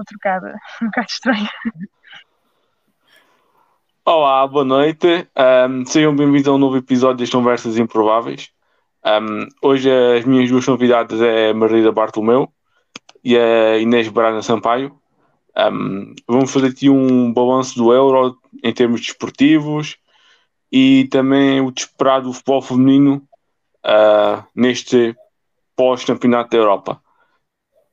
Estou 0.00 0.04
trocada, 0.04 0.58
um 0.82 0.86
bocado 0.86 1.08
estranho. 1.10 1.48
Olá, 4.02 4.46
boa 4.46 4.64
noite. 4.64 5.28
Um, 5.36 5.84
sejam 5.84 6.16
bem-vindos 6.16 6.48
a 6.48 6.52
um 6.52 6.58
novo 6.58 6.78
episódio 6.78 7.18
das 7.18 7.30
Conversas 7.30 7.76
Improváveis. 7.76 8.50
Um, 9.04 9.46
hoje 9.62 9.90
as 9.90 10.24
minhas 10.24 10.48
duas 10.48 10.64
convidadas 10.64 11.20
é 11.20 11.50
a 11.50 11.54
Margarida 11.54 11.92
Bartolomeu 11.92 12.50
e 13.22 13.36
a 13.36 13.76
Inês 13.76 14.08
Brana 14.08 14.40
Sampaio. 14.40 14.98
Um, 15.54 16.14
vamos 16.26 16.50
fazer 16.50 16.68
aqui 16.68 16.88
um 16.88 17.30
balanço 17.30 17.76
do 17.76 17.92
Euro 17.92 18.38
em 18.64 18.72
termos 18.72 19.02
desportivos 19.02 19.98
e 20.72 21.08
também 21.10 21.60
o 21.60 21.70
desesperado 21.70 22.28
do 22.28 22.32
futebol 22.32 22.62
feminino 22.62 23.28
uh, 23.84 24.42
neste 24.54 25.14
pós-campeonato 25.76 26.50
da 26.50 26.56
Europa. 26.56 27.02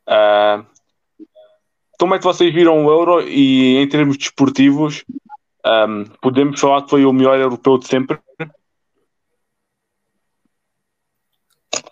Uh, 0.08 0.77
como 1.98 2.16
é 2.16 2.18
que 2.18 2.24
vocês 2.24 2.54
viram 2.54 2.86
o 2.86 2.90
Euro 2.90 3.22
e 3.22 3.78
em 3.78 3.90
termos 3.90 4.18
desportivos 4.18 5.04
um, 5.66 6.06
podemos 6.22 6.60
falar 6.60 6.84
que 6.84 6.90
foi 6.90 7.06
o 7.06 7.12
melhor 7.14 7.38
europeu 7.40 7.78
de 7.78 7.88
sempre? 7.88 8.20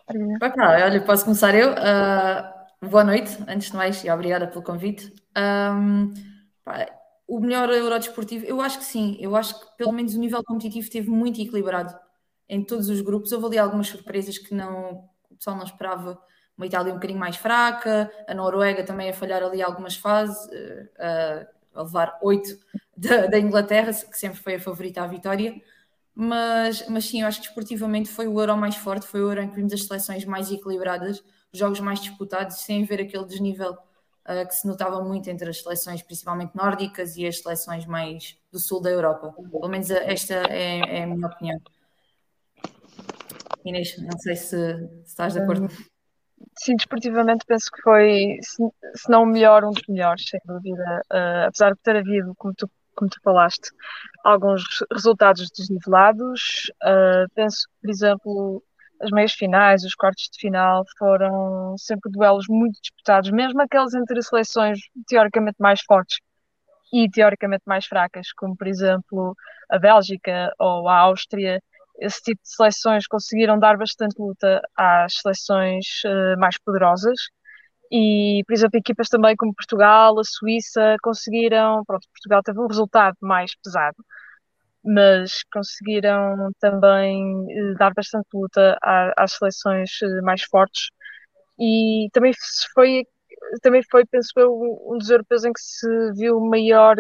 olha, 0.08 1.04
posso 1.04 1.26
começar 1.26 1.56
eu. 1.56 1.72
Uh, 1.72 2.88
boa 2.90 3.04
noite, 3.04 3.36
antes 3.48 3.72
de 3.72 3.78
mais, 3.78 4.04
e 4.04 4.10
obrigada 4.10 4.48
pelo 4.48 4.64
convite. 4.64 5.12
Um, 5.36 6.14
pá, 6.64 6.88
o 7.28 7.40
melhor 7.40 7.70
Euro 7.70 7.98
desportivo, 7.98 8.46
eu 8.46 8.62
acho 8.62 8.78
que 8.78 8.86
sim. 8.86 9.18
Eu 9.20 9.36
acho 9.36 9.60
que 9.60 9.78
pelo 9.78 9.92
menos 9.92 10.14
o 10.14 10.20
nível 10.20 10.44
competitivo 10.44 10.86
esteve 10.86 11.10
muito 11.10 11.42
equilibrado 11.42 11.94
em 12.48 12.64
todos 12.64 12.88
os 12.90 13.02
grupos. 13.02 13.32
Houve 13.32 13.48
ali 13.48 13.58
algumas 13.58 13.88
surpresas 13.88 14.38
que 14.38 14.54
não, 14.54 15.10
o 15.30 15.36
pessoal 15.36 15.58
não 15.58 15.66
esperava. 15.66 16.20
Uma 16.58 16.66
Itália 16.66 16.92
um 16.92 16.96
bocadinho 16.96 17.20
mais 17.20 17.36
fraca, 17.36 18.12
a 18.28 18.34
Noruega 18.34 18.84
também 18.84 19.10
a 19.10 19.14
falhar 19.14 19.44
ali 19.44 19.62
algumas 19.62 19.96
fases, 19.96 20.46
uh, 20.46 21.48
a 21.74 21.84
levar 21.84 22.18
oito 22.22 22.58
da, 22.96 23.28
da, 23.28 23.40
Inglaterra, 23.40 23.92
que 23.94 24.18
sempre 24.18 24.40
foi 24.40 24.56
a 24.56 24.60
favorita 24.60 25.02
à 25.02 25.08
vitória. 25.08 25.62
Mas, 26.14 26.88
mas 26.88 27.06
sim, 27.06 27.22
eu 27.22 27.28
acho 27.28 27.42
que 27.42 27.48
desportivamente 27.48 28.10
foi 28.10 28.28
o 28.28 28.40
Euro 28.40 28.56
mais 28.56 28.78
forte, 28.78 29.06
foi 29.06 29.22
o 29.22 29.30
Euro 29.30 29.42
em 29.42 29.50
que 29.50 29.56
vimos 29.56 29.74
as 29.74 29.84
seleções 29.84 30.24
mais 30.24 30.50
equilibradas, 30.50 31.22
os 31.52 31.60
jogos 31.60 31.82
mais 31.82 32.00
disputados, 32.00 32.58
sem 32.62 32.86
ver 32.86 33.02
aquele 33.02 33.26
desnível 33.26 33.74
uh, 33.74 34.48
que 34.48 34.56
se 34.56 34.66
notava 34.66 35.04
muito 35.04 35.30
entre 35.30 35.50
as 35.50 35.62
seleções, 35.62 36.02
principalmente 36.02 36.56
nórdicas, 36.56 37.18
e 37.18 37.28
as 37.28 37.42
seleções 37.42 37.86
mais 37.86 38.38
do 38.50 38.60
sul 38.60 38.82
da 38.82 38.90
Europa. 38.90 39.34
Pelo 39.34 39.68
menos 39.68 39.92
esta 39.92 40.36
é, 40.50 41.00
é 41.00 41.04
a 41.04 41.08
minha 41.08 41.28
opinião. 41.28 41.60
Inês, 43.66 43.98
não 43.98 44.18
sei 44.20 44.36
se, 44.36 44.48
se 44.48 44.90
estás 45.06 45.34
de 45.34 45.40
acordo. 45.40 45.68
Sim, 46.58 46.76
desportivamente 46.76 47.46
penso 47.46 47.70
que 47.72 47.82
foi, 47.82 48.38
se, 48.42 48.64
se 48.96 49.10
não 49.10 49.24
o 49.24 49.26
melhor, 49.26 49.64
um 49.64 49.72
dos 49.72 49.84
melhores, 49.88 50.28
sem 50.30 50.40
dúvida. 50.46 51.02
Uh, 51.12 51.48
apesar 51.48 51.74
de 51.74 51.80
ter 51.82 51.96
havido, 51.98 52.34
como 52.36 52.54
tu, 52.54 52.70
como 52.96 53.10
tu 53.10 53.20
falaste, 53.24 53.72
alguns 54.24 54.64
resultados 54.92 55.50
desnivelados, 55.52 56.72
uh, 56.84 57.30
penso 57.34 57.68
que, 57.68 57.82
por 57.82 57.90
exemplo, 57.90 58.64
as 59.02 59.12
meias 59.12 59.34
finais, 59.34 59.84
os 59.84 59.96
quartos 59.96 60.30
de 60.32 60.40
final 60.40 60.84
foram 60.98 61.78
sempre 61.78 62.12
duelos 62.12 62.46
muito 62.50 62.80
disputados, 62.82 63.32
mesmo 63.32 63.62
aqueles 63.62 63.94
entre 63.94 64.22
seleções 64.22 64.80
teoricamente 65.08 65.58
mais 65.60 65.82
fortes 65.82 66.20
e 66.94 67.10
teoricamente 67.10 67.64
mais 67.66 67.86
fracas, 67.86 68.32
como 68.34 68.56
por 68.56 68.68
exemplo 68.68 69.36
a 69.70 69.78
Bélgica 69.80 70.54
ou 70.60 70.88
a 70.88 70.98
Áustria 71.00 71.62
esse 72.00 72.22
tipo 72.22 72.42
de 72.42 72.50
seleções 72.50 73.08
conseguiram 73.08 73.60
dar 73.60 73.78
bastante 73.78 74.16
luta 74.20 74.62
às 74.76 75.14
seleções 75.22 75.86
uh, 76.06 76.40
mais 76.40 76.58
poderosas. 76.60 77.16
E, 77.92 78.44
por 78.48 78.54
exemplo, 78.54 78.80
equipas 78.80 79.10
também 79.10 79.36
como 79.36 79.54
Portugal, 79.54 80.20
a 80.20 80.24
Suíça 80.24 80.96
conseguiram, 81.02 81.84
pronto, 81.86 82.08
Portugal 82.12 82.42
teve 82.44 82.60
um 82.60 82.68
resultado 82.68 83.16
mais 83.22 83.52
pesado, 83.64 83.96
mas 84.84 85.44
conseguiram 85.54 86.52
também 86.60 87.24
uh, 87.72 87.76
dar 87.78 87.94
bastante 87.94 88.28
luta 88.34 88.78
à, 88.82 89.14
às 89.18 89.34
seleções 89.34 89.90
uh, 90.02 90.24
mais 90.24 90.44
fortes. 90.44 90.90
E 91.60 92.10
também 92.14 92.34
foi, 92.74 93.04
também 93.62 93.82
foi, 93.90 94.06
penso 94.06 94.32
eu, 94.38 94.52
um 94.92 94.98
dos 94.98 95.10
europeus 95.10 95.46
em 95.46 95.54
que 95.54 95.62
se 95.62 95.88
viu 96.14 96.40
maior 96.42 96.96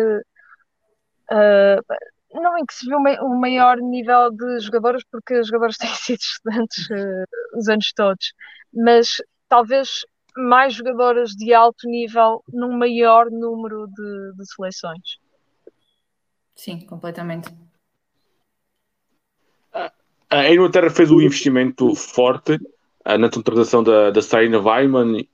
não 2.35 2.57
em 2.57 2.65
que 2.65 2.73
se 2.73 2.85
viu 2.85 2.97
um 2.97 3.39
maior 3.39 3.77
nível 3.77 4.31
de 4.31 4.59
jogadores, 4.59 5.03
porque 5.11 5.39
os 5.39 5.47
jogadores 5.47 5.77
têm 5.77 5.89
sido 5.89 6.19
estudantes 6.19 6.89
uh, 6.89 7.57
os 7.57 7.67
anos 7.67 7.91
todos, 7.95 8.33
mas 8.73 9.17
talvez 9.47 10.05
mais 10.37 10.73
jogadoras 10.73 11.31
de 11.31 11.53
alto 11.53 11.87
nível 11.87 12.43
num 12.49 12.77
maior 12.77 13.31
número 13.31 13.87
de, 13.87 14.33
de 14.37 14.53
seleções. 14.53 15.17
Sim, 16.55 16.85
completamente. 16.85 17.49
A 20.29 20.51
Inglaterra 20.51 20.89
fez 20.89 21.11
um 21.11 21.21
investimento 21.21 21.95
forte 21.95 22.55
uh, 22.55 23.17
na 23.17 23.29
contratação 23.29 23.83
da, 23.83 24.11
da 24.11 24.21
Sarina 24.21 24.59
Weimann. 24.59 25.27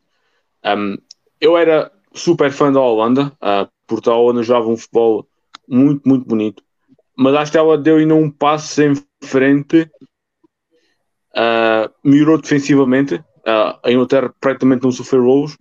Um, 0.64 0.98
eu 1.40 1.58
era 1.58 1.92
super 2.14 2.52
fã 2.52 2.72
da 2.72 2.80
Holanda, 2.80 3.28
uh, 3.42 3.72
porque 3.88 4.10
a 4.10 4.14
Holanda 4.14 4.44
jogava 4.44 4.68
um 4.68 4.78
futebol 4.78 5.28
muito, 5.68 6.08
muito 6.08 6.28
bonito 6.28 6.64
mas 7.18 7.36
acho 7.36 7.52
que 7.52 7.58
ela 7.58 7.78
deu 7.78 7.98
ainda 7.98 8.16
um 8.16 8.30
passo 8.30 8.82
em 8.82 8.94
frente, 9.24 9.90
uh, 11.36 11.92
melhorou 12.04 12.42
defensivamente, 12.42 13.16
uh, 13.16 13.80
a 13.84 13.92
Inglaterra 13.92 14.34
praticamente 14.40 14.84
não 14.84 14.92
sofreu 14.92 15.24
rolos 15.24 15.58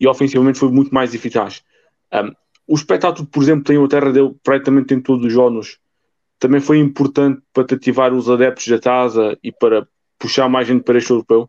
e 0.00 0.06
ofensivamente 0.06 0.58
foi 0.58 0.70
muito 0.70 0.94
mais 0.94 1.14
eficaz. 1.14 1.62
Um, 2.12 2.32
o 2.68 2.74
espetáculo, 2.74 3.26
por 3.26 3.42
exemplo, 3.42 3.64
que 3.64 3.72
a 3.72 3.74
Inglaterra 3.74 4.12
deu 4.12 4.38
praticamente 4.42 4.94
em 4.94 5.00
todos 5.00 5.24
os 5.26 5.32
jogos, 5.32 5.78
também 6.38 6.60
foi 6.60 6.78
importante 6.78 7.42
para 7.52 7.62
ativar 7.62 8.12
os 8.12 8.28
adeptos 8.28 8.66
da 8.66 8.78
casa 8.78 9.38
e 9.42 9.52
para 9.52 9.86
puxar 10.18 10.48
mais 10.48 10.66
gente 10.66 10.82
para 10.82 10.98
este 10.98 11.10
europeu? 11.10 11.48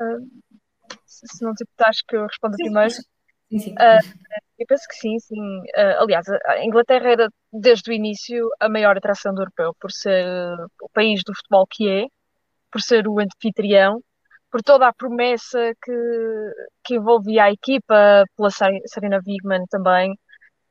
Uh, 0.00 0.26
se 1.04 1.44
não 1.44 1.54
te 1.54 1.64
importares 1.64 2.02
que 2.02 2.16
eu 2.16 2.26
responda 2.26 2.56
primeiro. 2.56 2.92
Sim, 2.92 3.58
sim. 3.58 3.72
Uh, 3.72 4.45
eu 4.58 4.66
penso 4.66 4.84
que 4.88 4.94
sim, 4.96 5.18
sim. 5.18 5.60
Uh, 5.76 6.02
aliás, 6.02 6.26
a 6.46 6.64
Inglaterra 6.64 7.10
era 7.10 7.28
desde 7.52 7.90
o 7.90 7.94
início 7.94 8.48
a 8.60 8.68
maior 8.68 8.96
atração 8.96 9.34
do 9.34 9.42
europeu, 9.42 9.74
por 9.80 9.92
ser 9.92 10.24
o 10.82 10.88
país 10.92 11.22
do 11.24 11.34
futebol 11.34 11.66
que 11.66 11.88
é, 11.88 12.06
por 12.72 12.80
ser 12.82 13.06
o 13.08 13.18
anfitrião, 13.20 14.02
por 14.50 14.62
toda 14.62 14.88
a 14.88 14.94
promessa 14.94 15.72
que, 15.82 15.92
que 16.84 16.94
envolvia 16.96 17.44
a 17.44 17.52
equipa, 17.52 18.24
pela 18.36 18.50
Sarina 18.50 19.20
Wigman 19.26 19.64
também. 19.70 20.12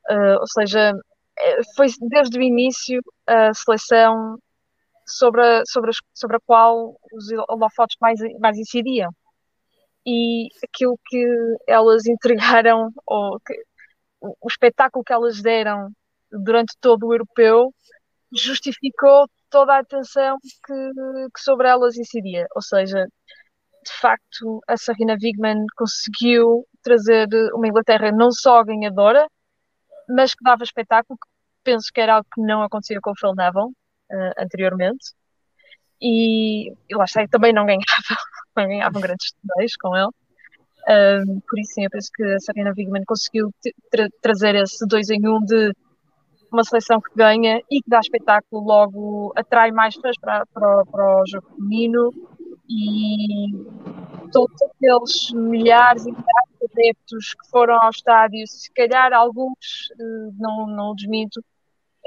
Uh, 0.09 0.39
ou 0.39 0.47
seja, 0.47 0.93
eh, 1.39 1.61
foi 1.75 1.87
desde 2.09 2.39
o 2.39 2.41
início 2.41 3.01
a 3.27 3.53
seleção 3.53 4.37
sobre 5.07 5.41
a, 5.41 5.63
sobre 5.65 5.91
a, 5.91 5.93
sobre 6.13 6.37
a 6.37 6.39
qual 6.45 6.95
os 7.13 7.25
holofotes 7.49 7.97
mais, 8.01 8.19
mais 8.39 8.57
incidiam 8.57 9.11
e 10.05 10.47
aquilo 10.63 10.99
que 11.07 11.25
elas 11.67 12.05
entregaram, 12.05 12.91
ou 13.05 13.39
que, 13.39 13.53
o 14.39 14.47
espetáculo 14.47 15.03
que 15.03 15.13
elas 15.13 15.41
deram 15.41 15.89
durante 16.31 16.75
todo 16.79 17.07
o 17.07 17.13
europeu, 17.13 17.73
justificou 18.33 19.27
toda 19.49 19.75
a 19.75 19.79
atenção 19.79 20.37
que, 20.41 20.73
que 21.33 21.41
sobre 21.41 21.67
elas 21.67 21.97
incidia. 21.97 22.47
Ou 22.55 22.61
seja, 22.61 23.05
de 23.85 23.91
facto, 24.01 24.61
a 24.67 24.77
Sarina 24.77 25.15
Wigman 25.21 25.65
conseguiu 25.77 26.65
trazer 26.81 27.27
uma 27.53 27.67
Inglaterra 27.67 28.11
não 28.11 28.31
só 28.31 28.63
ganhadora, 28.63 29.27
mas 30.09 30.33
que 30.33 30.43
dava 30.43 30.63
espetáculo, 30.63 31.17
que 31.17 31.27
penso 31.63 31.91
que 31.93 32.01
era 32.01 32.15
algo 32.15 32.27
que 32.33 32.41
não 32.41 32.61
acontecia 32.63 32.99
com 33.01 33.11
o 33.11 33.15
Phil 33.15 33.33
Neville 33.35 33.71
uh, 34.11 34.33
anteriormente. 34.37 35.13
E, 36.01 36.71
e 36.71 36.95
lá 36.95 37.05
está, 37.05 37.25
também 37.27 37.53
não 37.53 37.65
ganhava 37.65 37.85
não 38.55 38.67
ganhavam 38.67 39.01
grandes 39.01 39.33
torneios 39.33 39.75
com 39.77 39.95
ele. 39.95 40.09
Um, 40.87 41.39
por 41.39 41.59
isso, 41.59 41.73
sim, 41.73 41.83
eu 41.83 41.89
penso 41.89 42.11
que 42.13 42.23
a 42.23 42.39
Serena 42.39 42.73
Wigman 42.77 43.03
conseguiu 43.05 43.51
tra 43.89 44.07
trazer 44.21 44.55
esse 44.55 44.85
dois 44.87 45.09
em 45.09 45.27
um 45.27 45.39
de 45.39 45.73
uma 46.51 46.63
seleção 46.63 47.01
que 47.01 47.15
ganha 47.15 47.59
e 47.71 47.81
que 47.81 47.89
dá 47.89 47.99
espetáculo, 47.99 48.63
logo 48.63 49.33
atrai 49.35 49.71
mais 49.71 49.95
fãs 49.95 50.15
para, 50.19 50.45
para, 50.53 50.85
para 50.85 51.21
o 51.21 51.25
jogo 51.27 51.47
feminino. 51.55 52.11
E 52.67 53.51
todos 54.31 54.55
aqueles 54.63 55.31
milhares 55.33 56.05
e 56.05 56.11
milhares 56.11 56.49
de 56.59 56.67
adeptos 56.71 57.33
que 57.33 57.49
foram 57.51 57.79
ao 57.81 57.89
estádio, 57.89 58.43
se 58.47 58.71
calhar 58.73 59.13
alguns, 59.13 59.91
eh, 59.99 60.31
não, 60.39 60.65
não 60.67 60.95
desminto, 60.95 61.43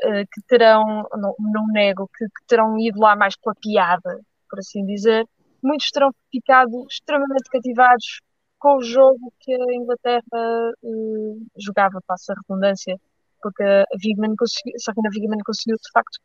eh, 0.02 0.24
que 0.24 0.40
terão, 0.48 1.06
não, 1.16 1.34
não 1.38 1.66
nego, 1.68 2.08
que, 2.16 2.24
que 2.24 2.46
terão 2.48 2.76
ido 2.78 2.98
lá 2.98 3.14
mais 3.14 3.36
pela 3.36 3.54
piada, 3.54 4.20
por 4.50 4.58
assim 4.58 4.84
dizer, 4.84 5.24
muitos 5.62 5.90
terão 5.90 6.10
ficado 6.32 6.84
extremamente 6.90 7.48
cativados 7.50 8.20
com 8.58 8.76
o 8.76 8.82
jogo 8.82 9.32
que 9.40 9.52
a 9.52 9.74
Inglaterra 9.74 10.22
uh, 10.82 11.46
jogava, 11.56 12.00
passa 12.06 12.32
a 12.32 12.36
redundância, 12.36 12.96
porque 13.42 13.62
a 13.62 13.84
Wigman 14.04 14.34
conseguiu, 14.36 14.74
Wigman 15.14 15.38
conseguiu 15.44 15.76
de 15.76 15.90
facto 15.92 16.18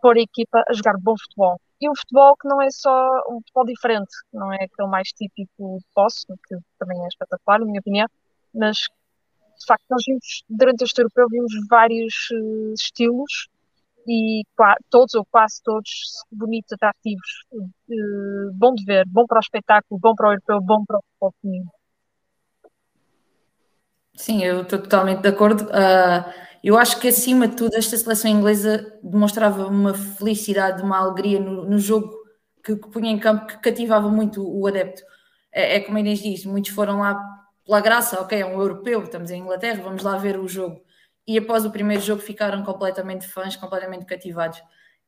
pôr 0.00 0.16
a 0.16 0.20
equipa 0.20 0.62
a 0.68 0.72
jogar 0.72 0.94
bom 0.98 1.14
futebol. 1.16 1.60
e 1.80 1.88
um 1.88 1.94
futebol 1.94 2.36
que 2.36 2.48
não 2.48 2.60
é 2.60 2.70
só 2.70 3.08
um 3.28 3.40
futebol 3.40 3.64
diferente, 3.64 4.10
não 4.32 4.52
é 4.52 4.56
aquele 4.64 4.88
mais 4.88 5.08
típico 5.08 5.78
de 5.78 5.84
posse, 5.94 6.26
que 6.26 6.56
também 6.78 7.02
é 7.02 7.08
espetacular, 7.08 7.60
na 7.60 7.66
minha 7.66 7.80
opinião, 7.80 8.06
mas 8.54 8.76
de 8.76 9.66
facto 9.66 9.84
nós 9.90 10.02
vimos, 10.06 10.42
durante 10.48 10.84
este 10.84 11.00
europeu, 11.00 11.26
vimos 11.30 11.52
vários 11.68 12.14
uh, 12.32 12.74
estilos 12.74 13.48
e 14.06 14.42
todos 14.88 15.14
ou 15.14 15.24
quase 15.30 15.60
todos 15.62 15.90
bonitos, 16.32 16.72
atrativos, 16.72 17.44
uh, 17.52 18.52
bom 18.54 18.74
de 18.74 18.84
ver, 18.84 19.04
bom 19.06 19.26
para 19.26 19.38
o 19.38 19.40
espetáculo, 19.40 20.00
bom 20.00 20.14
para 20.14 20.28
o 20.28 20.32
europeu, 20.32 20.60
bom 20.60 20.84
para 20.84 20.98
o 20.98 21.32
futebol. 21.32 21.80
Sim, 24.14 24.44
eu 24.44 24.62
estou 24.62 24.78
totalmente 24.78 25.22
de 25.22 25.28
acordo. 25.28 25.64
Uh, 25.64 26.50
eu 26.62 26.76
acho 26.76 27.00
que 27.00 27.08
acima 27.08 27.48
de 27.48 27.56
tudo 27.56 27.74
esta 27.74 27.96
seleção 27.96 28.30
inglesa 28.30 28.98
demonstrava 29.02 29.66
uma 29.66 29.94
felicidade, 29.94 30.82
uma 30.82 30.98
alegria 30.98 31.40
no, 31.40 31.64
no 31.64 31.78
jogo 31.78 32.14
que, 32.62 32.76
que, 32.76 32.90
punha 32.90 33.10
em 33.10 33.18
campo 33.18 33.46
que 33.46 33.58
cativava 33.58 34.08
muito 34.08 34.42
o, 34.42 34.60
o 34.60 34.66
adepto. 34.66 35.02
É, 35.52 35.76
é, 35.76 35.80
como 35.80 35.96
a 35.96 36.00
Inês 36.00 36.20
diz, 36.20 36.44
muitos 36.44 36.70
foram 36.70 37.00
lá 37.00 37.18
pela 37.64 37.80
graça, 37.80 38.20
ok, 38.20 38.40
é 38.40 38.44
um 38.44 38.60
europeu, 38.60 39.02
estamos 39.02 39.30
em 39.30 39.40
Inglaterra, 39.40 39.82
vamos 39.82 40.02
lá 40.02 40.16
ver 40.18 40.38
o 40.38 40.46
jogo. 40.46 40.82
E 41.26 41.38
após 41.38 41.64
o 41.64 41.70
primeiro 41.70 42.02
jogo 42.02 42.22
ficaram 42.22 42.62
completamente 42.64 43.26
fãs, 43.26 43.56
completamente 43.56 44.04
cativados. 44.04 44.60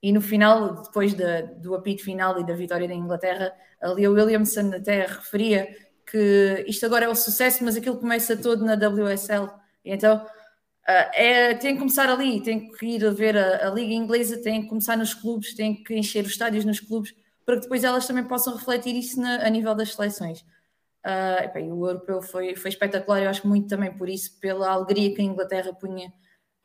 E 0.02 0.12
no 0.12 0.20
final, 0.20 0.82
depois 0.82 1.14
de, 1.14 1.42
do 1.60 1.74
apito 1.74 2.02
final 2.02 2.38
e 2.40 2.44
da 2.44 2.54
vitória 2.54 2.88
da 2.88 2.94
Inglaterra, 2.94 3.52
ali 3.80 4.06
o 4.06 4.12
Williamson 4.12 4.72
até 4.74 5.06
referia 5.06 5.68
que 6.04 6.64
isto 6.66 6.84
agora 6.84 7.04
é 7.04 7.08
o 7.08 7.14
sucesso, 7.14 7.64
mas 7.64 7.76
aquilo 7.76 7.98
começa 7.98 8.36
todo 8.36 8.64
na 8.64 8.74
WSL. 8.74 9.48
E 9.84 9.92
então 9.92 10.16
uh, 10.16 11.10
é, 11.14 11.54
tem 11.54 11.74
que 11.74 11.78
começar 11.78 12.08
ali, 12.08 12.42
tem 12.42 12.70
que 12.72 12.86
ir 12.86 13.06
a 13.06 13.10
ver 13.10 13.36
a, 13.36 13.68
a, 13.68 13.70
Liga 13.70 13.94
Inglesa, 13.94 14.42
tem 14.42 14.62
que 14.62 14.68
começar 14.68 14.96
nos 14.96 15.14
clubes, 15.14 15.54
tem 15.54 15.82
que 15.82 15.94
encher 15.94 16.24
os 16.24 16.32
estádios 16.32 16.64
nos 16.64 16.80
clubes, 16.80 17.14
para 17.46 17.56
que 17.56 17.62
depois 17.62 17.84
elas 17.84 18.06
também 18.06 18.24
possam 18.24 18.56
refletir 18.56 18.96
isso 18.96 19.20
na, 19.20 19.46
a 19.46 19.48
nível 19.48 19.74
das 19.74 19.94
seleções. 19.94 20.44
Uh, 21.04 21.74
o 21.74 21.88
europeu 21.88 22.22
foi, 22.22 22.54
foi 22.54 22.70
espetacular, 22.70 23.22
eu 23.22 23.30
acho 23.30 23.46
muito 23.46 23.68
também 23.68 23.92
por 23.92 24.08
isso, 24.08 24.38
pela 24.38 24.70
alegria 24.70 25.12
que 25.12 25.20
a 25.20 25.24
Inglaterra 25.24 25.72
punha 25.72 26.12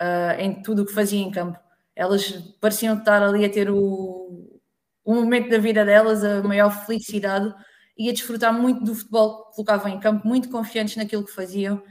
uh, 0.01 0.39
em 0.39 0.61
tudo 0.61 0.83
o 0.83 0.85
que 0.85 0.93
fazia 0.93 1.19
em 1.19 1.31
campo. 1.31 1.59
Elas 1.95 2.31
pareciam 2.61 2.97
estar 2.97 3.23
ali 3.23 3.43
a 3.43 3.49
ter 3.49 3.69
o, 3.71 4.59
o 5.03 5.15
momento 5.15 5.49
da 5.49 5.57
vida 5.57 5.83
delas, 5.83 6.23
a 6.23 6.43
maior 6.43 6.69
felicidade 6.85 7.53
e 7.97 8.09
a 8.09 8.13
desfrutar 8.13 8.53
muito 8.53 8.83
do 8.83 8.93
futebol 8.93 9.45
que 9.45 9.55
colocavam 9.55 9.91
em 9.91 9.99
campo, 9.99 10.27
muito 10.27 10.49
confiantes 10.49 10.95
naquilo 10.95 11.25
que 11.25 11.31
faziam 11.31 11.81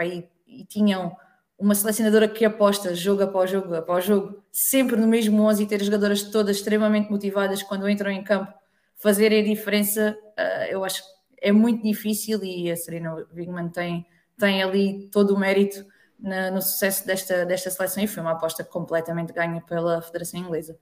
e, 0.00 0.28
e, 0.46 0.64
tinham 0.64 1.16
uma 1.56 1.74
selecionadora 1.76 2.26
que 2.26 2.44
aposta 2.44 2.94
jogo 2.94 3.22
após 3.22 3.48
jogo 3.48 3.74
após 3.74 4.04
jogo, 4.04 4.42
sempre 4.50 4.96
no 4.96 5.06
mesmo 5.06 5.40
11 5.42 5.62
e 5.62 5.66
ter 5.66 5.76
as 5.76 5.84
jogadoras 5.84 6.22
todas 6.24 6.56
extremamente 6.56 7.10
motivadas 7.10 7.62
quando 7.62 7.88
entram 7.88 8.10
em 8.10 8.24
campo, 8.24 8.52
fazerem 8.96 9.40
a 9.40 9.44
diferença, 9.44 10.16
uh, 10.36 10.64
eu 10.68 10.84
acho 10.84 11.02
que 11.02 11.21
é 11.42 11.50
muito 11.52 11.82
difícil 11.82 12.42
e 12.44 12.70
a 12.70 12.76
Serena 12.76 13.14
Wigman 13.34 13.68
tem, 13.68 14.06
tem 14.38 14.62
ali 14.62 15.08
todo 15.10 15.34
o 15.34 15.38
mérito 15.38 15.84
na, 16.18 16.50
no 16.50 16.62
sucesso 16.62 17.04
desta, 17.04 17.44
desta 17.44 17.68
seleção 17.70 18.04
e 18.04 18.06
foi 18.06 18.22
uma 18.22 18.32
aposta 18.32 18.62
completamente 18.62 19.32
ganha 19.32 19.60
pela 19.60 20.00
Federação 20.00 20.40
Inglesa. 20.40 20.78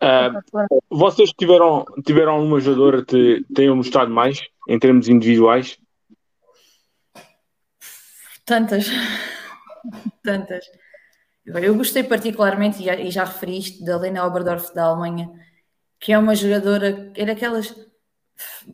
Uh, 0.00 0.74
vocês 0.88 1.30
tiveram, 1.32 1.84
tiveram 2.04 2.32
alguma 2.34 2.60
jogadora 2.60 3.04
que 3.04 3.44
tenham 3.54 3.76
mostrado 3.76 4.10
mais 4.10 4.40
em 4.68 4.78
termos 4.78 5.08
individuais? 5.08 5.78
Tantas, 8.44 8.86
tantas. 10.22 10.64
Eu 11.44 11.74
gostei 11.76 12.04
particularmente, 12.04 12.82
e 12.82 13.10
já 13.10 13.24
referi 13.24 13.58
isto, 13.58 13.84
da 13.84 13.96
Lena 13.96 14.24
Oberdorf 14.24 14.72
da 14.74 14.84
Alemanha, 14.84 15.30
que 15.98 16.12
é 16.12 16.18
uma 16.18 16.34
jogadora, 16.34 17.12
é 17.14 17.24
daquelas, 17.24 17.74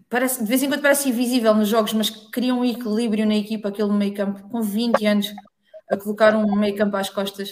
parece, 0.08 0.43
de 0.43 0.49
vez 0.49 0.62
em 0.62 0.69
quando 0.69 0.82
parece 0.82 1.08
invisível 1.08 1.55
nos 1.55 1.69
jogos, 1.69 1.93
mas 1.93 2.10
cria 2.10 2.55
um 2.55 2.64
equilíbrio 2.64 3.26
na 3.26 3.34
equipa, 3.34 3.69
aquele 3.69 3.93
meio 3.93 4.14
campo, 4.14 4.49
com 4.49 4.62
20 4.62 5.06
anos, 5.06 5.32
a 5.90 5.96
colocar 5.96 6.34
um 6.37 6.56
meio 6.56 6.76
campo 6.76 6.96
às 6.96 7.10
costas. 7.10 7.50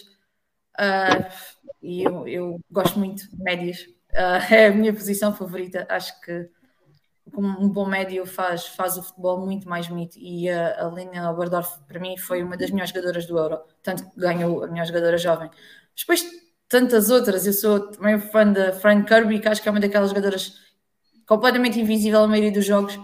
Uh, 0.78 1.26
e 1.82 2.02
eu, 2.02 2.26
eu 2.28 2.60
gosto 2.70 2.98
muito 2.98 3.28
de 3.28 3.42
médias. 3.42 3.80
Uh, 4.12 4.42
é 4.52 4.66
a 4.66 4.74
minha 4.74 4.92
posição 4.92 5.34
favorita. 5.34 5.86
Acho 5.88 6.20
que 6.20 6.48
um 7.34 7.68
bom 7.68 7.86
médio 7.86 8.24
faz, 8.24 8.66
faz 8.66 8.96
o 8.96 9.02
futebol 9.02 9.44
muito 9.44 9.68
mais 9.68 9.88
bonito. 9.88 10.16
E 10.18 10.48
a, 10.48 10.86
a 10.86 10.88
Lina 10.90 11.30
Oberdorf, 11.30 11.78
para 11.86 11.98
mim, 11.98 12.16
foi 12.16 12.42
uma 12.42 12.56
das 12.56 12.70
melhores 12.70 12.90
jogadoras 12.90 13.26
do 13.26 13.38
Euro, 13.38 13.60
tanto 13.82 14.08
que 14.08 14.20
ganhou 14.20 14.64
a 14.64 14.68
melhor 14.68 14.86
jogadora 14.86 15.18
jovem. 15.18 15.50
Depois, 15.96 16.24
tantas 16.68 17.10
outras. 17.10 17.46
Eu 17.46 17.52
sou 17.52 17.90
também 17.90 18.18
fã 18.20 18.50
da 18.50 18.72
Fran 18.72 19.02
Kirby, 19.04 19.40
que 19.40 19.48
acho 19.48 19.62
que 19.62 19.68
é 19.68 19.72
uma 19.72 19.80
daquelas 19.80 20.10
jogadoras 20.10 20.65
completamente 21.26 21.80
invisível 21.80 22.20
na 22.22 22.28
maioria 22.28 22.52
dos 22.52 22.64
jogos, 22.64 22.98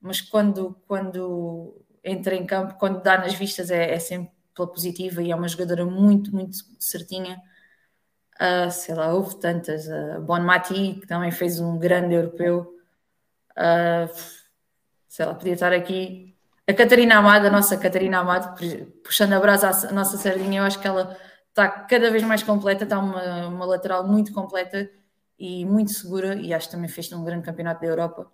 mas 0.00 0.20
quando, 0.20 0.76
quando 0.88 1.84
entra 2.02 2.34
em 2.34 2.46
campo, 2.46 2.74
quando 2.78 3.02
dá 3.02 3.18
nas 3.18 3.34
vistas, 3.34 3.70
é, 3.70 3.92
é 3.94 3.98
sempre 3.98 4.32
pela 4.54 4.66
positiva 4.66 5.22
e 5.22 5.30
é 5.30 5.36
uma 5.36 5.48
jogadora 5.48 5.84
muito, 5.84 6.34
muito 6.34 6.56
certinha. 6.78 7.40
Uh, 8.40 8.70
sei 8.70 8.94
lá, 8.94 9.12
houve 9.12 9.38
tantas. 9.38 9.86
Uh, 9.86 10.20
bon 10.22 10.40
Mati, 10.40 10.98
que 11.00 11.06
também 11.06 11.30
fez 11.30 11.60
um 11.60 11.78
grande 11.78 12.14
europeu. 12.14 12.74
Uh, 13.52 14.10
sei 15.06 15.26
lá, 15.26 15.34
podia 15.34 15.52
estar 15.52 15.72
aqui. 15.72 16.34
A 16.66 16.72
Catarina 16.72 17.16
Amado, 17.16 17.46
a 17.46 17.50
nossa 17.50 17.76
Catarina 17.76 18.20
Amado, 18.20 18.56
puxando 19.02 19.32
a 19.34 19.40
brasa 19.40 19.88
à 19.88 19.92
nossa 19.92 20.16
sardinha, 20.16 20.60
eu 20.60 20.64
acho 20.64 20.80
que 20.80 20.86
ela 20.86 21.16
está 21.48 21.68
cada 21.68 22.10
vez 22.10 22.22
mais 22.22 22.42
completa, 22.42 22.84
está 22.84 22.98
uma, 22.98 23.48
uma 23.48 23.64
lateral 23.66 24.06
muito 24.06 24.32
completa 24.32 24.88
e 25.40 25.64
muito 25.64 25.90
segura, 25.92 26.34
e 26.34 26.54
acho 26.54 26.68
que 26.68 26.74
também 26.74 26.88
fez 26.88 27.10
um 27.12 27.24
grande 27.24 27.44
campeonato 27.44 27.80
da 27.80 27.86
Europa. 27.88 28.30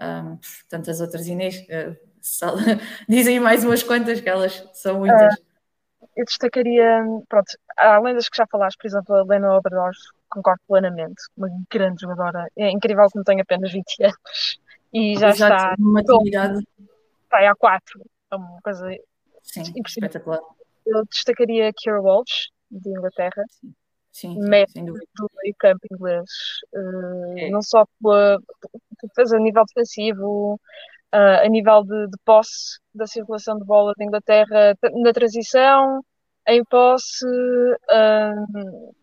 Um, 0.00 0.38
tantas 0.68 1.00
outras 1.00 1.26
Inês, 1.26 1.56
uh, 1.68 1.96
dizem 3.08 3.38
mais 3.38 3.64
umas 3.64 3.82
quantas, 3.82 4.20
que 4.20 4.28
elas 4.28 4.68
são 4.72 5.00
muitas 5.00 5.36
eu 6.18 6.24
destacaria, 6.24 7.00
pronto, 7.28 7.56
além 7.76 8.14
das 8.14 8.28
que 8.28 8.36
já 8.36 8.46
falaste, 8.46 8.76
por 8.76 8.88
exemplo, 8.88 9.14
a 9.14 9.22
Lena 9.22 9.56
Oberdorf, 9.56 9.96
concordo 10.28 10.60
plenamente, 10.66 11.22
uma 11.36 11.48
grande 11.70 12.02
jogadora. 12.02 12.48
É 12.56 12.70
incrível 12.70 13.06
que 13.06 13.16
não 13.16 13.22
tenha 13.22 13.42
apenas 13.42 13.72
20 13.72 14.02
anos 14.02 14.60
e 14.92 15.16
já 15.16 15.30
Exato, 15.30 15.54
está. 15.54 15.74
Uma 15.78 16.00
atividade. 16.00 16.66
Está 17.22 17.50
há 17.50 17.54
4. 17.54 18.04
É 18.32 18.36
uma 18.36 18.60
coisa 18.62 18.88
Sim, 19.42 19.62
espetacular. 19.86 20.40
Eu 20.84 21.04
destacaria 21.04 21.68
a 21.68 21.72
Kira 21.72 22.00
Walsh, 22.00 22.48
de 22.68 22.90
Inglaterra. 22.90 23.44
Sim, 23.48 23.72
sim, 24.18 24.36
sim 24.68 24.84
do 24.84 24.94
meio 25.42 25.54
campo 25.58 25.80
inglês. 25.92 26.30
Uh, 26.72 27.38
é. 27.38 27.50
Não 27.50 27.62
só 27.62 27.84
pela, 28.00 28.38
fez 29.14 29.32
a 29.32 29.38
nível 29.38 29.64
defensivo, 29.66 30.60
uh, 31.14 31.44
a 31.44 31.48
nível 31.48 31.84
de, 31.84 32.06
de, 32.08 32.18
posse 32.24 32.78
da 32.94 33.06
circulação 33.06 33.58
de 33.58 33.64
bola 33.64 33.92
de 33.96 34.04
Inglaterra 34.04 34.76
na 34.92 35.12
transição, 35.12 36.02
em 36.48 36.64
posse, 36.64 37.26
uh, 37.26 38.94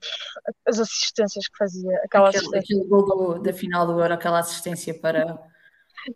as 0.67 0.79
assistências 0.79 1.47
que 1.47 1.57
fazia. 1.57 1.95
Aquela 2.03 2.29
aquele, 2.29 2.43
assistência. 2.43 2.77
aquele 2.77 2.89
gol 2.89 3.41
da 3.41 3.53
final 3.53 3.85
do 3.85 3.99
Euro, 3.99 4.13
aquela 4.13 4.39
assistência 4.39 4.93
para, 4.99 5.25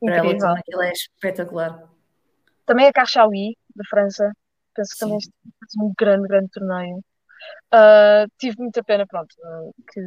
para 0.01 0.15
ela, 0.15 0.31
então, 0.31 0.55
aquilo 0.55 0.81
é 0.81 0.91
espetacular. 0.91 1.87
Também 2.65 2.87
a 2.87 2.93
Cachaui, 2.93 3.55
da 3.75 3.83
França, 3.89 4.31
penso 4.75 4.91
que 4.91 4.97
Sim. 4.97 5.05
também 5.05 5.19
fez 5.19 5.73
um 5.81 5.93
grande, 5.97 6.27
grande 6.27 6.49
torneio. 6.49 7.03
Uh, 7.73 8.29
tive 8.37 8.55
muita 8.59 8.83
pena, 8.83 9.05
pronto, 9.07 9.35
que 9.91 10.01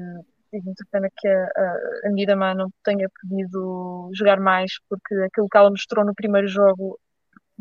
tive 0.50 0.64
muita 0.64 0.84
pena 0.90 1.08
que 1.16 1.28
a, 1.28 2.06
a, 2.06 2.10
Midama 2.10 2.54
não 2.54 2.68
tenha 2.84 3.08
podido 3.20 4.10
jogar 4.14 4.40
mais, 4.40 4.72
porque 4.88 5.14
aquilo 5.14 5.48
que 5.48 5.56
ela 5.56 5.70
mostrou 5.70 6.04
no 6.04 6.14
primeiro 6.14 6.48
jogo 6.48 6.98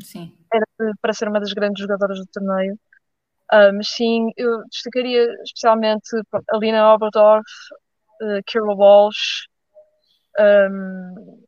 sim. 0.02 0.36
era 0.54 0.66
para 1.02 1.14
ser 1.14 1.28
uma 1.28 1.40
das 1.40 1.54
grandes 1.54 1.82
jogadoras 1.82 2.20
do 2.20 2.26
torneio. 2.28 2.74
Uh, 3.54 3.74
mas 3.76 3.90
sim, 3.90 4.32
eu 4.38 4.64
destacaria 4.70 5.26
especialmente 5.44 6.10
a 6.50 6.58
Lina 6.58 6.94
Oberdorf, 6.94 7.46
uh, 8.22 8.42
Kira 8.46 8.64
Walsh, 8.64 9.46
um, 10.40 11.44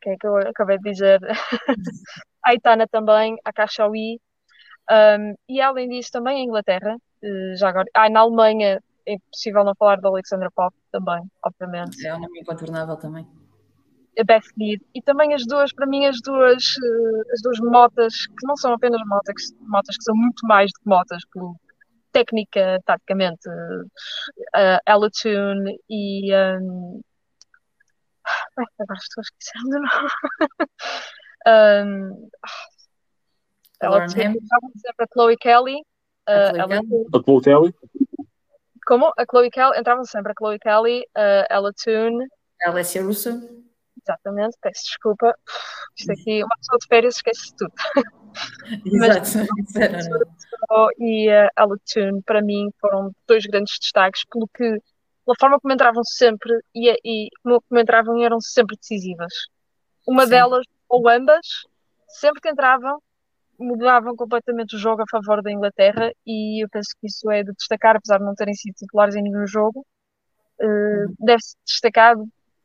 quem 0.00 0.12
é 0.12 0.16
que 0.18 0.26
eu 0.26 0.36
acabei 0.36 0.78
de 0.78 0.90
dizer? 0.90 1.20
a 1.24 1.30
Aitana 2.50 2.86
também, 2.88 3.36
a 3.44 3.52
Cachaui. 3.52 4.20
Um, 4.90 5.34
e 5.48 5.60
além 5.60 5.88
disso, 5.88 6.10
também 6.12 6.38
a 6.38 6.44
Inglaterra, 6.44 6.96
já 7.56 7.68
agora. 7.68 7.86
Ah, 7.94 8.08
na 8.10 8.20
Alemanha 8.20 8.80
é 9.06 9.14
impossível 9.14 9.64
não 9.64 9.74
falar 9.74 10.00
da 10.00 10.08
Alexandra 10.08 10.50
Pop 10.50 10.74
também, 10.90 11.22
obviamente. 11.44 12.06
É 12.06 12.14
um 12.14 12.20
nome 12.20 12.40
incontornável 12.40 12.96
também. 12.96 13.26
A 14.18 14.24
Beth 14.24 14.42
Mead. 14.56 14.84
E 14.94 15.02
também 15.02 15.34
as 15.34 15.46
duas, 15.46 15.72
para 15.72 15.86
mim, 15.86 16.06
as 16.06 16.20
duas, 16.22 16.62
eh, 16.62 17.32
as 17.32 17.40
duas 17.42 17.58
motas, 17.60 18.26
que 18.26 18.46
não 18.46 18.56
são 18.56 18.74
apenas 18.74 19.00
motas, 19.06 19.54
motas 19.60 19.96
que 19.96 20.04
são 20.04 20.14
muito 20.14 20.46
mais 20.46 20.70
do 20.70 20.80
que 20.80 20.88
motas, 20.88 21.22
por 21.32 21.56
técnica, 22.12 22.80
taticamente. 22.84 23.48
Uh, 23.48 24.78
Ella 24.86 25.08
Tune 25.10 25.78
e. 25.88 26.32
Um... 26.34 27.00
Ai, 28.56 28.66
agora 28.78 28.98
estou 28.98 29.22
esquecendo 29.22 29.76
o 29.76 29.80
nome. 29.80 30.08
um... 31.46 32.30
Ela 33.80 34.06
Tune, 34.06 34.38
a 35.00 35.06
Chloe 35.12 35.36
Kelly. 35.38 35.82
Uh, 36.28 37.16
a 37.16 37.22
Chloe 37.22 37.42
Kelly? 37.42 37.74
Como? 38.86 39.12
A 39.16 39.24
Chloe 39.28 39.50
Kelly, 39.50 39.78
entravam 39.78 40.04
sempre 40.04 40.32
a 40.32 40.34
Chloe 40.38 40.58
Kelly, 40.58 41.04
a 41.14 41.46
Ella 41.50 41.72
Toon. 41.72 42.26
A 42.64 42.70
Alessia 42.70 43.02
Russo. 43.02 43.30
Exatamente, 44.00 44.56
peço 44.60 44.84
desculpa. 44.84 45.34
Isto 45.96 46.12
aqui, 46.12 46.42
uma 46.42 46.56
pessoa 46.56 46.78
de 46.78 46.86
férias 46.88 47.16
esquece 47.16 47.54
tudo. 47.56 47.72
Exato. 48.86 49.46
Mas, 49.74 50.94
e 50.98 51.30
a 51.30 51.50
Ella 51.56 51.76
Toon, 51.92 52.22
para 52.22 52.42
mim, 52.42 52.70
foram 52.80 53.12
dois 53.26 53.44
grandes 53.46 53.78
destaques, 53.80 54.24
pelo 54.30 54.48
que, 54.48 54.64
pela 55.24 55.36
forma 55.38 55.60
como 55.60 55.74
entravam 55.74 56.02
sempre 56.04 56.52
e, 56.74 56.90
e 57.04 57.28
como 57.42 57.80
entravam 57.80 58.22
eram 58.22 58.40
sempre 58.40 58.76
decisivas. 58.76 59.32
Uma 60.06 60.24
Sim. 60.24 60.30
delas, 60.30 60.66
ou 60.88 61.08
ambas, 61.08 61.46
sempre 62.08 62.40
que 62.40 62.50
entravam, 62.50 63.00
mudavam 63.62 64.16
completamente 64.16 64.76
o 64.76 64.78
jogo 64.78 65.02
a 65.02 65.06
favor 65.10 65.42
da 65.42 65.50
Inglaterra 65.52 66.12
e 66.26 66.64
eu 66.64 66.68
penso 66.68 66.90
que 67.00 67.06
isso 67.06 67.30
é 67.30 67.42
de 67.42 67.52
destacar, 67.52 67.96
apesar 67.96 68.18
de 68.18 68.24
não 68.24 68.34
terem 68.34 68.54
sido 68.54 68.74
titulares 68.74 69.14
em 69.14 69.22
nenhum 69.22 69.46
jogo, 69.46 69.86
uh, 70.60 71.14
deve-se 71.18 71.56
destacar 71.66 72.16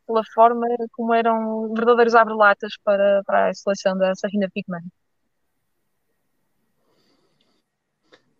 pela 0.05 0.23
forma 0.33 0.65
como 0.93 1.13
eram 1.13 1.73
verdadeiros 1.73 2.15
abre-latas 2.15 2.73
para, 2.83 3.21
para 3.25 3.49
a 3.49 3.53
seleção 3.53 3.97
da 3.97 4.15
Sarina 4.15 4.49
Pigman. 4.53 4.83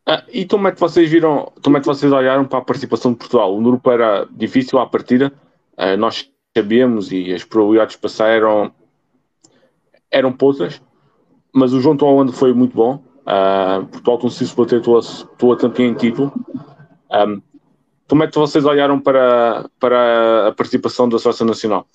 Ah, 0.05 0.23
e 0.29 0.45
como 0.45 0.69
é 0.69 0.71
que 0.71 0.79
vocês 0.79 1.09
viram, 1.09 1.51
como 1.61 1.75
é 1.75 1.81
que 1.81 1.85
vocês 1.85 2.09
olharam 2.13 2.45
para 2.45 2.59
a 2.59 2.65
participação 2.65 3.11
de 3.11 3.17
Portugal? 3.17 3.53
O 3.53 3.61
grupo 3.61 3.91
era 3.91 4.25
difícil 4.31 4.79
à 4.79 4.87
partida, 4.87 5.33
uh, 5.77 5.97
nós 5.97 6.31
sabíamos 6.57 7.11
e 7.11 7.33
as 7.33 7.43
probabilidades 7.43 7.95
de 7.95 8.01
passar 8.01 8.29
eram, 8.29 8.73
eram 10.09 10.31
poucas, 10.31 10.81
mas 11.57 11.73
o 11.73 11.81
João 11.81 11.97
Tom 11.97 12.27
foi 12.31 12.53
muito 12.53 12.75
bom. 12.75 13.03
Uh, 13.25 13.85
Portugal 13.87 14.19
conseguiu 14.19 14.55
bater 14.55 14.81
tua, 14.81 15.01
tua 15.37 15.57
campeã 15.57 15.87
em 15.87 15.93
título. 15.93 16.31
Um, 17.11 17.41
como 18.07 18.23
é 18.23 18.27
que 18.27 18.37
vocês 18.37 18.63
olharam 18.63 19.01
para, 19.01 19.69
para 19.79 20.47
a 20.47 20.51
participação 20.53 21.09
da 21.09 21.19
Seleção 21.19 21.47
Nacional? 21.47 21.87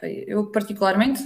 Eu, 0.00 0.46
particularmente, 0.52 1.20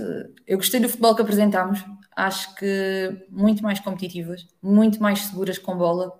eu 0.47 0.57
gostei 0.57 0.81
do 0.81 0.88
futebol 0.88 1.14
que 1.14 1.21
apresentámos. 1.21 1.85
Acho 2.16 2.54
que 2.54 3.26
muito 3.28 3.62
mais 3.62 3.81
competitivas, 3.81 4.47
muito 4.62 5.02
mais 5.02 5.21
seguras 5.21 5.59
com 5.59 5.76
bola. 5.76 6.11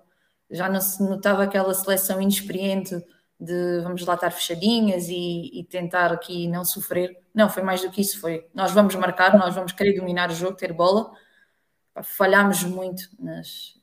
Já 0.51 0.69
não 0.69 0.81
se 0.81 1.01
notava 1.01 1.43
aquela 1.43 1.73
seleção 1.73 2.21
inexperiente 2.21 2.95
de 3.43 3.81
vamos 3.81 4.05
lá 4.05 4.13
estar 4.15 4.31
fechadinhas 4.31 5.09
e, 5.09 5.49
e, 5.53 5.63
tentar 5.65 6.11
aqui 6.11 6.47
não 6.47 6.63
sofrer. 6.63 7.19
Não, 7.33 7.49
foi 7.49 7.63
mais 7.63 7.81
do 7.81 7.91
que 7.91 8.01
isso. 8.01 8.19
Foi 8.19 8.47
nós 8.53 8.71
vamos 8.71 8.95
marcar, 8.95 9.37
nós 9.37 9.53
vamos 9.53 9.71
querer 9.73 9.93
dominar 9.99 10.29
o 10.29 10.33
jogo, 10.33 10.55
ter 10.55 10.71
bola. 10.73 11.11
Falhámos 12.03 12.63
muito 12.63 13.09
nas, 13.19 13.75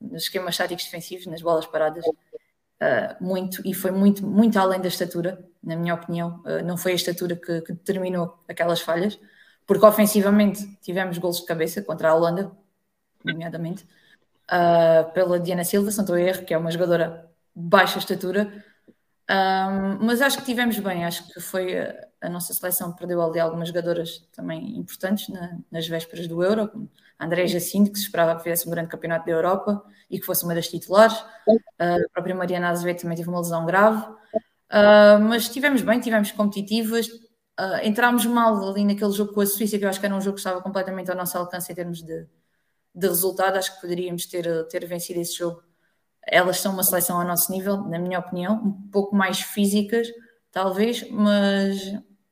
nos 0.00 0.24
esquemas 0.24 0.56
táticos 0.56 0.84
defensivos, 0.84 1.26
nas 1.26 1.42
bolas 1.42 1.66
paradas. 1.66 2.04
Uh, 2.06 3.24
muito 3.24 3.60
e 3.66 3.74
foi 3.74 3.90
muito, 3.90 4.24
muito 4.26 4.58
além 4.58 4.80
da 4.80 4.88
estatura, 4.88 5.44
na 5.62 5.76
minha 5.76 5.94
opinião. 5.94 6.42
Uh, 6.44 6.64
não 6.64 6.76
foi 6.76 6.92
a 6.92 6.96
estatura 6.96 7.36
que, 7.36 7.60
que, 7.62 7.72
determinou 7.72 8.42
aquelas 8.48 8.80
falhas, 8.80 9.18
porque 9.66 9.84
ofensivamente 9.84 10.66
tivemos 10.80 11.18
gols 11.18 11.40
de 11.40 11.46
cabeça 11.46 11.82
contra 11.82 12.10
a 12.10 12.14
Holanda, 12.14 12.52
nomeadamente, 13.24 13.84
uh, 14.50 15.12
pela 15.12 15.40
Diana 15.40 15.64
Silva, 15.64 15.90
Santo 15.90 16.16
Erro, 16.16 16.44
que 16.44 16.54
é 16.54 16.58
uma 16.58 16.70
jogadora 16.70 17.28
baixa 17.54 17.98
estatura, 17.98 18.64
um, 19.30 20.06
mas 20.06 20.22
acho 20.22 20.38
que 20.38 20.44
tivemos 20.44 20.78
bem, 20.78 21.04
acho 21.04 21.28
que 21.28 21.38
foi 21.38 21.78
a, 21.78 21.94
a 22.22 22.28
nossa 22.30 22.54
seleção 22.54 22.94
perdeu 22.94 23.20
ali 23.20 23.38
algumas 23.38 23.68
jogadoras 23.68 24.26
também 24.32 24.78
importantes 24.78 25.28
na, 25.28 25.58
nas 25.70 25.86
vésperas 25.86 26.26
do 26.26 26.42
Euro, 26.42 26.68
como 26.68 26.90
a 27.18 27.46
Jacinto, 27.46 27.92
que 27.92 27.98
se 27.98 28.04
esperava 28.04 28.36
que 28.36 28.44
fizesse 28.44 28.66
um 28.66 28.70
grande 28.70 28.88
campeonato 28.88 29.26
da 29.26 29.32
Europa 29.32 29.84
e 30.08 30.18
que 30.18 30.24
fosse 30.24 30.44
uma 30.44 30.54
das 30.54 30.68
titulares. 30.68 31.18
Uh, 31.48 32.06
a 32.06 32.08
própria 32.12 32.34
Mariana 32.34 32.70
Azevedo 32.70 33.00
também 33.00 33.16
teve 33.16 33.28
uma 33.28 33.40
lesão 33.40 33.66
grave. 33.66 34.02
Uh, 34.70 35.18
mas 35.28 35.42
estivemos 35.42 35.82
bem, 35.82 35.98
estivemos 35.98 36.30
competitivas. 36.32 37.08
Uh, 37.08 37.82
entrámos 37.82 38.24
mal 38.24 38.70
ali 38.70 38.84
naquele 38.84 39.10
jogo 39.12 39.34
com 39.34 39.40
a 39.40 39.46
Suíça, 39.46 39.78
que 39.78 39.84
eu 39.84 39.88
acho 39.88 39.98
que 39.98 40.06
era 40.06 40.14
um 40.14 40.20
jogo 40.20 40.36
que 40.36 40.40
estava 40.40 40.62
completamente 40.62 41.10
ao 41.10 41.16
nosso 41.16 41.36
alcance 41.36 41.70
em 41.70 41.74
termos 41.74 42.02
de, 42.02 42.26
de 42.94 43.08
resultado. 43.08 43.56
Acho 43.56 43.74
que 43.74 43.80
poderíamos 43.80 44.26
ter, 44.26 44.66
ter 44.68 44.86
vencido 44.86 45.20
esse 45.20 45.36
jogo 45.36 45.62
elas 46.30 46.60
são 46.60 46.72
uma 46.72 46.82
seleção 46.82 47.20
ao 47.20 47.26
nosso 47.26 47.50
nível, 47.50 47.78
na 47.82 47.98
minha 47.98 48.18
opinião, 48.18 48.54
um 48.54 48.90
pouco 48.90 49.16
mais 49.16 49.40
físicas, 49.40 50.08
talvez, 50.52 51.08
mas, 51.10 51.78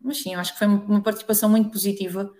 mas 0.01 0.23
sim, 0.23 0.35
acho 0.35 0.53
que 0.53 0.59
foi 0.59 0.69
uma 0.69 1.03
participação 1.03 1.49
muito 1.49 1.71
positiva, 1.71 2.31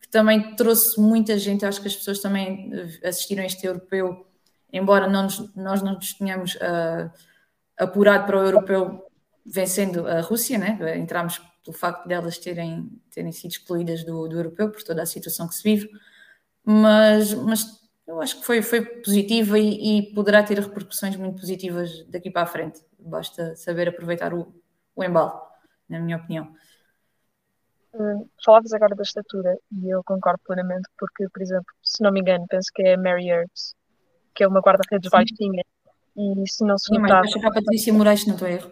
que 0.00 0.08
também 0.08 0.54
trouxe 0.56 1.00
muita 1.00 1.38
gente, 1.38 1.64
acho 1.64 1.80
que 1.80 1.88
as 1.88 1.96
pessoas 1.96 2.20
também 2.20 2.70
assistiram 3.04 3.42
a 3.42 3.46
este 3.46 3.66
europeu, 3.66 4.26
embora 4.72 5.08
não 5.08 5.24
nos, 5.24 5.54
nós 5.54 5.82
não 5.82 5.94
nos 5.94 6.14
tenhamos 6.14 6.56
uh, 6.56 7.10
apurado 7.78 8.26
para 8.26 8.38
o 8.38 8.44
europeu 8.44 9.04
vencendo 9.46 10.06
a 10.06 10.20
Rússia, 10.20 10.58
né? 10.58 10.98
entramos 10.98 11.40
pelo 11.64 11.76
facto 11.76 12.06
delas 12.06 12.38
terem, 12.38 12.90
terem 13.10 13.32
sido 13.32 13.52
excluídas 13.52 14.04
do, 14.04 14.28
do 14.28 14.36
europeu, 14.36 14.70
por 14.70 14.82
toda 14.82 15.02
a 15.02 15.06
situação 15.06 15.48
que 15.48 15.54
se 15.54 15.62
vive, 15.62 15.88
mas, 16.64 17.32
mas 17.34 17.83
eu 18.06 18.20
acho 18.20 18.38
que 18.38 18.44
foi, 18.44 18.62
foi 18.62 18.84
positiva 18.84 19.58
e, 19.58 19.98
e, 19.98 20.14
poderá 20.14 20.42
ter 20.42 20.58
repercussões 20.58 21.16
muito 21.16 21.40
positivas 21.40 22.04
daqui 22.08 22.30
para 22.30 22.42
a 22.42 22.46
frente. 22.46 22.80
Basta 22.98 23.56
saber 23.56 23.88
aproveitar 23.88 24.34
o, 24.34 24.54
o 24.94 25.02
embalo, 25.02 25.40
na 25.88 25.98
minha 25.98 26.18
opinião. 26.18 26.54
Hum, 27.94 28.28
falavas 28.44 28.72
agora 28.72 28.94
da 28.94 29.02
estatura 29.02 29.56
e 29.72 29.88
eu 29.88 30.02
concordo 30.04 30.40
plenamente, 30.44 30.88
porque, 30.98 31.28
por 31.28 31.40
exemplo, 31.40 31.72
se 31.82 32.02
não 32.02 32.12
me 32.12 32.20
engano, 32.20 32.44
penso 32.48 32.68
que 32.74 32.82
é 32.82 32.96
Mary 32.96 33.28
Earps, 33.28 33.74
que 34.34 34.42
é 34.44 34.48
uma 34.48 34.60
guarda-redes 34.60 35.08
baixinha, 35.10 35.62
e 36.16 36.48
se 36.48 36.64
não 36.64 36.76
se 36.76 36.86
Sim, 36.86 36.98
notava... 36.98 37.26
A 37.42 37.52
Patrícia 37.52 37.92
Moraes, 37.92 38.20
se 38.20 38.26
não 38.26 38.34
estou 38.34 38.48
erro. 38.48 38.70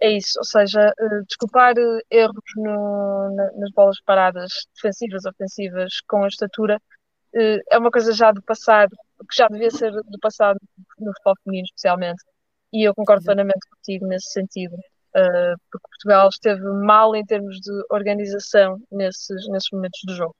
É 0.00 0.10
isso, 0.10 0.38
ou 0.38 0.44
seja, 0.44 0.92
uh, 1.00 1.24
desculpar 1.26 1.72
uh, 1.78 2.00
erros 2.10 2.44
no, 2.56 3.34
na, 3.34 3.52
nas 3.52 3.70
bolas 3.70 4.00
paradas 4.04 4.50
defensivas, 4.74 5.24
ofensivas, 5.24 6.00
com 6.06 6.24
a 6.24 6.28
estatura, 6.28 6.80
é 7.34 7.78
uma 7.78 7.90
coisa 7.90 8.12
já 8.12 8.30
do 8.30 8.42
passado, 8.42 8.96
que 9.28 9.36
já 9.36 9.48
devia 9.48 9.70
ser 9.70 9.92
do 9.92 10.18
passado 10.20 10.58
no 10.98 11.12
futebol 11.12 11.34
feminino, 11.42 11.64
especialmente. 11.66 12.22
E 12.72 12.86
eu 12.86 12.94
concordo 12.94 13.24
plenamente 13.24 13.68
contigo 13.68 14.06
nesse 14.06 14.30
sentido, 14.30 14.74
uh, 14.74 15.56
porque 15.70 15.88
Portugal 15.88 16.28
esteve 16.28 16.62
mal 16.62 17.14
em 17.14 17.24
termos 17.24 17.60
de 17.60 17.72
organização 17.90 18.80
nesses, 18.90 19.48
nesses 19.48 19.70
momentos 19.72 20.00
do 20.04 20.14
jogo. 20.14 20.34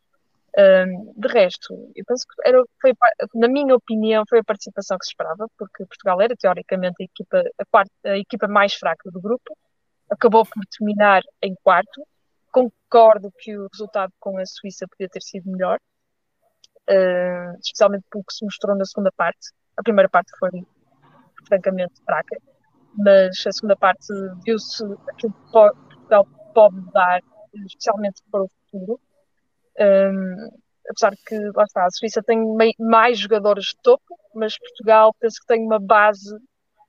Um, 0.56 1.12
de 1.16 1.28
resto, 1.28 1.74
eu 1.96 2.04
penso 2.06 2.24
que 2.28 2.48
era, 2.48 2.62
foi, 2.80 2.92
na 3.34 3.48
minha 3.48 3.74
opinião, 3.74 4.22
foi 4.28 4.38
a 4.38 4.44
participação 4.44 4.96
que 4.96 5.04
se 5.04 5.10
esperava, 5.10 5.48
porque 5.58 5.84
Portugal 5.84 6.20
era 6.20 6.36
teoricamente 6.36 6.94
a 7.00 7.04
equipa, 7.04 7.42
a, 7.58 7.64
quarta, 7.64 7.90
a 8.04 8.18
equipa 8.18 8.46
mais 8.46 8.74
fraca 8.74 9.10
do 9.10 9.20
grupo, 9.20 9.56
acabou 10.08 10.44
por 10.44 10.62
terminar 10.78 11.22
em 11.42 11.56
quarto. 11.62 12.06
Concordo 12.52 13.32
que 13.36 13.56
o 13.56 13.66
resultado 13.72 14.12
com 14.20 14.38
a 14.38 14.46
Suíça 14.46 14.86
podia 14.88 15.08
ter 15.08 15.22
sido 15.22 15.50
melhor, 15.50 15.80
uh, 16.90 17.58
especialmente 17.60 18.04
pelo 18.10 18.24
que 18.24 18.34
se 18.34 18.44
mostrou 18.44 18.76
na 18.76 18.84
segunda 18.84 19.10
parte. 19.16 19.50
A 19.76 19.82
primeira 19.82 20.08
parte 20.08 20.30
foi 20.38 20.50
francamente 21.46 21.94
fraca, 22.04 22.36
mas 22.96 23.44
a 23.46 23.52
segunda 23.52 23.76
parte 23.76 24.06
viu-se 24.44 24.84
aquilo 25.08 25.32
que 25.32 25.50
Portugal 25.50 26.26
pode 26.54 26.80
dar, 26.92 27.20
especialmente 27.66 28.22
para 28.30 28.42
o 28.42 28.48
futuro. 28.48 29.00
Um, 29.78 30.50
apesar 30.88 31.12
que, 31.26 31.36
lá 31.54 31.64
está, 31.64 31.84
a 31.84 31.90
Suíça 31.90 32.22
tem 32.22 32.38
mais 32.78 33.18
jogadores 33.18 33.66
de 33.66 33.76
topo, 33.82 34.18
mas 34.34 34.58
Portugal 34.58 35.14
penso 35.18 35.40
que 35.40 35.46
tem 35.46 35.64
uma 35.64 35.80
base 35.80 36.36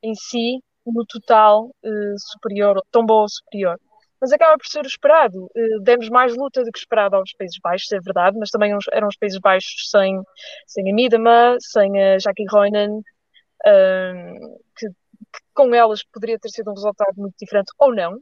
em 0.04 0.14
si, 0.14 0.60
no 0.86 1.04
total, 1.06 1.66
uh, 1.66 2.16
superior, 2.18 2.80
tão 2.92 3.06
boa 3.06 3.24
ou 3.24 3.30
superior 3.30 3.80
mas 4.25 4.34
acaba 4.34 4.58
por 4.58 4.65
ser 4.65 4.84
o 4.84 4.88
esperado. 4.88 5.46
Uh, 5.55 5.79
demos 5.82 6.10
mais 6.10 6.36
luta 6.36 6.63
do 6.63 6.72
que 6.72 6.79
esperado 6.79 7.15
aos 7.15 7.32
Países 7.34 7.60
Baixos, 7.62 7.91
é 7.91 8.00
verdade, 8.00 8.36
mas 8.39 8.50
também 8.50 8.72
eram 8.91 9.08
os 9.08 9.15
Países 9.15 9.39
Baixos 9.39 9.91
sem, 9.91 10.20
sem 10.65 10.89
a 10.89 10.96
Midama, 10.96 11.58
sem 11.60 12.01
a 12.01 12.17
Jackie 12.17 12.46
Roinen, 12.50 12.98
uh, 12.98 14.60
que, 14.75 14.88
que, 14.88 15.39
com 15.53 15.75
elas 15.75 16.01
poderia 16.03 16.39
ter 16.39 16.50
sido 16.50 16.72
um 16.72 16.74
resultado 16.74 17.13
muito 17.17 17.36
diferente, 17.39 17.72
ou 17.77 17.94
não. 17.94 18.17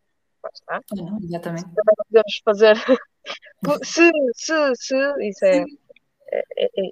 Está. 0.54 0.82
Não, 0.94 1.20
exatamente. 1.24 1.64
Também 1.64 1.96
podemos 1.96 2.42
fazer. 2.44 2.76
se, 3.86 4.12
se, 4.34 4.76
se, 4.76 4.96
isso 5.26 5.46
é, 5.46 5.64
é, 6.34 6.66
é, 6.66 6.90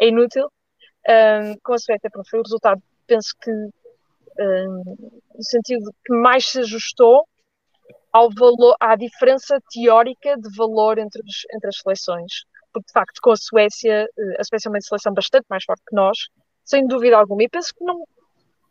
é 0.00 0.08
inútil. 0.08 0.50
Um, 1.08 1.56
com 1.62 1.74
a 1.74 1.78
Suécia, 1.78 2.10
foi 2.28 2.40
o 2.40 2.42
resultado, 2.42 2.82
penso 3.06 3.32
que, 3.40 3.52
um, 3.52 4.82
no 5.32 5.44
sentido 5.44 5.94
que 6.04 6.12
mais 6.12 6.44
se 6.44 6.58
ajustou 6.58 7.24
ao 8.18 8.28
valor, 8.30 8.74
à 8.80 8.96
diferença 8.96 9.60
teórica 9.70 10.36
de 10.36 10.56
valor 10.56 10.98
entre, 10.98 11.22
os, 11.22 11.46
entre 11.54 11.68
as 11.68 11.78
seleções. 11.78 12.32
Porque, 12.72 12.88
de 12.88 12.92
facto, 12.92 13.20
com 13.22 13.30
a 13.30 13.36
Suécia, 13.36 14.08
eh, 14.18 14.36
a 14.38 14.44
Suécia 14.44 14.68
é 14.68 14.70
uma 14.70 14.80
seleção 14.80 15.14
bastante 15.14 15.46
mais 15.48 15.64
forte 15.64 15.82
que 15.88 15.94
nós, 15.94 16.18
sem 16.64 16.86
dúvida 16.86 17.16
alguma. 17.16 17.44
E 17.44 17.48
penso 17.48 17.72
que 17.74 17.84
não. 17.84 18.02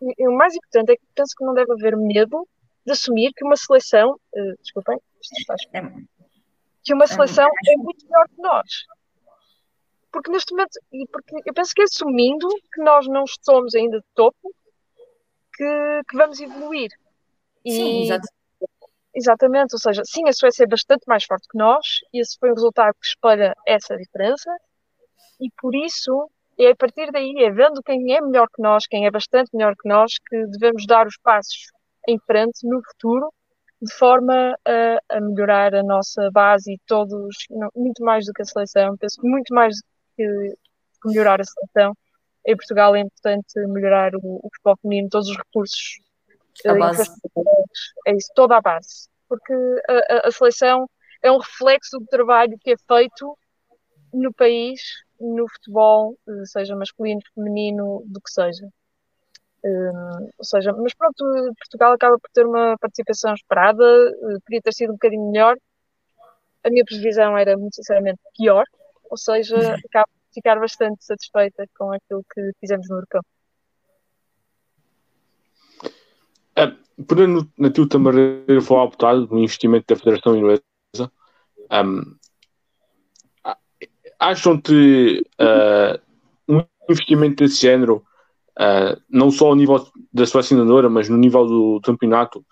O 0.01 0.37
mais 0.37 0.53
importante 0.53 0.91
é 0.91 0.95
que 0.95 1.03
penso 1.15 1.33
que 1.35 1.45
não 1.45 1.53
deve 1.53 1.71
haver 1.71 1.97
medo 1.97 2.47
de 2.85 2.91
assumir 2.91 3.31
que 3.33 3.45
uma 3.45 3.55
seleção. 3.55 4.11
Uh, 4.35 4.61
desculpem, 4.61 4.97
é 5.73 5.81
que 6.83 6.93
uma 6.93 7.05
é 7.05 7.07
seleção 7.07 7.47
é 7.47 7.77
muito 7.77 8.05
melhor 8.05 8.27
que 8.27 8.41
nós. 8.41 8.85
Porque 10.11 10.31
neste 10.31 10.51
momento, 10.51 10.79
e 10.91 11.07
porque 11.07 11.35
eu 11.45 11.53
penso 11.53 11.73
que 11.73 11.83
assumindo 11.83 12.47
que 12.73 12.81
nós 12.81 13.07
não 13.07 13.23
somos 13.43 13.73
ainda 13.75 13.97
de 13.99 14.05
topo, 14.13 14.53
que, 15.53 16.01
que 16.09 16.17
vamos 16.17 16.39
evoluir. 16.39 16.91
E, 17.65 17.71
sim, 17.71 18.03
exato. 18.03 18.27
Exatamente, 19.19 19.73
ou 19.73 19.79
seja, 19.79 20.03
sim, 20.05 20.27
a 20.29 20.31
Suécia 20.31 20.63
é 20.63 20.67
bastante 20.67 21.03
mais 21.07 21.23
forte 21.23 21.47
que 21.49 21.57
nós, 21.57 22.01
e 22.13 22.21
esse 22.21 22.37
foi 22.39 22.51
o 22.51 22.53
resultado 22.53 22.93
que 23.01 23.07
espelha 23.07 23.55
essa 23.65 23.97
diferença, 23.97 24.55
e 25.41 25.49
por 25.59 25.73
isso 25.73 26.29
é 26.59 26.69
a 26.69 26.75
partir 26.75 27.11
daí, 27.11 27.33
é 27.39 27.49
vendo 27.49 27.81
quem 27.81 28.15
é 28.15 28.21
melhor 28.21 28.47
que 28.53 28.61
nós, 28.61 28.85
quem 28.85 29.07
é 29.07 29.11
bastante 29.11 29.49
melhor 29.55 29.73
que 29.75 29.89
nós, 29.89 30.13
que 30.29 30.45
devemos 30.47 30.85
dar 30.85 31.07
os 31.07 31.17
passos 31.17 31.71
em 32.07 32.19
frente 32.27 32.59
no 32.63 32.79
futuro, 32.83 33.33
de 33.81 33.91
forma 33.95 34.55
a, 34.63 35.17
a 35.17 35.19
melhorar 35.19 35.73
a 35.73 35.81
nossa 35.81 36.29
base 36.31 36.73
e 36.73 36.79
todos, 36.85 37.35
não, 37.49 37.69
muito 37.75 38.03
mais 38.03 38.23
do 38.23 38.33
que 38.33 38.43
a 38.43 38.45
seleção, 38.45 38.95
penso 38.97 39.19
que 39.19 39.27
muito 39.27 39.51
mais 39.51 39.77
do 39.77 39.83
que 40.15 40.55
melhorar 41.05 41.41
a 41.41 41.43
seleção, 41.43 41.97
em 42.45 42.55
Portugal 42.55 42.95
é 42.95 42.99
importante 42.99 43.59
melhorar 43.67 44.15
o, 44.15 44.19
o 44.43 44.49
futebol 44.53 44.77
feminino, 44.79 45.09
todos 45.09 45.27
os 45.27 45.37
recursos 45.37 45.97
a 46.65 46.73
base. 46.73 47.03
É 48.07 48.15
isso, 48.15 48.31
toda 48.35 48.57
a 48.57 48.61
base. 48.61 49.09
Porque 49.27 49.53
a, 49.89 49.93
a, 49.93 50.27
a, 50.27 50.31
seleção 50.31 50.89
é 51.21 51.31
um 51.31 51.37
reflexo 51.37 51.99
do 51.99 52.05
trabalho 52.05 52.57
que 52.59 52.71
é 52.71 52.75
feito 52.77 53.37
no 54.13 54.33
país, 54.33 54.81
no 55.19 55.47
futebol, 55.49 56.17
seja 56.45 56.75
masculino, 56.75 57.19
feminino, 57.35 58.03
do 58.05 58.21
que 58.21 58.31
seja. 58.31 58.67
Um, 59.63 60.29
ou 60.37 60.45
seja, 60.45 60.71
mas 60.73 60.93
pronto, 60.93 61.25
Portugal 61.57 61.93
acaba 61.93 62.17
por 62.19 62.29
ter 62.31 62.45
uma 62.45 62.77
participação 62.77 63.33
esperada, 63.33 63.83
uh, 63.83 64.41
podia 64.45 64.61
ter 64.61 64.73
sido 64.73 64.91
um 64.91 64.93
bocadinho 64.93 65.31
melhor. 65.31 65.57
A 66.63 66.69
minha 66.69 66.85
previsão 66.85 67.37
era, 67.37 67.57
muito 67.57 67.75
sinceramente, 67.75 68.19
pior, 68.37 68.63
ou 69.09 69.17
seja, 69.17 69.55
acabo 69.89 70.09
de 70.29 70.33
ficar 70.33 70.59
bastante 70.59 71.03
satisfeita 71.03 71.65
com 71.77 71.91
aquilo 71.91 72.23
que 72.33 72.51
fizemos 72.59 72.87
no 72.87 72.97
Europeu. 72.97 73.21
Uh, 76.57 77.03
pegando 77.05 77.47
naquilo 77.57 77.87
que 77.87 77.95
a 77.95 77.99
Maria 77.99 78.61
foi 78.61 78.77
apontado 78.79 79.27
no 79.29 79.39
investimento 79.39 79.85
da 79.87 79.95
Federação 79.95 80.35
Inglesa, 80.35 80.61
um, 81.71 82.15
acham 84.19 84.59
que 84.59 85.23
uh, 85.39 85.99
um 86.47 86.63
investimento 86.89 87.43
desse 87.43 87.61
género, 87.61 88.03
uh, 88.59 88.99
não 89.09 89.29
só 89.29 89.47
ao 89.47 89.55
nível 89.55 89.87
da 90.11 90.25
selecionadora, 90.25 90.89
mas 90.89 91.07
no 91.09 91.17
nível 91.17 91.45
do 91.45 91.81
campeonato, 91.83 92.43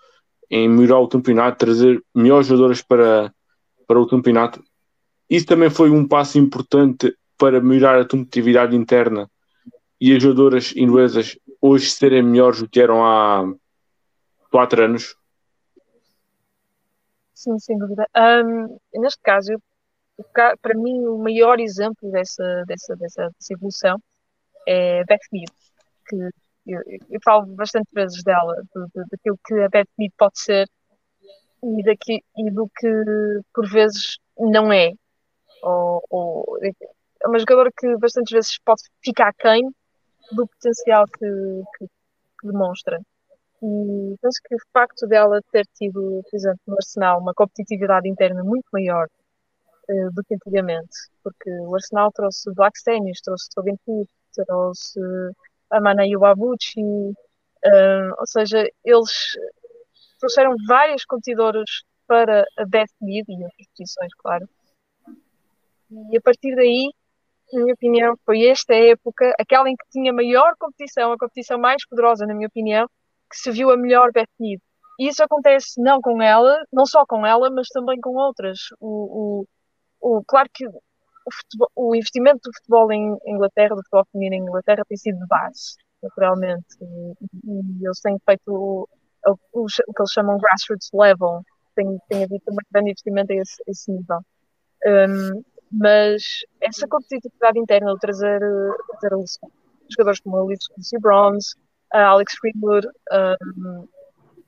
em 0.48 0.68
melhorar 0.68 1.00
o 1.00 1.08
campeonato, 1.08 1.58
trazer 1.58 2.02
melhores 2.14 2.46
jogadoras 2.46 2.82
para, 2.82 3.34
para 3.86 4.00
o 4.00 4.06
campeonato, 4.06 4.62
isso 5.28 5.46
também 5.46 5.70
foi 5.70 5.90
um 5.90 6.06
passo 6.06 6.38
importante 6.38 7.12
para 7.36 7.60
melhorar 7.60 8.00
a 8.00 8.08
competitividade 8.08 8.76
interna 8.76 9.28
e 10.00 10.14
as 10.14 10.22
jogadoras 10.22 10.72
inglesas 10.76 11.36
hoje 11.60 11.90
serem 11.90 12.22
melhores 12.22 12.60
do 12.60 12.68
que 12.68 12.80
eram 12.80 13.04
há 13.04 13.44
quatro 14.50 14.84
anos? 14.84 15.16
Sim, 17.34 17.58
sem 17.58 17.78
dúvida. 17.78 18.06
Um, 18.16 18.78
neste 19.00 19.20
caso, 19.22 19.60
para 20.34 20.74
mim, 20.74 21.06
o 21.06 21.18
maior 21.18 21.60
exemplo 21.60 22.10
dessa, 22.10 22.64
dessa, 22.66 22.96
dessa, 22.96 23.30
dessa 23.30 23.52
evolução 23.52 23.98
é 24.66 25.04
Beth 25.04 25.20
Mead, 25.32 25.52
que 26.08 26.16
eu, 26.66 26.80
eu, 27.10 27.20
falo 27.22 27.46
bastante 27.54 27.88
vezes 27.92 28.22
dela, 28.24 28.56
daquilo 29.10 29.38
que 29.44 29.54
a 29.54 29.68
Beth 29.68 29.88
Mead 29.98 30.12
pode 30.16 30.40
ser 30.40 30.68
e, 31.62 31.82
daqui, 31.84 32.24
e 32.36 32.50
do 32.50 32.68
que 32.76 32.88
por 33.54 33.68
vezes 33.68 34.18
não 34.38 34.72
é. 34.72 34.92
Ou, 35.62 36.02
ou, 36.10 36.58
é 36.62 37.28
uma 37.28 37.38
jogadora 37.38 37.70
que 37.76 37.96
bastantes 37.98 38.32
vezes 38.32 38.58
pode 38.58 38.82
ficar 39.04 39.32
quem 39.34 39.62
do 40.32 40.46
potencial 40.46 41.04
que, 41.06 41.26
que, 41.78 41.86
que 42.40 42.46
demonstra. 42.46 43.00
E 43.62 44.16
penso 44.20 44.40
que 44.44 44.54
o 44.54 44.58
facto 44.72 45.06
dela 45.06 45.40
ter 45.50 45.66
tido, 45.74 46.22
por 46.30 46.36
exemplo, 46.36 46.60
no 46.66 46.74
Arsenal, 46.74 47.20
uma 47.20 47.34
competitividade 47.34 48.08
interna 48.08 48.44
muito 48.44 48.66
maior 48.72 49.08
uh, 49.88 50.10
do 50.12 50.22
que 50.24 50.34
antigamente, 50.34 50.94
porque 51.22 51.50
o 51.50 51.74
Arsenal 51.74 52.12
trouxe 52.12 52.52
Blackstenius, 52.52 53.20
trouxe 53.22 53.48
Heath, 53.56 54.46
trouxe 54.46 55.00
a 55.70 55.80
Mana 55.80 56.06
Iwabuchi, 56.06 56.80
uh, 56.82 58.14
ou 58.18 58.26
seja, 58.26 58.68
eles 58.84 59.36
trouxeram 60.18 60.54
várias 60.66 61.04
competidoras 61.04 61.82
para 62.06 62.44
a 62.58 62.64
Beth 62.66 62.92
Mead 63.00 63.24
e 63.28 63.44
outras 63.44 63.66
posições, 63.76 64.14
claro. 64.18 64.48
E 66.10 66.16
a 66.16 66.20
partir 66.20 66.54
daí, 66.54 66.90
na 67.52 67.62
minha 67.62 67.74
opinião, 67.74 68.16
foi 68.24 68.46
esta 68.46 68.74
época, 68.74 69.32
aquela 69.38 69.68
em 69.68 69.76
que 69.76 69.88
tinha 69.90 70.12
maior 70.12 70.54
competição, 70.58 71.12
a 71.12 71.18
competição 71.18 71.58
mais 71.58 71.86
poderosa, 71.86 72.26
na 72.26 72.34
minha 72.34 72.48
opinião, 72.48 72.88
que 73.30 73.36
se 73.36 73.50
viu 73.50 73.70
a 73.70 73.76
melhor 73.76 74.12
Beth 74.12 74.28
Mead. 74.38 74.60
E 74.98 75.08
isso 75.08 75.22
acontece 75.22 75.80
não 75.80 76.00
com 76.00 76.22
ela, 76.22 76.58
não 76.72 76.86
só 76.86 77.04
com 77.06 77.26
ela, 77.26 77.50
mas 77.50 77.68
também 77.68 78.00
com 78.00 78.14
outras. 78.14 78.58
O, 78.80 79.44
o, 80.00 80.18
o 80.18 80.24
claro 80.24 80.48
que 80.52 80.66
o, 80.66 80.72
futebol, 81.30 81.70
o, 81.76 81.94
investimento 81.94 82.40
do 82.44 82.54
futebol 82.54 82.90
em 82.92 83.16
Inglaterra, 83.26 83.74
do 83.74 83.82
futebol 83.82 84.06
feminino 84.12 84.36
em 84.36 84.48
Inglaterra, 84.48 84.84
tem 84.88 84.96
sido 84.96 85.18
de 85.18 85.26
base, 85.26 85.74
naturalmente. 86.02 86.66
E, 86.80 87.14
e 87.44 87.84
eles 87.84 88.00
têm 88.00 88.16
feito 88.24 88.48
o, 88.48 88.88
o, 89.26 89.36
o, 89.52 89.66
que 89.66 90.00
eles 90.00 90.12
chamam 90.12 90.38
grassroots 90.38 90.88
level. 90.94 91.42
Tem, 91.74 91.98
tem 92.08 92.24
havido 92.24 92.42
também 92.44 92.64
grande 92.72 92.90
investimento 92.90 93.32
a 93.32 93.36
esse, 93.36 93.62
esse 93.66 93.92
nível. 93.92 94.20
Um, 94.86 95.42
mas 95.70 96.22
essa 96.60 96.86
competitividade 96.88 97.58
interna 97.58 97.92
de 97.92 97.98
trazer, 97.98 98.40
trazer 99.00 99.24
jogadores 99.90 100.20
como 100.20 100.36
a 100.38 100.42
Lucy 100.42 100.98
Bronze, 101.00 101.54
a 101.92 102.02
Alex 102.02 102.34
Greenwood, 102.40 102.86
um, 103.12 103.88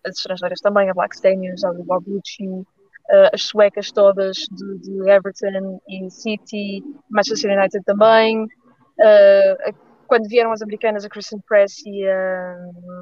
as 0.04 0.16
estrangeiras 0.16 0.60
também, 0.60 0.90
a 0.90 0.94
Black 0.94 1.16
Stanius, 1.16 1.64
a 1.64 1.70
Wabuchi, 1.70 2.46
uh, 2.46 3.30
as 3.32 3.44
suecas 3.44 3.90
todas 3.90 4.36
de, 4.50 4.78
de, 4.78 5.10
Everton 5.10 5.80
e 5.88 6.10
City, 6.10 6.82
Manchester 7.10 7.56
United 7.56 7.82
também. 7.84 8.44
Uh, 8.44 9.74
quando 10.06 10.28
vieram 10.28 10.52
as 10.52 10.62
americanas, 10.62 11.04
a 11.04 11.08
Christian 11.08 11.40
Press 11.46 11.82
e 11.86 12.06
a, 12.06 12.56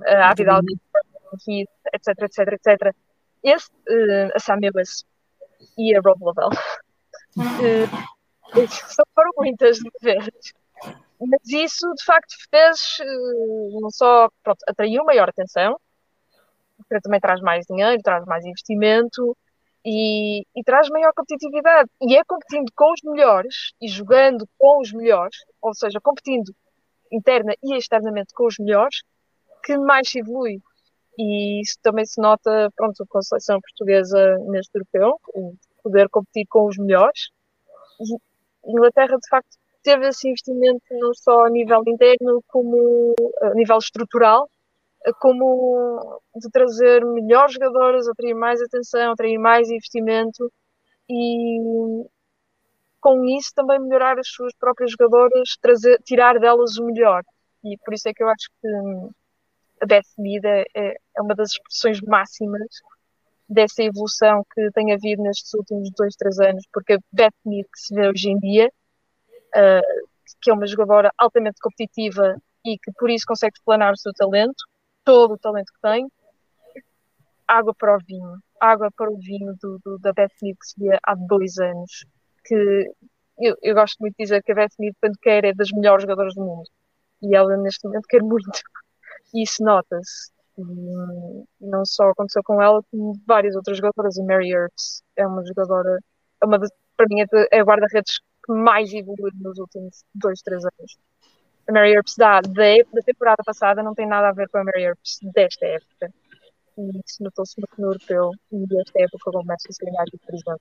a 0.09 0.31
Avidal 0.31 0.61
Heath, 1.46 1.68
etc, 1.92 2.22
etc, 2.22 2.53
etc. 2.53 2.94
Esse, 3.42 3.70
uh, 3.88 4.31
a 4.35 4.38
Sam 4.40 4.59
Lewis 4.61 5.05
e 5.79 5.94
a 5.96 6.01
Rob 6.01 6.22
Lavelle. 6.22 6.51
Uh, 7.37 7.87
foram 9.14 9.31
muitas 9.38 9.79
vezes. 10.03 10.55
Mas 11.20 11.48
isso, 11.48 11.87
de 11.94 12.05
facto, 12.05 12.35
fez 12.50 12.98
eh, 13.00 13.81
não 13.81 13.90
só 13.90 14.29
pronto, 14.42 14.59
atraiu 14.68 15.05
maior 15.05 15.29
atenção, 15.29 15.79
porque 16.76 17.00
também 17.00 17.20
traz 17.20 17.40
mais 17.40 17.64
dinheiro, 17.66 18.02
traz 18.02 18.24
mais 18.26 18.44
investimento 18.44 19.37
e, 19.85 20.40
e, 20.55 20.64
traz 20.64 20.88
maior 20.90 21.12
competitividade. 21.14 21.88
E 22.02 22.16
é 22.16 22.24
competindo 22.24 22.70
com 22.74 22.92
os 22.92 23.00
melhores 23.05 23.72
e 23.81 23.88
jogando 23.88 24.46
com 24.59 24.81
os 24.81 24.92
melhores, 24.92 25.37
ou 25.62 25.74
seja, 25.74 26.00
competindo 26.00 26.55
interna 27.12 27.55
e 27.62 27.76
externamente 27.76 28.35
com 28.35 28.46
os 28.46 28.57
melhores, 28.59 29.02
que 29.64 29.76
mais 29.79 30.09
se 30.11 30.20
evolui. 30.20 30.61
E 31.18 31.62
isso 31.62 31.79
também 31.83 32.05
se 32.05 32.20
nota, 32.20 32.70
pronto, 32.76 33.07
com 33.09 33.18
a 33.18 33.22
seleção 33.22 33.61
portuguesa 33.61 34.38
neste 34.48 34.76
europeu, 34.76 35.18
poder 35.83 36.09
competir 36.11 36.46
com 36.48 36.66
os 36.66 36.76
melhores. 36.76 37.31
E 38.00 38.70
Inglaterra, 38.70 39.16
de 39.16 39.29
facto, 39.29 39.57
teve 39.87 40.09
esse 40.09 40.29
investimento 40.29 40.83
não 40.90 41.14
só 41.14 41.46
a 41.46 41.51
nível 41.51 41.81
interno, 41.87 42.42
como 42.49 43.14
a 43.40 43.55
nível 43.55 43.79
estrutural, 43.79 44.51
como 45.20 46.20
de 46.35 46.51
trazer 46.51 47.05
melhores 47.05 47.55
jogadores, 47.55 48.09
atrair 48.09 48.35
mais 48.35 48.61
atenção, 48.61 49.12
atrair 49.12 49.38
mais 49.38 49.70
investimento 49.70 50.53
e 51.09 52.05
com 53.01 53.25
isso 53.27 53.53
também 53.55 53.79
melhorar 53.79 54.18
as 54.18 54.27
suas 54.29 54.53
próprias 54.59 54.90
jogadoras, 54.90 55.57
trazer, 55.62 56.03
tirar 56.03 56.40
delas 56.40 56.77
o 56.79 56.87
melhor. 56.87 57.22
E 57.64 57.79
por 57.85 57.94
isso 57.94 58.09
é 58.09 58.12
que 58.12 58.25
eu 58.25 58.29
acho 58.29 58.49
que 58.61 58.68
a 59.83 59.87
Beth 59.87 60.03
Mead 60.18 60.44
é, 60.44 60.64
é 61.16 61.22
uma 61.22 61.37
das 61.37 61.53
expressões 61.53 62.01
máximas 62.01 62.66
dessa 63.49 63.85
evolução 63.85 64.42
que 64.53 64.68
tem 64.72 64.92
havido 64.92 65.22
nestes 65.22 65.55
últimos 65.55 65.88
dois, 65.96 66.16
três 66.16 66.40
anos, 66.40 66.64
porque 66.72 66.94
a 66.94 66.99
Beth 67.12 67.38
Mead 67.44 67.68
que 67.72 67.79
se 67.79 67.94
vê 67.94 68.09
hoje 68.09 68.31
em 68.31 68.38
dia 68.40 68.68
uh, 69.56 70.06
que 70.40 70.50
é 70.50 70.54
uma 70.54 70.66
jogadora 70.66 71.10
altamente 71.16 71.58
competitiva 71.60 72.36
e 72.64 72.78
que 72.78 72.92
por 72.92 73.10
isso 73.10 73.24
consegue 73.26 73.54
explanar 73.56 73.92
o 73.92 73.96
seu 73.96 74.12
talento, 74.12 74.64
todo 75.04 75.34
o 75.34 75.38
talento 75.38 75.72
que 75.72 75.80
tem. 75.80 76.06
Água 77.46 77.74
para 77.78 77.96
o 77.96 77.98
vinho, 78.04 78.38
água 78.60 78.90
para 78.96 79.10
o 79.10 79.16
vinho 79.18 79.54
do, 79.62 79.78
do 79.84 79.98
da 79.98 80.12
Beth 80.12 80.32
Mead 80.42 80.58
que 80.58 80.66
se 80.66 80.80
via 80.80 80.98
há 81.04 81.14
dois 81.14 81.58
anos. 81.58 82.04
Que 82.44 82.90
eu, 83.38 83.56
eu, 83.62 83.74
gosto 83.74 83.98
muito 84.00 84.14
de 84.18 84.24
dizer 84.24 84.42
que 84.42 84.52
a 84.52 84.54
Beth 84.54 84.74
Mead, 84.78 84.96
quando 85.00 85.16
quer, 85.22 85.44
é 85.44 85.54
das 85.54 85.70
melhores 85.70 86.02
jogadoras 86.02 86.34
do 86.34 86.44
mundo. 86.44 86.68
E 87.22 87.34
ela, 87.36 87.56
neste 87.56 87.86
momento, 87.86 88.06
quer 88.08 88.22
muito. 88.22 88.50
E 89.32 89.42
isso 89.42 89.62
nota-se. 89.62 90.30
E 90.58 91.44
não 91.60 91.84
só 91.84 92.10
aconteceu 92.10 92.42
com 92.42 92.60
ela, 92.60 92.82
como 92.90 93.14
várias 93.26 93.54
outras 93.54 93.76
jogadoras. 93.76 94.18
A 94.18 94.24
Mary 94.24 94.50
Earps 94.50 95.02
é 95.16 95.26
uma 95.26 95.44
jogadora, 95.44 96.00
é 96.42 96.46
uma 96.46 96.58
para 96.96 97.06
mim, 97.10 97.20
é, 97.20 97.26
é 97.52 97.60
a 97.60 97.64
guarda-redes 97.64 98.20
que 98.46 98.52
mais 98.52 98.92
evoluiu 98.92 99.32
nos 99.35 99.59
últimos 99.59 100.04
dois, 100.14 100.40
três 100.40 100.64
anos. 100.64 100.98
a 101.68 101.72
Mary 101.72 101.94
Earps 101.94 102.14
da, 102.16 102.40
da 102.40 103.02
temporada 103.04 103.42
passada 103.44 103.82
não 103.82 103.94
tem 103.94 104.06
nada 104.06 104.28
a 104.28 104.32
ver 104.32 104.48
com 104.48 104.59
a 104.59 104.64
Mary 104.64 104.85
Earps 104.85 105.18
desta 105.22 105.66
época. 105.66 106.12
E 106.78 107.00
isso 107.04 107.22
notou-se 107.22 107.54
muito 107.59 107.80
no 107.80 107.88
europeu 107.88 108.30
e 108.52 108.66
desta 108.66 109.02
época 109.02 109.30
com 109.32 109.40
o 109.40 109.44
Manchester 109.44 109.88
United, 109.88 110.18
por 110.24 110.35
exemplo. 110.35 110.61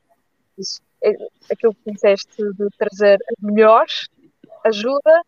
Isso, 0.57 0.81
é, 1.03 1.11
aquilo 1.51 1.75
que 1.75 1.91
disseste 1.91 2.37
de 2.37 2.69
trazer 2.77 3.19
melhores 3.41 4.07
ajuda 4.63 5.21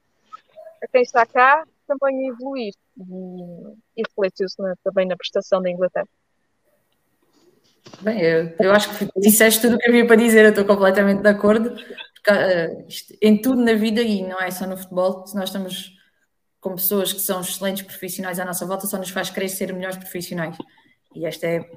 a 0.81 0.87
quem 0.87 1.01
está 1.01 1.25
cá 1.25 1.65
também 1.85 2.29
a 2.29 2.33
evoluir 2.33 2.73
e, 2.97 4.01
e 4.01 4.03
refletiu-se 4.07 4.55
também 4.83 5.07
na 5.07 5.15
prestação 5.15 5.61
da 5.61 5.69
Inglaterra. 5.69 6.07
Bem, 8.01 8.21
eu, 8.21 8.53
eu, 8.59 8.71
acho 8.71 8.97
que 8.97 9.07
disseste 9.17 9.61
tudo 9.61 9.75
o 9.75 9.79
que 9.79 9.87
havia 9.87 10.05
para 10.05 10.17
dizer, 10.17 10.43
eu 10.43 10.49
estou 10.49 10.65
completamente 10.65 11.21
de 11.21 11.29
acordo. 11.29 11.75
Isto, 12.87 13.13
em 13.21 13.41
tudo 13.41 13.63
na 13.63 13.73
vida, 13.73 14.01
e 14.01 14.21
não 14.21 14.39
é 14.39 14.51
só 14.51 14.65
no 14.65 14.77
futebol, 14.77 15.25
se 15.25 15.35
nós 15.35 15.49
estamos 15.49 15.97
com 16.59 16.75
pessoas 16.75 17.13
que 17.13 17.19
são 17.19 17.41
excelentes 17.41 17.83
profissionais 17.83 18.39
à 18.39 18.45
nossa 18.45 18.65
volta, 18.65 18.87
só 18.87 18.97
nos 18.97 19.09
faz 19.09 19.29
querer 19.29 19.49
ser 19.49 19.73
melhores 19.73 19.97
profissionais. 19.97 20.57
E 21.15 21.25
esta 21.25 21.47
é, 21.47 21.69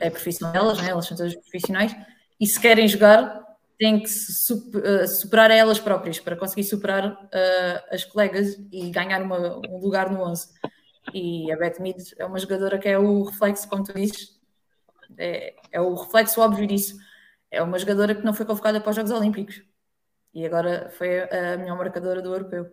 é 0.00 0.08
a 0.08 0.10
profissão 0.10 0.50
delas, 0.50 0.80
né? 0.80 0.90
elas 0.90 1.06
são 1.06 1.16
todas 1.16 1.34
profissionais, 1.34 1.94
e 2.40 2.46
se 2.46 2.58
querem 2.58 2.88
jogar, 2.88 3.42
têm 3.78 4.02
que 4.02 4.08
eh, 4.08 5.06
superar 5.06 5.50
a 5.50 5.54
elas 5.54 5.78
próprias 5.78 6.18
para 6.18 6.36
conseguir 6.36 6.64
superar 6.64 7.12
uh, 7.12 7.94
as 7.94 8.04
colegas 8.04 8.58
e 8.72 8.90
ganhar 8.90 9.22
uma, 9.22 9.58
um 9.68 9.78
lugar 9.78 10.10
no 10.10 10.22
11. 10.22 10.48
E 11.14 11.50
a 11.52 11.56
Beth 11.56 11.78
Mead 11.80 12.14
é 12.18 12.24
uma 12.24 12.38
jogadora 12.38 12.78
que 12.78 12.88
é 12.88 12.98
o 12.98 13.22
reflexo, 13.24 13.68
como 13.68 13.84
tu 13.84 13.94
dizes, 13.94 14.36
é, 15.16 15.54
é 15.70 15.80
o 15.80 15.94
reflexo 15.94 16.40
óbvio 16.40 16.66
disso. 16.66 16.96
É 17.50 17.62
uma 17.62 17.78
jogadora 17.78 18.14
que 18.14 18.24
não 18.24 18.34
foi 18.34 18.44
convocada 18.44 18.80
para 18.80 18.90
os 18.90 18.96
Jogos 18.96 19.10
Olímpicos 19.10 19.62
e 20.38 20.46
agora 20.46 20.88
foi 20.90 21.22
a 21.22 21.56
melhor 21.58 21.76
marcadora 21.76 22.22
do 22.22 22.32
europeu. 22.32 22.70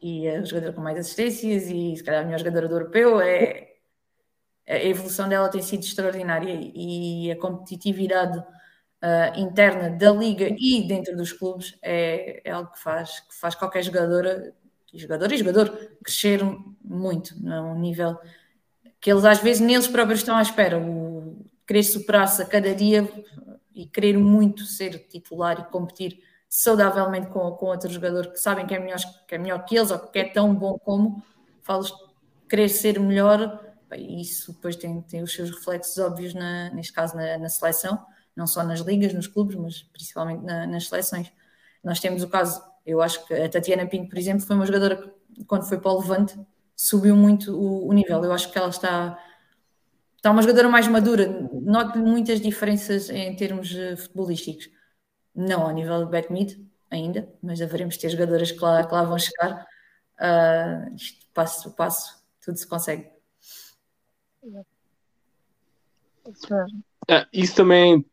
E 0.00 0.28
a 0.28 0.44
jogadora 0.44 0.72
com 0.72 0.80
mais 0.80 0.96
assistências 0.98 1.68
e 1.68 1.96
se 1.96 2.04
calhar 2.04 2.22
a 2.22 2.24
melhor 2.24 2.38
jogadora 2.38 2.68
do 2.68 2.74
europeu 2.76 3.20
é 3.20 3.72
a 4.68 4.76
evolução 4.84 5.28
dela 5.28 5.48
tem 5.48 5.60
sido 5.60 5.82
extraordinária 5.82 6.52
e 6.52 7.32
a 7.32 7.36
competitividade 7.36 8.38
uh, 8.38 9.36
interna 9.36 9.90
da 9.90 10.12
liga 10.12 10.48
e 10.48 10.86
dentro 10.86 11.16
dos 11.16 11.32
clubes 11.32 11.76
é, 11.82 12.40
é, 12.44 12.52
algo 12.52 12.70
que 12.70 12.80
faz, 12.80 13.18
que 13.20 13.34
faz 13.34 13.56
qualquer 13.56 13.82
jogadora, 13.82 14.54
jogador 14.94 15.32
e 15.32 15.38
jogador 15.38 15.90
crescer 16.04 16.40
muito 16.84 17.34
num 17.42 17.80
nível 17.80 18.16
que 19.00 19.10
eles 19.10 19.24
às 19.24 19.40
vezes 19.40 19.60
neles 19.60 19.88
próprios 19.88 20.20
estão 20.20 20.36
à 20.36 20.42
espera. 20.42 20.78
O 20.78 21.44
querer 21.66 21.82
superar-se 21.82 22.42
a 22.42 22.46
cada 22.46 22.72
dia 22.76 23.08
e 23.76 23.86
querer 23.86 24.18
muito 24.18 24.64
ser 24.64 25.06
titular 25.06 25.60
e 25.60 25.70
competir 25.70 26.18
saudavelmente 26.48 27.28
com, 27.28 27.50
com 27.52 27.66
outro 27.66 27.90
jogador 27.90 28.32
que 28.32 28.40
sabem 28.40 28.66
que 28.66 28.74
é, 28.74 28.78
melhor, 28.78 28.98
que 29.28 29.34
é 29.34 29.38
melhor 29.38 29.64
que 29.64 29.76
eles 29.76 29.90
ou 29.90 29.98
que 29.98 30.18
é 30.18 30.24
tão 30.24 30.54
bom 30.54 30.78
como, 30.78 31.22
falas 31.62 31.92
querer 32.48 32.68
ser 32.68 32.98
melhor, 32.98 33.60
e 33.94 34.20
isso 34.20 34.52
depois 34.52 34.76
tem, 34.76 35.00
tem 35.02 35.22
os 35.22 35.32
seus 35.32 35.50
reflexos 35.50 35.98
óbvios, 35.98 36.34
na, 36.34 36.70
neste 36.70 36.92
caso 36.92 37.16
na, 37.16 37.38
na 37.38 37.48
seleção, 37.48 38.04
não 38.34 38.46
só 38.46 38.62
nas 38.64 38.80
ligas, 38.80 39.12
nos 39.12 39.26
clubes, 39.26 39.56
mas 39.56 39.82
principalmente 39.82 40.42
na, 40.42 40.66
nas 40.66 40.88
seleções. 40.88 41.30
Nós 41.84 42.00
temos 42.00 42.22
o 42.22 42.28
caso, 42.28 42.62
eu 42.84 43.00
acho 43.00 43.24
que 43.26 43.34
a 43.34 43.48
Tatiana 43.48 43.86
Pinto, 43.86 44.08
por 44.08 44.18
exemplo, 44.18 44.44
foi 44.44 44.56
uma 44.56 44.66
jogadora 44.66 44.96
que, 45.34 45.44
quando 45.44 45.68
foi 45.68 45.78
para 45.78 45.92
o 45.92 46.00
Levante, 46.00 46.38
subiu 46.74 47.16
muito 47.16 47.56
o, 47.56 47.88
o, 47.88 47.92
nível. 47.92 48.22
Eu 48.24 48.32
acho 48.32 48.50
que 48.50 48.58
ela 48.58 48.68
está, 48.68 49.18
está 50.26 50.32
uma 50.32 50.42
jogadora 50.42 50.68
mais 50.68 50.88
madura. 50.88 51.48
Noto 51.62 51.98
muitas 52.00 52.40
diferenças 52.40 53.08
em 53.10 53.34
termos 53.36 53.72
uh, 53.72 53.96
futebolísticos. 53.96 54.68
Não 55.32 55.62
ao 55.62 55.72
nível 55.72 56.00
do 56.00 56.10
Betmid 56.10 56.60
ainda, 56.90 57.32
mas 57.40 57.62
haveremos 57.62 57.96
ter 57.96 58.08
jogadoras 58.08 58.50
que 58.50 58.60
lá, 58.60 58.84
que 58.84 58.92
lá 58.92 59.04
vão 59.04 59.18
chegar. 59.18 59.64
Uh, 60.18 60.94
isto, 60.96 61.26
passo 61.32 61.68
a 61.68 61.72
passo, 61.72 62.24
tudo 62.44 62.58
se 62.58 62.66
consegue. 62.66 63.08
É, 67.08 67.26
isso 67.32 67.54
também, 67.54 68.04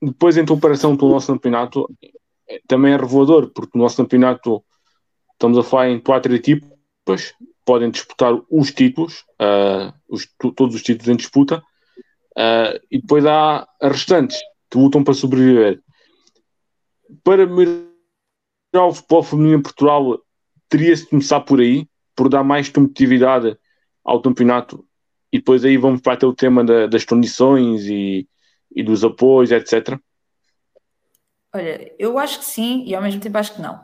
depois 0.00 0.38
em 0.38 0.46
comparação 0.46 0.96
com 0.96 1.06
o 1.06 1.10
nosso 1.10 1.26
campeonato, 1.26 1.86
é, 2.48 2.62
também 2.66 2.94
é 2.94 2.96
revelador, 2.96 3.50
porque 3.50 3.76
o 3.76 3.80
nosso 3.80 3.96
campeonato 3.98 4.64
estamos 5.32 5.58
a 5.58 5.62
falar 5.62 5.90
em 5.90 6.00
quatro 6.00 6.34
equipas, 6.34 7.34
podem 7.68 7.90
disputar 7.90 8.32
os 8.50 8.72
títulos, 8.72 9.26
uh, 9.38 9.92
os, 10.08 10.26
todos 10.56 10.74
os 10.74 10.82
títulos 10.82 11.06
em 11.06 11.16
disputa, 11.16 11.58
uh, 11.58 12.80
e 12.90 12.98
depois 12.98 13.26
há 13.26 13.68
as 13.78 13.92
restantes 13.92 14.38
que 14.70 14.78
lutam 14.78 15.04
para 15.04 15.12
sobreviver. 15.12 15.82
Para 17.22 17.46
melhorar 17.46 18.86
o 18.86 18.94
futebol 18.94 19.22
feminino 19.22 19.58
em 19.58 19.62
Portugal, 19.62 20.18
teria-se 20.66 21.02
de 21.02 21.10
começar 21.10 21.40
por 21.40 21.60
aí, 21.60 21.86
por 22.16 22.30
dar 22.30 22.42
mais 22.42 22.70
competitividade 22.70 23.54
ao 24.02 24.22
campeonato, 24.22 24.82
e 25.30 25.36
depois 25.36 25.62
aí 25.62 25.76
vamos 25.76 26.00
para 26.00 26.26
o 26.26 26.34
tema 26.34 26.64
da, 26.64 26.86
das 26.86 27.04
condições 27.04 27.84
e, 27.84 28.26
e 28.74 28.82
dos 28.82 29.04
apoios, 29.04 29.52
etc. 29.52 30.00
Olha, 31.54 31.94
eu 31.98 32.18
acho 32.18 32.38
que 32.38 32.46
sim 32.46 32.84
e 32.86 32.94
ao 32.94 33.02
mesmo 33.02 33.20
tempo 33.20 33.36
acho 33.36 33.54
que 33.54 33.60
não. 33.60 33.78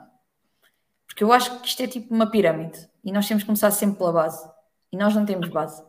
Porque 1.07 1.23
eu 1.23 1.31
acho 1.31 1.61
que 1.61 1.69
isto 1.69 1.83
é 1.83 1.87
tipo 1.87 2.15
uma 2.15 2.31
pirâmide 2.31 2.94
e 3.05 3.13
nós 3.13 3.29
temos 3.29 3.43
que 3.43 3.47
começar 3.47 3.71
sempre 3.71 3.99
pela 3.99 4.13
base. 4.13 4.49
E 4.91 4.97
nós 4.97 5.15
não 5.15 5.27
temos 5.27 5.49
base. 5.49 5.83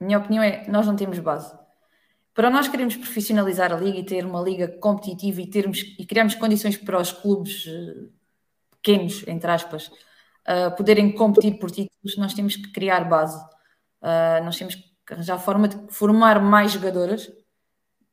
minha 0.00 0.18
opinião 0.18 0.42
é: 0.42 0.66
nós 0.68 0.86
não 0.86 0.96
temos 0.96 1.18
base. 1.18 1.54
Para 2.34 2.50
nós 2.50 2.68
queremos 2.68 2.96
profissionalizar 2.96 3.72
a 3.72 3.76
liga 3.76 3.98
e 3.98 4.04
ter 4.04 4.24
uma 4.24 4.40
liga 4.40 4.68
competitiva 4.68 5.40
e, 5.42 5.46
termos, 5.46 5.80
e 5.98 6.06
criarmos 6.06 6.34
condições 6.34 6.76
para 6.76 7.00
os 7.00 7.12
clubes 7.12 7.66
eh, 7.66 8.08
pequenos, 8.70 9.26
entre 9.26 9.50
aspas, 9.50 9.88
uh, 9.88 10.74
poderem 10.76 11.12
competir 11.12 11.58
por 11.58 11.70
títulos, 11.70 12.16
nós 12.16 12.32
temos 12.32 12.56
que 12.56 12.72
criar 12.72 13.04
base. 13.08 13.38
Uh, 14.00 14.42
nós 14.44 14.56
temos 14.56 14.74
que 14.76 15.12
arranjar 15.12 15.38
forma 15.38 15.68
de 15.68 15.92
formar 15.92 16.40
mais 16.40 16.72
jogadoras, 16.72 17.30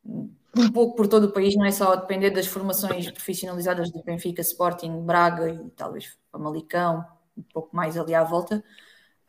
um 0.04 0.72
pouco 0.72 0.96
por 0.96 1.06
todo 1.06 1.24
o 1.24 1.32
país, 1.32 1.54
não 1.56 1.64
é 1.64 1.70
só 1.70 1.94
depender 1.96 2.30
das 2.30 2.46
formações 2.46 3.10
profissionalizadas 3.10 3.90
do 3.90 4.02
Benfica, 4.02 4.42
Sporting, 4.42 5.04
Braga 5.04 5.48
e 5.48 5.70
talvez 5.70 6.18
Famalicão, 6.32 7.04
um 7.38 7.42
pouco 7.52 7.74
mais 7.74 7.96
ali 7.96 8.14
à 8.14 8.24
volta, 8.24 8.62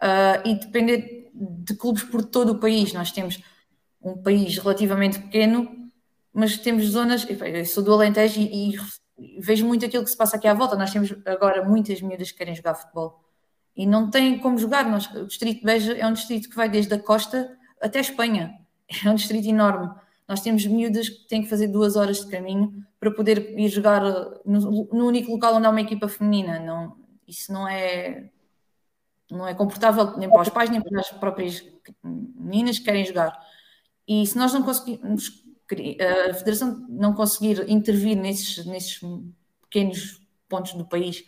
uh, 0.02 0.48
e 0.48 0.56
depender 0.56 1.30
de 1.34 1.76
clubes 1.76 2.04
por 2.04 2.24
todo 2.24 2.54
o 2.54 2.60
país. 2.60 2.93
Nós 2.93 3.12
temos 3.12 3.41
um 4.02 4.17
país 4.17 4.58
relativamente 4.58 5.19
pequeno, 5.19 5.69
mas 6.34 6.58
temos 6.58 6.86
zonas. 6.86 7.26
Eu 7.30 7.65
sou 7.65 7.84
do 7.84 7.93
Alentejo 7.93 8.39
e, 8.41 8.76
e, 8.76 9.39
vejo 9.39 9.65
muito 9.65 9.86
aquilo 9.86 10.04
que 10.04 10.10
se 10.10 10.17
passa 10.17 10.38
aqui 10.38 10.48
à 10.48 10.54
volta. 10.54 10.76
Nós 10.76 10.91
temos 10.91 11.13
agora 11.26 11.63
muitas 11.63 12.02
miúdas 12.02 12.32
que 12.32 12.38
querem 12.38 12.56
jogar 12.56 12.76
futebol 12.76 13.24
e 13.76 13.86
não 13.86 14.10
têm 14.10 14.39
como 14.39 14.58
jogar. 14.58 14.89
Nós, 14.89 15.08
o 15.13 15.26
Distrito 15.26 15.60
de 15.60 15.65
Beja 15.65 15.98
é 15.98 16.06
um 16.06 16.13
distrito 16.13 16.50
que 16.50 16.56
vai 16.56 16.69
desde 16.69 16.93
a 16.93 17.00
costa 17.00 17.58
até 17.82 18.00
a 18.00 18.02
Espanha, 18.02 18.56
é 19.06 19.10
um 19.10 19.15
distrito 19.15 19.48
enorme. 19.48 19.89
Nós 20.28 20.41
temos 20.41 20.65
miúdas 20.65 21.10
que 21.10 21.28
têm 21.28 21.41
que 21.41 21.50
fazer 21.50 21.67
duas 21.67 21.95
horas 21.95 22.19
de 22.24 22.28
caminho 22.30 22.86
para 23.00 23.10
poder 23.10 23.58
ir 23.58 23.67
jogar 23.69 24.04
no, 24.45 24.88
no 24.91 25.08
único 25.08 25.32
local 25.32 25.56
onde 25.56 25.65
há 25.65 25.69
uma 25.69 25.82
equipa 25.82 26.08
feminina. 26.08 26.60
Não, 26.60 26.95
isso 27.30 27.52
não 27.54 27.68
é 27.68 28.30
não 29.32 29.48
é 29.48 29.54
confortável 29.54 30.18
nem 30.18 30.28
para 30.28 30.42
os 30.42 30.50
pais 30.50 30.70
nem 30.70 30.82
para 30.82 31.00
as 31.00 31.10
próprias 31.12 31.63
meninas 32.04 32.80
que 32.80 32.86
querem 32.86 33.06
jogar. 33.06 33.38
E 34.08 34.26
se 34.26 34.38
nós 34.38 34.52
não 34.54 34.63
conseguirmos, 34.63 35.44
a 36.30 36.34
Federação 36.34 36.86
não 36.89 37.13
conseguir 37.13 37.70
intervir 37.70 38.18
nesses, 38.18 38.65
nesses 38.65 39.00
pequenos 39.62 40.20
pontos 40.48 40.74
do 40.74 40.86
país 40.86 41.24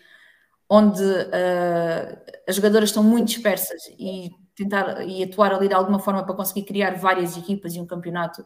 onde 0.67 1.03
uh, 1.03 2.21
as 2.47 2.55
jogadoras 2.55 2.89
estão 2.89 3.03
muito 3.03 3.27
dispersas 3.27 3.83
e 3.99 4.31
tentar 4.55 5.05
e 5.05 5.21
atuar 5.21 5.53
ali 5.53 5.67
de 5.67 5.73
alguma 5.73 5.99
forma 5.99 6.23
para 6.23 6.33
conseguir 6.33 6.63
criar 6.63 6.95
várias 6.95 7.37
equipas 7.37 7.75
e 7.75 7.79
um 7.79 7.85
campeonato 7.85 8.45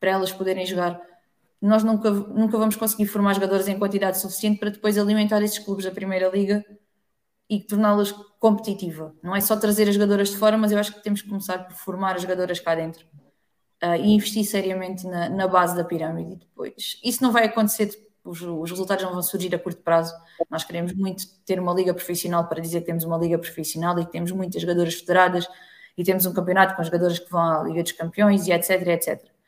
para 0.00 0.10
elas 0.10 0.32
poderem 0.32 0.66
jogar, 0.66 1.00
nós 1.60 1.84
nunca, 1.84 2.10
nunca 2.10 2.58
vamos 2.58 2.74
conseguir 2.74 3.06
formar 3.06 3.34
jogadores 3.34 3.68
em 3.68 3.78
quantidade 3.78 4.18
suficiente 4.18 4.58
para 4.58 4.70
depois 4.70 4.98
alimentar 4.98 5.42
esses 5.42 5.58
clubes 5.58 5.84
da 5.84 5.90
Primeira 5.90 6.28
Liga 6.28 6.64
e 7.50 7.58
torná-las 7.58 8.12
competitiva. 8.38 9.12
Não 9.20 9.34
é 9.34 9.40
só 9.40 9.56
trazer 9.56 9.88
as 9.88 9.94
jogadoras 9.96 10.30
de 10.30 10.36
fora, 10.36 10.56
mas 10.56 10.70
eu 10.70 10.78
acho 10.78 10.94
que 10.94 11.02
temos 11.02 11.20
que 11.20 11.28
começar 11.28 11.58
por 11.66 11.74
formar 11.74 12.14
as 12.14 12.22
jogadoras 12.22 12.60
cá 12.60 12.76
dentro 12.76 13.04
uh, 13.82 13.96
e 13.96 14.12
investir 14.14 14.44
seriamente 14.44 15.04
na, 15.04 15.28
na, 15.28 15.48
base 15.48 15.74
da 15.74 15.82
pirâmide. 15.82 16.36
Depois, 16.36 17.00
isso 17.02 17.20
não 17.24 17.32
vai 17.32 17.46
acontecer, 17.46 17.90
os, 18.24 18.40
os, 18.40 18.70
resultados 18.70 19.04
não 19.04 19.12
vão 19.12 19.22
surgir 19.22 19.52
a 19.52 19.58
curto 19.58 19.82
prazo. 19.82 20.14
Nós 20.48 20.62
queremos 20.62 20.92
muito 20.94 21.24
ter 21.44 21.58
uma 21.58 21.74
liga 21.74 21.92
profissional 21.92 22.46
para 22.48 22.60
dizer 22.60 22.80
que 22.80 22.86
temos 22.86 23.02
uma 23.02 23.18
liga 23.18 23.36
profissional 23.36 23.98
e 23.98 24.06
que 24.06 24.12
temos 24.12 24.30
muitas 24.30 24.62
jogadoras 24.62 24.94
federadas 24.94 25.48
e 25.98 26.04
temos 26.04 26.24
um 26.24 26.32
campeonato 26.32 26.76
com 26.76 26.84
jogadoras 26.84 27.18
que 27.18 27.30
vão 27.30 27.42
à 27.42 27.62
Liga 27.64 27.82
dos 27.82 27.92
Campeões 27.92 28.46
e 28.46 28.52
etc, 28.52 28.86
etc. 28.86 29.39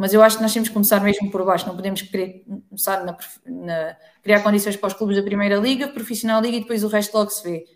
Mas 0.00 0.14
eu 0.14 0.22
acho 0.22 0.38
que 0.38 0.42
nós 0.42 0.54
temos 0.54 0.70
que 0.70 0.72
começar 0.72 0.98
mesmo 1.02 1.30
por 1.30 1.44
baixo, 1.44 1.66
não 1.66 1.76
podemos 1.76 2.00
querer 2.00 2.42
começar 2.70 3.04
na, 3.04 3.18
na, 3.44 3.94
criar 4.22 4.42
condições 4.42 4.74
para 4.74 4.86
os 4.86 4.94
clubes 4.94 5.14
da 5.14 5.22
Primeira 5.22 5.56
Liga, 5.56 5.88
Profissional 5.88 6.40
Liga 6.40 6.56
e 6.56 6.60
depois 6.60 6.82
o 6.82 6.88
resto 6.88 7.14
logo 7.14 7.28
se 7.28 7.42
vê. 7.42 7.66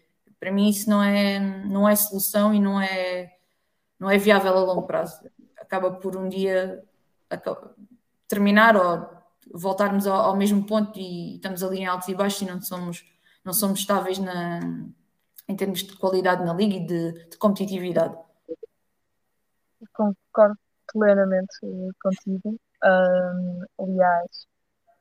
Para 0.40 0.50
mim 0.50 0.70
isso 0.70 0.88
não 0.88 1.02
é, 1.02 1.38
não 1.38 1.87
é 1.87 1.94
solução 1.94 2.54
e 2.54 2.58
não 2.58 2.80
é, 2.80 3.30
não 4.00 4.08
é 4.08 4.16
viável 4.16 4.56
a 4.56 4.64
longo 4.64 4.87
prazo. 4.87 5.20
Acaba 5.58 5.90
por 5.90 6.16
um 6.16 6.26
dia 6.26 6.82
terminar 8.26 8.74
ou 8.74 9.06
voltarmos 9.52 10.06
ao, 10.06 10.18
ao 10.18 10.34
mesmo 10.34 10.64
ponto 10.64 10.98
e 10.98 11.34
estamos 11.34 11.62
ali 11.62 11.80
em 11.80 11.87
altos 11.87 12.08
e 12.08 12.14
baixos 12.14 12.40
e 12.40 12.46
não 12.46 12.58
somos, 12.62 13.04
não 13.44 13.52
somos 13.52 13.80
estáveis 13.80 14.18
na, 14.18 14.60
em 15.46 15.54
termos 15.54 15.80
de 15.80 15.94
qualidade 15.98 16.42
na 16.42 16.54
liga 16.54 16.76
e 16.76 16.87
de, 16.87 17.28
de 17.28 17.37
competitividade. 17.37 18.16
Concordo 19.92 20.63
plenamente 20.92 21.58
contigo. 22.00 22.58
Um, 22.84 23.64
aliás, 23.78 24.46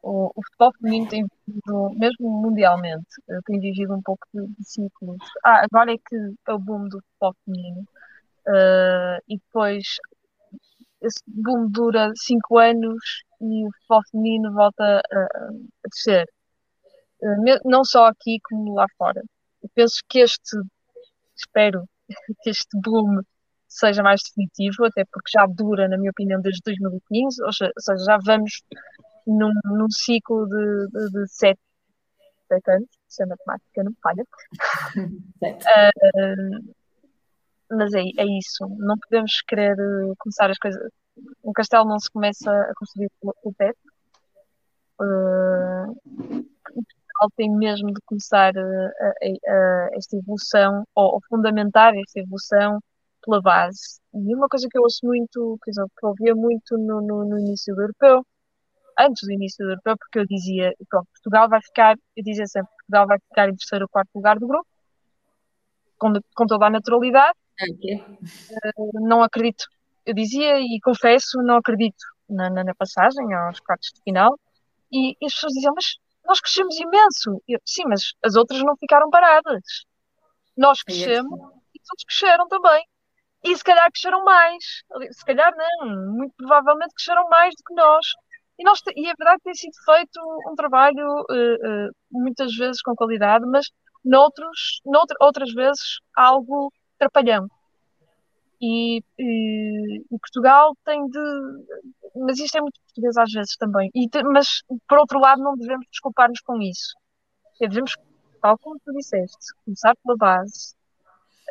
o, 0.04 0.32
o, 0.36 0.44
futebol 0.44 0.72
feminino 0.80 1.10
tem 1.10 1.26
vivido, 1.48 1.90
mesmo 1.98 2.30
mundialmente, 2.42 3.08
eh, 3.30 3.40
tem 3.46 3.60
vivido 3.60 3.96
um 3.96 4.02
pouco 4.02 4.28
de, 4.34 4.48
de 4.48 4.64
ciclos. 4.66 5.18
Ah, 5.46 5.64
agora 5.64 5.94
é 5.94 5.98
que 5.98 6.16
é 6.48 6.54
o 6.54 6.60
boom 6.60 6.90
do 6.90 7.02
futebol 7.02 7.36
feminino. 7.46 7.88
Uh, 8.46 9.18
e 9.30 9.38
depois 9.38 9.84
esse 11.02 11.24
boom 11.26 11.70
dura 11.70 12.12
5 12.16 12.58
anos 12.58 13.24
e 13.42 13.66
o 13.66 13.72
futebol 13.74 14.02
feminino 14.12 14.54
volta 14.54 14.84
a, 14.84 15.20
a 15.20 15.88
descer. 15.90 16.28
Uh, 17.22 17.70
não 17.70 17.86
só 17.86 18.08
aqui 18.08 18.40
como 18.44 18.74
lá 18.76 18.86
fora. 18.98 19.22
Eu 19.62 19.70
penso 19.74 20.02
que 20.10 20.20
este, 20.20 20.58
espero 21.36 21.88
que 22.44 22.50
este 22.50 22.78
boom 22.82 23.22
seja 23.74 24.04
mais 24.04 24.22
definitivo, 24.24 24.86
até 24.86 25.04
porque 25.06 25.32
já 25.32 25.46
dura, 25.48 25.88
na 25.88 25.98
minha 25.98 26.12
opinião, 26.12 26.42
desde 26.42 26.62
2015, 26.66 27.44
ou 27.44 27.52
seja, 27.52 27.72
já 28.06 28.18
vamos 28.24 28.62
num, 29.26 29.52
num 29.66 29.90
ciclo 29.90 30.46
de, 30.48 30.88
de, 30.88 31.12
de 31.12 31.28
sete, 31.28 31.60
sete 32.48 32.72
anos, 32.72 32.90
se 33.08 33.24
a 33.24 33.28
matemática 33.28 33.84
não 33.84 33.94
falha. 34.02 34.24
uh, 35.44 36.74
mas 37.72 37.94
é, 37.94 38.02
é 38.18 38.26
isso, 38.38 38.68
não 38.78 38.98
podemos 39.00 39.42
querer 39.48 39.76
eh, 39.80 40.14
começar 40.20 40.52
as 40.52 40.58
coisas. 40.60 40.80
Um 41.44 41.52
castelo 41.54 41.86
não 41.86 42.00
se 42.00 42.12
começa 42.12 42.52
a 42.52 42.74
construir 42.76 43.10
o 43.22 43.54
teto. 43.58 43.80
Uh, 45.02 46.44
tem 47.36 47.50
mesmo 47.50 47.88
de 47.88 48.02
começar 48.06 48.54
a 48.56 49.14
esta 49.94 50.18
evolução, 50.18 50.84
ou, 50.94 51.16
ou, 51.16 51.22
fundamentar 51.30 51.94
esta 51.96 52.20
evolução 52.20 52.80
pela 53.24 53.42
base. 53.42 54.00
E 54.14 54.36
uma 54.36 54.48
coisa 54.48 54.68
que 54.70 54.78
eu 54.78 54.84
ouço 54.84 55.00
muito, 55.04 55.58
que 55.64 55.72
eu 55.72 56.10
ouvia 56.10 56.36
muito 56.36 56.78
no, 56.78 57.02
no, 57.02 57.26
no 57.26 57.40
início 57.40 57.74
do 57.76 57.82
europeu, 57.82 58.26
antes 59.00 59.26
do 59.26 59.34
início 59.34 59.66
do 59.66 59.72
europeu, 59.72 59.98
porque 59.98 60.20
eu 60.20 60.26
dizia, 60.26 60.74
pronto, 60.90 61.08
Portugal 61.12 61.50
vai 61.50 61.62
ficar, 61.62 61.96
eu 62.16 62.24
dizia 62.24 62.46
sempre, 62.46 62.70
Portugal 62.76 63.08
vai 63.08 63.20
ficar 63.20 63.50
em 63.50 63.56
terceiro 63.56 63.86
ou 63.86 63.90
quarto 63.90 64.10
lugar 64.16 64.38
do 64.38 64.48
grupo, 64.48 64.68
com, 65.98 66.14
com 66.36 66.46
toda 66.46 66.68
a 66.68 66.70
naturalidade. 66.70 67.38
Okay. 67.62 67.96
Uh, 67.96 69.08
não 69.08 69.24
acredito, 69.24 69.66
eu 70.06 70.14
dizia 70.14 70.60
e 70.60 70.80
confesso, 70.82 71.42
não 71.44 71.58
acredito 71.58 72.04
na, 72.30 72.50
na, 72.50 72.64
na 72.64 72.76
passagem 72.76 73.34
aos 73.34 73.60
quartos 73.60 73.92
de 73.94 74.02
final. 74.04 74.38
E, 74.92 75.12
e, 75.12 75.26
as 75.26 75.34
pessoas 75.34 75.54
diziam, 75.54 75.74
mas 75.74 75.96
nós 76.26 76.40
crescemos 76.40 76.76
imenso. 76.78 77.42
Eu, 77.48 77.60
Sim, 77.66 77.84
mas 77.88 78.14
as 78.24 78.36
outras 78.36 78.62
não 78.62 78.76
ficaram 78.78 79.10
paradas. 79.10 79.86
Nós 80.56 80.80
é 80.80 80.84
crescemos 80.86 81.40
e 81.74 81.80
os 81.82 81.90
outros 81.90 82.06
cresceram 82.08 82.48
também. 82.48 82.86
E 83.44 83.56
se 83.58 83.64
calhar 83.64 83.92
cresceram 83.92 84.24
mais. 84.24 84.64
Se 85.12 85.26
calhar 85.26 85.54
não, 85.56 86.14
muito 86.14 86.34
provavelmente 86.38 86.94
cresceram 86.96 87.28
mais 87.30 87.54
do 87.56 87.64
que 87.66 87.74
nós. 87.74 88.06
E, 88.58 88.64
nós, 88.64 88.80
e 88.96 89.10
é 89.10 89.14
verdade 89.18 89.38
que 89.40 89.44
tem 89.44 89.56
sido 89.56 89.74
feito 89.84 90.20
um 90.50 90.56
trabalho 90.56 91.06
uh, 91.30 91.88
uh, 91.88 91.92
muitas 92.12 92.56
vezes 92.56 92.82
com 92.82 92.96
qualidade, 92.96 93.46
mas 93.48 93.68
noutros, 94.06 94.80
noutra, 94.86 95.18
outras 95.20 95.52
vezes 95.54 96.00
algo 96.16 96.72
trapalhão. 96.98 97.48
E, 98.62 99.04
e, 99.20 100.06
e, 100.10 100.20
Portugal 100.20 100.74
tem 100.86 101.06
de. 101.08 101.20
Mas 102.16 102.40
isto 102.40 102.58
é 102.58 102.62
muito 102.62 102.80
português 102.80 103.18
às 103.18 103.32
vezes 103.32 103.58
também. 103.58 103.90
E 103.94 104.08
mas, 104.32 104.64
por 104.88 105.00
outro 105.00 105.20
lado, 105.20 105.44
não 105.44 105.58
devemos 105.58 105.86
desculpar-nos 105.92 106.40
com 106.42 106.62
isso. 106.62 106.96
Devemos, 107.60 107.94
tal 108.42 108.58
como 108.58 108.80
tu 108.86 108.94
disseste, 108.94 109.54
começar 109.66 109.94
pela 110.04 110.16
base, 110.16 110.76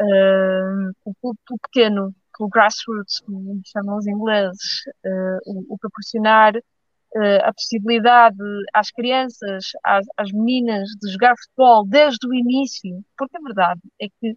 uh, 0.00 1.14
pelo 1.20 1.58
pequeno, 1.62 2.14
pelo 2.36 2.48
grassroots, 2.48 3.20
como 3.20 3.60
chamam 3.64 3.96
os 3.96 4.06
ingleses, 4.06 4.84
uh, 5.04 5.38
o, 5.46 5.74
o, 5.74 5.78
proporcionar 5.78 6.56
uh, 6.56 7.40
a 7.44 7.52
possibilidade 7.52 8.38
às 8.72 8.90
crianças, 8.90 9.72
às, 9.84 10.06
às, 10.16 10.32
meninas, 10.32 10.88
de 11.00 11.12
jogar 11.12 11.34
futebol 11.36 11.86
desde 11.86 12.26
o 12.26 12.34
início, 12.34 13.04
porque 13.16 13.36
a 13.36 13.40
verdade 13.40 13.80
é 14.00 14.06
que, 14.08 14.34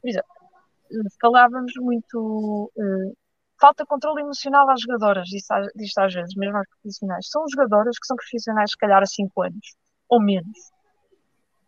por 0.00 0.08
exemplo, 0.08 0.28
falávamos 1.20 1.72
muito. 1.76 2.72
Falta 3.60 3.84
controle 3.84 4.22
emocional 4.22 4.68
às 4.70 4.80
jogadoras, 4.80 5.26
disto 5.26 5.98
às 5.98 6.14
vezes, 6.14 6.34
mesmo 6.34 6.56
às 6.56 6.66
profissionais. 6.68 7.28
São 7.28 7.44
jogadoras 7.50 7.98
que 7.98 8.06
são 8.06 8.16
profissionais, 8.16 8.70
se 8.70 8.76
calhar, 8.78 9.02
há 9.02 9.06
5 9.06 9.42
anos 9.42 9.76
ou 10.08 10.20
menos. 10.20 10.58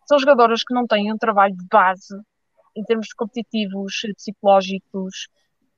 São 0.07 0.19
jogadoras 0.19 0.65
que 0.65 0.75
não 0.75 0.87
têm 0.87 1.13
um 1.13 1.19
trabalho 1.19 1.55
de 1.55 1.67
base 1.71 2.15
em 2.77 2.83
termos 2.85 3.13
competitivos, 3.13 4.03
psicológicos, 4.17 5.29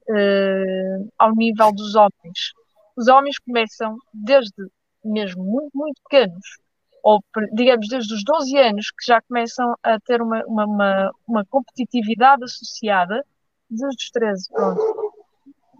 uh, 0.09 1.12
ao 1.18 1.35
nível 1.35 1.72
dos 1.72 1.94
homens 1.94 2.52
os 2.96 3.09
homens 3.09 3.38
começam 3.38 3.96
desde 4.12 4.68
mesmo 5.04 5.44
muito, 5.44 5.70
muito 5.74 6.00
pequenos, 6.09 6.59
ou 7.02 7.22
digamos 7.52 7.88
desde 7.88 8.14
os 8.14 8.24
12 8.24 8.57
anos, 8.57 8.90
que 8.90 9.07
já 9.07 9.20
começam 9.20 9.74
a 9.83 10.00
ter 10.00 10.22
uma, 10.22 10.42
uma, 10.46 10.64
uma, 10.64 11.11
uma 11.28 11.44
competitividade 11.46 12.44
associada, 12.44 13.24
desde 13.68 14.04
os 14.04 14.11
13, 14.11 14.48
pronto. 14.50 15.14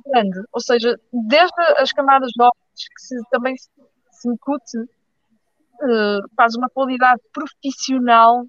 Grande. 0.07 0.39
Ou 0.53 0.61
seja, 0.61 1.01
desde 1.13 1.63
as 1.79 1.93
camadas 1.93 2.31
jovens, 2.37 2.89
que 2.95 3.01
se, 3.01 3.17
também 3.31 3.57
se, 3.57 3.71
se 4.11 4.29
incute, 4.29 4.79
uh, 4.79 6.29
faz 6.37 6.55
uma 6.55 6.69
qualidade 6.69 7.23
profissional 7.33 8.45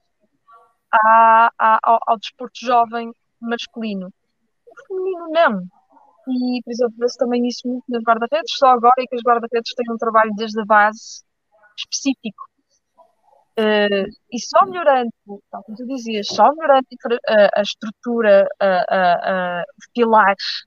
à, 1.03 1.51
à, 1.57 1.79
ao, 1.83 1.99
ao 2.07 2.17
desporto 2.17 2.59
jovem 2.65 3.11
masculino. 3.41 4.11
O 4.67 4.87
feminino 4.87 5.27
não 5.29 5.67
e, 6.27 6.61
por 6.63 6.71
exemplo, 6.71 6.95
vê-se 6.97 7.17
também 7.17 7.47
isso 7.47 7.67
muito 7.67 7.83
nas 7.87 8.01
guarda-redes, 8.01 8.55
só 8.57 8.67
agora 8.67 8.93
é 8.99 9.05
que 9.05 9.15
as 9.15 9.21
guarda-redes 9.21 9.73
têm 9.75 9.93
um 9.93 9.97
trabalho 9.97 10.31
desde 10.35 10.59
a 10.59 10.65
base 10.65 11.23
específico. 11.77 12.43
Uh, 13.57 14.09
e 14.31 14.39
só 14.39 14.65
melhorando, 14.65 15.11
tal 15.49 15.63
como 15.63 15.77
tu 15.77 15.85
dizias, 15.85 16.27
só 16.27 16.51
melhorando 16.51 16.87
a, 17.27 17.59
a 17.59 17.61
estrutura, 17.61 18.47
a, 18.59 18.65
a, 18.89 19.63
os 19.77 19.87
pilares, 19.93 20.65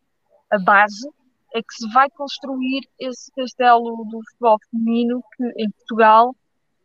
a 0.51 0.59
base, 0.59 1.09
é 1.55 1.61
que 1.61 1.75
se 1.75 1.93
vai 1.93 2.09
construir 2.11 2.89
esse 2.99 3.31
castelo 3.33 4.05
do 4.11 4.23
futebol 4.31 4.59
feminino 4.71 5.23
que, 5.37 5.45
em 5.57 5.71
Portugal 5.71 6.35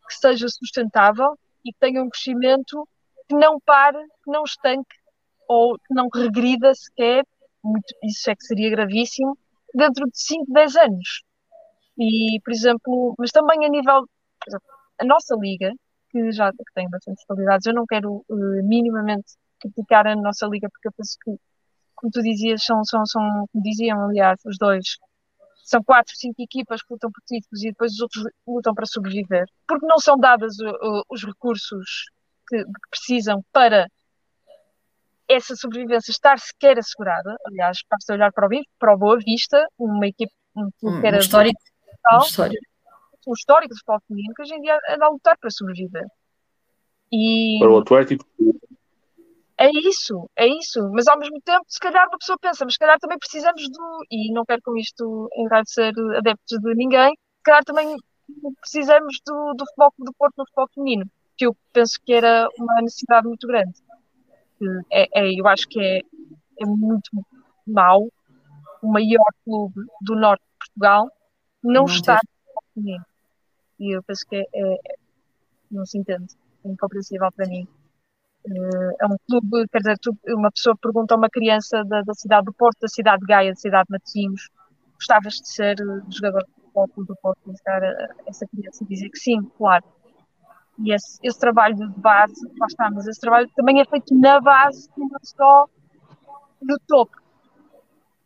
que 0.08 0.16
seja 0.16 0.48
sustentável 0.50 1.38
e 1.64 1.72
que 1.72 1.80
tenha 1.80 2.04
um 2.04 2.10
crescimento 2.10 2.88
que 3.28 3.36
não 3.36 3.60
pare, 3.60 4.00
que 4.24 4.32
não 4.32 4.44
estanque 4.44 4.96
ou 5.48 5.78
que 5.78 5.94
não 5.94 6.08
regrida 6.14 6.74
sequer 6.74 7.24
muito, 7.64 7.96
isso 8.04 8.30
é 8.30 8.36
que 8.36 8.44
seria 8.44 8.70
gravíssimo, 8.70 9.38
dentro 9.74 10.06
de 10.06 10.20
5, 10.20 10.52
10 10.52 10.76
anos. 10.76 11.24
E, 11.98 12.40
por 12.44 12.52
exemplo, 12.52 13.16
mas 13.18 13.32
também 13.32 13.66
a 13.66 13.70
nível, 13.70 14.06
exemplo, 14.48 14.68
a 15.00 15.06
nossa 15.06 15.36
liga, 15.40 15.72
que 16.10 16.32
já 16.32 16.52
que 16.52 16.58
tem 16.76 16.90
bastantes 16.90 17.24
qualidades, 17.26 17.66
eu 17.66 17.74
não 17.74 17.86
quero 17.86 18.24
uh, 18.28 18.64
minimamente 18.64 19.34
criticar 19.60 20.06
a 20.08 20.16
nossa 20.16 20.46
liga, 20.48 20.70
porque 20.70 20.88
eu 20.88 20.92
penso 20.92 21.18
que, 21.24 21.32
como 21.96 22.12
tu 22.12 22.22
dizias, 22.22 22.64
são, 22.64 22.84
são, 22.84 23.06
são 23.06 23.22
como 23.52 23.64
diziam, 23.64 24.06
aliás, 24.06 24.40
os 24.46 24.58
dois, 24.58 24.98
são 25.64 25.82
quatro, 25.84 26.14
cinco 26.16 26.42
equipas 26.42 26.84
que 26.84 26.94
lutam 26.94 27.12
por 27.12 27.22
títulos 27.26 27.64
e 27.64 27.70
depois 27.70 27.94
os 27.94 28.02
outros 28.02 28.24
lutam 28.46 28.74
para 28.74 28.86
sobreviver, 28.86 29.46
porque 29.68 29.86
não 29.86 29.98
são 29.98 30.18
dados 30.18 30.60
uh, 30.60 31.04
os 31.10 31.24
recursos 31.24 32.10
que, 32.54 32.64
que 32.64 32.90
precisam 32.90 33.44
para 33.52 33.88
essa 35.28 35.56
sobrevivência 35.56 36.12
estar 36.12 36.38
sequer 36.40 36.78
assegurada. 36.78 37.36
Aliás, 37.46 37.80
basta 37.90 38.14
olhar 38.14 38.32
para 38.32 38.48
o, 38.48 38.50
para 38.78 38.94
o 38.94 38.98
Boa 38.98 39.18
Vista, 39.18 39.66
uma 39.78 40.08
equipe 40.08 40.32
um 40.56 40.70
clube 40.80 41.02
que 41.02 41.08
era 41.08 41.18
um 41.18 41.20
histórico, 41.20 41.60
um 42.14 42.20
histórico. 42.20 42.66
um 43.28 43.34
histórico 43.34 43.74
do 43.74 43.78
futebol 43.78 44.02
feminino 44.08 44.34
que 44.36 44.44
hoje 44.44 44.54
em 44.54 44.62
dia 44.62 44.78
anda 44.90 45.06
a 45.06 45.10
lutar 45.10 45.36
para 45.40 45.50
sobreviver. 45.50 46.06
E... 47.12 47.58
Para 47.60 47.72
o 47.72 47.78
Atlético. 47.80 48.26
É 49.58 49.70
isso, 49.72 50.30
é 50.36 50.48
isso. 50.48 50.92
Mas 50.92 51.08
ao 51.08 51.18
mesmo 51.18 51.42
tempo, 51.42 51.66
se 51.68 51.80
calhar 51.80 52.08
uma 52.08 52.18
pessoa 52.20 52.38
pensa, 52.40 52.66
mas 52.66 52.74
se 52.74 52.80
calhar 52.80 53.00
também 53.00 53.18
precisamos 53.18 53.68
do, 53.68 54.06
e 54.12 54.32
não 54.32 54.46
quero 54.46 54.62
com 54.64 54.78
isto 54.78 55.28
ser 55.66 55.94
adeptos 56.18 56.60
de 56.60 56.76
ninguém, 56.76 57.10
se 57.10 57.44
calhar 57.44 57.64
também 57.64 57.96
precisamos 58.62 59.20
do, 59.26 59.54
do 59.54 59.66
futebol 59.66 59.94
do 59.98 60.14
Porto 60.14 60.34
no 60.38 60.46
futebol 60.46 60.68
feminino, 60.74 61.06
que 61.44 61.48
eu 61.48 61.58
penso 61.74 62.00
que 62.04 62.14
era 62.14 62.48
uma 62.58 62.82
necessidade 62.82 63.28
muito 63.28 63.48
grande 63.48 63.74
é, 64.92 65.08
é, 65.22 65.40
eu 65.40 65.48
acho 65.48 65.68
que 65.68 65.80
é, 65.80 66.00
é 66.00 66.66
muito 66.66 67.10
mau 67.68 68.08
o 68.82 68.88
maior 68.88 69.26
clube 69.44 69.82
do 70.02 70.16
norte 70.16 70.42
de 70.42 70.58
Portugal 70.58 71.12
não, 71.64 71.74
não 71.74 71.86
estar 71.86 72.20
e 73.80 73.96
eu 73.96 74.04
penso 74.04 74.26
que 74.28 74.36
é, 74.36 74.46
é, 74.54 74.78
não 75.70 75.86
se 75.86 75.98
entende, 75.98 76.34
é 76.64 76.70
incompreensível 76.70 77.30
para 77.36 77.48
mim. 77.48 77.68
Eh, 78.46 78.96
é 79.02 79.06
um 79.08 79.18
clube, 79.28 79.68
quer 79.70 79.80
dizer, 79.80 79.98
uma 80.30 80.52
pessoa 80.52 80.78
pergunta 80.78 81.14
a 81.14 81.18
uma 81.18 81.30
criança 81.30 81.84
da, 81.86 82.02
da 82.02 82.14
cidade 82.14 82.46
do 82.46 82.54
Porto, 82.54 82.80
da 82.82 82.88
cidade 82.88 83.22
de 83.22 83.28
Gaia, 83.28 83.52
da 83.52 83.56
cidade 83.56 83.86
de 83.88 83.92
Matosinhos, 83.92 84.50
gostavas 84.96 85.34
de 85.36 85.50
ser 85.50 85.76
jogador 86.10 86.46
de 86.46 86.54
futebol 86.54 87.06
do 87.06 87.16
Porto? 87.22 87.40
E 87.48 88.30
essa 88.30 88.48
criança 88.48 88.86
dizer 88.86 89.10
que 89.10 89.18
sim, 89.18 89.42
claro. 89.58 89.84
E 90.80 90.94
esse, 90.94 91.20
esse 91.22 91.40
trabalho 91.40 91.76
de 91.76 91.88
base, 92.00 92.34
lá 92.58 92.66
está, 92.66 92.90
mas 92.90 93.08
esse 93.08 93.20
trabalho 93.20 93.50
também 93.56 93.80
é 93.80 93.86
feito 93.86 94.14
na 94.16 94.40
base, 94.40 94.90
não 94.98 95.08
só 95.22 95.68
no 96.62 96.78
topo. 96.88 97.22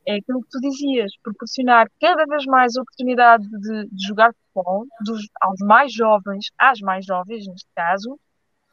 É 0.06 0.16
aquilo 0.16 0.42
que 0.42 0.50
tu 0.50 0.60
dizias, 0.62 1.12
proporcionar 1.22 1.92
cada 2.00 2.26
vez 2.26 2.46
mais 2.46 2.78
oportunidade 2.78 3.46
de, 3.46 3.88
de 3.90 4.08
jogar 4.08 4.34
futebol 4.34 4.86
dos, 5.02 5.28
aos 5.42 5.60
mais 5.60 5.92
jovens, 5.94 6.46
às 6.58 6.80
mais 6.80 7.06
jovens, 7.06 7.46
neste 7.46 7.68
caso, 7.76 8.18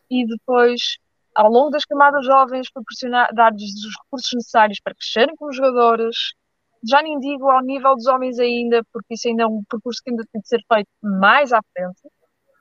e 0.09 0.25
depois, 0.25 0.99
ao 1.35 1.51
longo 1.51 1.71
das 1.71 1.85
camadas 1.85 2.25
jovens, 2.25 2.71
proporcionar, 2.71 3.35
dar-lhes 3.35 3.85
os 3.85 3.97
recursos 4.05 4.31
necessários 4.35 4.79
para 4.81 4.95
crescerem 4.95 5.35
como 5.35 5.53
jogadores. 5.53 6.17
Já 6.87 7.03
nem 7.03 7.19
digo 7.19 7.51
ao 7.51 7.63
nível 7.63 7.97
dos 7.97 8.07
homens 8.07 8.39
ainda, 8.39 8.85
porque 8.93 9.15
isso 9.15 9.27
ainda 9.27 9.43
é 9.43 9.47
um 9.47 9.65
percurso 9.69 10.01
que 10.05 10.11
ainda 10.11 10.23
tem 10.31 10.41
de 10.41 10.47
ser 10.49 10.61
feito 10.69 10.89
mais 11.03 11.53
à 11.53 11.61
frente 11.73 12.03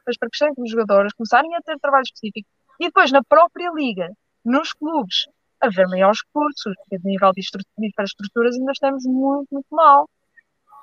para 0.03 0.29
crescerem 0.29 0.55
como 0.55 0.67
jogadores, 0.67 1.13
começarem 1.13 1.55
a 1.55 1.61
ter 1.61 1.77
trabalho 1.79 2.03
específico 2.03 2.47
e 2.79 2.85
depois 2.85 3.11
na 3.11 3.23
própria 3.23 3.71
liga, 3.73 4.09
nos 4.43 4.73
clubes, 4.73 5.27
haver 5.61 5.87
maiores 5.87 6.19
recursos, 6.25 6.73
porque 6.75 6.95
a 6.95 6.99
nível 7.03 7.31
de, 7.31 7.41
de 7.41 7.87
infraestruturas 7.87 8.55
ainda 8.55 8.71
estamos 8.71 9.05
muito, 9.05 9.47
muito 9.51 9.67
mal. 9.71 10.09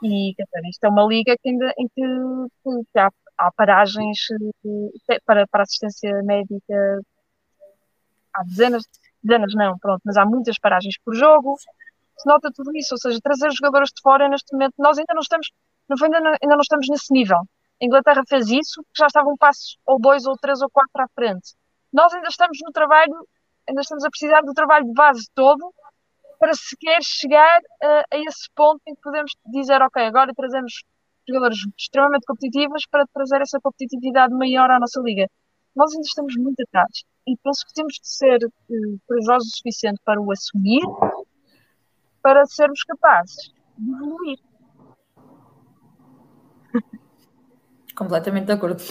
E 0.02 0.32
dizer, 0.32 0.68
isto 0.68 0.84
é 0.84 0.88
uma 0.88 1.04
liga 1.04 1.36
que 1.42 1.50
ainda, 1.50 1.72
em 1.78 1.86
que, 1.88 2.02
que 2.90 2.98
há, 2.98 3.10
há, 3.36 3.52
paragens 3.52 4.18
eh, 5.10 5.18
para, 5.26 5.46
para 5.46 5.62
assistência 5.62 6.22
médica, 6.22 7.00
há 8.32 8.42
dezenas, 8.44 8.82
dezenas 9.22 9.52
não, 9.54 9.78
pronto, 9.78 10.00
mas 10.04 10.16
há 10.16 10.24
muitas 10.24 10.58
paragens 10.58 10.96
por 11.04 11.14
jogo. 11.14 11.56
Se 12.16 12.26
nota 12.26 12.50
tudo 12.54 12.74
isso, 12.74 12.94
ou 12.94 12.98
seja, 12.98 13.18
trazer 13.22 13.50
jogadores 13.52 13.90
de 13.90 14.00
fora 14.02 14.28
neste 14.28 14.52
momento, 14.54 14.74
nós 14.78 14.96
ainda 14.96 15.12
não 15.12 15.20
estamos, 15.20 15.50
no 15.88 15.98
fundo, 15.98 16.14
ainda 16.14 16.30
não, 16.30 16.36
ainda 16.42 16.54
não 16.54 16.62
estamos 16.62 16.88
nesse 16.88 17.12
nível. 17.12 17.40
A 17.80 17.84
Inglaterra 17.84 18.22
fez 18.28 18.48
isso, 18.48 18.84
já 18.96 19.06
estava 19.06 19.28
um 19.28 19.36
passo 19.36 19.78
ou 19.86 19.98
dois 19.98 20.26
ou 20.26 20.36
três 20.36 20.60
ou 20.60 20.68
quatro 20.70 21.02
à 21.02 21.08
frente. 21.14 21.54
Nós 21.92 22.12
ainda 22.12 22.28
estamos 22.28 22.58
no 22.62 22.72
trabalho, 22.72 23.26
ainda 23.68 23.80
estamos 23.80 24.04
a 24.04 24.10
precisar 24.10 24.42
do 24.42 24.52
trabalho 24.52 24.84
de 24.84 24.92
base 24.92 25.26
todo 25.34 25.72
para 26.38 26.52
sequer 26.54 27.02
chegar 27.02 27.60
a, 27.82 28.04
a 28.12 28.18
esse 28.18 28.48
ponto 28.54 28.80
em 28.86 28.94
que 28.94 29.00
podemos 29.00 29.32
dizer, 29.46 29.80
ok, 29.82 30.02
agora 30.04 30.32
trazemos 30.34 30.82
jogadores 31.26 31.58
extremamente 31.78 32.24
competitivos 32.26 32.86
para 32.90 33.06
trazer 33.12 33.40
essa 33.42 33.58
competitividade 33.60 34.34
maior 34.34 34.70
à 34.70 34.78
nossa 34.78 35.00
liga. 35.00 35.26
Nós 35.74 35.92
ainda 35.92 36.06
estamos 36.06 36.34
muito 36.36 36.62
atrás 36.62 37.04
e 37.26 37.36
penso 37.42 37.66
que 37.66 37.74
temos 37.74 37.94
de 37.94 38.08
ser 38.08 38.44
uh, 38.44 39.00
corajosos 39.06 39.52
o 39.52 39.56
suficiente 39.56 40.00
para 40.04 40.20
o 40.20 40.32
assumir, 40.32 40.82
para 42.22 42.44
sermos 42.46 42.82
capazes 42.84 43.52
de 43.78 43.92
evoluir. 43.92 44.49
Completamente 48.00 48.46
de 48.46 48.52
acordo. 48.52 48.82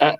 Ah, 0.00 0.16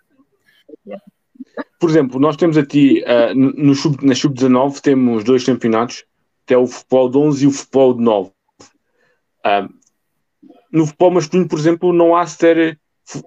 por 1.81 1.89
exemplo, 1.89 2.21
nós 2.21 2.37
temos 2.37 2.59
aqui 2.59 3.03
uh, 3.05 3.35
no 3.35 3.75
sub, 3.75 4.07
na 4.07 4.15
Sub-19 4.15 4.83
temos 4.83 5.25
dois 5.25 5.43
campeonatos, 5.45 6.05
que 6.45 6.53
é 6.53 6.59
o 6.59 6.67
futebol 6.67 7.09
de 7.09 7.17
11 7.17 7.45
e 7.45 7.47
o 7.47 7.51
futebol 7.51 7.95
de 7.95 8.03
9. 8.03 8.29
Uh, 8.29 8.33
ah, 9.45 9.69
no 10.71 10.85
futebol 10.85 11.13
masculino, 11.13 11.49
por 11.49 11.59
exemplo, 11.59 11.91
não 11.91 12.15
há 12.15 12.27
sequer, 12.27 12.79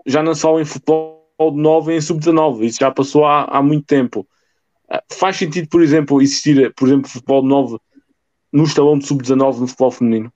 já 0.06 0.22
não 0.22 0.36
só 0.36 0.60
em 0.60 0.66
futebol 0.66 1.28
de 1.40 1.58
9 1.58 1.96
em 1.96 2.02
Sub-19, 2.02 2.66
isso 2.66 2.78
já 2.80 2.92
passou 2.92 3.26
há, 3.26 3.46
há 3.46 3.60
muito 3.64 3.88
tempo. 3.88 4.20
Uh, 4.88 5.02
faz 5.16 5.36
sentido, 5.36 5.68
por 5.68 5.82
exemplo, 5.82 6.22
existir, 6.22 6.72
por 6.76 6.88
exemplo, 6.88 7.10
futebol 7.10 7.42
de 7.42 7.48
9 7.48 7.78
no 8.54 8.66
estalão 8.66 9.00
de 9.00 9.08
Sub-19 9.08 9.62
no 9.62 9.68
futebol 9.68 9.90
feminino? 9.90 10.32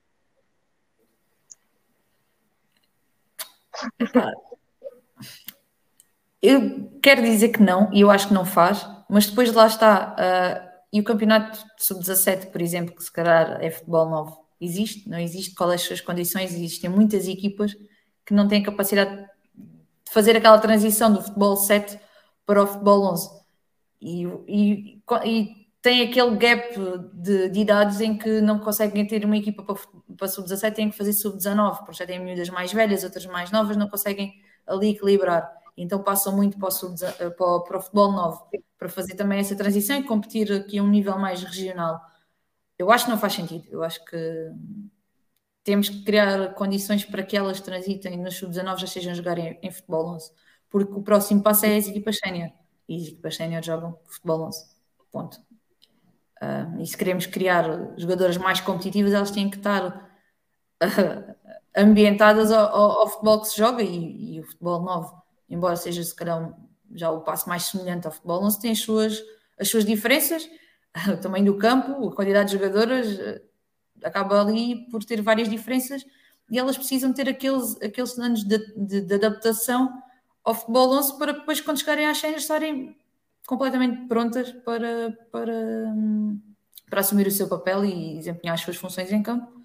Eu 6.42 6.90
quero 7.00 7.22
dizer 7.22 7.50
que 7.50 7.62
não, 7.62 7.88
e 7.92 8.00
eu 8.00 8.10
acho 8.10 8.26
que 8.26 8.34
não 8.34 8.44
faz, 8.44 8.84
mas 9.08 9.26
depois 9.26 9.52
lá 9.52 9.66
está. 9.66 10.16
Uh, 10.18 10.72
e 10.92 11.00
o 11.00 11.04
campeonato 11.04 11.58
sub-17, 11.78 12.50
por 12.50 12.60
exemplo, 12.60 12.94
que 12.94 13.04
se 13.04 13.12
calhar 13.12 13.62
é 13.62 13.70
futebol 13.70 14.10
novo, 14.10 14.44
existe? 14.60 15.08
Não 15.08 15.18
existe? 15.18 15.54
Quais 15.54 15.72
as 15.72 15.82
suas 15.82 16.00
condições? 16.00 16.52
Existem 16.52 16.90
muitas 16.90 17.28
equipas 17.28 17.72
que 18.26 18.34
não 18.34 18.48
têm 18.48 18.62
capacidade 18.62 19.16
de 19.16 20.12
fazer 20.12 20.36
aquela 20.36 20.58
transição 20.58 21.12
do 21.12 21.22
futebol 21.22 21.56
7 21.56 21.98
para 22.44 22.62
o 22.62 22.66
futebol 22.66 23.12
11. 23.12 23.30
E, 24.00 24.24
e, 24.48 25.02
e 25.24 25.66
tem 25.80 26.02
aquele 26.02 26.36
gap 26.36 26.74
de, 27.14 27.48
de, 27.48 27.60
idades 27.60 28.00
em 28.00 28.18
que 28.18 28.40
não 28.40 28.58
conseguem 28.58 29.06
ter 29.06 29.24
uma 29.24 29.36
equipa 29.36 29.62
para, 29.62 29.76
para 30.16 30.28
sub-17, 30.28 30.74
têm 30.74 30.90
que 30.90 30.98
fazer 30.98 31.12
sub-19, 31.12 31.78
porque 31.78 31.94
já 31.94 32.06
têm 32.06 32.18
miúdas 32.18 32.50
mais 32.50 32.72
velhas, 32.72 33.04
outras 33.04 33.26
mais 33.26 33.50
novas, 33.52 33.76
não 33.76 33.88
conseguem 33.88 34.34
ali 34.66 34.90
equilibrar 34.90 35.61
então 35.76 36.02
passam 36.02 36.34
muito 36.36 36.58
para 36.58 36.68
o, 36.68 36.94
eh, 37.04 37.30
para 37.30 37.46
o, 37.46 37.60
para 37.64 37.78
o 37.78 37.80
futebol 37.80 38.12
novo, 38.12 38.48
para 38.78 38.88
fazer 38.88 39.14
também 39.14 39.38
essa 39.38 39.56
transição 39.56 39.96
e 39.96 40.04
competir 40.04 40.52
aqui 40.52 40.78
a 40.78 40.82
um 40.82 40.88
nível 40.88 41.18
mais 41.18 41.42
regional. 41.42 42.00
Eu 42.78 42.90
acho 42.90 43.04
que 43.04 43.10
não 43.10 43.18
faz 43.18 43.34
sentido, 43.34 43.66
eu 43.70 43.82
acho 43.82 44.04
que 44.04 44.50
temos 45.64 45.88
que 45.88 46.02
criar 46.04 46.54
condições 46.54 47.04
para 47.04 47.22
que 47.22 47.36
elas 47.36 47.60
transitem 47.60 48.18
no 48.18 48.30
sub-19 48.30 48.78
já 48.78 48.84
estejam 48.84 49.12
a 49.12 49.14
jogar 49.14 49.38
em, 49.38 49.58
em, 49.62 49.70
futebol 49.70 50.14
11, 50.14 50.32
porque 50.68 50.92
o 50.92 51.02
próximo 51.02 51.42
passo 51.42 51.66
é 51.66 51.76
as 51.76 51.86
equipas 51.86 52.18
sénior, 52.18 52.50
e 52.88 52.96
as 52.96 53.08
equipas 53.08 53.36
sénior 53.36 53.62
jogam 53.62 53.98
futebol 54.06 54.42
11, 54.48 54.66
ponto. 55.10 55.40
Uh, 56.42 56.80
e 56.82 56.86
se 56.86 56.96
queremos 56.96 57.26
criar 57.26 57.64
jogadoras 57.96 58.36
mais 58.36 58.60
competitivas, 58.60 59.12
elas 59.12 59.30
têm 59.30 59.48
que 59.48 59.58
estar 59.58 60.10
uh, 60.82 61.52
ambientadas 61.76 62.50
ao, 62.50 62.74
ao, 62.74 62.90
ao, 63.00 63.08
futebol 63.08 63.40
que 63.40 63.48
se 63.48 63.58
joga 63.58 63.82
e, 63.82 64.34
e 64.34 64.40
o 64.40 64.44
futebol 64.44 64.82
novo 64.82 65.21
embora 65.52 65.76
seja 65.76 66.02
se 66.02 66.14
calhar 66.14 66.52
já 66.94 67.10
o 67.10 67.20
passo 67.20 67.48
mais 67.48 67.64
semelhante 67.64 68.06
ao 68.06 68.12
futebol, 68.12 68.40
não 68.40 68.50
se 68.50 68.60
tem 68.60 68.72
as 68.72 68.80
suas, 68.80 69.22
as 69.58 69.68
suas 69.68 69.84
diferenças, 69.84 70.48
o 71.12 71.16
tamanho 71.18 71.44
do 71.44 71.58
campo, 71.58 72.08
a 72.08 72.14
qualidade 72.14 72.50
de 72.50 72.56
jogadoras, 72.56 73.18
eh, 73.18 73.42
acaba 74.02 74.40
ali 74.40 74.86
por 74.90 75.04
ter 75.04 75.20
várias 75.20 75.48
diferenças 75.48 76.04
e 76.50 76.58
elas 76.58 76.76
precisam 76.76 77.12
ter 77.12 77.28
aqueles, 77.28 77.80
aqueles 77.82 78.18
anos 78.18 78.44
de, 78.44 78.58
de, 78.76 79.00
de 79.02 79.14
adaptação 79.14 80.02
ao 80.42 80.54
futebol 80.54 80.92
11 80.94 81.18
para 81.18 81.32
depois, 81.32 81.60
quando 81.60 81.78
chegarem 81.78 82.06
às 82.06 82.18
cenas, 82.18 82.42
estarem 82.42 82.96
completamente 83.46 84.08
prontas 84.08 84.50
para, 84.64 85.16
para, 85.30 85.94
para 86.88 87.00
assumir 87.00 87.26
o 87.26 87.30
seu 87.30 87.48
papel 87.48 87.84
e 87.84 88.18
desempenhar 88.18 88.54
as 88.54 88.60
suas 88.60 88.76
funções 88.76 89.12
em 89.12 89.22
campo. 89.22 89.62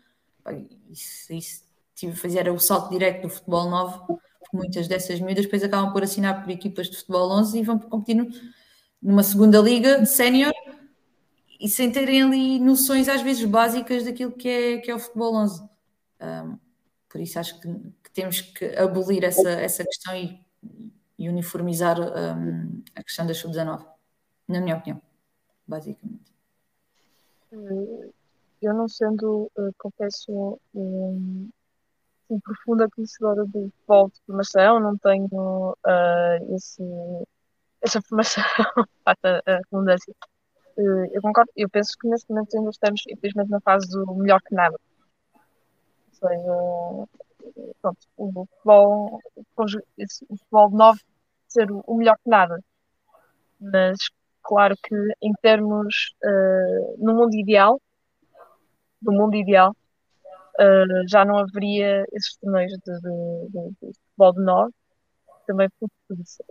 Isso, 0.90 1.34
isso 1.34 1.68
fazer 2.16 2.48
o 2.50 2.60
salto 2.60 2.92
direto 2.92 3.24
do 3.24 3.30
futebol 3.30 3.70
novo 3.70 4.22
muitas 4.54 4.88
dessas 4.88 5.20
miúdas 5.20 5.46
depois 5.46 5.64
acabam 5.64 5.92
por 5.92 6.04
assinar 6.04 6.42
por 6.42 6.50
equipas 6.50 6.90
de 6.90 6.98
futebol 6.98 7.32
11 7.32 7.60
e 7.60 7.64
vão 7.64 7.80
competir 7.80 8.28
numa 9.02 9.24
segunda 9.24 9.60
liga 9.60 10.06
sénior 10.06 10.54
e 11.60 11.68
sem 11.68 11.92
terem 11.92 12.24
ali 12.24 12.60
noções 12.60 13.08
às 13.08 13.22
vezes 13.22 13.44
básicas 13.46 14.04
daquilo 14.04 14.32
que 14.32 14.48
é, 14.48 14.78
que 14.78 14.92
é 14.92 14.96
o 14.96 15.00
futebol 15.00 15.36
11. 15.36 15.64
Um, 16.22 16.58
por 17.10 17.22
isso 17.22 17.40
acho 17.40 17.60
que, 17.60 17.68
que, 18.04 18.12
temos 18.12 18.42
que 18.42 18.66
abolir 18.76 19.24
essa, 19.24 19.50
essa 19.50 19.84
questão 19.84 20.16
e, 20.16 20.40
e 21.18 21.30
uniformizar 21.30 22.00
um, 22.00 22.84
a 22.96 23.04
questão 23.04 23.26
da 23.26 23.34
sub-19, 23.34 23.86
na 24.48 24.62
minha 24.62 24.78
opinião, 24.78 25.02
basicamente. 25.66 26.32
Eu 28.62 28.74
não 28.74 28.88
sendo, 28.88 29.52
uh, 29.58 29.74
confesso, 29.78 30.60
assim, 32.28 32.40
profunda 32.40 32.90
conhecedora 32.90 33.46
do 33.46 33.72
futebol 33.72 34.10
de 34.10 34.22
formação, 34.26 34.80
não 34.80 34.98
tenho 34.98 35.28
uh, 35.72 36.56
esse, 36.56 36.84
essa 37.82 38.02
formação, 38.02 38.44
a 39.06 39.16
redundância. 39.46 40.14
Uh, 40.78 41.06
eu 41.12 41.22
concordo, 41.22 41.52
eu 41.56 41.70
penso 41.70 41.94
que 42.00 42.08
neste 42.08 42.30
momento 42.30 42.56
ainda 42.56 42.70
estamos, 42.70 43.02
infelizmente, 43.10 43.50
na 43.50 43.62
fase 43.62 43.90
do 43.90 44.14
melhor 44.16 44.40
que 44.42 44.54
nada. 44.54 44.78
Ou 46.08 46.14
seja, 46.14 47.74
pronto, 47.82 48.00
o 48.18 48.46
futebol, 48.46 49.20
o 49.36 49.44
futebol 50.38 50.70
de 50.70 50.76
9 50.76 51.02
ser 51.48 51.68
o 51.72 51.96
melhor 51.96 52.18
que 52.18 52.30
nada. 52.30 52.60
Mas, 53.60 53.98
claro 54.44 54.76
que 54.84 54.96
em 55.22 55.34
termos, 55.42 56.14
uh, 56.24 56.96
no 57.04 57.16
mundo 57.16 57.34
ideal, 57.36 57.82
no 59.02 59.14
mundo 59.14 59.36
ideal, 59.36 59.76
uh, 60.60 61.08
já 61.08 61.24
não 61.26 61.38
haveria 61.38 62.06
esses 62.12 62.36
torneios 62.38 62.72
de, 62.72 62.80
de, 62.80 63.50
de, 63.50 63.70
de 63.82 64.00
futebol 64.00 64.34
de 64.34 64.42
nós, 64.44 64.72
também 65.46 65.70
por 65.80 65.90
tudo 66.08 66.22
isso. 66.22 66.44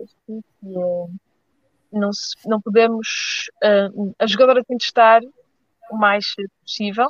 não, 1.91 2.11
se, 2.11 2.35
não 2.45 2.61
podemos. 2.61 3.49
Uh, 3.63 4.15
a 4.19 4.27
jogadora 4.27 4.63
tem 4.63 4.77
de 4.77 4.83
estar 4.83 5.21
o 5.91 5.97
mais 5.97 6.33
cedo 6.33 6.49
possível, 6.61 7.09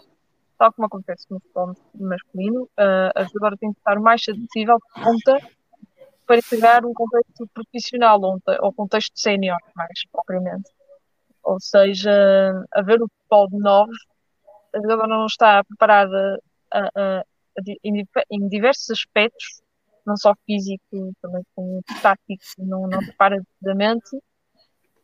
tal 0.57 0.71
como 0.73 0.85
acontece 0.87 1.25
no 1.29 1.39
futebol 1.39 1.75
masculino. 1.95 2.63
Uh, 2.63 3.11
a 3.15 3.23
jogadora 3.23 3.57
tem 3.57 3.71
de 3.71 3.77
estar 3.77 3.97
o 3.97 4.01
mais 4.01 4.23
cedo 4.23 4.39
possível 4.45 4.77
ponta 4.93 5.39
para 6.25 6.39
integrar 6.39 6.85
um 6.85 6.93
contexto 6.93 7.47
profissional 7.53 8.19
ou 8.61 8.73
contexto 8.73 9.17
sénior, 9.17 9.57
mais 9.73 10.05
propriamente. 10.11 10.69
Ou 11.41 11.57
seja, 11.61 12.11
haver 12.73 13.01
o 13.01 13.07
futebol 13.07 13.47
de 13.47 13.57
novos, 13.57 13.97
a 14.75 14.77
jogadora 14.77 15.07
não 15.07 15.25
está 15.25 15.63
preparada 15.63 16.37
em, 18.29 18.47
diversos 18.47 18.89
aspectos 18.91 19.61
não 20.05 20.15
só 20.15 20.33
físico, 20.45 21.13
também 21.21 21.43
como 21.53 21.83
tático, 22.01 22.41
não, 22.59 22.87
não 22.87 22.99
prepara 22.99 23.43
devidamente 23.59 24.17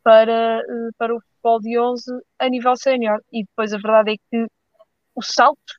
para, 0.02 0.60
eh, 0.60 0.90
para 0.98 1.14
o 1.14 1.20
futebol 1.20 1.60
de 1.60 1.78
11 1.78 2.22
a 2.40 2.50
nível 2.50 2.76
sénior. 2.78 3.22
E 3.32 3.44
depois 3.44 3.74
a 3.74 3.78
verdade 3.78 4.14
é 4.14 4.16
que 4.18 4.48
o 5.14 5.22
salto 5.22 5.74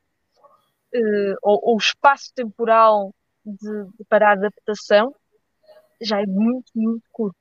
uh, 0.95 1.37
ou, 1.43 1.61
ou, 1.62 1.74
o 1.74 1.78
espaço 1.78 2.32
temporal 2.35 3.12
de, 3.45 3.85
de, 3.97 4.05
para 4.09 4.28
a 4.28 4.32
adaptação 4.32 5.14
já 6.03 6.20
é 6.20 6.26
muito, 6.26 6.70
muito 6.74 7.05
curto. 7.11 7.37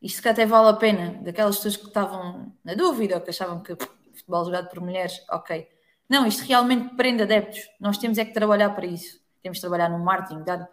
isto 0.00 0.22
calhar 0.22 0.34
até 0.34 0.46
vale 0.46 0.68
a 0.68 0.74
pena, 0.74 1.20
daquelas 1.22 1.56
pessoas 1.56 1.76
que 1.76 1.86
estavam 1.86 2.52
na 2.64 2.74
dúvida 2.74 3.14
ou 3.14 3.20
que 3.20 3.30
achavam 3.30 3.62
que 3.62 3.76
futebol 4.14 4.44
jogado 4.44 4.68
por 4.68 4.80
mulheres, 4.80 5.22
ok. 5.30 5.68
Não, 6.08 6.26
isto 6.26 6.44
realmente 6.44 6.94
prende 6.94 7.22
adeptos, 7.22 7.60
nós 7.80 7.96
temos 7.96 8.18
é 8.18 8.24
que 8.24 8.34
trabalhar 8.34 8.70
para 8.70 8.86
isso, 8.86 9.20
temos 9.42 9.58
de 9.58 9.62
trabalhar 9.62 9.88
no 9.88 10.04
marketing, 10.04 10.44
dar, 10.44 10.68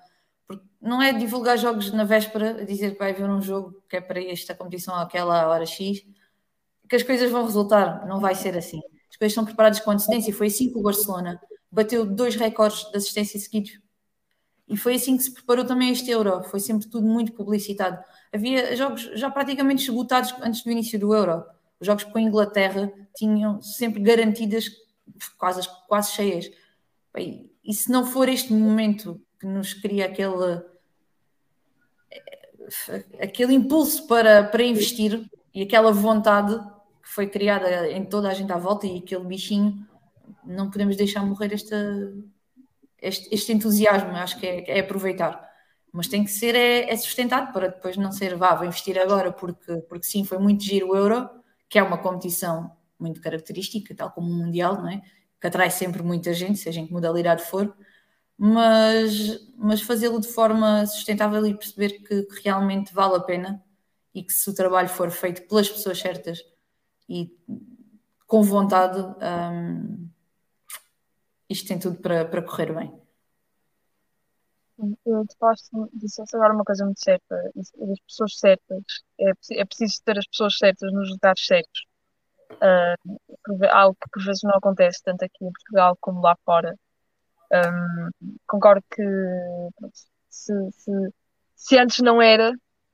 porque 0.50 0.66
não 0.82 1.00
é 1.00 1.14
divulgar 1.14 1.60
jogos 1.60 1.92
na 1.94 2.04
véspera, 2.04 2.66
dizer 2.66 2.94
que 2.94 3.00
vai 3.00 3.12
haver 3.12 3.30
um 3.30 3.40
jogo 3.40 3.84
que 3.88 3.98
é 3.98 4.02
para 4.02 4.20
esta 4.20 4.56
competição 4.56 4.96
àquela 4.96 5.48
hora 5.48 5.66
X 5.66 6.04
que 6.90 6.96
as 6.96 7.04
coisas 7.04 7.30
vão 7.30 7.46
resultar, 7.46 8.08
não 8.08 8.20
vai 8.20 8.34
ser 8.34 8.58
assim. 8.58 8.82
As 9.12 9.16
coisas 9.16 9.36
são 9.36 9.46
preparadas 9.46 9.80
com 9.80 9.92
antecedência. 9.92 10.34
Foi 10.34 10.48
assim 10.48 10.72
que 10.72 10.78
o 10.80 10.82
Barcelona 10.82 11.40
bateu 11.72 12.04
dois 12.04 12.36
recordes 12.36 12.90
de 12.90 12.98
assistência 12.98 13.40
seguidos. 13.40 13.80
E 14.68 14.76
foi 14.76 14.96
assim 14.96 15.16
que 15.16 15.24
se 15.24 15.32
preparou 15.32 15.64
também 15.64 15.92
este 15.92 16.10
Euro. 16.10 16.44
Foi 16.46 16.60
sempre 16.60 16.88
tudo 16.90 17.06
muito 17.06 17.34
publicitado. 17.34 18.04
Havia 18.34 18.76
jogos 18.76 19.04
já 19.14 19.30
praticamente 19.30 19.84
esgotados 19.84 20.34
antes 20.42 20.64
do 20.64 20.72
início 20.72 21.00
do 21.00 21.14
Euro. 21.14 21.44
Os 21.80 21.86
jogos 21.86 22.06
com 22.06 22.18
a 22.18 22.22
Inglaterra 22.22 22.92
tinham 23.16 23.62
sempre 23.62 24.02
garantidas 24.02 24.66
quase, 25.38 25.70
quase 25.88 26.12
cheias. 26.12 26.50
E 27.16 27.74
se 27.74 27.92
não 27.92 28.04
for 28.04 28.28
este 28.28 28.52
momento 28.52 29.22
que 29.40 29.48
nos 29.48 29.74
cria 29.74 30.06
aquele, 30.06 30.62
aquele 33.22 33.54
impulso 33.54 34.06
para, 34.08 34.44
para 34.44 34.64
investir 34.64 35.30
e 35.54 35.64
aquela 35.64 35.92
vontade 35.92 36.60
que 37.02 37.10
foi 37.10 37.28
criada 37.28 37.90
em 37.90 38.06
toda 38.06 38.30
a 38.30 38.34
gente 38.34 38.52
à 38.52 38.58
volta 38.58 38.86
e 38.86 38.98
aquele 38.98 39.26
bichinho, 39.26 39.88
não 40.46 40.70
podemos 40.70 40.96
deixar 40.96 41.26
morrer 41.26 41.54
este, 41.54 41.76
este, 43.02 43.34
este 43.34 43.52
entusiasmo, 43.54 44.12
acho 44.12 44.40
que 44.40 44.46
é, 44.46 44.78
é, 44.78 44.80
aproveitar. 44.82 45.48
Mas 45.92 46.08
tem 46.08 46.24
que 46.24 46.32
ser 46.32 46.54
é, 46.56 46.92
é, 46.92 46.98
sustentado 46.98 47.52
para 47.52 47.70
depois 47.70 47.98
não 47.98 48.12
ser, 48.12 48.36
vá, 48.36 48.54
vou 48.54 48.66
investir 48.66 49.00
agora 49.00 49.32
porque, 49.32 49.78
porque 49.90 50.06
sim, 50.06 50.24
foi 50.24 50.38
muito 50.38 50.64
giro 50.64 50.90
o 50.90 50.96
Euro, 50.96 51.30
que 51.68 51.80
é 51.80 51.84
uma 51.84 51.98
competição 51.98 52.72
muito 53.00 53.22
característica, 53.22 53.96
tal 53.96 54.12
como 54.12 54.30
o 54.30 54.34
Mundial, 54.34 54.76
não 54.76 54.90
é? 54.90 55.02
que 55.40 55.48
atrai 55.48 55.72
sempre 55.72 56.04
muita 56.04 56.34
gente, 56.34 56.60
seja 56.60 56.82
em 56.82 56.86
que 56.86 56.92
modalidade 56.92 57.44
for, 57.44 57.74
mas, 58.42 59.54
mas 59.58 59.82
fazê-lo 59.82 60.22
de 60.22 60.30
forma 60.30 60.86
sustentável 60.86 61.46
e 61.46 61.54
perceber 61.54 62.00
que, 62.00 62.24
que 62.24 62.42
realmente 62.42 62.94
vale 62.94 63.18
a 63.18 63.20
pena 63.20 63.62
e 64.16 64.24
que 64.24 64.32
se 64.32 64.50
o 64.50 64.56
trabalho 64.56 64.88
for 64.88 65.12
feito 65.12 65.46
pelas 65.46 65.68
pessoas 65.68 66.00
certas 66.00 66.40
e 67.10 67.38
com 68.26 68.42
vontade, 68.42 68.98
um, 68.98 70.10
isto 71.50 71.68
tem 71.68 71.78
tudo 71.78 72.00
para, 72.00 72.24
para 72.24 72.42
correr 72.42 72.74
bem. 72.74 72.98
Eu 75.06 75.28
te 75.28 75.36
posso 75.38 75.90
dizer 75.94 76.24
agora 76.34 76.54
uma 76.54 76.64
coisa 76.64 76.86
muito 76.86 77.04
certa, 77.04 77.36
as 77.58 78.00
pessoas 78.08 78.40
certas, 78.40 78.84
é, 79.20 79.32
é 79.60 79.66
preciso 79.66 80.02
ter 80.06 80.18
as 80.18 80.28
pessoas 80.28 80.58
certas 80.58 80.94
nos 80.94 81.10
lugares 81.10 81.46
certos. 81.46 81.86
Uh, 82.54 83.66
algo 83.70 83.98
que 84.02 84.10
por 84.12 84.24
vezes 84.24 84.42
não 84.44 84.56
acontece 84.56 85.04
tanto 85.04 85.26
aqui 85.26 85.44
em 85.44 85.52
Portugal 85.52 85.98
como 86.00 86.22
lá 86.22 86.38
fora. 86.46 86.74
Um, 87.52 88.10
concordo 88.48 88.84
que 88.92 89.04
se, 90.30 90.54
se, 90.72 90.92
se, 91.56 91.78
antes 91.78 92.00
não 92.00 92.22
era, 92.22 92.52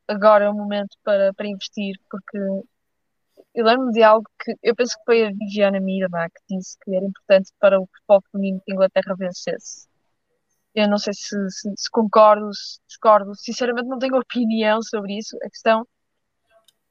agora 0.08 0.46
é 0.46 0.50
o 0.50 0.54
momento 0.54 0.98
para, 1.04 1.34
para 1.34 1.48
investir, 1.48 2.00
porque 2.10 2.38
eu 3.54 3.66
lembro 3.66 3.92
de 3.92 4.04
algo 4.04 4.26
que 4.44 4.54
eu 4.64 4.76
penso 4.76 4.98
que 4.98 5.06
foi 5.06 5.26
a 5.26 5.32
Viviana 5.32 5.80
Mirama 5.80 6.30
que 6.30 6.56
disse 6.56 6.78
que 6.84 6.96
era 6.96 7.06
importante 7.06 7.52
para 7.60 7.80
o 7.80 7.88
futebol 7.88 8.22
feminino 8.32 8.62
que 8.66 8.72
a 8.72 8.76
Inglaterra 8.76 9.16
vencesse. 9.18 9.88
Eu 10.74 10.90
não 10.90 10.98
sei 10.98 11.14
se, 11.14 11.36
se, 11.50 11.74
se, 11.76 11.90
concordo, 11.90 12.54
se 12.54 12.80
discordo, 12.88 13.34
sinceramente 13.36 13.88
não 13.88 14.00
tenho 14.00 14.18
opinião 14.20 14.82
sobre 14.82 15.18
isso. 15.18 15.38
A 15.44 15.50
questão 15.50 15.86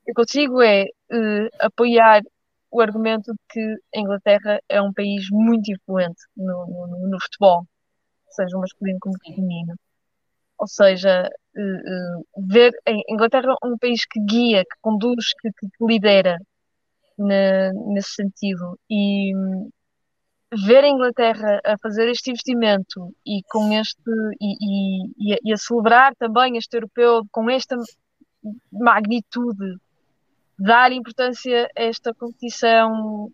que 0.05 0.11
eu 0.11 0.15
consigo 0.15 0.63
é 0.63 0.85
uh, 0.85 1.49
apoiar 1.61 2.23
o 2.75 2.81
argumento 2.81 3.33
de 3.33 3.39
que 3.51 3.77
a 3.97 4.01
Inglaterra 4.01 4.61
é 4.69 4.83
um 4.83 4.93
país 4.93 5.29
muito 5.31 5.71
influente 5.71 6.21
no, 6.37 6.67
no, 6.67 7.09
no 7.09 7.23
futebol, 7.23 7.65
seja 8.31 8.59
masculino 8.59 8.99
como 9.01 9.15
feminino. 9.25 9.75
Ou 10.59 10.67
seja, 10.67 11.31
uh, 11.57 11.61
uh, 11.61 12.49
ver 12.49 12.73
a 12.85 12.91
Inglaterra 13.09 13.55
é 13.63 13.67
um 13.67 13.79
país 13.79 14.05
que 14.05 14.19
guia, 14.21 14.65
que 14.65 14.77
conduz, 14.83 15.33
que, 15.41 15.51
que 15.53 15.69
lidera 15.87 16.37
na, 17.17 17.73
nesse 17.93 18.15
sentido. 18.15 18.77
E 18.91 19.33
ver 20.67 20.83
a 20.83 20.89
Inglaterra 20.89 21.61
a 21.65 21.79
fazer 21.79 22.09
este 22.09 22.31
investimento 22.31 23.15
e 23.25 23.41
com 23.51 23.73
este 23.73 24.11
e, 24.41 25.05
e, 25.31 25.39
e, 25.45 25.53
a, 25.53 25.57
celebrar 25.57 26.13
também 26.17 26.57
este 26.57 26.77
europeu 26.77 27.23
com 27.31 27.49
esta 27.49 27.77
magnitude, 28.73 29.77
dar 30.59 30.93
importância 30.93 31.69
a 31.77 31.83
esta 31.83 32.15
competição, 32.15 33.33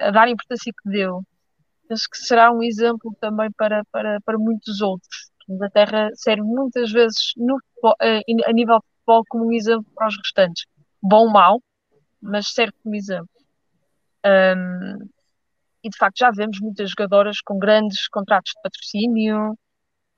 a 0.00 0.10
dar 0.10 0.24
a 0.24 0.30
importância 0.30 0.72
que 0.72 0.90
deu, 0.90 1.22
penso 1.88 2.08
que 2.10 2.18
será 2.18 2.52
um 2.52 2.62
exemplo 2.62 3.14
também 3.20 3.50
para, 3.52 3.84
para, 3.90 4.20
para 4.20 4.38
muitos 4.38 4.80
outros. 4.80 5.30
A 5.48 5.52
Inglaterra 5.52 6.10
serve 6.14 6.42
muitas 6.42 6.92
vezes 6.92 7.32
no, 7.36 7.60
eh, 8.00 8.20
a 8.46 8.52
nível 8.52 8.78
de 8.78 8.86
futebol 8.98 9.24
como 9.28 9.46
um 9.46 9.52
exemplo 9.52 9.86
para 9.94 10.06
os 10.06 10.16
restantes. 10.16 10.64
Bom 11.02 11.26
ou 11.26 11.30
mau, 11.30 11.62
mas 12.20 12.52
serve 12.52 12.72
como 12.82 12.94
exemplo. 12.94 13.28
Um, 14.24 15.08
e 15.82 15.88
de 15.88 15.96
facto 15.96 16.18
já 16.18 16.30
vemos 16.30 16.60
muitas 16.60 16.90
jogadoras 16.90 17.40
com 17.40 17.58
grandes 17.58 18.06
contratos 18.08 18.52
de 18.54 18.62
patrocínio, 18.62 19.58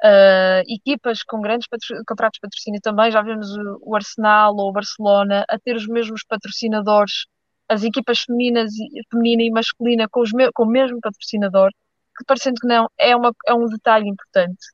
uh, 0.03 0.63
equipas 0.67 1.23
com 1.23 1.41
grandes 1.41 1.69
contratos 2.07 2.37
de 2.37 2.41
patrocínio 2.41 2.81
também. 2.81 3.11
Já 3.11 3.23
vemos 3.23 3.49
o, 3.81 3.95
Arsenal 3.95 4.55
ou 4.57 4.71
o 4.71 4.73
Barcelona 4.73 5.45
a 5.49 5.59
ter 5.59 5.77
os 5.77 5.87
mesmos 5.87 6.23
patrocinadores, 6.25 7.27
as 7.69 7.85
equipas 7.85 8.21
femininas, 8.21 8.73
feminina 9.11 9.43
e 9.43 9.51
masculina 9.51 10.09
com, 10.09 10.21
os 10.21 10.31
com 10.55 10.65
o 10.65 10.67
mesmo 10.67 11.01
patrocinador, 11.01 11.71
que 12.17 12.25
parecendo 12.27 12.57
que 12.61 12.67
não, 12.67 12.89
é, 12.99 13.17
uma, 13.17 13.33
é 13.47 13.55
um 13.55 13.67
detalhe 13.67 14.09
importante. 14.09 14.65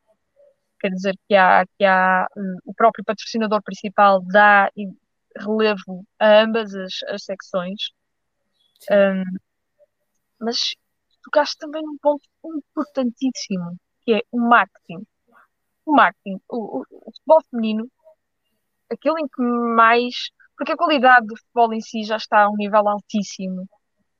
Quer 0.81 0.91
dizer 0.91 1.14
que 1.29 1.35
há, 1.35 1.64
que 1.76 1.85
há 1.85 2.26
o 2.64 2.74
próprio 2.74 3.05
patrocinador 3.05 3.62
principal 3.62 4.20
dá 4.22 4.70
relevo 5.37 6.05
a 6.18 6.43
ambas 6.43 6.74
as, 6.74 7.03
as 7.09 7.24
secções 7.24 7.91
Um, 8.91 9.24
mas 10.41 10.76
tocaste 11.24 11.59
também 11.59 11.83
num 11.83 11.99
ponto 11.99 12.22
importantíssimo, 12.45 13.76
que 14.03 14.14
é 14.14 14.22
o 14.31 14.39
marketing. 14.39 15.05
O 15.89 15.93
marketing, 15.95 16.39
o, 16.49 16.80
o, 16.80 16.84
o 16.91 17.12
futebol 17.12 17.41
feminino, 17.51 17.89
aquilo 18.93 19.18
em 19.18 19.26
que 19.26 19.43
mais. 19.43 20.30
Porque 20.57 20.72
a 20.72 20.76
qualidade 20.76 21.26
do 21.26 21.36
futebol 21.36 21.72
em 21.72 21.80
si 21.80 22.03
já 22.03 22.16
está 22.16 22.43
a 22.43 22.51
um 22.51 22.57
nível 22.57 22.86
altíssimo. 22.89 23.66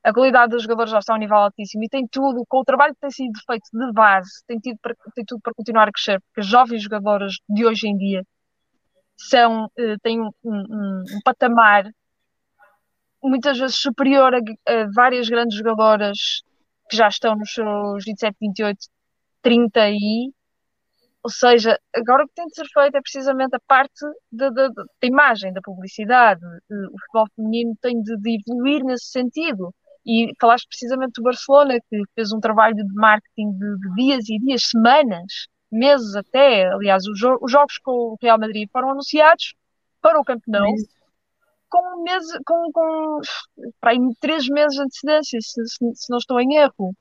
A 0.03 0.13
qualidade 0.13 0.51
dos 0.51 0.63
jogadores 0.63 0.91
já 0.91 0.99
está 0.99 1.13
a 1.13 1.17
um 1.17 1.19
nível 1.19 1.35
altíssimo 1.37 1.83
e 1.83 1.89
tem 1.89 2.07
tudo, 2.07 2.45
com 2.47 2.59
o 2.59 2.63
trabalho 2.63 2.93
que 2.93 3.01
tem 3.01 3.11
sido 3.11 3.37
feito 3.45 3.69
de 3.73 3.91
base, 3.91 4.29
tem, 4.47 4.57
tido 4.57 4.79
para, 4.81 4.95
tem 5.13 5.25
tudo 5.25 5.41
para 5.41 5.53
continuar 5.53 5.89
a 5.89 5.91
crescer, 5.91 6.21
porque 6.21 6.39
as 6.39 6.47
jovens 6.47 6.81
jogadoras 6.81 7.33
de 7.49 7.65
hoje 7.65 7.87
em 7.87 7.97
dia 7.97 8.23
são, 9.17 9.69
eh, 9.77 9.97
têm 10.01 10.21
um, 10.21 10.31
um, 10.45 11.03
um 11.11 11.19
patamar 11.25 11.91
muitas 13.21 13.57
vezes 13.57 13.75
superior 13.75 14.33
a, 14.33 14.37
a, 14.37 14.87
várias 14.95 15.27
grandes 15.27 15.57
jogadoras 15.57 16.41
que 16.89 16.95
já 16.95 17.09
estão 17.09 17.35
nos 17.35 17.53
seus 17.53 18.05
27, 18.05 18.37
28, 18.39 18.77
30 19.41 19.89
e 19.89 20.31
ou 21.23 21.29
seja, 21.29 21.77
agora 21.93 22.23
o 22.23 22.27
que 22.27 22.33
tem 22.33 22.47
de 22.47 22.55
ser 22.55 22.65
feito 22.73 22.95
é 22.95 23.01
precisamente 23.01 23.55
a 23.55 23.59
parte 23.67 24.05
da, 24.31 24.49
da, 24.49 24.69
da 24.69 24.85
imagem, 25.03 25.51
da 25.51 25.61
publicidade. 25.61 26.41
O 26.69 26.99
futebol 26.99 27.27
feminino 27.35 27.75
tem 27.81 28.01
de, 28.01 28.15
de, 28.17 28.37
evoluir 28.39 28.83
nesse 28.85 29.07
sentido. 29.11 29.73
E 30.05 30.31
falaste 30.39 30.67
precisamente 30.67 31.13
do 31.17 31.23
Barcelona, 31.23 31.77
que 31.89 32.01
fez 32.15 32.31
um 32.31 32.39
trabalho 32.39 32.75
de 32.75 32.93
marketing 32.93 33.51
de, 33.51 33.77
de 33.79 33.95
dias 33.95 34.29
e 34.29 34.39
dias, 34.39 34.63
semanas, 34.69 35.47
meses 35.69 36.15
até. 36.15 36.67
Aliás, 36.67 37.05
os, 37.05 37.19
jo 37.19 37.37
os, 37.41 37.51
jogos 37.51 37.77
com 37.79 37.91
o 37.91 38.17
Real 38.21 38.39
Madrid 38.39 38.69
foram 38.71 38.91
anunciados 38.91 39.55
para 40.01 40.19
o 40.19 40.23
campeão 40.23 40.73
com, 41.69 42.03
mês, 42.03 42.23
com, 42.45 42.71
com 42.71 43.21
para 43.79 43.91
aí, 43.91 43.99
três 44.19 44.47
meses 44.47 44.75
de 44.75 44.81
antecedência, 44.83 45.39
se, 45.41 45.65
se, 45.67 45.95
se 45.95 46.09
não 46.09 46.17
estou 46.17 46.39
em 46.39 46.55
erro. 46.55 46.95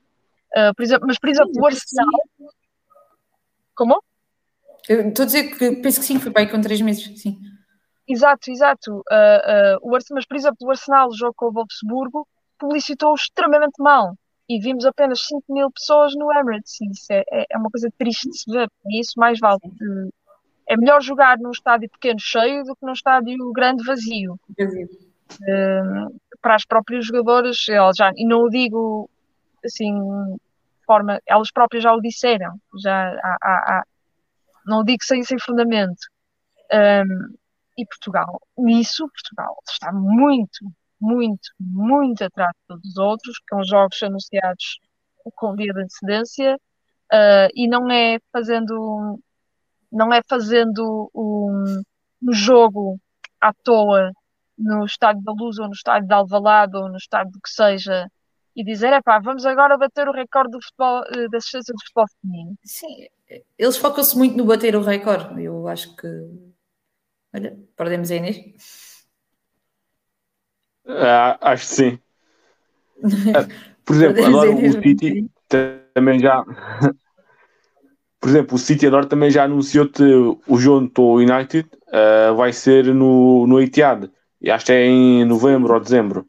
Uh, 0.57 0.75
por 0.77 0.83
exemplo, 0.83 1.07
mas, 1.07 1.19
por 1.19 1.29
exemplo, 1.29 1.55
sim, 1.55 1.61
o 1.61 1.67
Arsenal. 1.67 2.23
Como? 3.75 4.03
Eu 4.89 5.09
estou 5.09 5.25
a 5.25 5.27
dizer 5.27 5.57
que 5.57 5.77
penso 5.77 6.01
que 6.01 6.07
sim, 6.07 6.19
foi 6.19 6.33
para 6.33 6.43
aí 6.43 6.51
com 6.51 6.61
três 6.61 6.81
meses, 6.81 7.21
sim. 7.21 7.39
Exato, 8.09 8.51
exato. 8.51 8.99
Uh, 9.01 9.77
uh, 9.77 9.79
o 9.83 9.95
Arsenal, 9.95 10.17
mas, 10.17 10.27
por 10.27 10.37
exemplo, 10.37 10.57
o 10.63 10.71
Arsenal, 10.71 11.09
o 11.09 11.17
jogo 11.17 11.35
com 11.37 11.47
o 11.47 11.53
Wolfsburgo, 11.53 12.27
publicitou 12.59 13.15
extremamente 13.15 13.75
mal. 13.79 14.15
E 14.49 14.59
vimos 14.59 14.87
apenas 14.87 15.21
5 15.27 15.45
mil 15.53 15.71
pessoas 15.71 16.15
no 16.15 16.33
Emirates. 16.33 16.81
Isso 16.91 17.13
é, 17.13 17.23
é, 17.31 17.45
é 17.51 17.59
uma 17.59 17.69
coisa 17.69 17.91
triste 17.99 18.31
de 18.31 18.39
se 18.39 18.51
ver. 18.51 18.67
E 18.87 19.01
isso 19.01 19.13
mais 19.19 19.39
vale. 19.39 19.61
Uh, 19.63 20.11
é 20.67 20.77
melhor 20.77 21.03
jogar 21.03 21.37
num 21.39 21.51
estádio 21.51 21.91
pequeno 21.91 22.19
cheio 22.19 22.65
do 22.65 22.75
que 22.75 22.87
num 22.87 22.93
estádio 22.93 23.53
grande 23.53 23.85
vazio. 23.85 24.41
Vazio. 24.59 24.89
para 26.41 26.55
as 26.55 26.65
próprias 26.65 27.05
jogadoras, 27.05 27.59
já, 27.95 28.11
e 28.17 28.27
não 28.27 28.45
o 28.45 28.49
digo 28.49 29.09
assim, 29.65 29.93
forma, 30.87 31.21
elas 31.27 31.51
próprias 31.51 31.85
já 31.85 31.93
o 31.93 32.01
disseram, 32.01 32.59
já 32.83 33.11
há, 33.23 33.37
há, 33.43 33.79
há 33.79 33.85
não 34.69 34.85
digo 34.85 35.03
sem, 35.03 35.23
sem 35.23 35.39
fundamento. 35.39 36.01
Um, 36.73 37.35
e 37.77 37.87
Portugal, 37.87 38.41
nisso, 38.57 39.09
Portugal 39.09 39.57
está 39.69 39.93
muito, 39.93 40.65
muito, 41.01 41.51
muito 41.59 42.25
atrás 42.25 42.51
de 42.53 42.67
todos 42.67 42.91
os 42.91 42.97
outros, 42.97 43.37
são 43.49 43.65
jogos 43.65 44.03
anunciados 44.03 44.81
com 45.37 45.55
dia 45.55 45.73
de 45.73 45.83
antecedência, 45.83 46.57
uh, 47.13 47.49
e 47.55 47.69
não 47.69 47.91
é 47.91 48.19
fazendo, 48.33 49.21
não 49.93 50.13
é 50.13 50.21
fazendo 50.29 51.11
um, 51.15 51.83
um 52.23 52.33
jogo 52.33 52.99
à 53.41 53.53
toa 53.53 54.13
no 54.59 54.85
estádio 54.85 55.23
da 55.23 55.33
Luz 55.33 55.59
ou 55.59 55.67
no 55.67 55.73
estádio 55.73 56.09
de 56.09 56.15
Alvalade 56.15 56.77
ou 56.77 56.89
no 56.89 56.97
estádio 56.97 57.33
do 57.33 57.41
que 57.41 57.51
seja 57.51 58.11
e 58.57 58.65
dizer, 58.65 58.93
é 58.93 59.01
pá, 59.01 59.21
vamos 59.21 59.47
agora 59.47 59.79
bater 59.79 60.09
o 60.09 60.13
recorde 60.13 60.51
do 60.51 60.61
futebol, 60.61 61.05
eh, 61.15 61.29
da 61.29 61.39
assistência 61.39 61.73
do 61.73 61.81
futebol 61.81 62.07
feminino. 62.21 62.59
Sim, 62.65 63.07
eles 63.59 63.77
focam-se 63.77 64.17
muito 64.17 64.37
no 64.37 64.45
bater 64.45 64.75
o 64.77 64.83
recorde. 64.83 65.43
Eu 65.43 65.69
acho 65.69 65.95
que. 65.97 66.09
Olha, 67.35 67.59
perdemos 67.77 68.11
a 68.11 68.17
Inês. 68.17 69.07
Ah, 70.87 71.39
acho 71.41 71.69
que 71.69 71.75
sim. 71.75 71.99
Ah, 73.35 73.47
por 73.85 73.95
exemplo, 73.97 74.25
agora 74.25 74.51
o 74.51 74.83
City 74.83 75.31
também 75.95 76.19
já. 76.19 76.45
Por 78.21 78.31
exemplo, 78.31 78.57
o 78.57 78.59
City 78.59 78.85
agora 78.85 79.07
também 79.07 79.31
já 79.31 79.45
anunciou 79.45 79.89
que 79.89 80.03
o 80.03 80.59
Junto 80.59 81.19
United 81.19 81.71
uh, 81.87 82.35
vai 82.35 82.53
ser 82.53 82.93
no, 82.93 83.47
no 83.47 83.61
Etihad. 83.61 84.11
E 84.43 84.51
acho 84.51 84.67
que 84.67 84.73
é 84.73 84.87
em 84.87 85.25
novembro 85.25 85.73
ou 85.73 85.79
dezembro. 85.79 86.27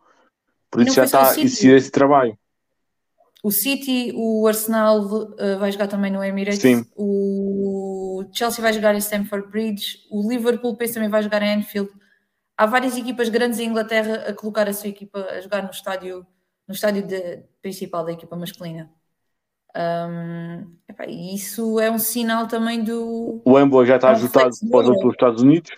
Por 0.70 0.84
isso 0.84 0.93
já 0.93 1.06
está 1.06 1.32
a 1.32 1.39
esse 1.39 1.89
trabalho. 1.89 2.38
O 3.41 3.51
City, 3.51 4.11
o 4.15 4.45
Arsenal 4.47 4.99
uh, 4.99 5.59
vai 5.59 5.71
jogar 5.71 5.87
também 5.87 6.11
no 6.11 6.23
Emirates. 6.23 6.61
Sim. 6.61 6.85
O 6.95 8.25
Chelsea 8.33 8.61
vai 8.61 8.73
jogar 8.73 8.93
em 8.93 8.99
Stamford 8.99 9.49
Bridge. 9.49 9.99
O 10.11 10.29
Liverpool 10.29 10.75
penso 10.75 10.95
também 10.95 11.09
vai 11.09 11.23
jogar 11.23 11.41
em 11.41 11.55
Anfield. 11.55 11.89
Há 12.57 12.65
várias 12.65 12.97
equipas 12.97 13.29
grandes 13.29 13.59
em 13.59 13.69
Inglaterra 13.69 14.25
a 14.27 14.33
colocar 14.33 14.67
a 14.67 14.73
sua 14.73 14.89
equipa 14.89 15.21
a 15.21 15.39
jogar 15.39 15.63
no 15.63 15.69
estádio, 15.69 16.27
no 16.67 16.73
estádio 16.73 17.07
de, 17.07 17.41
principal 17.61 18.03
da 18.03 18.11
equipa 18.11 18.35
masculina. 18.35 18.91
Um, 19.73 20.75
epá, 20.89 21.05
isso 21.07 21.79
é 21.79 21.89
um 21.89 21.99
sinal 21.99 22.47
também 22.47 22.83
do. 22.83 23.41
O 23.45 23.53
Wembley 23.53 23.85
já 23.85 23.95
está 23.95 24.11
ajustado 24.11 24.49
para 24.69 24.91
os 24.91 25.13
Estados 25.13 25.41
Unidos? 25.41 25.71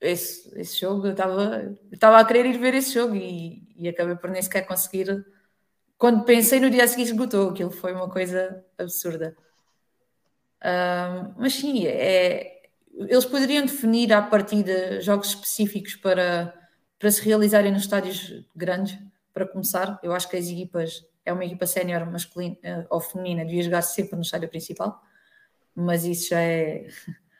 Esse, 0.00 0.56
esse 0.60 0.78
jogo, 0.78 1.08
eu 1.08 1.12
estava 1.12 2.20
a 2.20 2.24
querer 2.24 2.46
ir 2.46 2.58
ver 2.58 2.74
esse 2.74 2.94
jogo 2.94 3.16
e, 3.16 3.66
e 3.76 3.88
acabei 3.88 4.14
por 4.14 4.30
nem 4.30 4.40
sequer 4.40 4.62
conseguir 4.62 5.26
quando 5.98 6.24
pensei 6.24 6.60
no 6.60 6.70
dia 6.70 6.84
a 6.84 6.88
seguir 6.88 7.02
esgotou, 7.02 7.50
aquilo 7.50 7.70
foi 7.72 7.92
uma 7.92 8.08
coisa 8.08 8.64
absurda. 8.78 9.36
mas 11.36 11.54
sim, 11.54 11.86
é, 11.86 12.62
eles 12.94 13.24
poderiam 13.24 13.66
definir 13.66 14.12
à 14.12 14.22
partida 14.22 15.00
jogos 15.00 15.28
específicos 15.28 15.96
para, 15.96 16.54
para 16.98 17.10
se 17.10 17.22
realizarem 17.22 17.72
nos 17.72 17.82
estádios 17.82 18.44
grandes, 18.54 18.98
para 19.32 19.46
começar. 19.46 19.98
Eu 20.02 20.12
acho 20.12 20.28
que 20.28 20.36
as 20.36 20.46
equipas, 20.46 21.04
é 21.24 21.32
uma 21.32 21.44
equipa 21.44 21.66
sénior 21.66 22.04
masculina 22.10 22.56
eh, 22.62 22.86
ou 22.90 23.00
feminina, 23.00 23.44
devia 23.44 23.62
jogar 23.62 23.82
sempre 23.82 24.16
no 24.16 24.22
estádio 24.22 24.48
principal, 24.48 25.00
mas 25.74 26.04
isso 26.04 26.30
já 26.30 26.40
é, 26.40 26.88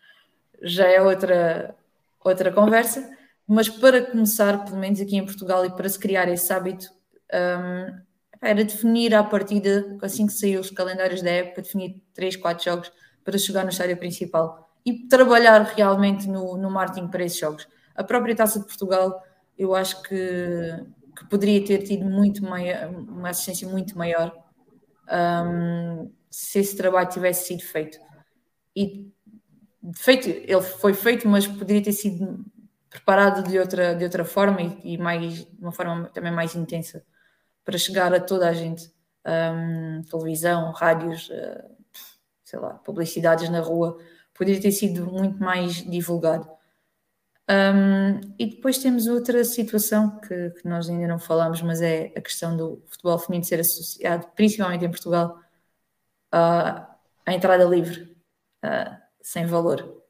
já 0.63 0.87
é 0.87 1.03
outra, 1.03 1.75
outra 2.23 2.53
conversa. 2.53 3.17
Mas 3.47 3.69
para 3.69 4.05
começar, 4.05 4.65
pelo 4.65 4.77
menos 4.77 5.01
aqui 5.01 5.17
em 5.17 5.25
Portugal, 5.25 5.65
e 5.65 5.71
para 5.71 5.89
se 5.89 5.99
criar 5.99 6.29
esse 6.29 6.53
hábito, 6.53 6.89
um, 7.33 8.08
era 8.41 8.64
definir 8.64 9.14
à 9.14 9.22
partida, 9.24 9.97
assim 10.03 10.26
que 10.26 10.32
saiu 10.32 10.61
os 10.61 10.70
calendários 10.70 11.22
da 11.22 11.30
época, 11.30 11.62
definir 11.62 12.03
3, 12.14 12.36
4 12.36 12.64
jogos 12.64 12.93
para 13.24 13.36
chegar 13.39 13.64
no 13.64 13.70
estádio 13.70 13.97
principal 13.97 14.70
e 14.86 15.07
trabalhar 15.09 15.62
realmente 15.62 16.28
no, 16.28 16.57
no 16.57 16.70
marketing 16.70 17.09
para 17.09 17.24
esses 17.24 17.39
jogos. 17.39 17.68
A 17.95 18.05
própria 18.05 18.36
Taça 18.36 18.61
de 18.61 18.66
Portugal, 18.66 19.22
eu 19.59 19.74
acho 19.74 20.03
que, 20.03 20.16
que 21.16 21.26
poderia 21.28 21.64
ter 21.64 21.82
tido 21.82 22.05
muito 22.05 22.45
maior, 22.45 22.89
uma 22.91 23.30
assistência 23.30 23.68
muito 23.68 23.99
maior 23.99 24.32
um, 25.11 26.11
se 26.30 26.61
esse 26.61 26.76
trabalho 26.76 27.09
tivesse 27.09 27.49
sido 27.49 27.62
feito. 27.62 27.99
E 28.74 29.11
feito, 29.97 30.28
ele 30.28 30.62
foi 30.62 30.95
feito, 30.95 31.28
mas 31.28 31.47
poderia 31.47 31.82
ter 31.82 31.93
sido 31.93 32.45
preparado 32.89 33.49
de 33.49 33.59
outra, 33.59 33.95
de 33.95 34.05
outra 34.05 34.24
forma 34.24 34.62
e, 34.62 34.95
e 34.95 34.99
mais, 34.99 35.45
de 35.45 35.61
uma 35.61 35.72
forma 35.72 36.09
também 36.11 36.32
mais 36.32 36.55
intensa 36.55 37.05
para 37.69 37.77
chegar 37.77 38.14
a 38.14 38.19
toda 38.19 38.49
a 38.49 38.55
gente. 38.55 38.91
Um, 39.27 40.01
televisão, 40.05 40.73
rádios, 40.73 41.29
uh, 41.29 41.77
sei 42.43 42.59
lá, 42.59 42.71
publicidades 42.79 43.51
na 43.51 43.61
rua, 43.61 43.99
poderia 44.33 44.59
ter 44.59 44.73
sido 44.73 45.05
muito 45.05 45.39
mais 45.39 45.75
divulgado. 45.75 46.49
Um, 47.47 48.21
e 48.39 48.47
depois 48.47 48.79
temos 48.79 49.07
outra 49.07 49.45
situação 49.45 50.19
que, 50.19 50.51
que, 50.53 50.66
nós 50.66 50.89
ainda 50.89 51.07
não 51.07 51.19
falamos, 51.19 51.61
mas 51.61 51.83
é 51.83 52.11
a 52.16 52.23
questão 52.23 52.57
do 52.57 52.83
futebol 52.87 53.19
feminino 53.19 53.45
ser 53.45 53.61
associado, 53.61 54.27
principalmente 54.35 54.87
em 54.87 54.91
Portugal, 54.91 55.39
à, 56.33 56.97
à 57.27 57.35
entrada 57.35 57.64
livre, 57.64 58.16
uh, 58.64 58.97
sem 59.21 59.45
valor. 59.45 60.03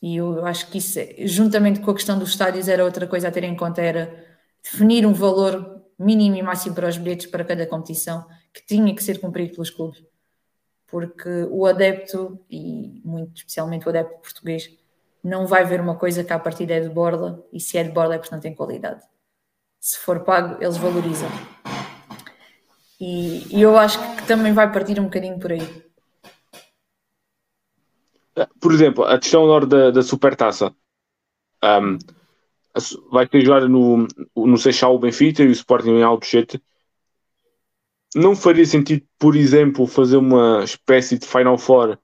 E 0.00 0.16
eu 0.16 0.46
acho 0.46 0.70
que 0.70 0.78
isso, 0.78 0.98
é, 0.98 1.26
juntamente 1.26 1.80
com 1.80 1.90
a 1.90 1.94
questão 1.94 2.18
dos 2.18 2.30
estádios, 2.30 2.68
era 2.68 2.82
outra 2.82 3.06
coisa 3.06 3.28
a 3.28 3.30
ter 3.30 3.44
em 3.44 3.54
conta, 3.54 3.82
era 3.82 4.24
definir 4.62 5.04
um 5.04 5.12
valor 5.12 5.75
mínimo 5.98 6.36
e 6.36 6.42
máximo 6.42 6.74
para 6.74 6.88
os 6.88 6.96
bilhetes 6.96 7.26
para 7.26 7.44
cada 7.44 7.66
competição 7.66 8.26
que 8.52 8.64
tinha 8.64 8.94
que 8.94 9.02
ser 9.02 9.20
cumprido 9.20 9.52
pelos 9.52 9.70
clubes. 9.70 10.04
Porque 10.86 11.46
o 11.50 11.66
adepto, 11.66 12.38
e 12.48 13.00
muito 13.04 13.38
especialmente 13.38 13.86
o 13.86 13.88
adepto 13.90 14.20
português, 14.20 14.70
não 15.22 15.46
vai 15.46 15.64
ver 15.64 15.80
uma 15.80 15.96
coisa 15.96 16.22
que 16.22 16.32
à 16.32 16.38
partida 16.38 16.74
é 16.74 16.80
de 16.80 16.88
borda 16.88 17.42
e 17.52 17.58
se 17.58 17.76
é 17.76 17.82
de 17.82 17.90
borda 17.90 18.14
é 18.14 18.18
porque 18.18 18.34
não 18.34 18.40
tem 18.40 18.54
qualidade. 18.54 19.02
Se 19.80 19.98
for 19.98 20.20
pago, 20.20 20.62
eles 20.62 20.76
valorizam. 20.76 21.28
E, 23.00 23.56
e 23.56 23.60
eu 23.60 23.76
acho 23.76 23.98
que 24.16 24.26
também 24.26 24.52
vai 24.52 24.72
partir 24.72 24.98
um 25.00 25.04
bocadinho 25.04 25.38
por 25.38 25.52
aí. 25.52 25.86
Por 28.60 28.72
exemplo, 28.72 29.04
a 29.04 29.18
questão 29.18 29.46
da, 29.66 29.90
da 29.90 30.02
supertaça. 30.02 30.74
Um, 31.62 31.98
vai 33.10 33.26
ter 33.26 33.44
jogada 33.44 33.68
no, 33.68 34.06
no 34.36 34.58
Seixal 34.58 34.94
o 34.94 34.98
Benfica 34.98 35.42
e 35.42 35.48
o 35.48 35.52
Sporting 35.52 35.90
em 35.90 36.02
Alcochete. 36.02 36.62
Não 38.14 38.34
faria 38.34 38.64
sentido, 38.64 39.06
por 39.18 39.36
exemplo, 39.36 39.86
fazer 39.86 40.16
uma 40.16 40.62
espécie 40.64 41.18
de 41.18 41.26
Final 41.26 41.58
Four 41.58 41.98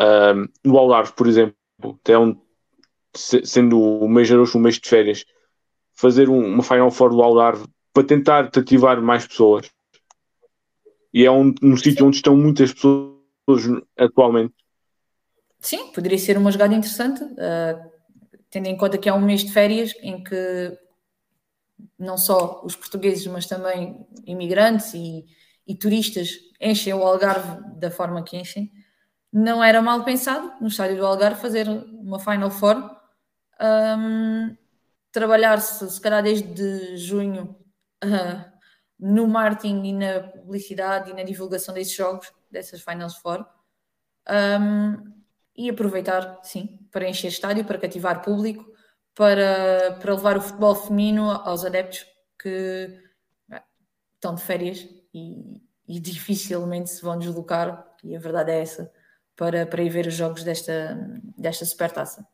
um, 0.00 0.48
no 0.64 0.78
Algarve, 0.78 1.12
por 1.12 1.26
exemplo, 1.26 1.56
até 1.82 2.16
onde, 2.16 2.38
sendo 3.14 3.80
o 3.80 4.08
mês 4.08 4.28
de 4.28 4.34
agosto 4.34 4.58
um 4.58 4.60
mês 4.60 4.78
de 4.78 4.88
férias, 4.88 5.24
fazer 5.94 6.28
um, 6.28 6.46
uma 6.46 6.62
Final 6.62 6.90
Four 6.90 7.10
do 7.10 7.22
Algarve 7.22 7.66
para 7.92 8.04
tentar 8.04 8.44
ativar 8.46 9.00
mais 9.00 9.26
pessoas. 9.26 9.70
E 11.12 11.24
é 11.24 11.30
um, 11.30 11.54
um 11.62 11.76
sítio 11.76 12.06
onde 12.06 12.16
estão 12.16 12.36
muitas 12.36 12.72
pessoas 12.72 13.08
atualmente. 13.96 14.54
Sim, 15.60 15.92
poderia 15.92 16.18
ser 16.18 16.36
uma 16.36 16.50
jogada 16.50 16.74
interessante, 16.74 17.22
uh, 17.22 17.93
tendo 18.54 18.68
em 18.68 18.76
conta 18.76 18.96
que 18.96 19.08
é 19.08 19.12
um 19.12 19.20
mês 19.20 19.42
de 19.42 19.52
férias 19.52 19.92
em 20.00 20.22
que 20.22 20.78
não 21.98 22.16
só 22.16 22.62
os 22.64 22.76
portugueses, 22.76 23.26
mas 23.26 23.46
também 23.46 24.06
imigrantes 24.24 24.94
e, 24.94 25.26
e 25.66 25.74
turistas 25.74 26.30
enchem 26.60 26.94
o 26.94 27.02
Algarve 27.02 27.80
da 27.80 27.90
forma 27.90 28.22
que 28.22 28.36
enchem 28.36 28.70
não 29.32 29.60
era 29.60 29.82
mal 29.82 30.04
pensado 30.04 30.52
no 30.60 30.68
estádio 30.68 30.98
do 30.98 31.04
Algarve 31.04 31.40
fazer 31.40 31.68
uma 31.68 32.20
Final 32.20 32.48
Four. 32.48 32.76
Um, 33.60 34.56
Trabalhar-se, 35.10 35.90
se 35.90 36.00
calhar, 36.00 36.22
desde 36.22 36.96
junho 36.96 37.56
uh, 38.04 38.52
no 38.96 39.26
marketing 39.26 39.82
e 39.84 39.92
na 39.92 40.20
publicidade 40.20 41.10
e 41.10 41.14
na 41.14 41.24
divulgação 41.24 41.74
desses 41.74 41.92
jogos, 41.92 42.32
dessas 42.48 42.82
Finals 42.82 43.16
Four. 43.16 43.44
Um, 44.30 45.23
e 45.56 45.70
aproveitar, 45.70 46.40
sim, 46.42 46.78
para 46.90 47.08
encher 47.08 47.28
estádio, 47.28 47.64
para 47.64 47.78
cativar 47.78 48.22
público, 48.22 48.64
para, 49.14 49.98
para 50.00 50.14
levar 50.14 50.36
o 50.36 50.40
futebol 50.40 50.74
feminino 50.74 51.30
aos 51.30 51.64
adeptos 51.64 52.06
que 52.40 53.00
estão 54.14 54.34
de 54.34 54.42
férias 54.42 54.86
e, 55.12 55.60
e 55.86 56.00
dificilmente 56.00 56.90
se 56.90 57.02
vão 57.02 57.18
deslocar, 57.18 57.86
e 58.02 58.16
a 58.16 58.18
verdade 58.18 58.50
é 58.50 58.60
essa 58.60 58.92
para, 59.36 59.66
para 59.66 59.82
ir 59.82 59.88
ver 59.88 60.06
os 60.06 60.14
jogos 60.14 60.42
desta, 60.42 60.96
desta 61.36 61.64
supertaça. 61.64 62.26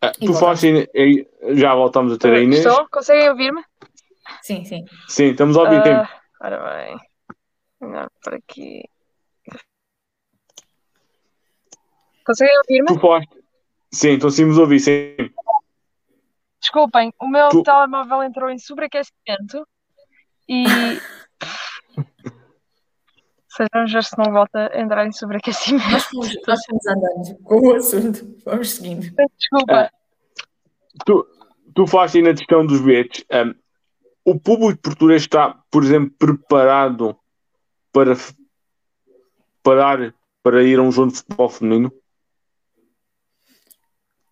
Ah, 0.00 0.12
tu 0.12 0.34
falaste, 0.34 0.88
já 1.54 1.74
voltamos 1.74 2.12
a 2.12 2.18
ter 2.18 2.32
a 2.34 2.40
Inês. 2.40 2.64
Estou? 2.64 2.86
Conseguem 2.90 3.30
ouvir-me? 3.30 3.62
Sim, 4.42 4.64
sim. 4.64 4.84
Sim, 5.08 5.30
estamos 5.30 5.56
a 5.56 5.62
ouvir. 5.62 5.80
Uh, 5.80 6.06
ora 6.40 6.84
bem. 6.84 6.96
Não, 7.80 8.06
por 8.22 8.34
aqui. 8.34 8.84
Conseguem 12.26 12.58
ouvir-me? 12.58 12.86
Tu 12.86 12.98
falaste. 13.00 13.44
Sim, 13.92 14.18
conseguimos 14.18 14.58
ouvir, 14.58 14.80
sim. 14.80 15.14
Desculpem, 16.60 17.12
o 17.20 17.28
meu 17.28 17.48
tu... 17.48 17.62
telemóvel 17.62 18.24
entrou 18.24 18.50
em 18.50 18.58
sobreaquecimento 18.58 19.66
e 20.48 20.64
Sejam 23.56 23.86
já 23.86 24.02
se 24.02 24.18
não 24.18 24.32
volta 24.32 24.70
a 24.70 24.80
entrar 24.80 25.06
em 25.06 25.12
sobreaquecimento. 25.12 25.90
Nós 25.90 26.04
fomos, 26.04 26.36
nós 26.46 26.60
fomos 26.66 26.86
andando 26.86 27.38
com 27.42 27.60
o 27.60 27.74
assunto. 27.74 28.36
Vamos 28.44 28.70
seguindo. 28.70 29.00
Desculpa. 29.38 29.72
Ah, 29.72 29.90
tu, 31.06 31.26
tu 31.74 31.86
falaste 31.86 32.16
aí 32.16 32.22
na 32.22 32.34
questão 32.34 32.66
dos 32.66 32.82
bilhetes. 32.82 33.24
Um, 33.32 33.54
o 34.26 34.38
público 34.38 34.82
português 34.82 35.22
está, 35.22 35.58
por 35.70 35.82
exemplo, 35.84 36.12
preparado 36.18 37.16
para 37.92 38.14
parar 39.62 40.14
para 40.42 40.62
ir 40.62 40.78
a 40.78 40.82
um 40.82 40.92
jogo 40.92 41.12
de 41.12 41.18
futebol 41.18 41.48
feminino? 41.48 41.92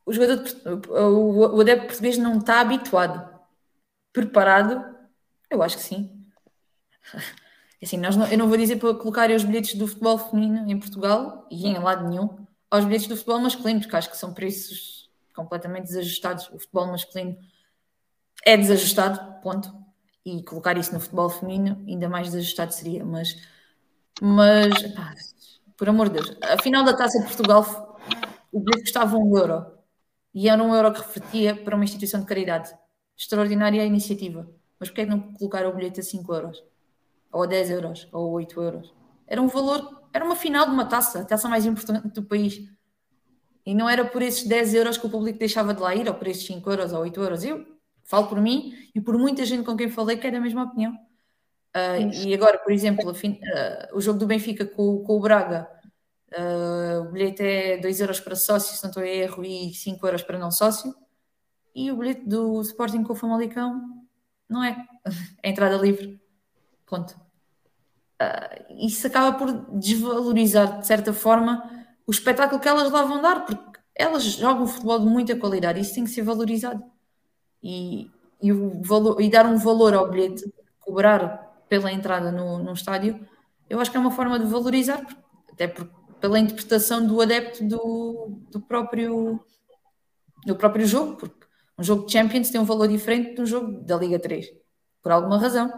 O 0.07 0.13
jogador, 0.13 0.45
o, 0.91 1.57
o 1.57 1.61
adepto 1.61 1.87
português 1.87 2.19
não 2.19 2.39
está 2.39 2.61
habituado. 2.61 3.29
Preparado? 4.13 4.85
Eu 5.51 5.63
acho 5.63 5.77
que 5.77 5.83
sim. 5.83 6.27
Assim, 7.83 7.99
nós 7.99 8.17
não, 8.17 8.27
eu 8.27 8.39
não 8.39 8.49
vou 8.49 8.57
dizer 8.57 8.77
para 8.77 8.95
colocar 8.95 9.31
os 9.31 9.45
bilhetes 9.45 9.75
do 9.75 9.87
futebol 9.87 10.17
feminino 10.17 10.71
em 10.71 10.79
Portugal 10.79 11.47
e 11.51 11.67
em 11.67 11.79
lado 11.79 12.09
nenhum 12.09 12.45
aos 12.71 12.85
bilhetes 12.85 13.07
do 13.07 13.17
futebol 13.17 13.41
masculino, 13.41 13.81
porque 13.81 13.95
acho 13.95 14.11
que 14.11 14.17
são 14.17 14.33
preços 14.33 15.11
completamente 15.35 15.89
desajustados. 15.89 16.49
O 16.49 16.59
futebol 16.59 16.87
masculino 16.87 17.37
é 18.45 18.57
desajustado, 18.57 19.41
ponto. 19.43 19.73
E 20.25 20.43
colocar 20.43 20.77
isso 20.79 20.95
no 20.95 21.01
futebol 21.01 21.29
feminino 21.29 21.85
ainda 21.87 22.09
mais 22.09 22.29
desajustado 22.29 22.73
seria. 22.73 23.05
Mas, 23.05 23.37
mas 24.21 24.83
pá, 24.95 25.15
por 25.77 25.89
amor 25.89 26.09
de 26.09 26.15
Deus, 26.15 26.37
a 26.43 26.63
final 26.63 26.85
da 26.85 26.97
taça 26.97 27.19
de 27.19 27.27
Portugal, 27.27 28.01
o 28.51 28.61
bilhete 28.61 28.85
custava 28.85 29.17
um 29.17 29.37
euro 29.37 29.74
e 30.35 30.49
era 30.49 30.62
um 30.62 30.74
euro 30.74 30.93
que 30.93 31.01
refletia 31.01 31.55
para 31.55 31.76
uma 31.76 31.85
instituição 31.85 32.20
de 32.20 32.26
caridade. 32.26 32.74
Extraordinária 33.16 33.82
a 33.82 33.87
iniciativa. 33.87 34.51
Mas 34.78 34.89
porquê 34.89 35.03
é 35.03 35.05
que 35.05 35.11
não 35.11 35.32
colocar 35.35 35.66
o 35.66 35.72
bilhete 35.72 36.01
a 36.01 36.03
5 36.03 36.35
euros? 36.35 36.62
ou 37.35 37.43
a 37.43 37.47
10 37.47 37.70
euros, 37.70 38.09
ou 38.12 38.30
8 38.30 38.62
euros. 38.62 38.95
Era 39.26 39.43
um 39.43 39.49
valor, 39.49 40.09
era 40.12 40.24
uma 40.24 40.37
final 40.37 40.66
de 40.66 40.72
uma 40.72 40.87
taça, 40.87 41.20
a 41.20 41.24
taça 41.24 41.49
mais 41.49 41.66
importante 41.66 42.09
do 42.09 42.22
país. 42.22 42.62
E 43.66 43.74
não 43.74 43.91
era 43.91 44.05
por 44.05 44.22
esses 44.22 44.47
10 44.47 44.74
euros 44.74 44.97
que 44.97 45.07
o 45.07 45.11
público 45.11 45.39
deixava 45.39 45.74
de 45.74 45.82
lá 45.82 45.95
ir, 45.95 46.09
ou 46.09 46.14
por 46.14 46.28
esses 46.28 46.47
5 46.47 46.70
euros 46.70 46.93
ou 46.93 47.01
8 47.01 47.20
euros. 47.20 47.45
Eu 47.45 47.66
falo 48.05 48.28
por 48.28 48.41
mim 48.41 48.72
e 48.95 49.01
por 49.01 49.18
muita 49.18 49.45
gente 49.45 49.64
com 49.64 49.76
quem 49.76 49.91
falei 49.91 50.16
que 50.16 50.26
é 50.26 50.30
da 50.30 50.41
mesma 50.41 50.62
opinião. 50.62 50.93
Uh, 51.74 52.24
e 52.24 52.32
agora, 52.32 52.57
por 52.59 52.72
exemplo, 52.72 53.11
uh, 53.11 53.97
o 53.97 54.01
jogo 54.01 54.20
do 54.20 54.26
Benfica 54.26 54.64
com, 54.64 55.03
com 55.03 55.16
o 55.16 55.20
Braga, 55.20 55.68
uh, 56.39 57.03
o 57.03 57.12
bilhete 57.12 57.43
é 57.43 57.78
2 57.78 58.01
euros 58.01 58.20
para 58.20 58.37
sócio, 58.37 58.76
se 58.76 58.82
não 58.82 58.91
estou 58.91 59.03
a 59.03 59.09
erro, 59.09 59.45
e 59.45 59.72
5 59.74 60.07
euros 60.07 60.22
para 60.22 60.39
não 60.39 60.51
sócio. 60.51 60.95
E 61.74 61.91
o 61.91 61.97
bilhete 61.97 62.26
do 62.26 62.61
Sporting 62.62 63.03
com 63.03 63.12
o 63.12 63.16
Famalicão 63.16 63.80
não 64.49 64.62
é. 64.62 64.76
É 65.43 65.51
entrada 65.51 65.76
livre. 65.76 66.20
Ponto 66.87 67.24
uh, 68.20 68.87
isso 68.87 69.07
acaba 69.07 69.37
por 69.37 69.53
desvalorizar, 69.78 70.80
de 70.80 70.87
certa 70.87 71.12
forma, 71.12 71.62
o 72.07 72.11
espetáculo 72.11 72.61
que 72.61 72.68
elas 72.68 72.91
lá 72.91 73.03
vão 73.03 73.20
dar, 73.20 73.45
porque 73.45 73.80
elas 73.95 74.24
jogam 74.24 74.66
futebol 74.66 74.99
de 74.99 75.07
muita 75.07 75.37
qualidade, 75.37 75.80
isso 75.80 75.95
tem 75.95 76.05
que 76.05 76.11
ser 76.11 76.22
valorizado. 76.22 76.82
E, 77.62 78.11
e, 78.43 78.53
o 78.53 78.82
valor, 78.82 79.20
e 79.20 79.30
dar 79.30 79.47
um 79.47 79.57
valor 79.57 79.95
ao 79.95 80.11
bilhete, 80.11 80.45
cobrar 80.80 81.64
pela 81.68 81.93
entrada 81.93 82.30
no, 82.30 82.59
no 82.59 82.72
estádio, 82.72 83.26
eu 83.68 83.80
acho 83.80 83.91
que 83.91 83.97
é 83.97 84.01
uma 84.01 84.11
forma 84.11 84.39
de 84.39 84.47
valorizar, 84.47 85.05
até 85.51 85.66
por, 85.66 85.89
pela 86.25 86.39
interpretação 86.39 87.07
do 87.07 87.20
adepto 87.20 87.62
do, 87.68 88.41
do, 88.51 88.59
próprio, 88.59 89.39
do 90.47 90.57
próprio 90.57 90.87
jogo, 90.87 91.16
porque 91.18 91.47
um 91.79 91.85
jogo 91.85 92.07
de 92.07 92.12
Champions 92.12 92.49
tem 92.49 92.59
um 92.59 92.64
valor 92.64 92.89
diferente 92.89 93.35
de 93.35 93.43
um 93.43 93.47
jogo 93.47 93.83
da 93.83 93.95
Liga 93.99 94.18
3, 94.18 94.47
por 95.03 95.12
alguma 95.12 95.39
razão. 95.39 95.70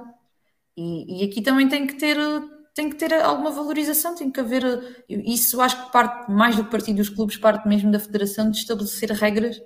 E, 0.76 1.20
e, 1.20 1.28
aqui 1.28 1.42
também 1.42 1.68
tem 1.68 1.84
que 1.84 1.94
ter 1.94 2.16
tem 2.72 2.88
que 2.88 2.94
ter 2.94 3.12
alguma 3.14 3.50
valorização, 3.50 4.14
tem 4.14 4.30
que 4.30 4.38
haver 4.38 5.04
isso 5.08 5.60
acho 5.60 5.86
que 5.86 5.90
parte 5.90 6.30
mais 6.30 6.54
do 6.54 6.66
partido 6.66 6.98
dos 6.98 7.08
clubes, 7.08 7.36
parte 7.36 7.66
mesmo 7.66 7.90
da 7.90 7.98
federação 7.98 8.48
de 8.48 8.58
estabelecer 8.58 9.10
regras 9.10 9.60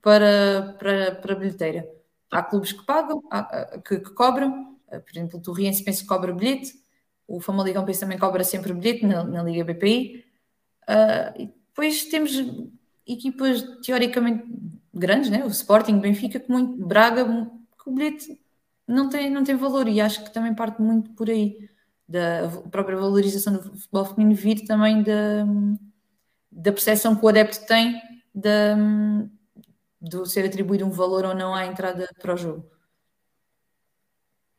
para, 0.00 0.76
para, 0.78 1.14
para 1.16 1.32
a 1.34 1.36
bilheteira. 1.36 1.86
Há 2.30 2.42
clubes 2.42 2.72
que 2.72 2.86
pagam, 2.86 3.22
há, 3.30 3.78
que, 3.84 3.98
que, 3.98 4.10
cobram, 4.14 4.78
por 4.88 5.10
exemplo, 5.12 5.38
o 5.38 5.42
Torriense 5.42 5.84
penso 5.84 6.00
que 6.00 6.08
cobra 6.08 6.32
bilhete, 6.32 6.72
o 7.26 7.40
Famalicão 7.40 7.84
penso 7.84 8.00
também 8.00 8.18
cobra 8.18 8.44
sempre 8.44 8.72
bilhete 8.72 9.04
na, 9.04 9.24
na 9.24 9.42
Liga 9.42 9.64
BPI. 9.64 10.24
Uh, 10.88 11.42
e 11.42 11.46
depois 11.46 12.04
temos 12.04 12.32
equipas 13.06 13.62
teoricamente 13.84 14.44
grandes, 14.92 15.30
né? 15.30 15.44
o 15.44 15.48
Sporting, 15.48 15.98
Benfica, 15.98 16.40
que 16.40 16.50
muito, 16.50 16.84
Braga, 16.86 17.24
que 17.24 17.90
o 17.90 17.92
bilhete 17.92 18.40
não 18.86 19.08
tem, 19.08 19.30
não 19.30 19.44
tem 19.44 19.56
valor 19.56 19.88
e 19.88 20.00
acho 20.00 20.24
que 20.24 20.32
também 20.32 20.54
parte 20.54 20.80
muito 20.80 21.10
por 21.10 21.28
aí 21.28 21.68
da 22.08 22.48
própria 22.70 22.96
valorização 22.96 23.54
do 23.54 23.62
futebol 23.62 24.04
feminino 24.04 24.36
vir 24.36 24.64
também 24.64 25.02
da, 25.02 25.44
da 26.50 26.72
percepção 26.72 27.16
que 27.16 27.24
o 27.24 27.28
adepto 27.28 27.66
tem 27.66 28.00
da, 28.32 28.76
de 30.00 30.28
ser 30.28 30.46
atribuído 30.46 30.86
um 30.86 30.90
valor 30.90 31.24
ou 31.24 31.34
não 31.34 31.54
à 31.54 31.66
entrada 31.66 32.08
para 32.20 32.34
o 32.34 32.36
jogo. 32.36 32.75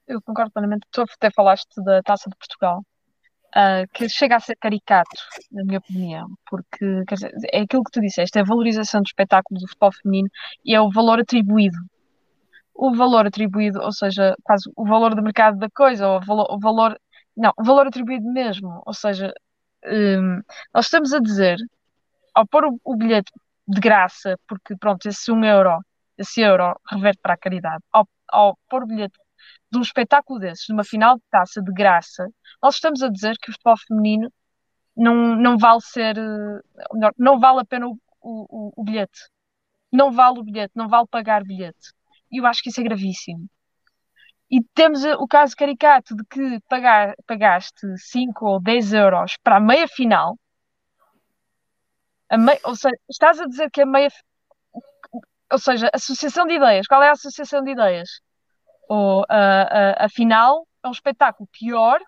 Eu 0.08 0.22
concordo 0.22 0.52
plenamente. 0.52 0.88
Tu 0.92 1.02
até 1.02 1.30
falaste 1.32 1.82
da 1.84 2.02
Taça 2.02 2.30
de 2.30 2.36
Portugal, 2.38 2.82
uh, 3.56 3.88
que 3.94 4.10
chega 4.10 4.38
a 4.38 4.40
ser 4.40 4.56
caricato, 4.56 5.10
na 5.52 5.64
minha 5.64 5.80
opinião, 5.80 6.28
porque 6.50 7.04
dizer, 7.10 7.32
é 7.52 7.62
aquilo 7.62 7.84
que 7.84 7.92
tu 7.92 8.02
disseste, 8.02 8.38
é 8.38 8.42
a 8.42 8.46
valorização 8.46 9.02
do 9.02 9.08
espetáculo 9.08 9.60
do 9.60 9.68
futebol 9.68 9.92
feminino 9.92 10.30
e 10.66 10.74
é 10.76 10.82
o 10.82 10.92
valor 10.92 11.20
atribuído 11.20 11.78
o 12.78 12.94
valor 12.96 13.26
atribuído, 13.26 13.82
ou 13.82 13.92
seja, 13.92 14.36
quase 14.44 14.70
o 14.76 14.86
valor 14.86 15.16
do 15.16 15.24
mercado 15.24 15.58
da 15.58 15.70
coisa, 15.70 16.08
ou 16.08 16.18
o 16.18 16.22
valor, 16.26 16.48
o 16.52 16.60
valor 16.60 17.00
não, 17.36 17.52
o 17.58 17.64
valor 17.64 17.88
atribuído 17.88 18.32
mesmo, 18.32 18.82
ou 18.86 18.94
seja, 18.94 19.34
um, 19.86 20.42
nós 20.74 20.86
estamos 20.86 21.14
a 21.14 21.20
dizer, 21.20 21.58
ao 22.34 22.48
pôr 22.48 22.66
o, 22.66 22.80
o, 22.84 22.96
bilhete 22.96 23.32
de 23.68 23.80
graça, 23.82 24.38
porque 24.48 24.76
pronto, 24.78 25.08
esse 25.08 25.32
um 25.32 25.44
euro, 25.44 25.80
esse 26.18 26.42
euro 26.42 26.80
reverte 26.90 27.20
para 27.22 27.34
a 27.34 27.38
caridade, 27.38 27.84
ao, 27.92 28.08
ao 28.30 28.58
pôr 28.70 28.84
o 28.84 28.88
bilhete 28.88 29.18
de 29.72 29.78
um 29.78 29.82
espetáculo 29.82 30.40
desses, 30.40 30.66
de 30.66 30.74
uma 30.74 30.84
final 30.84 31.18
de 31.18 31.24
taça 31.30 31.62
de 31.62 31.72
graça, 31.74 32.28
nós 32.62 32.76
estamos 32.76 33.02
a 33.04 33.10
dizer 33.10 33.36
que 33.42 33.50
o 33.50 33.54
futebol 33.54 33.78
feminino 33.88 34.32
não, 34.96 35.36
não 35.36 35.58
vale 35.58 35.82
ser, 35.82 36.16
melhor, 36.94 37.14
não 37.18 37.40
vale 37.40 37.62
a 37.62 37.66
pena 37.66 37.88
o, 37.88 37.98
o, 38.22 38.74
o 38.76 38.84
bilhete. 38.84 39.30
não 39.92 40.12
vale 40.12 40.40
o 40.40 40.44
bilhete, 40.44 40.74
não 40.76 40.88
vale 40.88 41.08
pagar 41.08 41.44
bilhete. 41.44 41.94
E 42.32 42.40
eu 42.40 42.46
acho 42.46 42.62
que 42.64 42.70
isso 42.70 42.82
é 42.82 42.84
gravíssimo. 42.84 43.48
E 44.50 44.64
temos 44.74 45.04
o 45.04 45.28
caso 45.28 45.56
caricato 45.56 46.16
de 46.16 46.24
que 46.26 46.60
pagar, 46.70 47.16
pagaste 47.26 47.86
5 47.98 48.46
ou 48.46 48.62
10 48.62 48.94
euros 48.94 49.38
para 49.44 49.58
a 49.58 49.60
meia 49.60 49.88
final. 49.88 50.38
A 52.30 52.38
ou 52.70 52.76
seja, 52.76 52.96
estás 53.10 53.40
a 53.40 53.46
dizer 53.46 53.70
que 53.72 53.82
a 53.82 53.86
meia. 53.86 54.10
Ou 55.52 55.60
seja, 55.60 55.90
associação 55.94 56.46
de 56.46 56.56
ideias. 56.56 56.88
Qual 56.88 57.02
é 57.04 57.10
a 57.10 57.14
associação 57.14 57.64
de 57.64 57.72
ideias? 57.72 58.10
Ou 58.88 59.26
a, 59.28 60.06
a, 60.06 60.10
final 60.10 60.66
é 60.84 60.88
um 60.88 60.92
espetáculo 60.92 61.48
pior 61.52 62.00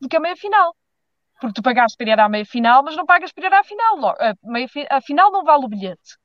do 0.00 0.08
que 0.08 0.16
a 0.16 0.20
meia 0.20 0.36
final. 0.36 0.74
Porque 1.40 1.54
tu 1.54 1.62
pagaste 1.62 1.96
para 1.96 2.10
ir 2.10 2.20
à 2.20 2.28
meia 2.28 2.44
final, 2.44 2.82
mas 2.82 2.96
não 2.96 3.06
pagas 3.06 3.32
para 3.32 3.46
ir 3.46 3.52
à 3.52 3.62
final. 3.62 4.08
A, 4.08 4.34
meia, 4.42 4.68
a 4.90 5.00
final 5.00 5.30
não 5.30 5.44
vale 5.44 5.64
o 5.64 5.68
bilhete. 5.68 6.16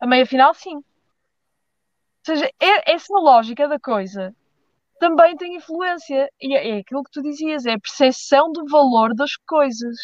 A 0.00 0.06
meia 0.06 0.26
final, 0.26 0.52
sim. 0.54 0.76
Ou 0.76 0.84
seja, 2.24 2.50
é, 2.60 2.92
essa 2.92 3.14
lógica 3.14 3.68
da 3.68 3.78
coisa 3.78 4.34
também 4.98 5.36
tem 5.36 5.56
influência. 5.56 6.28
E 6.40 6.54
é, 6.54 6.76
é 6.76 6.78
aquilo 6.80 7.04
que 7.04 7.10
tu 7.10 7.22
dizias, 7.22 7.66
é 7.66 7.74
a 7.74 7.80
percepção 7.80 8.52
do 8.52 8.66
valor 8.66 9.14
das 9.14 9.36
coisas. 9.36 9.96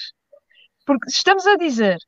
Porque 0.86 1.10
se 1.10 1.18
estamos 1.18 1.46
a 1.46 1.56
dizer 1.56 1.98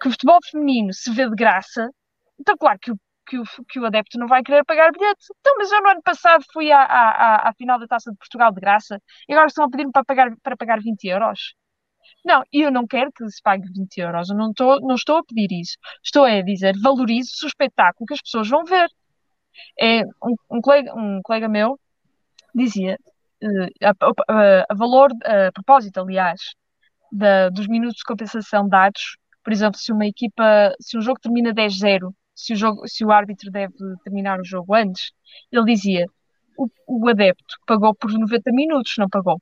que 0.00 0.08
o 0.08 0.10
futebol 0.10 0.38
feminino 0.50 0.92
se 0.92 1.10
vê 1.12 1.28
de 1.28 1.36
graça, 1.36 1.90
então 2.38 2.56
claro 2.56 2.78
que 2.80 2.90
o, 2.92 2.96
que 3.30 3.38
o, 3.38 3.44
que 3.68 3.78
o 3.78 3.86
adepto 3.86 4.18
não 4.18 4.26
vai 4.26 4.42
querer 4.42 4.64
pagar 4.64 4.90
bilhete. 4.90 5.26
Então, 5.38 5.54
mas 5.56 5.70
eu 5.70 5.80
no 5.82 5.88
ano 5.90 6.02
passado 6.02 6.44
fui 6.52 6.72
à, 6.72 6.82
à, 6.82 7.48
à 7.48 7.52
final 7.54 7.78
da 7.78 7.86
Taça 7.86 8.10
de 8.10 8.18
Portugal 8.18 8.52
de 8.52 8.60
graça 8.60 9.00
e 9.28 9.32
agora 9.32 9.46
estão 9.46 9.64
a 9.64 9.70
pedir-me 9.70 9.92
para 9.92 10.04
pagar, 10.04 10.36
para 10.42 10.56
pagar 10.56 10.80
20 10.80 11.04
euros. 11.04 11.54
Não, 12.24 12.42
eu 12.52 12.70
não 12.70 12.86
quero 12.86 13.12
que 13.12 13.28
se 13.30 13.40
pague 13.42 13.68
20 13.72 13.98
euros, 13.98 14.30
eu 14.30 14.36
não 14.36 14.50
estou, 14.50 14.80
não 14.80 14.94
estou 14.96 15.18
a 15.18 15.24
pedir 15.24 15.52
isso. 15.60 15.76
Estou 16.04 16.24
a 16.24 16.42
dizer, 16.42 16.74
valorize 16.82 17.30
o 17.44 17.46
espetáculo 17.46 18.06
que 18.06 18.14
as 18.14 18.22
pessoas 18.22 18.48
vão 18.48 18.64
ver. 18.64 18.88
É, 19.80 20.02
um, 20.04 20.34
um, 20.50 20.60
colega, 20.60 20.94
um 20.94 21.20
colega 21.22 21.48
meu 21.48 21.78
dizia, 22.54 22.98
uh, 23.42 23.86
a, 23.86 23.90
a, 24.28 24.66
a, 24.70 24.74
valor, 24.74 25.10
a 25.24 25.52
propósito, 25.52 26.00
aliás, 26.00 26.40
da, 27.12 27.48
dos 27.50 27.68
minutos 27.68 27.98
de 27.98 28.04
compensação 28.04 28.68
dados, 28.68 29.16
por 29.44 29.52
exemplo, 29.52 29.78
se 29.78 29.92
uma 29.92 30.06
equipa, 30.06 30.74
se 30.80 30.98
um 30.98 31.00
jogo 31.00 31.20
termina 31.20 31.52
10-0, 31.54 32.12
se 32.40 32.54
o, 32.54 32.56
jogo, 32.56 32.88
se 32.88 33.04
o 33.04 33.12
árbitro 33.12 33.50
deve 33.50 33.74
terminar 34.02 34.40
o 34.40 34.44
jogo 34.44 34.74
antes, 34.74 35.12
ele 35.52 35.64
dizia, 35.64 36.06
o, 36.56 36.68
o 36.86 37.08
adepto 37.08 37.56
pagou 37.66 37.94
por 37.94 38.10
90 38.10 38.50
minutos, 38.52 38.94
não 38.98 39.08
pagou. 39.08 39.40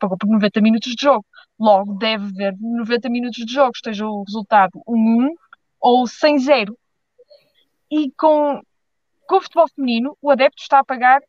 Pagou 0.00 0.16
por 0.16 0.28
90 0.28 0.60
minutos 0.60 0.94
de 0.94 1.02
jogo. 1.02 1.24
Logo, 1.58 1.94
deve 1.94 2.24
haver 2.24 2.56
90 2.58 3.08
minutos 3.10 3.44
de 3.44 3.52
jogo, 3.52 3.72
esteja 3.74 4.06
o 4.06 4.24
resultado 4.24 4.82
1-1 4.88 5.28
ou 5.78 6.04
100-0. 6.04 6.74
E 7.90 8.10
com, 8.12 8.62
com 9.28 9.36
o 9.36 9.40
futebol 9.42 9.68
feminino, 9.68 10.16
o 10.20 10.30
adepto 10.30 10.62
está 10.62 10.78
a 10.78 10.84
pagar 10.84 11.20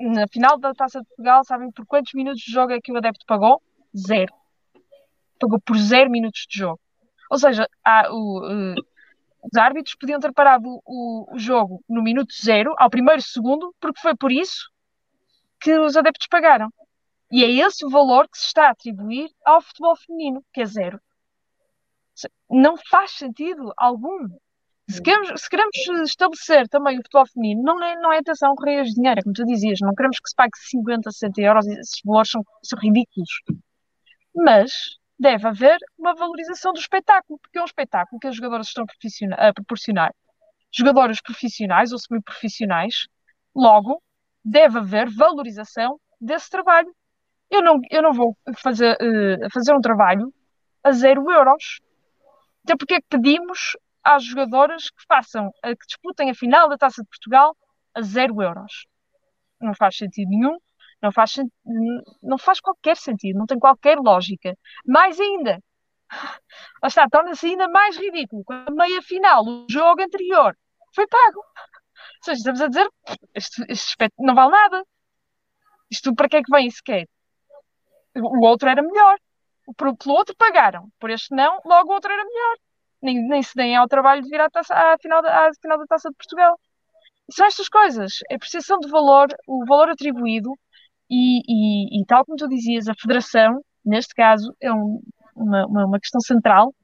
na 0.00 0.26
final 0.28 0.58
da 0.58 0.74
Taça 0.74 1.00
de 1.00 1.06
Portugal, 1.06 1.44
sabem 1.44 1.70
por 1.70 1.86
quantos 1.86 2.12
minutos 2.12 2.42
de 2.42 2.52
jogo 2.52 2.72
é 2.72 2.80
que 2.80 2.92
o 2.92 2.96
adepto 2.96 3.24
pagou? 3.24 3.62
Zero. 3.96 4.32
Pagou 5.38 5.60
por 5.60 5.78
zero 5.78 6.10
minutos 6.10 6.44
de 6.48 6.58
jogo. 6.58 6.80
Ou 7.30 7.38
seja, 7.38 7.68
há, 7.84 8.12
o, 8.12 8.40
uh, 8.40 8.87
os 9.50 9.58
árbitros 9.58 9.94
podiam 9.94 10.20
ter 10.20 10.32
parado 10.32 10.80
o, 10.84 11.34
o, 11.34 11.38
jogo 11.38 11.82
no 11.88 12.02
minuto 12.02 12.32
zero, 12.34 12.74
ao 12.78 12.90
primeiro 12.90 13.22
segundo, 13.22 13.74
porque 13.80 14.00
foi 14.00 14.16
por 14.16 14.30
isso 14.30 14.70
que 15.60 15.76
os 15.78 15.96
adeptos 15.96 16.26
pagaram. 16.28 16.72
E 17.30 17.44
é 17.44 17.50
esse 17.50 17.84
o 17.84 17.90
valor 17.90 18.28
que 18.28 18.38
se 18.38 18.46
está 18.46 18.68
a 18.68 18.70
atribuir 18.70 19.30
ao 19.44 19.60
futebol 19.60 19.96
feminino, 19.96 20.44
que 20.52 20.62
é 20.62 20.66
zero. 20.66 21.00
Não 22.50 22.76
faz 22.90 23.12
sentido 23.12 23.72
algum. 23.76 24.28
Se 24.88 25.02
queremos, 25.02 25.40
se 25.40 25.50
queremos 25.50 25.76
estabelecer 26.06 26.66
também 26.68 26.98
o 26.98 27.02
futebol 27.02 27.26
feminino, 27.26 27.62
não 27.62 27.82
é, 27.84 27.94
não 27.96 28.12
é 28.12 28.18
atenção 28.18 28.54
correr 28.54 28.84
de 28.84 28.94
dinheiro, 28.94 29.20
é 29.20 29.22
como 29.22 29.34
tu 29.34 29.44
dizias, 29.44 29.80
não 29.80 29.94
queremos 29.94 30.18
que 30.18 30.28
se 30.28 30.34
pague 30.34 30.56
50, 30.56 31.10
60 31.10 31.40
euros, 31.42 31.66
esses 31.66 32.00
valores 32.02 32.30
são, 32.30 32.42
são 32.62 32.78
ridículos. 32.78 33.28
Mas 34.34 34.72
deve 35.18 35.48
haver 35.48 35.78
uma 35.98 36.14
valorização 36.14 36.72
do 36.72 36.78
espetáculo, 36.78 37.38
porque 37.40 37.58
é 37.58 37.62
um 37.62 37.66
espetáculo 37.66 38.20
que 38.20 38.28
as 38.28 38.36
jogadoras 38.36 38.68
estão 38.68 38.84
a 39.36 39.52
proporcionar. 39.52 40.14
Jogadoras 40.70 41.20
profissionais 41.20 41.92
ou 41.92 41.98
semi-profissionais, 41.98 43.08
logo, 43.54 44.02
deve 44.44 44.78
haver 44.78 45.10
valorização 45.10 45.98
desse 46.20 46.48
trabalho. 46.48 46.94
Eu 47.50 47.62
não, 47.62 47.80
eu 47.90 48.02
não 48.02 48.12
vou 48.12 48.36
fazer, 48.58 48.96
uh, 48.96 49.50
fazer 49.52 49.74
um 49.74 49.80
trabalho 49.80 50.32
a 50.84 50.92
zero 50.92 51.30
euros. 51.30 51.80
Até 52.64 52.76
porque 52.76 52.94
é 52.94 53.00
que 53.00 53.06
pedimos 53.08 53.76
às 54.04 54.24
jogadoras 54.24 54.90
que 54.90 55.04
façam, 55.06 55.50
que 55.62 55.86
disputem 55.86 56.30
a 56.30 56.34
final 56.34 56.68
da 56.68 56.76
Taça 56.76 57.02
de 57.02 57.08
Portugal 57.08 57.56
a 57.94 58.02
zero 58.02 58.40
euros. 58.42 58.86
Não 59.60 59.74
faz 59.74 59.96
sentido 59.96 60.28
nenhum, 60.28 60.58
não 61.02 61.12
faz, 61.12 61.34
não 62.22 62.38
faz 62.38 62.60
qualquer 62.60 62.96
sentido, 62.96 63.38
não 63.38 63.46
tem 63.46 63.58
qualquer 63.58 63.98
lógica. 63.98 64.56
Mais 64.86 65.18
ainda, 65.20 65.62
está, 66.84 67.08
torna-se 67.08 67.46
ainda 67.46 67.68
mais 67.68 67.96
ridículo. 67.96 68.44
a 68.48 68.70
meia 68.70 69.02
final, 69.02 69.44
o 69.46 69.66
jogo 69.70 70.02
anterior, 70.02 70.56
foi 70.94 71.06
pago. 71.06 71.38
Ou 71.40 72.24
seja, 72.24 72.38
estamos 72.38 72.60
a 72.60 72.68
dizer, 72.68 72.88
este, 73.34 73.62
este 73.68 73.88
aspecto 73.90 74.22
não 74.22 74.34
vale 74.34 74.52
nada. 74.52 74.84
Isto 75.90 76.14
para 76.14 76.28
que 76.28 76.36
é 76.36 76.42
que 76.42 76.50
vem 76.50 76.70
sequer? 76.70 77.08
O 78.16 78.44
outro 78.46 78.68
era 78.68 78.82
melhor. 78.82 79.18
Pelo 79.76 79.96
outro 80.06 80.34
pagaram, 80.36 80.90
por 80.98 81.10
este 81.10 81.34
não, 81.34 81.60
logo 81.64 81.90
o 81.90 81.94
outro 81.94 82.10
era 82.10 82.24
melhor 82.24 82.56
nem, 83.02 83.26
nem 83.28 83.42
se 83.42 83.54
deem 83.54 83.76
ao 83.76 83.88
trabalho 83.88 84.22
de 84.22 84.28
vir 84.28 84.40
à, 84.40 84.50
taça, 84.50 84.74
à, 84.74 84.98
final, 84.98 85.22
da, 85.22 85.48
à 85.48 85.50
final 85.60 85.78
da 85.78 85.86
Taça 85.86 86.10
de 86.10 86.16
Portugal. 86.16 86.58
São 87.30 87.46
estas 87.46 87.68
coisas, 87.68 88.20
a 88.30 88.34
apreciação 88.36 88.78
de 88.80 88.88
valor, 88.88 89.28
o 89.46 89.64
valor 89.66 89.90
atribuído 89.90 90.50
e, 91.10 91.40
e, 91.48 92.00
e, 92.00 92.06
tal 92.06 92.24
como 92.24 92.36
tu 92.36 92.48
dizias, 92.48 92.88
a 92.88 92.94
federação, 92.94 93.60
neste 93.84 94.14
caso, 94.14 94.54
é 94.60 94.72
um, 94.72 95.00
uma, 95.34 95.66
uma 95.66 96.00
questão 96.00 96.20
central, 96.20 96.74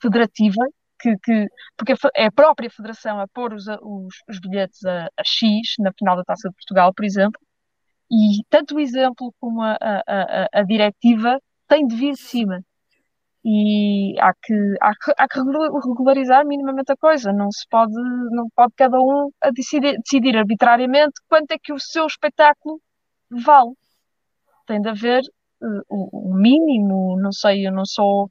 federativa, 0.00 0.64
que, 1.00 1.16
que, 1.22 1.48
porque 1.76 1.94
é 2.14 2.26
a 2.26 2.32
própria 2.32 2.70
federação 2.70 3.18
a 3.20 3.26
pôr 3.28 3.52
os, 3.54 3.66
os, 3.66 4.14
os 4.28 4.40
bilhetes 4.40 4.84
a, 4.84 5.06
a, 5.16 5.24
X 5.24 5.74
na 5.78 5.92
final 5.98 6.16
da 6.16 6.24
Taça 6.24 6.48
de 6.48 6.54
Portugal, 6.54 6.92
por 6.94 7.04
exemplo, 7.04 7.40
e 8.10 8.44
tanto 8.50 8.76
o 8.76 8.80
exemplo 8.80 9.34
como 9.40 9.62
a, 9.62 9.76
a, 9.80 10.48
a 10.52 10.62
diretiva 10.62 11.38
têm 11.68 11.86
de 11.86 11.96
vir 11.96 12.12
de 12.12 12.20
cima 12.20 12.62
e 13.44 14.14
há 14.20 14.32
que, 14.34 14.54
há 14.80 14.92
que, 14.94 15.12
há 15.18 15.28
que 15.28 15.38
regularizar 15.88 16.46
minimamente 16.46 16.92
a 16.92 16.96
coisa. 16.96 17.32
Não 17.32 17.50
se 17.50 17.66
pode, 17.68 17.92
não 18.30 18.48
pode 18.54 18.72
cada 18.76 19.00
um 19.00 19.30
a 19.40 19.50
decidir, 19.50 19.96
decidir 19.98 20.36
arbitrariamente 20.36 21.14
quanto 21.28 21.50
é 21.52 21.58
que 21.60 21.72
o 21.72 21.78
seu 21.78 22.06
espetáculo 22.06 22.80
vale. 23.44 23.72
Tem 24.66 24.80
de 24.80 24.88
haver 24.88 25.22
uh, 25.60 25.82
o, 25.88 26.34
mínimo, 26.34 27.18
não 27.20 27.32
sei, 27.32 27.66
eu 27.66 27.72
não 27.72 27.84
sou, 27.84 28.30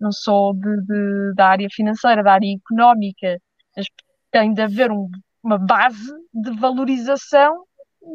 não 0.00 0.12
sou 0.12 0.54
de, 0.54 0.82
de, 0.82 1.34
da 1.34 1.48
área 1.48 1.68
financeira, 1.70 2.22
da 2.22 2.32
área 2.34 2.54
económica, 2.54 3.40
mas 3.76 3.86
tem 4.30 4.52
de 4.52 4.62
haver 4.62 4.90
um, 4.90 5.10
uma 5.42 5.58
base 5.58 6.12
de 6.32 6.50
valorização 6.58 7.64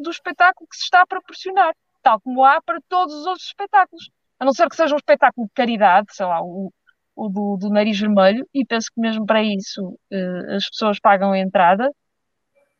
do 0.04 0.10
espetáculo 0.10 0.68
que 0.70 0.78
se 0.78 0.84
está 0.84 1.02
a 1.02 1.08
proporcionar, 1.08 1.74
tal 2.02 2.20
como 2.22 2.44
há 2.44 2.62
para 2.62 2.80
todos 2.90 3.14
os 3.14 3.26
outros 3.26 3.48
espetáculos 3.48 4.10
a 4.42 4.46
não 4.46 4.54
ser 4.54 4.68
que 4.68 4.76
seja 4.76 4.96
um 4.96 4.98
espetáculo 4.98 5.46
de 5.46 5.54
caridade, 5.54 6.08
sei 6.10 6.26
lá, 6.26 6.42
o, 6.42 6.74
o 7.16 7.30
do, 7.30 7.58
do, 7.58 7.70
nariz 7.70 8.00
vermelho, 8.00 8.44
e 8.52 8.66
penso 8.66 8.90
que 8.92 9.00
mesmo 9.00 9.24
para 9.24 9.44
isso 9.44 10.00
uh, 10.12 10.56
as 10.56 10.68
pessoas 10.68 11.00
pagam 11.00 11.32
a 11.32 11.38
entrada, 11.38 11.92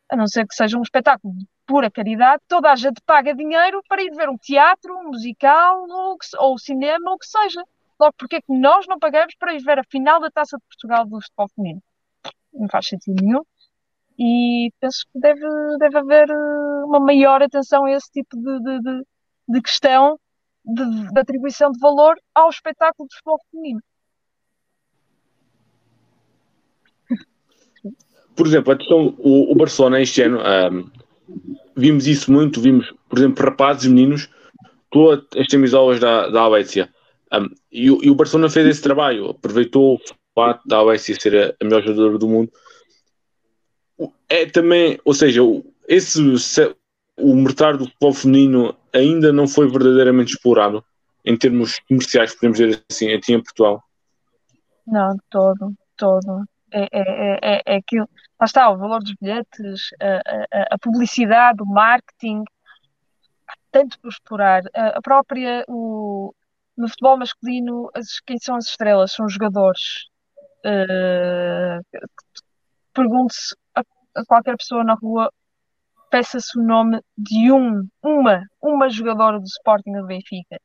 a 0.10 0.16
não 0.16 0.26
ser 0.26 0.48
que 0.48 0.56
seja 0.56 0.76
um 0.76 0.82
espetáculo 0.82 1.36
pura 1.72 1.90
caridade, 1.90 2.44
toda 2.50 2.70
a 2.70 2.76
gente 2.76 3.00
paga 3.06 3.34
dinheiro 3.34 3.82
para 3.88 4.04
ir 4.04 4.12
ver 4.14 4.28
um 4.28 4.38
teatro, 4.38 4.94
um 4.94 5.04
musical, 5.04 5.86
ou, 5.88 6.18
ou 6.40 6.58
cinema, 6.60 7.12
ou 7.12 7.16
o 7.16 7.18
que 7.18 7.26
seja. 7.26 7.64
Logo, 7.98 8.14
porque 8.18 8.36
é 8.36 8.42
que 8.42 8.52
nós 8.52 8.86
não 8.88 9.00
pagamos 9.00 9.34
para 9.40 9.54
ir 9.54 9.64
ver 9.64 9.80
a 9.80 9.84
final 9.86 10.20
da 10.20 10.30
Taça 10.30 10.58
de 10.58 10.64
Portugal 10.66 11.06
do 11.06 11.22
futebol 11.22 11.48
feminino? 11.56 11.82
Não 12.54 12.68
faz 12.68 12.88
sentido 12.88 13.24
nenhum. 13.24 13.42
E 14.20 14.70
penso 14.82 15.06
que 15.14 15.18
deve, 15.18 15.48
deve 15.80 15.98
haver 15.98 16.30
eh, 16.30 16.86
uma 16.86 17.00
maior 17.00 17.42
atenção 17.42 17.86
a 17.86 17.92
esse 17.92 18.12
tipo 18.12 18.36
de, 18.36 18.60
de, 18.60 18.80
de, 18.82 19.04
de 19.48 19.62
questão 19.62 20.20
de, 20.66 21.14
de 21.14 21.20
atribuição 21.20 21.72
de 21.72 21.80
valor 21.80 22.20
ao 22.36 22.50
espetáculo 22.50 23.08
de 23.08 23.16
futebol 23.16 23.40
feminino. 23.50 23.82
Por 28.36 28.46
exemplo, 28.46 28.74
então, 28.74 29.16
o, 29.20 29.54
o 29.54 29.56
Barcelona 29.56 30.02
este 30.02 30.22
ano 30.24 30.40
um, 30.40 31.01
vimos 31.76 32.08
isso 32.08 32.32
muito, 32.32 32.62
vimos, 32.62 32.94
por 33.10 33.20
exemplo, 33.20 33.44
rapazes 33.44 33.86
e 33.86 33.90
meninos 33.90 34.30
todas 34.90 35.26
as 35.38 35.48
camisolas 35.48 36.00
da, 36.00 36.30
da 36.30 36.42
Alessia. 36.42 36.90
Um, 37.34 37.50
e, 37.72 37.86
e, 37.86 38.10
o 38.10 38.16
Barcelona 38.16 38.50
fez 38.50 38.68
esse 38.68 38.82
trabalho, 38.82 39.30
aproveitou 39.30 39.96
o 39.96 40.00
fato 40.36 40.68
da 40.68 40.78
Alessia 40.78 41.16
ser 41.20 41.56
a, 41.60 41.64
melhor 41.64 41.82
jogadora 41.82 42.18
do 42.18 42.28
mundo. 42.28 42.52
É 44.28 44.46
também, 44.46 45.00
ou 45.06 45.14
seja, 45.14 45.42
esse 45.88 46.20
o 47.18 47.36
mercado 47.36 47.80
do 47.80 47.86
futebol 47.86 48.14
feminino 48.14 48.76
ainda 48.94 49.32
não 49.32 49.48
foi 49.48 49.70
verdadeiramente 49.70 50.34
explorado 50.34 50.84
em 51.24 51.38
termos 51.38 51.80
comerciais, 51.88 52.34
podemos 52.34 52.58
dizer 52.58 52.84
assim, 52.90 53.14
aqui 53.14 53.34
em 53.34 53.44
Portugal? 53.44 53.84
Não, 54.88 55.16
todo, 55.30 55.74
todo. 55.96 56.44
É, 56.72 56.88
é, 56.92 57.40
é, 57.42 57.62
é 57.66 57.76
aquilo. 57.76 58.10
Lá 58.42 58.46
está, 58.46 58.72
o 58.72 58.78
valor 58.78 59.02
dos 59.04 59.14
bilhetes, 59.22 59.90
a, 60.02 60.62
a, 60.62 60.76
a 60.76 60.80
publicidade, 60.80 61.62
o 61.62 61.66
marketing, 61.68 62.44
há 63.48 63.54
tanto 63.72 64.00
por 64.00 64.10
explorar. 64.10 64.64
A, 64.74 64.98
a 64.98 65.02
própria, 65.02 65.64
o, 65.68 66.34
no 66.76 66.90
futebol 66.90 67.18
masculino, 67.18 67.92
as, 67.96 68.20
quem 68.22 68.40
são 68.40 68.56
as 68.56 68.66
estrelas? 68.66 69.12
São 69.14 69.28
os 69.28 69.34
jogadores. 69.34 70.10
Uh, 70.66 72.00
Pergunte-se 72.94 73.56
a, 73.76 73.82
a, 74.16 74.26
qualquer 74.26 74.58
pessoa 74.58 74.84
na 74.84 74.96
rua, 74.96 75.32
peça-se 76.10 76.58
o 76.58 76.64
nome 76.64 77.00
de 77.16 77.52
um, 77.52 77.88
uma, 78.02 78.44
uma 78.60 78.90
jogadora 78.90 79.40
do 79.40 79.46
Sporting 79.46 79.92
ou 79.98 80.02
do 80.02 80.08
Benfica. 80.08 80.60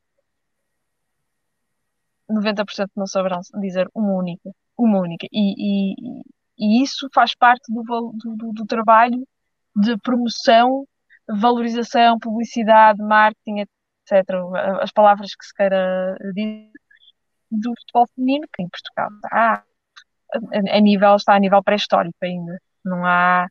90% 2.27 2.87
não 2.95 3.05
saberão 3.05 3.39
dizer 3.61 3.87
uma 3.93 4.13
única. 4.13 4.49
Uma 4.75 4.99
única. 4.99 5.27
E, 5.31 5.93
e, 5.93 6.23
e 6.57 6.81
isso 6.81 7.07
faz 7.13 7.35
parte 7.35 7.71
do, 7.71 7.83
do, 7.83 8.51
do 8.53 8.65
trabalho 8.65 9.27
de 9.75 9.97
promoção, 9.97 10.85
valorização, 11.27 12.17
publicidade, 12.19 13.01
marketing, 13.01 13.61
etc. 13.61 14.27
As 14.81 14.91
palavras 14.91 15.35
que 15.35 15.45
se 15.45 15.53
queira 15.53 16.15
dizer 16.33 16.71
do 17.51 17.73
futebol 17.79 18.07
feminino, 18.15 18.47
que 18.53 18.63
em 18.63 18.69
Portugal 18.69 19.09
está 19.23 19.63
a, 20.31 20.77
a 20.77 20.79
nível, 20.81 21.15
está 21.15 21.35
a 21.35 21.39
nível 21.39 21.63
pré-histórico 21.63 22.17
ainda. 22.21 22.59
Não 22.83 23.05
há 23.05 23.47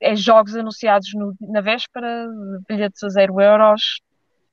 é 0.00 0.14
jogos 0.14 0.56
anunciados 0.56 1.08
no, 1.14 1.34
na 1.40 1.60
véspera, 1.60 2.26
bilhetes 2.68 3.02
a 3.02 3.08
zero 3.08 3.40
euros. 3.40 4.00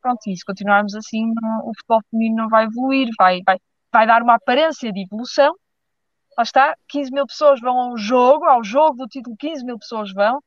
Pronto, 0.01 0.21
e 0.28 0.38
se 0.38 0.45
continuarmos 0.45 0.95
assim, 0.95 1.34
não, 1.41 1.69
o 1.69 1.73
futebol 1.75 2.01
feminino 2.09 2.43
não 2.43 2.49
vai 2.49 2.65
evoluir, 2.65 3.09
vai, 3.17 3.41
vai, 3.45 3.57
vai 3.91 4.07
dar 4.07 4.21
uma 4.21 4.36
aparência 4.36 4.91
de 4.91 5.03
evolução. 5.03 5.53
Lá 6.38 6.43
está, 6.43 6.77
15 6.88 7.11
mil 7.11 7.25
pessoas 7.25 7.59
vão 7.59 7.77
ao 7.77 7.97
jogo, 7.97 8.45
ao 8.45 8.63
jogo 8.63 8.97
do 8.97 9.07
título, 9.07 9.35
15 9.38 9.65
mil 9.65 9.79
pessoas 9.79 10.13
vão. 10.13 10.39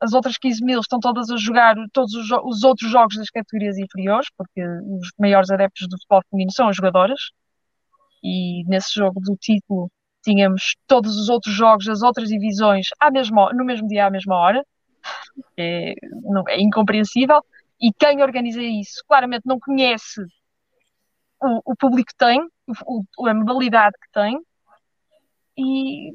As 0.00 0.12
outras 0.12 0.36
15 0.36 0.64
mil 0.64 0.80
estão 0.80 0.98
todas 0.98 1.30
a 1.30 1.36
jogar 1.36 1.76
todos 1.92 2.12
os, 2.14 2.30
os 2.44 2.64
outros 2.64 2.90
jogos 2.90 3.16
das 3.16 3.30
categorias 3.30 3.78
inferiores, 3.78 4.28
porque 4.36 4.60
os 4.60 5.10
maiores 5.18 5.50
adeptos 5.50 5.88
do 5.88 5.96
futebol 5.96 6.20
feminino 6.28 6.52
são 6.52 6.68
as 6.68 6.76
jogadoras. 6.76 7.30
E 8.22 8.64
nesse 8.66 8.94
jogo 8.94 9.20
do 9.20 9.36
título 9.36 9.90
tínhamos 10.22 10.74
todos 10.86 11.16
os 11.16 11.28
outros 11.28 11.54
jogos 11.54 11.86
das 11.86 12.02
outras 12.02 12.28
divisões 12.28 12.88
à 12.98 13.10
mesma, 13.10 13.52
no 13.52 13.64
mesmo 13.64 13.86
dia, 13.86 14.06
à 14.06 14.10
mesma 14.10 14.36
hora. 14.36 14.64
É, 15.58 15.94
não, 16.22 16.44
é 16.48 16.60
incompreensível. 16.60 17.42
E 17.80 17.90
quem 17.92 18.22
organiza 18.22 18.60
isso 18.60 19.02
claramente 19.06 19.42
não 19.46 19.58
conhece 19.58 20.20
o, 21.40 21.72
o 21.72 21.76
público 21.76 22.08
que 22.10 22.16
tem, 22.16 22.40
o, 22.86 23.26
a 23.26 23.34
modalidade 23.34 23.94
que 24.02 24.10
tem. 24.12 24.38
E 25.56 26.10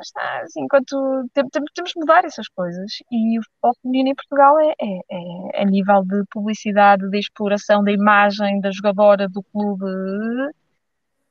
está, 0.00 0.42
assim, 0.42 0.62
enquanto 0.62 0.96
temos, 1.32 1.72
temos 1.74 1.90
de 1.90 2.00
mudar 2.00 2.24
essas 2.24 2.48
coisas. 2.48 2.92
E 3.10 3.38
o 3.38 3.42
futebol 3.42 3.74
feminino 3.82 4.10
em 4.10 4.14
Portugal 4.14 4.58
é, 4.60 4.74
é, 4.80 5.00
é, 5.10 5.62
a 5.62 5.64
nível 5.64 6.04
de 6.04 6.24
publicidade, 6.30 7.08
de 7.10 7.18
exploração 7.18 7.82
da 7.82 7.92
imagem 7.92 8.60
da 8.60 8.70
jogadora 8.70 9.28
do 9.28 9.42
clube 9.42 9.86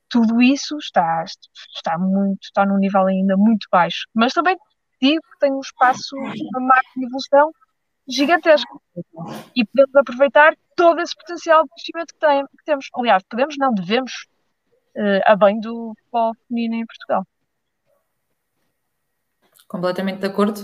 tudo 0.09 0.41
isso 0.41 0.77
está, 0.77 1.23
está 1.75 1.97
muito, 1.97 2.39
está 2.43 2.65
num 2.65 2.77
nível 2.77 3.05
ainda 3.07 3.35
muito 3.35 3.67
baixo. 3.71 4.07
Mas 4.13 4.33
também 4.33 4.57
digo 5.01 5.21
que 5.21 5.39
tem 5.39 5.51
um 5.51 5.59
espaço, 5.59 6.15
uma 6.15 6.61
marca 6.61 6.89
de 6.95 7.05
evolução 7.05 7.51
gigantesco. 8.07 8.81
E 9.55 9.65
podemos 9.65 9.95
aproveitar 9.95 10.55
todo 10.75 11.01
esse 11.01 11.15
potencial 11.15 11.63
de 11.63 11.69
crescimento 11.69 12.13
que, 12.13 12.19
tem, 12.19 12.45
que 12.45 12.65
temos. 12.65 12.87
Aliás, 12.95 13.23
podemos, 13.29 13.55
não, 13.57 13.73
devemos, 13.73 14.11
uh, 14.95 15.21
a 15.25 15.35
bem 15.35 15.59
do 15.59 15.93
futebol 15.97 16.33
feminino 16.47 16.75
em 16.75 16.85
Portugal. 16.85 17.27
Completamente 19.67 20.19
de 20.19 20.27
acordo. 20.27 20.61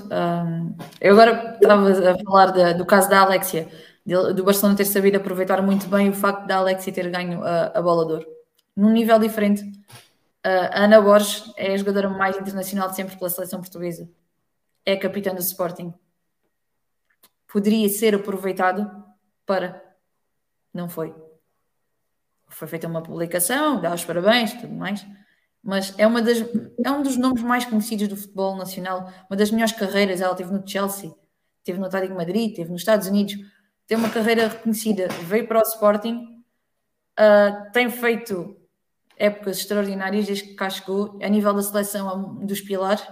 Eu 1.02 1.14
agora 1.14 1.58
estava 1.62 2.12
a 2.12 2.18
falar 2.24 2.52
de, 2.52 2.74
do 2.76 2.86
caso 2.86 3.10
da 3.10 3.22
Alexia, 3.22 3.68
de, 4.06 4.34
do 4.34 4.44
Barcelona 4.44 4.78
ter 4.78 4.86
sabido 4.86 5.18
aproveitar 5.18 5.62
muito 5.62 5.88
bem 5.88 6.10
o 6.10 6.14
facto 6.14 6.48
da 6.48 6.58
Alexia 6.58 6.94
ter 6.94 7.10
ganho 7.10 7.44
a, 7.44 7.66
a 7.68 7.82
bola 7.82 8.06
de 8.06 8.14
ouro 8.14 8.44
num 8.76 8.92
nível 8.92 9.20
diferente. 9.20 9.64
A 10.44 10.84
Ana 10.84 11.02
Borges 11.02 11.54
é 11.56 11.74
a 11.74 11.78
jogadora 11.78 12.10
mais 12.10 12.38
internacional 12.38 12.90
de 12.90 12.96
sempre 12.96 13.16
pela 13.16 13.30
seleção 13.30 13.62
portuguesa. 13.62 14.10
É 14.86 14.98
capitã 14.98 15.34
do 15.34 15.40
Sporting. 15.40 15.94
Poderia 17.48 17.88
ser 17.88 18.16
aproveitado 18.16 18.90
para. 19.46 19.82
Não 20.74 20.90
foi. 20.90 21.16
Foi 22.50 22.68
feita 22.68 22.88
uma 22.88 23.02
publicação, 23.02 23.80
dá 23.80 23.94
os 23.94 24.04
parabéns 24.04 24.54
tudo 24.54 24.74
mais. 24.74 25.06
Mas 25.64 25.94
é, 25.98 26.06
uma 26.06 26.22
das, 26.22 26.40
é 26.84 26.92
um 26.92 27.02
dos 27.02 27.16
nomes 27.16 27.42
mais 27.42 27.64
conhecidos 27.64 28.10
do 28.10 28.18
futebol 28.18 28.58
nacional. 28.58 29.10
Uma 29.30 29.38
das 29.38 29.50
melhores 29.50 29.72
carreiras. 29.72 30.20
Ela 30.20 30.36
teve 30.36 30.52
no 30.52 30.68
Chelsea, 30.68 31.14
teve 31.64 31.80
no 31.80 31.86
Atlético 31.86 32.16
Madrid, 32.16 32.54
teve 32.54 32.70
nos 32.70 32.82
Estados 32.82 33.08
Unidos. 33.08 33.36
Tem 33.88 33.98
uma 33.98 34.10
carreira 34.10 34.50
reconhecida. 34.50 35.08
Veio 35.24 35.48
para 35.48 35.60
o 35.60 35.62
Sporting. 35.62 36.44
Uh, 37.18 37.72
tem 37.72 37.90
feito 37.90 38.58
épocas 39.16 39.60
extraordinárias 39.60 40.26
desde 40.26 40.44
que 40.46 40.56
cá 40.56 40.70
chegou, 40.70 41.18
a 41.22 41.30
nível 41.30 41.54
da 41.54 41.62
seleção 41.62 42.36
dos 42.46 42.60
pilares, 42.60 43.08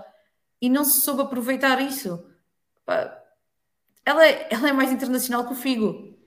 e 0.60 0.70
não 0.70 0.84
se 0.84 1.02
soube 1.02 1.22
aproveitar 1.22 1.80
isso. 1.80 2.26
Ela 4.06 4.28
é, 4.28 4.48
ela 4.52 4.70
é 4.70 4.74
mais 4.74 4.92
internacional 4.92 5.46
que 5.46 5.54
o 5.54 5.56
Figo. 5.56 6.18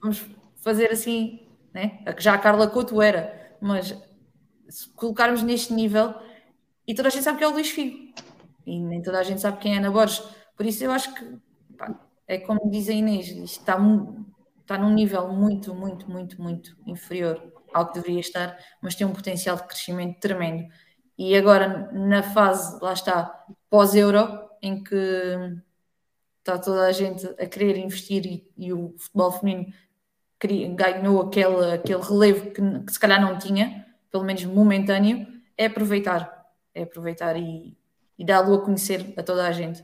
Vamos 0.00 0.24
fazer 0.56 0.90
assim, 0.90 1.46
né? 1.72 2.02
já 2.18 2.34
a 2.34 2.38
Carla 2.38 2.66
Couto 2.66 3.00
era, 3.00 3.56
mas 3.60 3.96
se 4.72 4.88
colocarmos 4.90 5.42
neste 5.42 5.72
nível, 5.72 6.14
e 6.86 6.94
toda 6.94 7.08
a 7.08 7.10
gente 7.10 7.24
sabe 7.24 7.38
que 7.38 7.44
é 7.44 7.48
o 7.48 7.52
Luís 7.52 7.70
Figo, 7.70 8.12
e 8.66 8.80
nem 8.80 9.02
toda 9.02 9.18
a 9.18 9.22
gente 9.22 9.40
sabe 9.40 9.58
quem 9.58 9.74
é 9.74 9.78
Ana 9.78 9.90
Borges. 9.90 10.22
Por 10.56 10.66
isso 10.66 10.82
eu 10.84 10.90
acho 10.90 11.14
que 11.14 11.38
pá, 11.76 11.94
é 12.26 12.38
como 12.38 12.70
diz 12.70 12.88
a 12.88 12.92
Inês, 12.92 13.28
está, 13.28 13.78
está 14.60 14.78
num 14.78 14.94
nível 14.94 15.28
muito, 15.28 15.74
muito, 15.74 16.10
muito, 16.10 16.40
muito 16.40 16.76
inferior 16.86 17.52
ao 17.72 17.88
que 17.88 17.94
deveria 17.94 18.20
estar, 18.20 18.58
mas 18.80 18.94
tem 18.94 19.06
um 19.06 19.12
potencial 19.12 19.56
de 19.56 19.64
crescimento 19.64 20.20
tremendo. 20.20 20.68
E 21.18 21.36
agora, 21.36 21.90
na 21.92 22.22
fase, 22.22 22.78
lá 22.82 22.92
está, 22.92 23.44
pós-euro, 23.68 24.48
em 24.60 24.82
que 24.82 24.94
está 26.38 26.58
toda 26.58 26.86
a 26.86 26.92
gente 26.92 27.26
a 27.38 27.46
querer 27.46 27.76
investir 27.78 28.26
e, 28.26 28.50
e 28.56 28.72
o 28.72 28.94
futebol 28.98 29.32
feminino 29.32 29.72
ganhou 30.74 31.22
aquele, 31.22 31.72
aquele 31.72 32.02
relevo 32.02 32.50
que, 32.50 32.60
que, 32.60 32.92
se 32.92 32.98
calhar 32.98 33.20
não 33.20 33.38
tinha, 33.38 33.86
pelo 34.12 34.24
menos 34.24 34.44
momentâneo, 34.44 35.26
é 35.56 35.66
aproveitar. 35.66 36.46
É 36.74 36.82
aproveitar 36.82 37.36
e, 37.36 37.76
e 38.18 38.24
dá-lo 38.24 38.54
a 38.54 38.64
conhecer 38.64 39.14
a 39.16 39.22
toda 39.22 39.46
a 39.46 39.50
gente. 39.50 39.82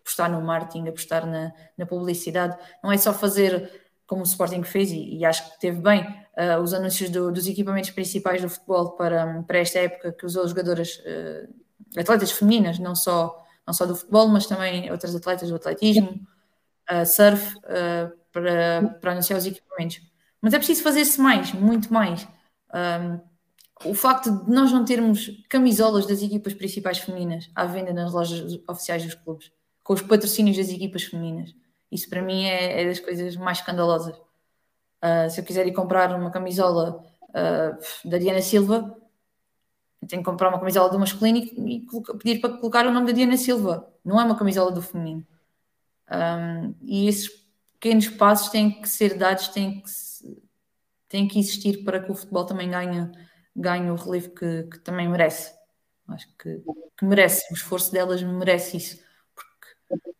Apostar 0.00 0.30
no 0.30 0.40
marketing, 0.40 0.88
apostar 0.88 1.26
na, 1.26 1.52
na 1.76 1.86
publicidade. 1.86 2.56
Não 2.82 2.90
é 2.90 2.96
só 2.96 3.12
fazer 3.12 3.70
como 4.08 4.22
o 4.22 4.24
Sporting 4.24 4.62
fez, 4.62 4.90
e, 4.90 5.18
e 5.18 5.24
acho 5.24 5.52
que 5.52 5.60
teve 5.60 5.82
bem, 5.82 6.00
uh, 6.02 6.62
os 6.62 6.72
anúncios 6.72 7.10
do, 7.10 7.30
dos 7.30 7.46
equipamentos 7.46 7.90
principais 7.90 8.40
do 8.40 8.48
futebol 8.48 8.92
para, 8.92 9.42
para 9.42 9.58
esta 9.58 9.80
época, 9.80 10.12
que 10.12 10.24
usou 10.24 10.48
jogadoras, 10.48 10.98
uh, 11.00 11.54
atletas 11.94 12.32
femininas, 12.32 12.78
não 12.78 12.94
só, 12.94 13.44
não 13.66 13.74
só 13.74 13.84
do 13.84 13.94
futebol, 13.94 14.26
mas 14.28 14.46
também 14.46 14.90
outras 14.90 15.14
atletas 15.14 15.50
do 15.50 15.56
atletismo, 15.56 16.26
uh, 16.90 17.04
surf, 17.04 17.54
para, 18.32 18.96
para 18.98 19.12
anunciar 19.12 19.38
os 19.38 19.44
equipamentos. 19.44 20.00
Mas 20.40 20.54
é 20.54 20.56
preciso 20.56 20.82
fazer-se 20.82 21.20
mais, 21.20 21.52
muito 21.52 21.92
mais. 21.92 22.26
Um, 22.74 23.20
o 23.84 23.94
facto 23.94 24.30
de 24.30 24.50
nós 24.50 24.72
não 24.72 24.84
termos 24.84 25.30
camisolas 25.48 26.06
das 26.06 26.22
equipas 26.22 26.54
principais 26.54 26.98
femininas 26.98 27.50
à 27.54 27.64
venda 27.64 27.92
nas 27.92 28.12
lojas 28.12 28.58
oficiais 28.68 29.04
dos 29.04 29.14
clubes, 29.14 29.52
com 29.82 29.92
os 29.92 30.02
patrocínios 30.02 30.56
das 30.56 30.68
equipas 30.68 31.04
femininas 31.04 31.54
isso 31.90 32.08
para 32.08 32.22
mim 32.22 32.44
é, 32.44 32.82
é 32.82 32.86
das 32.86 33.00
coisas 33.00 33.36
mais 33.36 33.58
escandalosas. 33.58 34.16
Uh, 34.16 35.30
se 35.30 35.40
eu 35.40 35.44
quiser 35.44 35.66
ir 35.66 35.72
comprar 35.72 36.14
uma 36.14 36.30
camisola 36.30 37.04
uh, 37.30 38.08
da 38.08 38.18
Diana 38.18 38.42
Silva, 38.42 38.96
tenho 40.06 40.22
que 40.22 40.30
comprar 40.30 40.48
uma 40.48 40.58
camisola 40.58 40.90
do 40.90 40.98
masculino 40.98 41.38
e, 41.38 41.76
e, 41.76 41.86
pedir 42.18 42.40
para 42.40 42.56
colocar 42.56 42.86
o 42.86 42.92
nome 42.92 43.06
da 43.06 43.12
Diana 43.12 43.36
Silva. 43.36 43.88
Não 44.04 44.20
é 44.20 44.24
uma 44.24 44.36
camisola 44.36 44.70
do 44.70 44.82
feminino. 44.82 45.26
Um, 46.10 46.74
e 46.82 47.08
esses 47.08 47.28
pequenos 47.74 48.08
passos 48.08 48.48
têm 48.48 48.80
que 48.80 48.88
ser 48.88 49.16
dados, 49.16 49.48
têm 49.48 49.82
que, 49.82 49.90
têm 51.08 51.28
que 51.28 51.38
existir 51.38 51.84
para 51.84 52.00
que 52.00 52.10
o 52.10 52.14
futebol 52.14 52.44
também 52.44 52.70
ganhe, 52.70 53.10
ganhe 53.60 53.90
o 53.90 53.96
relevo 53.96 54.30
que, 54.30 54.64
que 54.64 54.78
também 54.80 55.08
merece. 55.08 55.52
Acho 56.08 56.26
que, 56.38 56.62
que 56.96 57.04
merece, 57.04 57.52
o 57.52 57.54
esforço 57.54 57.92
delas 57.92 58.22
merece 58.22 58.76
isso 58.78 59.08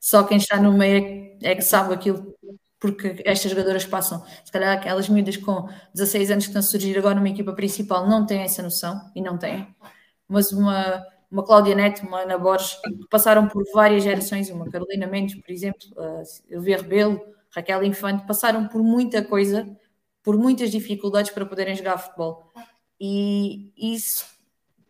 só 0.00 0.24
quem 0.24 0.38
está 0.38 0.60
no 0.60 0.72
meio 0.72 1.36
é, 1.42 1.50
é 1.50 1.54
que 1.54 1.62
sabe 1.62 1.94
aquilo 1.94 2.34
porque 2.80 3.20
estas 3.24 3.50
jogadoras 3.50 3.84
passam, 3.84 4.24
se 4.44 4.52
calhar 4.52 4.76
aquelas 4.76 5.08
miúdas 5.08 5.36
com 5.36 5.68
16 5.94 6.30
anos 6.30 6.44
que 6.44 6.50
estão 6.50 6.60
a 6.60 6.62
surgir 6.62 6.96
agora 6.96 7.16
numa 7.16 7.28
equipa 7.28 7.52
principal 7.52 8.06
não 8.06 8.24
têm 8.24 8.42
essa 8.42 8.62
noção, 8.62 9.00
e 9.16 9.20
não 9.20 9.36
têm, 9.36 9.66
mas 10.28 10.52
uma, 10.52 11.04
uma 11.28 11.44
Cláudia 11.44 11.74
Neto, 11.74 12.06
uma 12.06 12.20
Ana 12.20 12.38
Borges, 12.38 12.74
que 12.74 13.08
passaram 13.10 13.48
por 13.48 13.64
várias 13.74 14.04
gerações, 14.04 14.48
uma 14.48 14.70
Carolina 14.70 15.08
Mendes, 15.08 15.34
por 15.40 15.50
exemplo, 15.50 15.80
a 15.98 16.24
Silvia 16.24 16.76
Rebelo, 16.76 17.20
Raquel 17.50 17.82
Infante, 17.82 18.24
passaram 18.24 18.68
por 18.68 18.80
muita 18.80 19.24
coisa, 19.24 19.68
por 20.22 20.36
muitas 20.36 20.70
dificuldades 20.70 21.32
para 21.32 21.44
poderem 21.44 21.74
jogar 21.74 21.98
futebol. 21.98 22.52
E 23.00 23.72
isso 23.76 24.26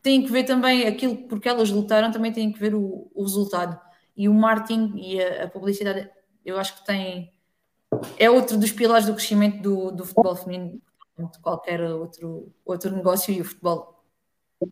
tem 0.03 0.25
que 0.25 0.33
ver 0.33 0.45
também 0.45 0.87
aquilo 0.87 1.17
porque 1.29 1.49
elas 1.49 1.71
lutaram, 1.71 2.11
também 2.11 2.33
tem 2.33 2.53
que 2.53 2.59
ver 2.59 2.75
o, 2.75 3.11
o 3.15 3.23
resultado. 3.23 3.79
E 4.17 4.29
o 4.29 4.35
marketing 4.35 4.95
e 4.97 5.23
a, 5.23 5.45
a, 5.45 5.49
publicidade, 5.49 6.11
eu 6.45 6.59
acho 6.59 6.77
que 6.77 6.87
tem. 6.87 7.33
É 8.19 8.31
outro 8.31 8.59
dos 8.59 8.73
pilares 8.73 9.07
do 9.07 9.15
crescimento 9.15 9.63
do, 9.63 9.91
do 9.91 10.05
futebol 10.05 10.37
feminino, 10.37 10.81
de 11.19 11.39
qualquer 11.41 11.81
outro, 11.83 12.53
outro 12.65 12.95
negócio. 12.95 13.33
E 13.33 13.41
o 13.41 13.45
futebol, 13.45 14.05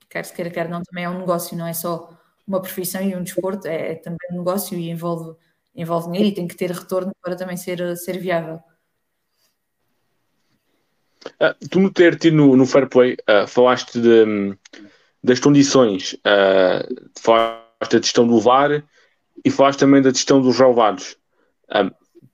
quer 0.09 0.25
se 0.25 0.33
queira, 0.35 0.51
quer 0.51 0.69
não, 0.69 0.83
também 0.83 1.05
é 1.05 1.11
um 1.11 1.19
negócio, 1.19 1.57
não 1.57 1.67
é 1.67 1.73
só 1.73 2.11
uma 2.47 2.61
profissão 2.61 3.03
e 3.03 3.15
um 3.17 3.23
desporto, 3.23 3.67
é, 3.67 3.93
é 3.93 3.95
também 3.97 4.19
um 4.33 4.39
negócio 4.39 4.79
e 4.79 4.89
envolve, 4.91 5.37
envolve 5.75 6.07
dinheiro 6.07 6.29
e 6.29 6.35
tem 6.35 6.47
que 6.47 6.57
ter 6.57 6.71
retorno 6.71 7.13
para 7.21 7.37
também 7.37 7.57
ser, 7.57 7.97
ser 7.97 8.19
viável. 8.19 8.61
Uh, 11.41 11.69
tu 11.69 11.81
no 11.81 11.91
ter 11.91 12.19
no, 12.33 12.57
no 12.57 12.67
Fair 12.67 12.89
Play 12.89 13.17
uh, 13.29 13.47
falaste 13.47 14.01
de, 14.01 14.57
das 15.23 15.41
condições, 15.41 16.15
uh, 16.15 17.11
falaste 17.21 17.93
da 17.93 17.99
gestão 17.99 18.27
do 18.27 18.41
VAR 18.41 18.83
e 19.45 19.51
falaste 19.51 19.81
também 19.81 20.01
da 20.03 20.11
gestão 20.11 20.41
dos 20.41 20.59
relevados. 20.59 21.17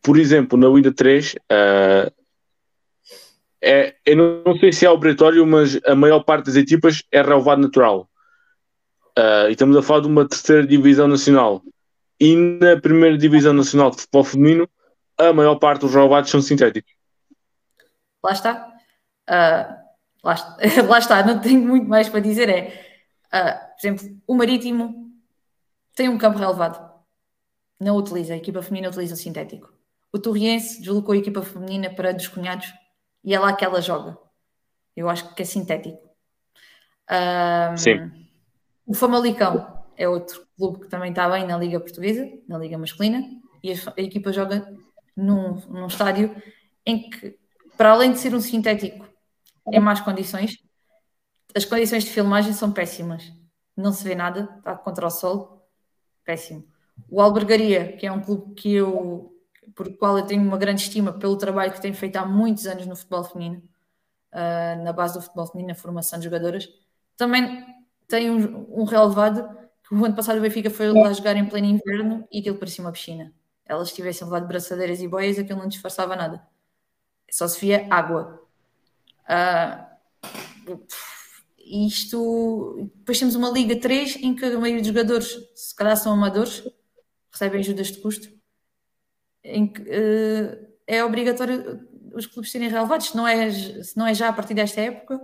por 0.02 0.18
exemplo, 0.18 0.58
na 0.58 0.68
Winda 0.68 0.92
3, 0.92 1.36
é, 3.60 3.94
eu 4.06 4.42
não 4.44 4.56
sei 4.58 4.72
se 4.72 4.86
é 4.86 4.90
obrigatório, 4.90 5.46
mas 5.46 5.78
a 5.84 5.94
maior 5.94 6.20
parte 6.20 6.46
das 6.46 6.56
equipas 6.56 7.02
é 7.10 7.20
relevado 7.20 7.60
natural. 7.60 8.08
e 9.48 9.52
estamos 9.52 9.76
a 9.76 9.82
falar 9.82 10.00
de 10.00 10.06
uma 10.06 10.28
terceira 10.28 10.66
divisão 10.66 11.08
nacional. 11.08 11.62
E 12.20 12.36
na 12.36 12.80
primeira 12.80 13.18
divisão 13.18 13.52
nacional 13.52 13.90
de 13.90 13.96
futebol 13.96 14.24
feminino, 14.24 14.68
a 15.18 15.32
maior 15.32 15.56
parte 15.56 15.80
dos 15.80 15.94
relevados 15.94 16.30
são 16.30 16.40
sintéticos. 16.40 16.92
Lá 18.22 18.32
está. 18.32 18.72
Uh, 19.28 19.82
lá, 20.22 20.34
está, 20.34 20.56
lá, 20.88 20.98
está, 20.98 21.22
não 21.24 21.40
tenho 21.40 21.60
muito 21.60 21.88
mais 21.88 22.08
para 22.08 22.20
dizer. 22.20 22.48
É, 22.48 22.98
uh, 23.26 23.58
por 23.74 23.86
exemplo, 23.86 24.22
o 24.26 24.34
Marítimo 24.34 25.10
tem 25.94 26.08
um 26.08 26.18
campo 26.18 26.38
relevado, 26.38 26.90
não 27.78 27.96
utiliza, 27.96 28.34
a 28.34 28.36
equipa 28.36 28.62
feminina 28.62 28.88
utiliza 28.88 29.14
o 29.14 29.18
sintético. 29.18 29.72
O 30.12 30.18
Torriense 30.18 30.80
deslocou 30.80 31.14
a 31.14 31.18
equipa 31.18 31.42
feminina 31.42 31.90
para 31.90 32.12
dos 32.12 32.28
cunhados 32.28 32.72
e 33.24 33.34
é 33.34 33.38
lá 33.38 33.52
que 33.54 33.64
ela 33.64 33.80
joga. 33.80 34.18
Eu 34.94 35.08
acho 35.08 35.34
que 35.34 35.42
é 35.42 35.44
sintético. 35.44 35.98
Um, 37.10 37.76
Sim. 37.76 38.10
O 38.86 38.94
Famalicão 38.94 39.84
é 39.96 40.08
outro 40.08 40.46
clube 40.56 40.80
que 40.80 40.88
também 40.88 41.10
está 41.10 41.28
bem 41.28 41.46
na 41.46 41.56
Liga 41.56 41.80
Portuguesa, 41.80 42.28
na 42.48 42.58
Liga 42.58 42.76
Masculina, 42.76 43.22
e 43.62 43.72
a, 43.72 43.76
a 43.96 44.00
equipa 44.00 44.32
joga 44.32 44.70
num, 45.16 45.54
num 45.68 45.86
estádio 45.86 46.34
em 46.84 47.08
que, 47.08 47.38
para 47.76 47.92
além 47.92 48.12
de 48.12 48.18
ser 48.18 48.34
um 48.34 48.40
sintético 48.40 49.06
em 49.70 49.80
más 49.80 50.00
condições. 50.00 50.58
As 51.54 51.64
condições 51.64 52.04
de 52.04 52.10
filmagem 52.10 52.52
são 52.52 52.72
péssimas. 52.72 53.32
Não 53.76 53.92
se 53.92 54.04
vê 54.04 54.14
nada, 54.14 54.48
está 54.58 54.74
contra 54.76 55.06
o 55.06 55.10
sol. 55.10 55.68
Péssimo. 56.24 56.66
O 57.08 57.20
Albergaria, 57.20 57.96
que 57.96 58.06
é 58.06 58.12
um 58.12 58.20
clube 58.20 58.54
que 58.54 58.72
eu, 58.72 59.34
por 59.74 59.96
qual 59.96 60.18
eu 60.18 60.26
tenho 60.26 60.42
uma 60.42 60.58
grande 60.58 60.82
estima 60.82 61.12
pelo 61.12 61.36
trabalho 61.36 61.72
que 61.72 61.80
tem 61.80 61.92
feito 61.92 62.16
há 62.16 62.24
muitos 62.24 62.66
anos 62.66 62.86
no 62.86 62.96
futebol 62.96 63.24
feminino, 63.24 63.62
uh, 64.32 64.82
na 64.82 64.92
base 64.92 65.14
do 65.14 65.22
futebol 65.22 65.46
feminino, 65.46 65.68
na 65.68 65.74
formação 65.74 66.18
de 66.18 66.24
jogadoras, 66.26 66.68
também 67.16 67.64
tem 68.08 68.30
um, 68.30 68.80
um 68.80 68.84
relevado 68.84 69.48
que 69.82 69.94
o 69.94 70.04
ano 70.04 70.14
passado 70.14 70.38
o 70.38 70.40
Benfica 70.40 70.70
foi 70.70 70.92
lá 70.92 71.12
jogar 71.12 71.36
em 71.36 71.46
pleno 71.46 71.66
inverno 71.66 72.26
e 72.30 72.40
aquilo 72.40 72.58
parecia 72.58 72.84
uma 72.84 72.92
piscina. 72.92 73.32
Elas 73.64 73.92
tivessem 73.92 74.26
levado 74.26 74.46
braçadeiras 74.46 75.00
e 75.00 75.08
boias, 75.08 75.38
aquilo 75.38 75.58
não 75.58 75.68
disfarçava 75.68 76.14
nada. 76.14 76.46
Só 77.30 77.48
se 77.48 77.58
via 77.60 77.86
água. 77.90 78.41
Uh, 79.28 80.78
isto. 81.58 82.90
Depois 82.96 83.18
temos 83.18 83.34
uma 83.34 83.50
Liga 83.50 83.78
3 83.78 84.16
em 84.16 84.34
que 84.34 84.44
a 84.44 84.58
maioria 84.58 84.80
dos 84.80 84.88
jogadores, 84.88 85.38
se 85.54 85.74
calhar 85.74 85.96
são 85.96 86.12
amadores, 86.12 86.62
recebem 87.30 87.60
ajudas 87.60 87.88
de 87.88 87.98
custo, 87.98 88.28
em 89.42 89.66
que 89.72 89.80
uh, 89.82 90.72
é 90.86 91.04
obrigatório 91.04 91.88
os 92.14 92.26
clubes 92.26 92.50
serem 92.50 92.68
relevados. 92.68 93.08
Se 93.08 93.16
não, 93.16 93.26
é, 93.26 93.50
se 93.50 93.96
não 93.96 94.06
é 94.06 94.14
já 94.14 94.28
a 94.28 94.32
partir 94.32 94.54
desta 94.54 94.80
época 94.80 95.20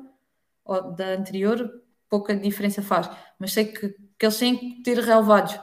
ou 0.65 0.95
da 0.95 1.15
anterior, 1.15 1.83
pouca 2.09 2.35
diferença 2.35 2.83
faz. 2.83 3.11
Mas 3.39 3.53
sei 3.53 3.67
que, 3.67 3.89
que 4.19 4.27
eles 4.27 4.39
têm 4.39 4.57
que 4.57 4.83
ter 4.83 4.99
relevados. 4.99 5.59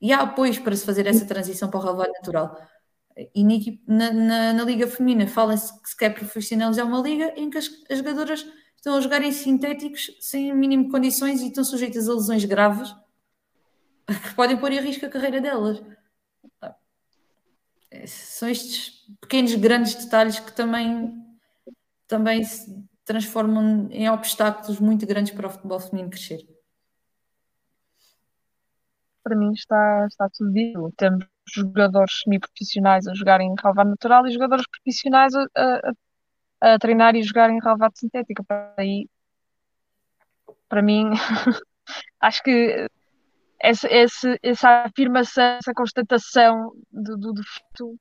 E 0.00 0.12
há 0.12 0.20
apoios 0.20 0.58
para 0.58 0.74
se 0.74 0.84
fazer 0.84 1.06
essa 1.06 1.24
transição 1.24 1.70
para 1.70 1.78
o 1.78 1.82
relevado 1.82 2.12
natural. 2.12 2.56
E 3.34 3.44
na, 3.86 4.12
na, 4.12 4.52
na, 4.52 4.64
Liga 4.64 4.86
Feminina 4.86 5.26
fala-se 5.26 5.72
que 5.82 5.88
se 5.90 5.96
quer 5.96 6.14
profissionalizar 6.14 6.86
uma 6.86 7.00
liga 7.00 7.32
em 7.36 7.50
que 7.50 7.58
as, 7.58 7.68
as, 7.90 7.98
jogadoras 7.98 8.46
estão 8.76 8.96
a 8.96 9.00
jogar 9.00 9.22
em 9.22 9.32
sintéticos 9.32 10.16
sem 10.20 10.54
mínimo 10.54 10.90
condições 10.90 11.40
e 11.40 11.48
estão 11.48 11.64
sujeitas 11.64 12.08
a 12.08 12.14
lesões 12.14 12.44
graves 12.44 12.94
que 14.06 14.34
podem 14.34 14.56
pôr 14.56 14.72
em 14.72 14.80
risco 14.80 15.06
a 15.06 15.10
carreira 15.10 15.40
delas. 15.40 15.82
São 18.06 18.48
estes 18.48 19.06
pequenos, 19.20 19.54
grandes 19.54 19.94
detalhes 19.94 20.40
que 20.40 20.52
também, 20.52 21.14
também 22.08 22.42
se 22.42 22.82
transformam 23.04 23.88
em 23.90 24.08
obstáculos 24.08 24.80
muito 24.80 25.06
grandes 25.06 25.34
para 25.34 25.46
o 25.46 25.50
futebol 25.50 25.78
feminino 25.78 26.10
crescer. 26.10 26.46
Para 29.22 29.36
mim 29.36 29.52
está, 29.52 30.06
está 30.06 30.28
tudo 30.30 30.52
dito. 30.52 30.92
Temos 30.96 31.26
jogadores 31.46 32.20
semi-profissionais 32.22 33.06
a 33.06 33.14
jogar 33.14 33.40
em 33.40 33.54
relevado 33.60 33.90
natural 33.90 34.26
e 34.26 34.32
jogadores 34.32 34.64
profissionais 34.68 35.34
a, 35.34 35.46
a, 36.60 36.74
a 36.74 36.78
treinar 36.78 37.14
e 37.16 37.22
jogar 37.22 37.50
em 37.50 37.60
relevado 37.60 37.96
sintético. 37.96 38.44
Para, 38.44 38.74
aí, 38.78 39.08
para 40.68 40.82
mim, 40.82 41.10
acho 42.20 42.42
que 42.42 42.86
essa, 43.60 43.86
essa, 43.88 44.36
essa 44.42 44.84
afirmação, 44.84 45.44
essa 45.44 45.72
constatação 45.74 46.72
do, 46.90 47.16
do 47.16 47.42
tudo. 47.74 47.98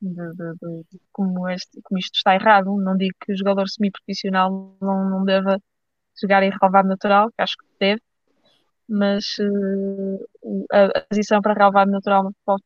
De, 0.00 0.06
de, 0.32 0.84
de, 0.92 1.00
como, 1.10 1.48
este, 1.48 1.80
como 1.82 1.98
isto 1.98 2.14
está 2.14 2.34
errado. 2.34 2.76
Não 2.80 2.96
digo 2.96 3.14
que 3.20 3.32
o 3.32 3.36
jogador 3.36 3.68
semi-profissional 3.68 4.76
não, 4.80 5.10
não 5.10 5.24
deva 5.24 5.60
jogar 6.20 6.42
em 6.42 6.50
relevado 6.50 6.86
natural, 6.86 7.30
que 7.30 7.42
acho 7.42 7.56
que 7.56 7.64
deve, 7.78 8.02
mas 8.88 9.24
uh, 9.40 10.66
a, 10.72 11.00
transição 11.02 11.40
para 11.40 11.54
relevado 11.54 11.90
natural 11.90 12.24
no 12.24 12.32
futebol 12.32 12.58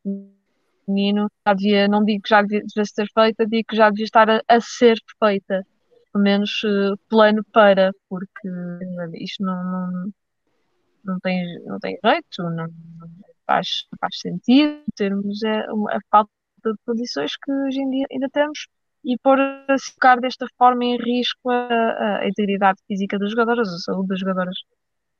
feminino 0.86 1.28
já 1.46 1.54
devia, 1.54 1.88
não 1.88 2.04
digo 2.04 2.22
que 2.22 2.28
já 2.28 2.42
devia, 2.42 2.62
ser 2.84 3.06
feita, 3.12 3.46
digo 3.46 3.66
que 3.68 3.76
já 3.76 3.90
devia 3.90 4.04
estar 4.04 4.30
a, 4.30 4.42
a 4.48 4.60
ser 4.60 4.98
feita, 5.18 5.66
pelo 6.12 6.24
menos 6.24 6.62
uh, 6.64 6.96
plano 7.08 7.44
para, 7.52 7.90
porque 8.08 8.48
isto 9.14 9.42
não, 9.44 9.64
não, 9.64 10.12
não, 11.04 11.18
tem, 11.20 11.60
não 11.64 11.78
tem 11.78 11.98
jeito, 12.04 12.42
não, 12.42 12.68
faz, 13.46 13.86
faz 14.00 14.18
sentido 14.18 14.82
termos 14.96 15.42
a, 15.44 15.96
a 15.96 15.98
falta 16.10 16.30
de 16.64 16.74
condições 16.86 17.36
que 17.36 17.52
hoje 17.52 17.80
em 17.80 17.90
dia 17.90 18.06
ainda 18.10 18.28
temos 18.30 18.68
e 19.04 19.18
pôr 19.18 19.38
a 19.40 19.76
ficar 19.78 20.20
desta 20.20 20.46
forma 20.56 20.84
em 20.84 20.96
risco 20.96 21.50
a, 21.50 22.20
a, 22.20 22.28
integridade 22.28 22.80
física 22.86 23.18
das 23.18 23.30
jogadoras, 23.30 23.68
a 23.68 23.78
saúde 23.78 24.08
das 24.08 24.20
jogadoras. 24.20 24.56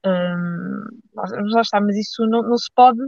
Um, 0.04 0.84
lá 1.14 1.60
está, 1.60 1.80
mas 1.80 1.96
isso 1.96 2.26
não, 2.26 2.42
não, 2.42 2.58
se 2.58 2.68
pode, 2.74 2.98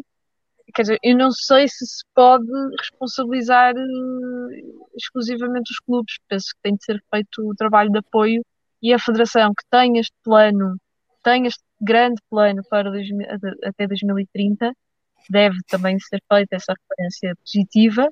quer 0.75 0.83
dizer, 0.83 0.99
eu 1.03 1.17
não 1.17 1.31
sei 1.33 1.67
se 1.67 1.85
se 1.87 2.05
pode 2.15 2.47
responsabilizar 2.79 3.75
uh, 3.75 4.89
exclusivamente 4.97 5.73
os 5.73 5.79
clubes, 5.81 6.19
penso 6.29 6.47
que 6.55 6.63
tem 6.63 6.75
de 6.77 6.85
ser 6.85 7.03
feito 7.11 7.43
o 7.43 7.55
trabalho 7.55 7.91
de 7.91 7.99
apoio 7.99 8.45
e 8.81 8.93
a 8.93 8.99
federação 8.99 9.51
que 9.51 9.65
tem 9.71 9.99
este 9.99 10.15
plano, 10.23 10.77
tem 11.23 11.47
este 11.47 11.63
grande 11.81 12.21
plano 12.31 12.63
para 12.71 12.91
até 13.65 13.87
2030, 13.87 14.73
deve 15.29 15.57
também 15.67 15.99
ser 15.99 16.21
feita 16.31 16.57
essa 16.57 16.75
referência 16.75 17.35
positiva. 17.37 18.09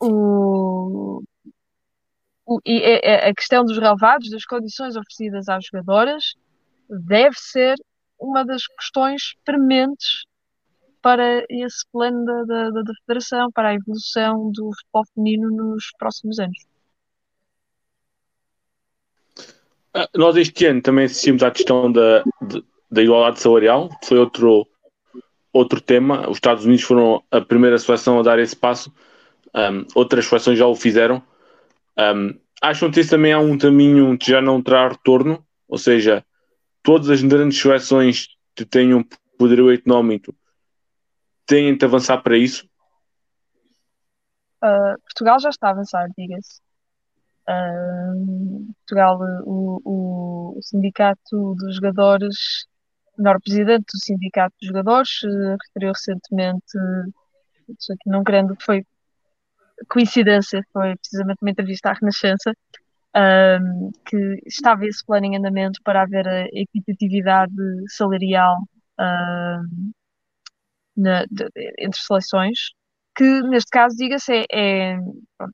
O, 0.00 1.22
o, 2.46 2.60
e 2.64 2.82
a 3.28 3.34
questão 3.34 3.64
dos 3.64 3.76
relevados, 3.76 4.30
das 4.30 4.44
condições 4.44 4.96
oferecidas 4.96 5.48
às 5.48 5.64
jogadoras, 5.66 6.34
deve 6.88 7.36
ser 7.36 7.76
uma 8.18 8.44
das 8.44 8.66
questões 8.66 9.34
prementes 9.44 10.24
para 11.00 11.44
esse 11.48 11.84
plano 11.92 12.24
da, 12.24 12.44
da, 12.44 12.70
da, 12.70 12.92
Federação, 13.06 13.50
para 13.52 13.68
a 13.68 13.74
evolução 13.74 14.50
do 14.50 14.70
futebol 14.74 15.04
feminino 15.14 15.50
nos 15.50 15.90
próximos 15.98 16.38
anos. 16.38 16.58
Ah, 19.94 20.08
nós 20.16 20.36
este 20.36 20.66
ano 20.66 20.82
também 20.82 21.04
assistimos 21.04 21.42
à 21.42 21.50
questão 21.50 21.90
da, 21.90 22.24
da 22.90 23.02
igualdade 23.02 23.40
salarial, 23.40 23.88
que 24.00 24.06
foi 24.08 24.18
outro, 24.18 24.66
outro 25.52 25.80
tema. 25.80 26.28
Os 26.28 26.36
Estados 26.36 26.64
Unidos 26.64 26.84
foram 26.84 27.22
a 27.30 27.40
primeira 27.40 27.78
seleção 27.78 28.18
a 28.18 28.22
dar 28.22 28.38
esse 28.38 28.56
passo, 28.56 28.92
um, 29.54 29.86
outras 29.94 30.26
seleções 30.26 30.58
já 30.58 30.66
o 30.66 30.74
fizeram. 30.74 31.22
Um, 31.96 32.38
acham 32.60 32.90
que 32.90 33.00
esse 33.00 33.10
também 33.10 33.32
é 33.32 33.38
um 33.38 33.56
caminho 33.56 34.16
que 34.18 34.30
já 34.30 34.42
não 34.42 34.62
terá 34.62 34.88
retorno? 34.88 35.44
Ou 35.68 35.78
seja, 35.78 36.24
todas 36.88 37.10
as 37.10 37.22
grandes 37.22 37.60
seleções 37.60 38.28
que 38.54 38.64
tenham 38.64 39.04
poderio 39.36 39.70
económico 39.70 40.34
têm 41.44 41.76
de 41.76 41.84
avançar 41.84 42.22
para 42.22 42.38
isso? 42.38 42.66
Uh, 44.64 44.98
Portugal 45.02 45.38
já 45.38 45.50
está 45.50 45.68
a 45.68 45.72
avançar, 45.72 46.08
diga-se. 46.16 46.62
Uh, 47.46 48.72
Portugal, 48.78 49.18
o, 49.44 50.56
o, 50.56 50.58
sindicato 50.62 51.54
dos 51.56 51.76
jogadores, 51.76 52.64
o 53.18 53.22
menor 53.22 53.38
presidente 53.42 53.84
do 53.92 54.00
sindicato 54.02 54.56
dos 54.58 54.68
jogadores, 54.68 55.10
uh, 55.24 55.56
referiu 55.66 55.92
recentemente, 55.92 56.72
não 58.06 58.24
querendo 58.24 58.56
que 58.56 58.64
foi 58.64 58.82
coincidência, 59.90 60.62
foi 60.72 60.96
precisamente 60.96 61.42
uma 61.42 61.50
entrevista 61.50 61.90
à 61.90 61.92
Renascença, 61.92 62.50
um, 63.16 63.90
que 64.06 64.42
estava 64.46 64.86
esse 64.86 65.04
plano 65.04 65.26
em 65.26 65.36
andamento 65.36 65.80
para 65.82 66.02
haver 66.02 66.26
a 66.28 66.46
equitatividade 66.52 67.52
salarial 67.88 68.56
um, 69.00 69.92
na, 70.96 71.24
de, 71.30 71.48
entre 71.78 72.00
seleções, 72.00 72.70
que 73.16 73.42
neste 73.42 73.70
caso, 73.70 73.96
diga-se, 73.96 74.32
é, 74.32 74.46
é 74.50 74.98
pronto, 75.36 75.52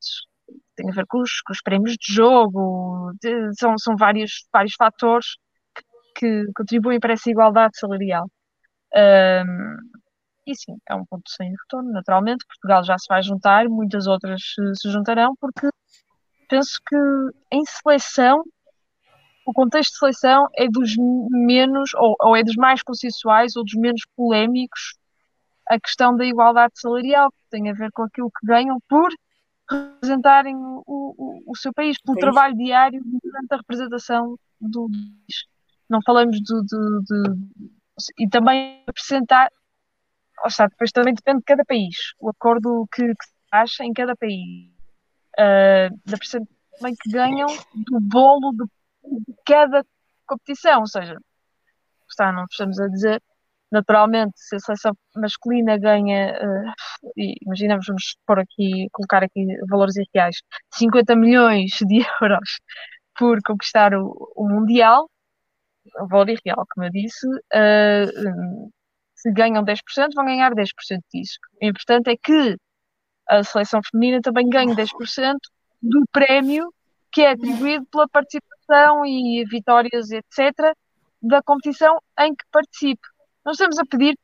tem 0.76 0.90
a 0.90 0.92
ver 0.94 1.06
com 1.06 1.20
os, 1.20 1.40
com 1.42 1.52
os 1.52 1.62
prémios 1.62 1.92
de 1.92 2.14
jogo, 2.14 3.12
de, 3.22 3.54
são, 3.58 3.78
são 3.78 3.96
vários, 3.96 4.46
vários 4.52 4.74
fatores 4.74 5.26
que, 6.16 6.44
que, 6.44 6.52
contribuem 6.54 7.00
para 7.00 7.14
essa 7.14 7.30
igualdade 7.30 7.78
salarial. 7.78 8.26
Um, 8.94 9.76
e 10.46 10.54
sim, 10.56 10.76
é 10.88 10.94
um 10.94 11.04
ponto 11.06 11.30
sem 11.30 11.50
retorno, 11.50 11.90
naturalmente. 11.92 12.44
Portugal 12.46 12.84
já 12.84 12.98
se 12.98 13.06
vai 13.08 13.22
juntar, 13.22 13.68
muitas 13.68 14.06
outras 14.06 14.42
se, 14.54 14.74
se 14.76 14.90
juntarão, 14.90 15.34
porque 15.40 15.68
penso 16.48 16.80
que 16.86 16.96
em 17.52 17.64
seleção, 17.64 18.42
o 19.46 19.52
contexto 19.52 19.92
de 19.92 19.98
seleção 19.98 20.46
é 20.56 20.66
dos 20.68 20.94
menos, 21.30 21.92
ou, 21.94 22.16
ou 22.20 22.36
é 22.36 22.42
dos 22.42 22.56
mais 22.56 22.82
consensuais, 22.82 23.56
ou 23.56 23.64
dos 23.64 23.74
menos 23.74 24.02
polémicos, 24.16 24.96
a 25.68 25.78
questão 25.80 26.16
da 26.16 26.24
igualdade 26.24 26.72
salarial, 26.76 27.30
que 27.30 27.50
tem 27.50 27.70
a 27.70 27.74
ver 27.74 27.90
com 27.92 28.02
aquilo 28.02 28.30
que 28.30 28.46
ganham 28.46 28.78
por 28.88 29.10
representarem 29.70 30.54
o, 30.56 30.82
o, 30.86 31.42
o 31.46 31.56
seu 31.56 31.72
país, 31.72 31.96
pelo 32.00 32.18
trabalho 32.18 32.54
diário 32.54 33.00
durante 33.04 33.52
a 33.52 33.56
representação 33.56 34.38
do 34.60 34.88
país. 34.88 35.44
Não 35.88 36.00
falamos 36.04 36.40
do, 36.40 36.62
do, 36.62 37.00
do 37.02 37.38
e 38.18 38.28
também 38.28 38.82
apresentar, 38.86 39.50
ou 40.42 40.50
seja, 40.50 40.68
depois 40.68 40.90
também 40.90 41.14
depende 41.14 41.38
de 41.38 41.44
cada 41.44 41.64
país, 41.64 41.96
o 42.18 42.28
acordo 42.28 42.86
que, 42.92 43.02
que 43.02 43.24
se 43.24 43.32
faz 43.50 43.70
em 43.80 43.92
cada 43.92 44.16
país, 44.16 44.73
uh, 45.38 46.00
da 46.04 46.16
também 46.76 46.94
que 47.00 47.10
ganham 47.10 47.46
do 47.74 48.00
bolo 48.00 48.52
de, 48.52 48.64
de 49.24 49.34
cada 49.46 49.84
competição, 50.26 50.80
ou 50.80 50.86
seja, 50.86 51.16
está, 52.08 52.32
não 52.32 52.44
estamos 52.50 52.80
a 52.80 52.88
dizer 52.88 53.22
naturalmente, 53.74 54.34
se 54.36 54.54
a 54.56 54.60
seleção 54.60 54.96
masculina 55.16 55.76
ganha, 55.76 56.38
uh, 56.40 56.72
imaginamos, 57.42 57.86
vamos 57.86 58.16
pôr 58.26 58.38
aqui, 58.38 58.88
colocar 58.92 59.24
aqui 59.24 59.46
valores 59.68 59.94
reais, 60.14 60.36
50 60.74 61.16
milhões 61.16 61.70
de 61.86 62.04
euros 62.22 62.60
por 63.18 63.38
conquistar 63.44 63.94
o, 63.94 64.32
o 64.36 64.48
Mundial, 64.48 65.10
o 66.00 66.06
valor 66.06 66.28
irreal, 66.28 66.64
como 66.72 66.86
eu 66.86 66.90
disse, 66.90 67.26
uh, 67.26 68.70
se 69.14 69.32
ganham 69.32 69.64
10%, 69.64 69.78
vão 70.14 70.24
ganhar 70.24 70.52
10% 70.54 71.00
disso. 71.12 71.38
O 71.60 71.66
importante 71.66 72.10
é 72.10 72.16
que 72.16 72.56
a 73.28 73.42
seleção 73.42 73.80
feminina 73.90 74.20
também 74.20 74.48
ganhe 74.48 74.74
10% 74.74 75.36
do 75.82 76.02
prémio 76.12 76.72
que 77.12 77.22
é 77.22 77.30
atribuído 77.30 77.86
pela 77.86 78.08
participação 78.08 79.06
e 79.06 79.44
vitórias, 79.48 80.10
etc., 80.10 80.74
da 81.22 81.40
competição 81.42 81.98
em 82.18 82.34
que 82.34 82.44
participe. 82.50 83.06
Nós 83.44 83.54
estamos 83.54 83.78
a 83.78 83.84
pedir 83.84 84.18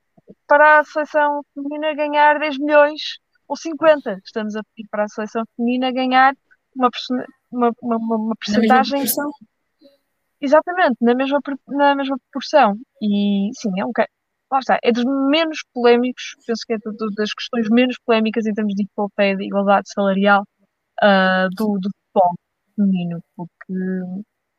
para 0.46 0.80
a 0.80 0.84
seleção 0.84 1.42
feminina 1.54 1.94
ganhar 1.94 2.38
10 2.38 2.58
milhões 2.58 3.18
ou 3.46 3.56
50. 3.56 4.20
Estamos 4.24 4.56
a 4.56 4.62
pedir 4.74 4.88
para 4.90 5.04
a 5.04 5.08
seleção 5.08 5.44
feminina 5.56 5.92
ganhar 5.92 6.34
uma, 6.74 6.90
uma, 7.50 7.72
uma, 7.80 8.16
uma 8.16 8.36
percentagem. 8.36 9.04
Exatamente, 10.40 10.96
na 11.00 11.14
mesma, 11.14 11.38
na 11.68 11.94
mesma 11.94 12.18
proporção. 12.18 12.76
E 13.00 13.50
sim, 13.54 13.70
é 13.78 13.84
um 13.84 13.92
lá 14.50 14.58
está, 14.58 14.78
é 14.82 14.92
dos 14.92 15.04
menos 15.04 15.60
polémicos, 15.72 16.36
penso 16.46 16.64
que 16.66 16.74
é 16.74 16.76
das 17.16 17.32
questões 17.34 17.68
menos 17.70 17.96
polémicas 18.04 18.46
em 18.46 18.54
termos 18.54 18.74
de 18.74 18.84
de 19.36 19.44
igualdade 19.44 19.90
salarial 19.92 20.42
uh, 21.02 21.48
do, 21.56 21.78
do 21.78 21.88
futebol 21.90 22.34
feminino, 22.76 23.20
porque 23.36 23.72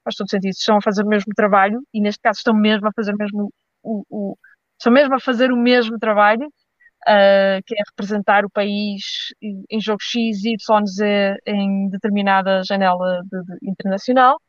faz 0.04 0.16
todo 0.16 0.30
sentido, 0.30 0.52
estão 0.52 0.78
a 0.78 0.82
fazer 0.82 1.04
o 1.04 1.08
mesmo 1.08 1.34
trabalho 1.36 1.82
e 1.94 2.02
neste 2.02 2.22
caso 2.22 2.40
estão 2.40 2.54
mesmo 2.54 2.88
a 2.88 2.92
fazer 2.96 3.14
mesmo 3.16 3.52
o, 3.84 4.04
o 4.10 4.38
estão 4.80 4.92
mesmo 4.94 5.16
a 5.16 5.20
fazer 5.20 5.52
o 5.52 5.58
mesmo 5.58 6.00
trabalho, 6.00 6.48
uh, 6.48 7.62
que 7.66 7.76
é 7.76 7.84
representar 7.90 8.46
o 8.46 8.50
país 8.50 9.04
em 9.42 9.80
jogo 9.80 10.02
X, 10.02 10.44
Y, 10.44 10.86
Z 10.86 11.38
em 11.46 11.90
determinada 11.90 12.64
janela 12.64 13.22
de, 13.24 13.44
de 13.44 13.70
internacional. 13.70 14.40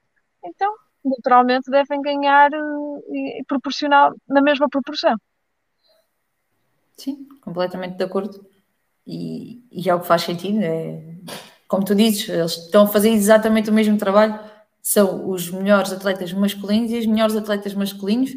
Então, 0.44 0.74
naturalmente, 1.04 1.70
devem 1.70 2.00
ganhar 2.00 2.50
uh, 2.52 3.44
proporcional, 3.46 4.12
na 4.28 4.40
mesma 4.42 4.68
proporção. 4.70 5.16
Sim, 7.02 7.26
completamente 7.40 7.96
de 7.96 8.04
acordo. 8.04 8.46
E, 9.04 9.64
e 9.72 9.90
é 9.90 9.94
o 9.94 9.98
que 9.98 10.06
faz 10.06 10.22
sentido. 10.22 10.60
É, 10.62 11.02
como 11.66 11.84
tu 11.84 11.96
dizes, 11.96 12.28
eles 12.28 12.52
estão 12.52 12.84
a 12.84 12.86
fazer 12.86 13.10
exatamente 13.10 13.70
o 13.70 13.72
mesmo 13.72 13.98
trabalho. 13.98 14.38
São 14.80 15.28
os 15.28 15.50
melhores 15.50 15.92
atletas 15.92 16.32
masculinos 16.32 16.92
e 16.92 16.98
as 16.98 17.06
melhores 17.06 17.34
atletas 17.34 17.74
masculinos, 17.74 18.30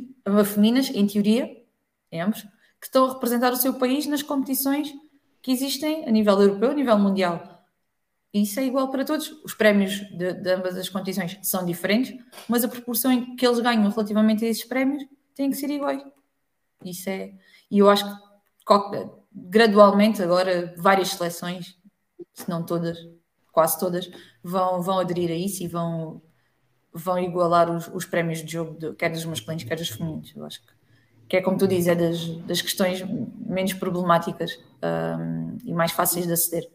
femininas, 0.46 0.90
em 0.90 1.06
teoria, 1.06 1.48
ambos, 2.12 2.42
que 2.82 2.88
estão 2.88 3.06
a 3.06 3.14
representar 3.14 3.54
o 3.54 3.56
seu 3.56 3.76
país 3.76 4.08
nas 4.08 4.24
competições 4.24 4.92
que 5.44 5.52
existem 5.52 6.08
a 6.08 6.12
nível 6.12 6.42
europeu, 6.42 6.72
a 6.72 6.74
nível 6.74 6.98
mundial. 6.98 7.64
Isso 8.34 8.60
é 8.60 8.66
igual 8.66 8.90
para 8.90 9.06
todos. 9.06 9.30
Os 9.44 9.54
prémios 9.54 9.92
de, 10.10 10.34
de, 10.34 10.52
ambas 10.52 10.76
as 10.76 10.90
competições 10.90 11.38
são 11.44 11.64
diferentes, 11.64 12.18
mas 12.50 12.64
a 12.64 12.68
proporção 12.68 13.12
em 13.12 13.36
que 13.36 13.46
eles 13.46 13.60
ganham 13.60 13.88
relativamente 13.90 14.44
a 14.44 14.48
esses 14.48 14.66
prémios 14.66 15.06
tem 15.36 15.52
que 15.52 15.56
ser 15.56 15.70
igual. 15.70 15.96
Isso 16.84 17.08
é. 17.10 17.32
E 17.70 17.80
eu 17.80 17.90
acho 17.90 18.06
que 18.06 18.26
gradualmente 19.34 20.22
agora 20.22 20.74
várias 20.78 21.10
seleções, 21.10 21.78
se 22.34 22.50
não 22.50 22.64
todas, 22.64 22.98
quase 23.52 23.80
todas, 23.80 24.10
vão, 24.44 24.82
vão 24.82 25.00
aderir 25.00 25.30
a 25.32 25.36
isso 25.36 25.64
e 25.64 25.68
vão, 25.68 26.22
vão 26.94 27.20
igualar 27.20 27.70
os, 27.70 27.88
os 27.88 28.06
prémios 28.06 28.44
de 28.44 28.52
jogo, 28.52 28.78
de, 28.78 28.94
quer 28.94 29.10
dos 29.10 29.26
masculinos, 29.26 29.64
quer 29.64 29.76
dos 29.76 29.90
femininos. 29.90 30.34
Eu 30.36 30.46
acho 30.46 30.62
que 30.62 30.76
que 31.28 31.38
é 31.38 31.42
como 31.42 31.58
tu 31.58 31.68
dizes, 31.68 31.88
é 31.88 31.96
das, 31.96 32.28
das 32.46 32.62
questões 32.62 33.04
menos 33.46 33.74
problemáticas 33.74 34.60
um, 35.20 35.58
e 35.66 35.74
mais 35.74 35.92
fáceis 35.92 36.28
de 36.28 36.34
aceder. 36.34 36.70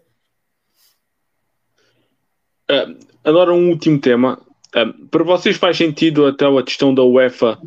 Uh, 2.70 2.98
agora 3.24 3.52
um 3.52 3.70
último 3.70 4.00
tema. 4.00 4.40
Uh, 4.74 5.06
para 5.06 5.24
vocês 5.24 5.56
faz 5.56 5.76
sentido 5.76 6.26
até 6.26 6.46
a 6.46 6.62
questão 6.62 6.94
da 6.94 7.02
UEFA 7.02 7.60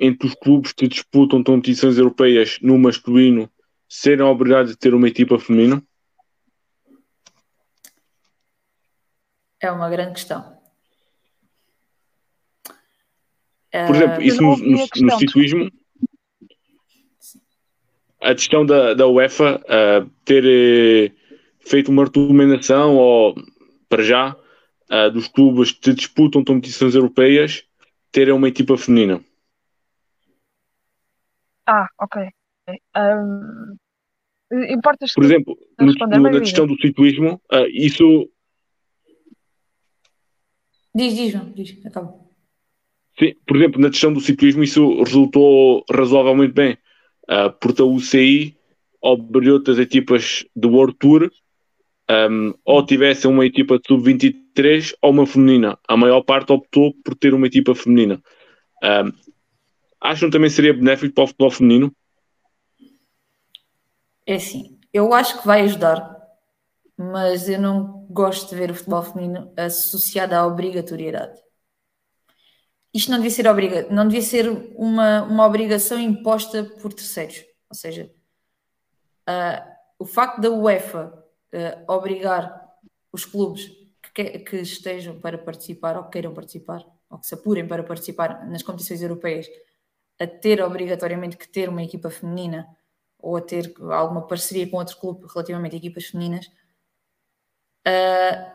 entre 0.00 0.26
os 0.26 0.34
clubes 0.34 0.72
que 0.72 0.88
disputam 0.88 1.44
competições 1.44 1.98
europeias 1.98 2.58
no 2.62 2.78
masculino 2.78 3.50
serem 3.88 4.24
obrigados 4.24 4.72
a 4.72 4.76
ter 4.76 4.94
uma 4.94 5.06
equipa 5.06 5.38
feminina? 5.38 5.82
É 9.60 9.70
uma 9.70 9.90
grande 9.90 10.12
questão. 10.12 10.58
Por 13.86 13.94
exemplo, 13.94 14.22
isso 14.22 14.42
no, 14.42 14.56
no, 14.56 14.86
no 14.96 15.18
ciclismo 15.18 15.70
a 18.20 18.34
questão 18.34 18.66
da, 18.66 18.94
da 18.94 19.06
UEFA 19.06 19.60
uh, 19.64 20.10
ter 20.24 20.44
uh, 20.44 21.14
feito 21.60 21.90
uma 21.90 22.04
recomendação, 22.04 22.96
ou 22.96 23.34
para 23.88 24.02
já, 24.02 24.36
uh, 24.90 25.10
dos 25.10 25.26
clubes 25.26 25.72
que 25.72 25.94
disputam 25.94 26.44
competições 26.44 26.94
europeias 26.94 27.64
terem 28.12 28.34
uma 28.34 28.48
equipa 28.48 28.76
feminina. 28.76 29.24
Ah, 31.70 31.86
ok. 32.00 32.28
Um, 32.96 33.76
importas 34.72 35.12
Por 35.14 35.24
exemplo, 35.24 35.56
no, 35.78 35.92
na 36.20 36.40
questão 36.40 36.66
do 36.66 36.74
ciclismo, 36.80 37.40
uh, 37.52 37.66
isso. 37.72 38.28
Diz, 40.92 41.14
diz, 41.14 41.30
João, 41.30 41.52
diz, 41.52 41.86
acaba. 41.86 42.12
Sim, 43.16 43.34
por 43.46 43.56
exemplo, 43.56 43.80
na 43.80 43.88
questão 43.88 44.12
do 44.12 44.20
ciclismo, 44.20 44.64
isso 44.64 45.00
resultou 45.04 45.84
razoavelmente 45.88 46.52
bem 46.52 46.72
uh, 47.28 47.52
porque 47.60 47.82
a 47.82 47.84
UCI 47.84 48.56
obrigou 49.00 49.62
as 49.68 49.78
equipas 49.78 50.44
do 50.56 50.70
World 50.70 50.96
Tour 50.98 51.30
um, 52.10 52.52
ou 52.64 52.84
tivessem 52.84 53.30
uma 53.30 53.46
equipa 53.46 53.78
de 53.78 53.86
sub-23 53.86 54.92
ou 55.00 55.12
uma 55.12 55.26
feminina. 55.26 55.78
A 55.86 55.96
maior 55.96 56.22
parte 56.22 56.52
optou 56.52 56.92
por 57.04 57.14
ter 57.14 57.32
uma 57.32 57.46
equipa 57.46 57.76
feminina. 57.76 58.20
Um, 58.82 59.29
acham 60.00 60.28
que 60.28 60.32
também 60.32 60.50
seria 60.50 60.74
benéfico 60.74 61.14
para 61.14 61.24
o 61.24 61.26
futebol 61.26 61.50
feminino? 61.50 61.94
É 64.26 64.34
assim, 64.34 64.78
eu 64.92 65.12
acho 65.12 65.40
que 65.40 65.46
vai 65.46 65.62
ajudar, 65.62 66.16
mas 66.96 67.48
eu 67.48 67.60
não 67.60 68.06
gosto 68.10 68.50
de 68.50 68.56
ver 68.56 68.70
o 68.70 68.74
futebol 68.74 69.02
feminino 69.02 69.52
associado 69.56 70.34
à 70.34 70.46
obrigatoriedade 70.46 71.40
isto 72.92 73.10
não 73.10 73.18
devia 73.18 73.30
ser, 73.30 73.46
obriga 73.46 73.88
não 73.90 74.06
devia 74.06 74.22
ser 74.22 74.48
uma, 74.74 75.22
uma 75.22 75.46
obrigação 75.46 75.98
imposta 75.98 76.64
por 76.64 76.92
terceiros. 76.92 77.44
Ou 77.68 77.76
seja, 77.76 78.10
uh, 79.28 79.70
o 79.98 80.04
facto 80.04 80.40
da 80.40 80.50
UEFA 80.50 81.06
uh, 81.06 81.92
obrigar 81.92 82.68
os 83.12 83.24
clubes 83.24 83.70
que 84.02 84.10
que, 84.12 84.38
que, 84.40 84.56
estejam 84.56 85.20
para 85.20 85.38
participar 85.38 85.96
ou 85.96 86.04
que 86.04 86.10
queiram 86.10 86.34
participar, 86.34 86.84
ou 87.08 87.18
que 87.18 87.26
se 87.26 87.34
apurem 87.34 87.66
para 87.66 87.84
participar 87.84 88.48
nas 88.48 88.62
competições 88.62 89.02
europeias, 89.02 89.46
a 90.20 90.26
ter 90.26 90.62
obrigatoriamente 90.62 91.36
que 91.38 91.48
ter 91.48 91.68
uma 91.68 91.82
equipa 91.82 92.10
feminina 92.10 92.68
ou 93.18 93.36
a 93.36 93.40
ter 93.40 93.74
alguma 93.90 94.26
parceria 94.26 94.68
com 94.68 94.76
outro 94.76 94.98
clube 94.98 95.26
relativamente 95.32 95.74
a 95.74 95.78
equipas 95.78 96.06
femininas, 96.06 96.46
uh, 97.86 98.52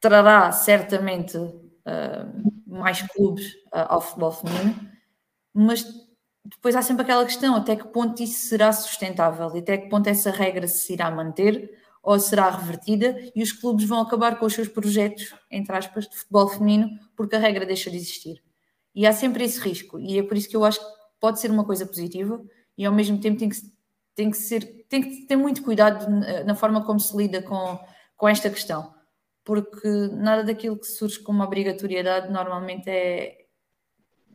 trará 0.00 0.50
certamente 0.52 1.36
uh, 1.36 2.52
mais 2.66 3.02
clubes 3.02 3.52
uh, 3.66 3.86
ao 3.88 4.00
futebol 4.00 4.32
feminino, 4.32 4.90
mas 5.52 5.84
depois 6.44 6.76
há 6.76 6.82
sempre 6.82 7.02
aquela 7.02 7.24
questão: 7.24 7.56
até 7.56 7.74
que 7.74 7.88
ponto 7.88 8.22
isso 8.22 8.48
será 8.48 8.72
sustentável 8.72 9.50
e 9.54 9.58
até 9.58 9.76
que 9.76 9.88
ponto 9.88 10.08
essa 10.08 10.30
regra 10.30 10.68
se 10.68 10.92
irá 10.92 11.10
manter 11.10 11.76
ou 12.00 12.18
será 12.18 12.48
revertida 12.48 13.18
e 13.34 13.42
os 13.42 13.52
clubes 13.52 13.84
vão 13.84 14.00
acabar 14.00 14.38
com 14.38 14.46
os 14.46 14.54
seus 14.54 14.68
projetos, 14.68 15.34
entre 15.50 15.76
aspas, 15.76 16.08
de 16.08 16.16
futebol 16.16 16.48
feminino, 16.48 16.88
porque 17.16 17.36
a 17.36 17.38
regra 17.40 17.66
deixa 17.66 17.90
de 17.90 17.96
existir. 17.96 18.42
E 18.94 19.06
há 19.06 19.12
sempre 19.12 19.44
esse 19.44 19.60
risco, 19.60 19.98
e 19.98 20.18
é 20.18 20.22
por 20.22 20.36
isso 20.36 20.48
que 20.48 20.56
eu 20.56 20.64
acho 20.64 20.80
que 20.80 20.97
pode 21.20 21.40
ser 21.40 21.50
uma 21.50 21.64
coisa 21.64 21.86
positiva 21.86 22.42
e 22.76 22.84
ao 22.84 22.92
mesmo 22.92 23.20
tempo 23.20 23.38
tem 23.38 23.48
que, 23.48 23.56
tem 24.14 24.30
que 24.30 24.36
ser, 24.36 24.86
tem 24.88 25.02
que 25.02 25.26
ter 25.26 25.36
muito 25.36 25.62
cuidado 25.62 26.06
na 26.44 26.54
forma 26.54 26.84
como 26.84 27.00
se 27.00 27.16
lida 27.16 27.42
com, 27.42 27.78
com 28.16 28.28
esta 28.28 28.48
questão, 28.50 28.94
porque 29.44 29.88
nada 30.12 30.44
daquilo 30.44 30.78
que 30.78 30.86
surge 30.86 31.20
como 31.20 31.42
obrigatoriedade 31.42 32.32
normalmente 32.32 32.88
é, 32.88 33.46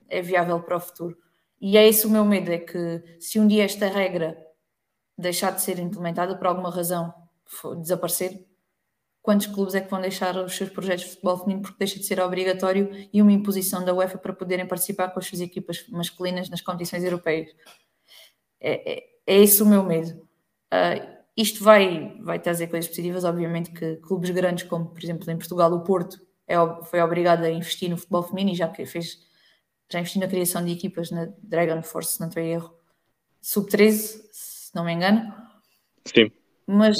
é 0.10 0.22
viável 0.22 0.62
para 0.62 0.78
o 0.78 0.80
futuro. 0.80 1.18
E 1.60 1.78
é 1.78 1.88
esse 1.88 2.06
o 2.06 2.10
meu 2.10 2.26
medo, 2.26 2.52
é 2.52 2.58
que 2.58 3.02
se 3.20 3.40
um 3.40 3.48
dia 3.48 3.64
esta 3.64 3.88
regra 3.88 4.38
deixar 5.18 5.52
de 5.52 5.62
ser 5.62 5.80
implementada 5.80 6.36
por 6.36 6.48
alguma 6.48 6.70
razão, 6.70 7.14
desaparecer, 7.80 8.46
quantos 9.24 9.48
clubes 9.48 9.74
é 9.74 9.80
que 9.80 9.90
vão 9.90 10.02
deixar 10.02 10.36
os 10.36 10.56
seus 10.56 10.70
projetos 10.70 11.06
de 11.06 11.12
futebol 11.12 11.38
feminino 11.38 11.62
porque 11.62 11.78
deixa 11.80 11.98
de 11.98 12.06
ser 12.06 12.20
obrigatório 12.20 12.92
e 13.12 13.22
uma 13.22 13.32
imposição 13.32 13.84
da 13.84 13.94
UEFA 13.94 14.18
para 14.18 14.34
poderem 14.34 14.68
participar 14.68 15.08
com 15.10 15.20
as 15.20 15.26
suas 15.26 15.40
equipas 15.40 15.88
masculinas 15.88 16.50
nas 16.50 16.62
competições 16.62 17.06
europeias? 17.06 17.50
É, 18.60 18.94
é, 18.94 19.04
é 19.26 19.40
esse 19.42 19.64
o 19.64 19.66
meu 19.66 19.82
medo. 19.82 20.12
Uh, 20.74 21.24
isto 21.38 21.64
vai, 21.64 22.18
vai 22.22 22.38
trazer 22.38 22.68
coisas 22.68 22.90
positivas, 22.90 23.24
obviamente 23.24 23.72
que 23.72 23.96
clubes 23.96 24.30
grandes, 24.30 24.66
como 24.66 24.88
por 24.88 25.02
exemplo 25.02 25.32
em 25.32 25.38
Portugal 25.38 25.72
o 25.72 25.82
Porto, 25.84 26.20
é, 26.46 26.56
foi 26.84 27.02
obrigado 27.02 27.46
a 27.46 27.50
investir 27.50 27.90
no 27.90 27.98
futebol 27.98 28.24
feminino 28.24 28.52
e 28.52 28.58
já 28.58 28.68
que 28.68 28.86
fez 28.86 29.26
já 29.90 30.00
investiu 30.00 30.22
na 30.22 30.28
criação 30.28 30.66
de 30.66 30.72
equipas 30.72 31.12
na 31.12 31.30
Dragon 31.42 31.82
Force, 31.82 32.16
se 32.16 32.20
não 32.20 32.28
estou 32.28 32.44
em 32.44 32.54
erro, 32.54 32.76
sub-13, 33.42 34.22
se 34.32 34.76
não 34.76 34.84
me 34.84 34.92
engano. 34.92 35.34
Sim. 36.06 36.32
Mas 36.66 36.98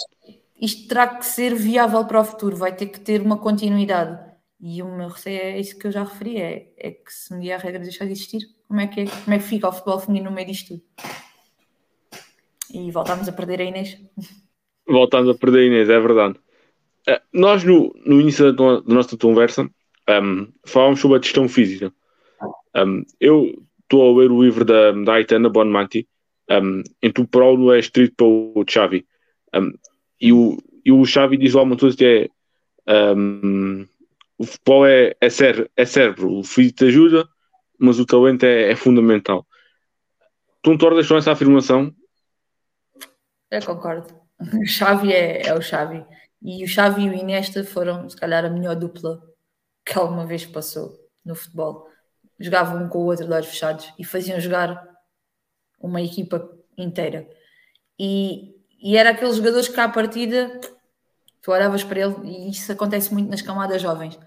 isto 0.64 0.88
terá 0.88 1.08
que 1.08 1.26
ser 1.26 1.54
viável 1.54 2.06
para 2.06 2.22
o 2.22 2.24
futuro, 2.24 2.56
vai 2.56 2.74
ter 2.74 2.86
que 2.86 3.00
ter 3.00 3.22
uma 3.22 3.38
continuidade. 3.38 4.18
E 4.62 4.82
o 4.82 4.96
meu 4.96 5.10
receio 5.10 5.42
é 5.42 5.60
isso 5.60 5.78
que 5.78 5.88
eu 5.88 5.92
já 5.92 6.04
referi: 6.04 6.38
é, 6.38 6.72
é 6.78 6.92
que 6.92 7.12
se 7.12 7.34
um 7.34 7.40
dia 7.42 7.56
a 7.56 7.60
regra 7.60 7.82
deixar 7.82 8.06
de 8.06 8.14
existir, 8.14 8.48
como 8.66 8.80
é, 8.80 8.88
que 8.88 9.02
é, 9.02 9.06
como 9.06 9.36
é 9.36 9.38
que 9.38 9.44
fica 9.44 9.68
o 9.68 9.72
futebol 9.74 10.00
feminino 10.00 10.30
no 10.30 10.36
meio 10.36 10.48
disto 10.48 10.70
tudo? 10.70 10.84
E 12.74 12.90
voltámos 12.92 13.28
a 13.28 13.34
perder 13.34 13.60
a 13.60 13.66
Inês. 13.66 14.00
Voltamos 14.88 15.30
a 15.30 15.38
perder 15.38 15.60
a 15.60 15.66
Inês, 15.66 15.90
é 15.90 16.00
verdade. 16.00 16.40
Uh, 17.10 17.20
nós, 17.34 17.64
no, 17.66 17.94
no 18.06 18.22
início 18.22 18.54
da, 18.54 18.80
da 18.80 18.94
nossa 18.94 19.18
conversa, 19.18 19.70
um, 20.10 20.48
falávamos 20.66 21.02
sobre 21.02 21.18
a 21.18 21.20
questão 21.20 21.50
física. 21.50 21.94
Um, 22.74 23.04
eu 23.20 23.62
estou 23.82 24.10
a 24.10 24.20
ler 24.20 24.32
o 24.32 24.42
livro 24.42 24.64
da, 24.64 25.14
Aitana 25.14 25.50
Bonmanti, 25.50 26.08
um, 26.50 26.82
em 27.02 27.12
que 27.12 27.22
o 27.22 27.28
prólogo 27.28 27.74
é 27.74 27.80
escrito 27.80 28.16
pelo 28.16 28.66
Xavi. 28.68 29.06
Um, 29.54 29.74
e, 30.24 30.32
o, 30.32 30.58
e 30.86 30.92
o 30.92 31.06
Xavi 31.06 31.38
diz 31.38 31.54
lá 31.54 31.64
uma 31.64 31.78
coisa 31.78 31.98
que 31.98 32.30
é 32.86 33.14
um, 33.14 33.86
o 34.38 34.46
futebol 34.46 34.86
é, 34.86 35.14
é, 35.20 35.30
cérebro, 35.30 35.70
é 35.76 35.86
cérebro, 35.86 36.40
o 36.40 36.44
físico 36.44 36.86
ajuda, 36.86 37.28
mas 37.78 38.00
o 38.00 38.06
talento 38.06 38.44
é, 38.46 38.72
é 38.72 38.76
fundamental. 38.76 39.46
Tu 40.62 40.72
concordas 40.72 41.08
com 41.08 41.18
essa 41.18 41.34
afirmação? 41.34 41.94
Eu 43.52 43.62
concordo. 43.66 44.08
O 44.40 44.66
Xavi 44.66 45.12
é, 45.12 45.48
é 45.48 45.54
o 45.54 45.62
Xavi. 45.62 46.06
E 46.42 46.64
o 46.64 46.68
Xavi 46.68 47.04
e 47.04 47.10
o 47.10 47.14
Iniesta 47.14 47.64
foram, 47.64 48.10
se 48.10 48.16
calhar, 48.16 48.46
a 48.46 48.50
melhor 48.50 48.76
dupla 48.76 49.22
que 49.86 49.98
alguma 49.98 50.26
vez 50.26 50.46
passou 50.46 50.94
no 51.26 51.36
futebol 51.36 51.88
jogavam 52.40 52.84
um 52.84 52.90
com 52.90 53.00
o 53.00 53.06
outro 53.06 53.26
de 53.26 53.34
olhos 53.34 53.48
fechados 53.48 53.94
e 53.98 54.04
faziam 54.04 54.40
jogar 54.40 54.84
uma 55.80 56.02
equipa 56.02 56.50
inteira. 56.78 57.28
E, 58.00 58.56
e 58.84 58.98
era 58.98 59.12
aqueles 59.12 59.38
jogadores 59.38 59.68
que 59.68 59.80
à 59.80 59.88
partida 59.88 60.60
tu 61.42 61.52
olhavas 61.52 61.84
para 61.84 62.02
ele, 62.02 62.16
e 62.26 62.50
isso 62.50 62.72
acontece 62.72 63.14
muito 63.14 63.30
nas 63.30 63.42
camadas 63.42 63.82
jovens. 63.82 64.20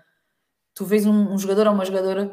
Tu 0.75 0.85
vês 0.85 1.07
um, 1.07 1.33
um 1.33 1.39
jogador 1.39 1.67
ou 1.67 1.75
uma 1.75 1.85
jogadora 1.85 2.27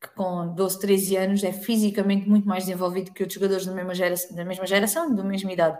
que 0.00 0.08
com 0.14 0.54
12, 0.54 0.78
13 0.80 1.16
anos 1.16 1.44
é 1.44 1.52
fisicamente 1.52 2.28
muito 2.28 2.46
mais 2.46 2.64
desenvolvido 2.64 3.12
que 3.12 3.22
outros 3.22 3.34
jogadores 3.34 3.66
da 3.66 3.72
mesma 3.72 3.94
geração, 3.94 4.36
da 4.36 4.44
mesma 4.44 4.66
geração, 4.66 5.14
da 5.14 5.24
mesma 5.24 5.52
idade. 5.52 5.78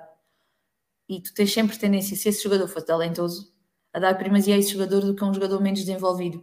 E 1.08 1.20
tu 1.20 1.34
tens 1.34 1.52
sempre 1.52 1.78
tendência, 1.78 2.16
se 2.16 2.28
esse 2.28 2.42
jogador 2.42 2.66
for 2.68 2.82
talentoso, 2.82 3.52
a 3.92 3.98
dar 3.98 4.16
primazia 4.16 4.54
a 4.54 4.58
esse 4.58 4.72
jogador 4.72 5.00
do 5.00 5.14
que 5.14 5.22
a 5.22 5.26
um 5.26 5.34
jogador 5.34 5.60
menos 5.60 5.80
desenvolvido 5.80 6.42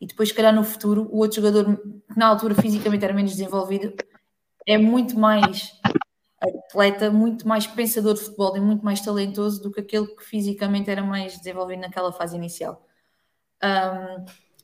e 0.00 0.06
depois, 0.06 0.30
se 0.30 0.34
calhar, 0.34 0.54
no 0.54 0.64
futuro, 0.64 1.08
o 1.12 1.18
outro 1.18 1.36
jogador 1.36 1.76
que 1.76 2.18
na 2.18 2.26
altura 2.26 2.54
fisicamente 2.54 3.04
era 3.04 3.12
menos 3.12 3.32
desenvolvido 3.32 3.92
é 4.66 4.78
muito 4.78 5.18
mais 5.18 5.72
atleta, 6.40 7.10
muito 7.10 7.46
mais 7.46 7.66
pensador 7.66 8.14
de 8.14 8.20
futebol 8.20 8.56
e 8.56 8.60
muito 8.60 8.84
mais 8.84 9.00
talentoso 9.00 9.62
do 9.62 9.70
que 9.70 9.80
aquele 9.80 10.06
que 10.06 10.24
fisicamente 10.24 10.90
era 10.90 11.02
mais 11.02 11.36
desenvolvido 11.36 11.80
naquela 11.80 12.12
fase 12.12 12.36
inicial. 12.36 12.86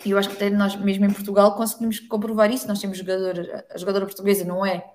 E 0.04 0.08
um, 0.08 0.10
eu 0.12 0.18
acho 0.18 0.30
que 0.30 0.36
até 0.36 0.50
nós, 0.50 0.74
mesmo 0.76 1.04
em 1.04 1.12
Portugal, 1.12 1.54
conseguimos 1.54 2.00
comprovar 2.00 2.50
isso. 2.50 2.66
Nós 2.66 2.80
temos 2.80 2.98
jogadora, 2.98 3.66
a 3.70 3.78
jogadora 3.78 4.06
portuguesa 4.06 4.44
não 4.44 4.64
é 4.64 4.90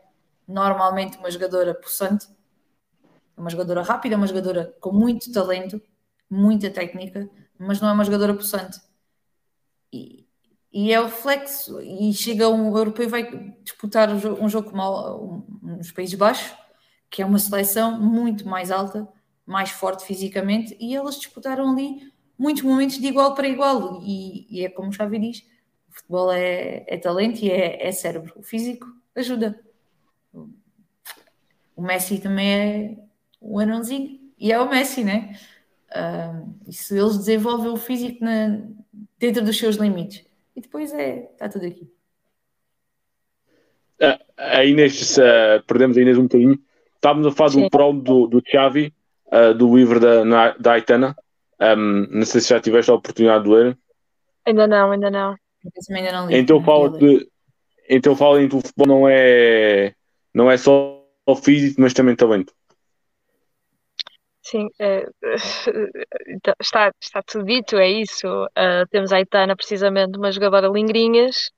normalmente 0.48 1.18
uma 1.18 1.30
jogadora 1.30 1.74
possante, 1.74 2.28
é 3.38 3.40
uma 3.40 3.50
jogadora 3.50 3.84
rápida, 3.84 4.16
é 4.16 4.18
uma 4.18 4.28
jogadora 4.28 4.76
com 4.80 4.92
muito 4.92 5.32
talento, 5.32 5.82
muita 6.30 6.70
técnica, 6.70 7.30
mas 7.58 7.80
não 7.80 7.90
é 7.90 7.92
uma 7.92 8.04
jogadora 8.04 8.34
possante. 8.34 8.80
E, 9.94 10.28
e 10.74 10.92
é 10.92 11.00
o 11.00 11.06
reflexo. 11.06 11.80
E 11.82 12.12
chega 12.14 12.50
um 12.50 12.76
europeu 12.76 13.08
vai 13.08 13.56
disputar 13.64 14.10
um 14.10 14.50
jogo 14.50 14.76
mal 14.76 15.46
nos 15.62 15.92
Países 15.92 16.16
Baixos, 16.16 16.56
que 17.12 17.22
é 17.22 17.26
uma 17.26 17.38
seleção 17.38 18.00
muito 18.00 18.48
mais 18.48 18.72
alta, 18.72 19.08
mais 19.46 19.70
forte 19.70 20.06
fisicamente, 20.06 20.76
e 20.80 20.96
elas 20.96 21.20
disputaram 21.20 21.70
ali 21.70 22.12
muitos 22.40 22.64
momentos 22.64 22.98
de 22.98 23.06
igual 23.06 23.36
para 23.36 23.48
igual. 23.48 24.02
E, 24.02 24.48
e 24.50 24.66
é 24.66 24.70
como 24.70 24.90
o 24.90 24.94
Xavi 24.94 25.20
diz: 25.20 25.40
o 25.90 25.94
futebol 25.94 26.32
é, 26.32 26.86
é 26.88 26.98
talento 26.98 27.44
e 27.44 27.52
é, 27.52 27.86
é, 27.86 27.92
cérebro. 27.92 28.34
O 28.38 28.42
físico 28.42 28.88
ajuda. 29.14 29.60
O 31.76 31.82
Messi 31.82 32.20
também 32.20 32.54
é 32.54 32.98
um 33.42 33.60
anãozinho, 33.60 34.20
e 34.40 34.52
é 34.52 34.60
o 34.60 34.70
Messi, 34.70 35.04
né? 35.04 35.38
E 36.66 36.74
se 36.74 36.98
eles 36.98 37.18
desenvolvem 37.18 37.72
o 37.72 37.76
físico 37.76 38.24
na, 38.24 38.62
dentro 39.20 39.44
dos 39.44 39.58
seus 39.58 39.76
limites 39.76 40.26
e 40.56 40.62
depois 40.62 40.94
é, 40.94 41.30
está 41.34 41.50
tudo 41.50 41.66
aqui. 41.66 41.92
A 44.38 44.66
Inês, 44.66 45.18
uh, 45.18 45.62
perdemos 45.68 45.98
a 45.98 46.02
Inês 46.02 46.18
um 46.18 46.24
bocadinho. 46.24 46.60
Estávamos 47.02 47.26
a 47.26 47.32
falar 47.32 47.50
Sim. 47.50 47.64
do 47.64 47.70
promo 47.72 48.00
do, 48.00 48.28
do 48.28 48.44
Xavi, 48.46 48.94
uh, 49.34 49.56
do 49.56 49.76
livro 49.76 50.00
da, 50.00 50.52
da 50.60 50.74
Aitana. 50.74 51.16
Um, 51.60 52.06
não 52.12 52.26
sei 52.28 52.42
se 52.42 52.50
já 52.50 52.60
tiveste 52.60 52.92
a 52.92 52.94
oportunidade 52.94 53.44
de 53.44 53.50
ler. 53.50 53.78
Ainda 54.46 54.68
não, 54.68 54.92
ainda 54.92 55.10
não. 55.10 55.36
Ainda 55.90 56.12
não 56.12 56.28
li, 56.28 56.38
então 56.38 56.64
fala 56.64 56.96
que 56.96 57.28
então 57.90 58.16
fala 58.16 58.48
que 58.48 58.56
o 58.56 58.62
futebol 58.62 58.88
não 58.88 59.10
é 59.10 59.96
não 60.32 60.50
é 60.50 60.58
só 60.58 61.04
físico, 61.44 61.82
mas 61.82 61.94
também 61.94 62.16
talento. 62.16 62.54
Sim, 64.44 64.68
é, 64.80 65.08
então, 66.28 66.54
está, 66.60 66.92
está 67.02 67.24
tudo 67.24 67.46
dito, 67.46 67.78
é 67.78 67.90
isso. 67.90 68.28
Uh, 68.28 68.88
temos 68.90 69.12
a 69.12 69.18
Aitana, 69.18 69.56
precisamente, 69.56 70.18
uma 70.18 70.32
jogadora 70.32 70.68
lingrinhas, 70.68 71.52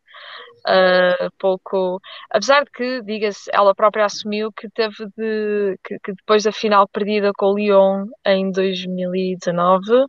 uh, 0.67 1.31
pouco. 1.37 1.99
Apesar 2.29 2.63
de 2.63 2.71
que, 2.71 3.01
diga-se, 3.03 3.49
ela 3.53 3.75
própria 3.75 4.05
assumiu 4.05 4.51
que 4.51 4.69
teve 4.69 5.05
de. 5.17 5.77
que, 5.83 5.97
que 5.99 6.13
depois 6.13 6.43
da 6.43 6.51
final 6.51 6.87
perdida 6.87 7.31
com 7.37 7.47
o 7.47 7.55
Lyon 7.57 8.07
em 8.25 8.51
2019, 8.51 10.03
uh, 10.03 10.07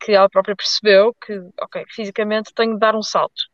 que 0.00 0.12
ela 0.12 0.28
própria 0.28 0.56
percebeu 0.56 1.14
que, 1.24 1.38
ok, 1.60 1.84
fisicamente 1.90 2.52
tenho 2.54 2.74
de 2.74 2.80
dar 2.80 2.94
um 2.96 3.02
salto. 3.02 3.44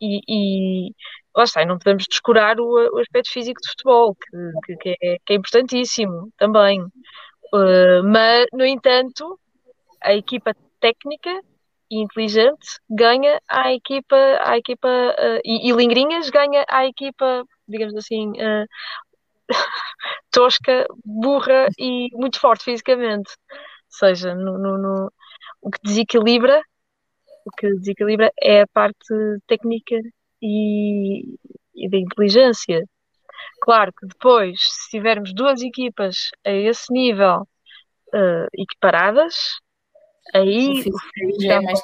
E, 0.00 0.20
e 0.28 0.92
lá 1.36 1.44
está, 1.44 1.64
não 1.64 1.78
podemos 1.78 2.04
descurar 2.08 2.60
o, 2.60 2.96
o 2.96 2.98
aspecto 2.98 3.32
físico 3.32 3.60
do 3.60 3.68
futebol, 3.68 4.16
que, 4.64 4.76
que, 4.76 4.96
é, 5.02 5.18
que 5.24 5.32
é 5.32 5.36
importantíssimo 5.36 6.30
também. 6.36 6.82
Uh, 7.52 8.02
mas, 8.04 8.46
no 8.52 8.64
entanto, 8.64 9.38
a 10.02 10.14
equipa 10.14 10.54
técnica 10.80 11.42
e 11.90 12.02
inteligente 12.02 12.80
ganha 12.88 13.40
à 13.48 13.72
equipa, 13.72 14.16
à 14.44 14.56
equipa 14.58 14.88
uh, 14.88 15.40
e, 15.44 15.70
e, 15.70 15.72
Lingrinhas 15.72 16.30
ganha 16.30 16.64
à 16.68 16.86
equipa, 16.86 17.44
digamos 17.66 17.94
assim, 17.96 18.30
uh, 18.32 18.66
tosca, 20.30 20.86
burra 21.04 21.68
e 21.78 22.08
muito 22.12 22.40
forte 22.40 22.64
fisicamente. 22.64 23.30
Ou 23.30 23.98
seja, 23.98 24.34
no, 24.34 24.58
no, 24.58 24.78
no, 24.78 25.12
o 25.62 25.70
que 25.70 25.78
desequilibra 25.82 26.62
o 27.48 27.50
que 27.50 27.74
desequilibra 27.74 28.30
é 28.40 28.62
a 28.62 28.66
parte 28.66 29.14
técnica 29.46 29.96
e, 30.42 31.36
e 31.74 31.88
da 31.88 31.96
inteligência. 31.96 32.84
Claro 33.62 33.92
que 33.92 34.06
depois, 34.06 34.58
se 34.60 34.90
tivermos 34.90 35.32
duas 35.32 35.62
equipas 35.62 36.30
a 36.44 36.50
esse 36.50 36.92
nível 36.92 37.42
uh, 38.14 38.46
equiparadas, 38.54 39.34
aí 40.34 40.70
o 40.70 40.76
físico 40.76 41.42
já 41.42 41.54
é 41.54 41.60
mais. 41.60 41.80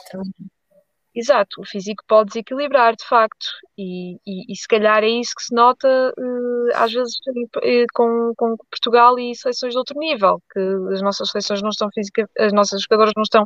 Exato, 1.17 1.61
o 1.61 1.65
físico 1.65 2.03
pode 2.09 2.31
desequilibrar, 2.31 2.97
de 2.97 3.07
facto, 3.07 3.47
e, 3.79 4.17
e, 4.27 4.53
e 4.53 4.57
se 4.57 4.67
calhar 4.67 5.05
é 5.05 5.09
isso 5.09 5.33
que 5.37 5.45
se 5.45 5.55
nota 5.55 6.13
uh, 6.19 6.71
às 6.75 6.93
vezes 6.93 7.15
uh, 7.29 7.87
com, 7.95 8.33
com 8.37 8.57
Portugal 8.69 9.17
e 9.21 9.33
seleções 9.37 9.75
de 9.75 9.79
outro 9.79 9.97
nível, 9.97 10.43
que 10.53 10.59
as 10.93 11.01
nossas 11.03 11.31
seleções 11.31 11.63
não 11.63 11.69
estão 11.69 11.89
física, 11.95 12.29
as 12.37 12.53
nossas 12.53 12.83
jogadoras 12.83 13.13
não 13.17 13.23
estão 13.23 13.45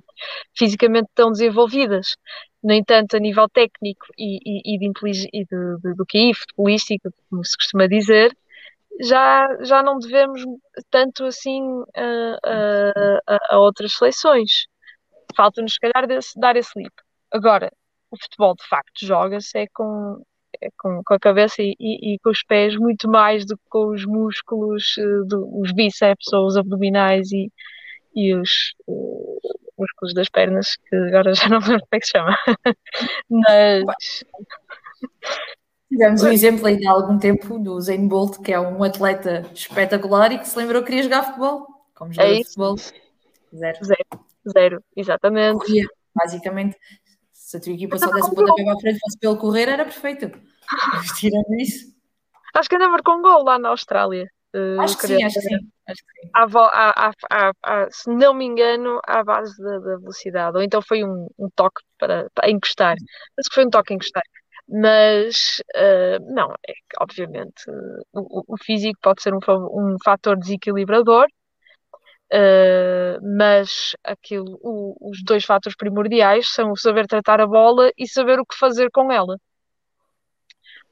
fisicamente 0.56 1.08
tão 1.14 1.30
desenvolvidas. 1.30 2.16
No 2.64 2.72
entanto, 2.72 3.16
a 3.16 3.20
nível 3.20 3.46
técnico 3.50 4.06
e, 4.16 4.38
e, 4.46 4.74
e 4.74 4.78
de, 4.78 5.28
e 5.34 5.44
de, 5.44 5.80
de, 5.82 5.94
do 5.94 6.06
QI 6.06 6.32
futebolístico, 6.32 7.10
como 7.28 7.44
se 7.44 7.54
costuma 7.54 7.86
dizer, 7.86 8.34
já, 9.02 9.46
já 9.62 9.82
não 9.82 9.98
devemos 9.98 10.42
tanto 10.90 11.24
assim 11.26 11.60
a, 11.94 12.38
a, 13.26 13.38
a 13.50 13.58
outras 13.58 13.92
seleções. 13.92 14.66
Falta-nos, 15.36 15.74
se 15.74 15.78
calhar, 15.78 16.06
desse, 16.06 16.38
dar 16.38 16.56
esse 16.56 16.70
leap. 16.76 16.92
Agora, 17.32 17.70
o 18.10 18.16
futebol 18.16 18.55
de 18.55 18.66
facto 18.66 19.06
joga-se 19.06 19.59
é 19.59 19.66
com, 19.72 20.22
é 20.60 20.68
com, 20.78 21.02
com 21.05 21.14
a 21.14 21.18
cabeça 21.18 21.62
e, 21.62 21.74
e, 21.78 22.14
e, 22.14 22.18
com 22.20 22.30
os 22.30 22.42
pés 22.42 22.76
muito 22.76 23.09
mais 23.09 23.44
do 23.44 23.56
que 23.56 23.64
com 23.68 23.88
os 23.88 24.05
músculos, 24.05 24.96
eh, 24.98 25.26
do, 25.26 25.60
os 25.60 25.72
bíceps 25.72 26.32
ou 26.32 26.46
os 26.46 26.56
abdominais 26.56 27.30
e, 27.32 27.52
e 28.14 28.34
os 28.34 28.74
uh, 28.86 29.38
músculos 29.78 30.14
das 30.14 30.28
pernas, 30.28 30.76
que 30.76 30.96
agora 30.96 31.32
já 31.34 31.48
não 31.48 31.59
lembro 31.59 31.80
como 31.80 31.88
é 31.92 32.00
que 32.00 32.06
se 32.06 32.12
chama. 32.12 32.36
Mas. 33.30 34.24
Tivemos 35.88 36.22
um 36.22 36.28
exemplo 36.28 36.66
ainda 36.66 36.90
há 36.90 36.92
algum 36.92 37.18
tempo 37.18 37.59
do 37.59 37.80
Zayn 37.80 38.09
Bolt, 38.09 38.42
que 38.42 38.52
é 38.52 38.60
um 38.60 38.82
atleta 38.82 39.46
espetacular 39.55 40.32
e 40.32 40.38
que 40.38 40.46
se 40.46 40.59
lembrou 40.59 40.82
que 40.82 40.88
queria 40.88 41.02
jogar 41.02 41.22
futebol. 41.22 41.66
Como 41.94 42.12
jogador 42.12 42.32
é 42.32 42.44
futebol. 42.44 42.76
Zero. 42.76 43.84
Zero. 43.84 44.28
Zero, 44.52 44.82
exatamente. 44.96 45.58
Corria, 45.58 45.86
basicamente. 46.14 46.76
Se 47.32 47.56
a 47.56 47.60
tua 47.60 47.72
equipa 47.72 47.98
só 47.98 48.10
desse 48.10 48.34
pontapé 48.34 48.62
para 48.62 48.74
a 48.74 48.80
frente 48.80 48.98
fosse 49.00 49.18
pelo 49.18 49.36
correr, 49.36 49.68
era 49.68 49.84
perfeito. 49.84 50.30
tirando 51.18 51.54
isso. 51.58 51.86
Acho 52.54 52.68
que 52.68 52.74
ainda 52.74 52.88
marcou 52.88 53.16
um 53.16 53.22
gol 53.22 53.44
lá 53.44 53.58
na 53.58 53.70
Austrália. 53.70 54.26
Uh, 54.54 54.80
acho, 54.80 54.96
que 54.98 55.06
sim, 55.06 55.22
acho, 55.22 55.34
que 55.34 55.40
sim, 55.42 55.54
acho 55.86 56.02
que 56.02 56.20
sim. 56.22 56.30
À, 56.34 57.10
à, 57.30 57.52
à, 57.62 57.90
se 57.90 58.10
não 58.10 58.32
me 58.32 58.46
engano, 58.46 58.98
à 59.06 59.22
base 59.22 59.56
da, 59.62 59.78
da 59.78 59.96
velocidade. 59.98 60.56
Ou 60.56 60.62
então 60.62 60.80
foi 60.82 61.04
um, 61.04 61.26
um 61.38 61.48
toque 61.54 61.82
para, 61.98 62.28
para 62.34 62.50
encostar. 62.50 62.96
Acho 63.38 63.48
que 63.48 63.54
foi 63.54 63.66
um 63.66 63.70
toque 63.70 63.92
a 63.92 63.96
encostar. 63.96 64.22
Mas, 64.68 65.62
uh, 65.76 66.34
não, 66.34 66.52
é 66.66 66.72
que, 66.72 66.96
obviamente, 67.00 67.70
uh, 67.70 68.02
o, 68.12 68.54
o, 68.54 68.56
físico 68.58 68.98
pode 69.02 69.22
ser 69.22 69.32
um, 69.32 69.38
um 69.48 69.96
fator 70.04 70.36
desequilibrador, 70.36 71.26
Uh, 72.30 73.18
mas 73.38 73.96
aquilo, 74.05 74.59
o, 74.62 75.10
os 75.10 75.22
dois 75.24 75.44
fatores 75.46 75.76
primordiais 75.76 76.50
são 76.50 76.72
o 76.72 76.76
saber 76.76 77.06
tratar 77.06 77.40
a 77.40 77.46
bola 77.46 77.90
e 77.96 78.06
saber 78.06 78.38
o 78.38 78.44
que 78.44 78.56
fazer 78.56 78.90
com 78.90 79.10
ela. 79.10 79.38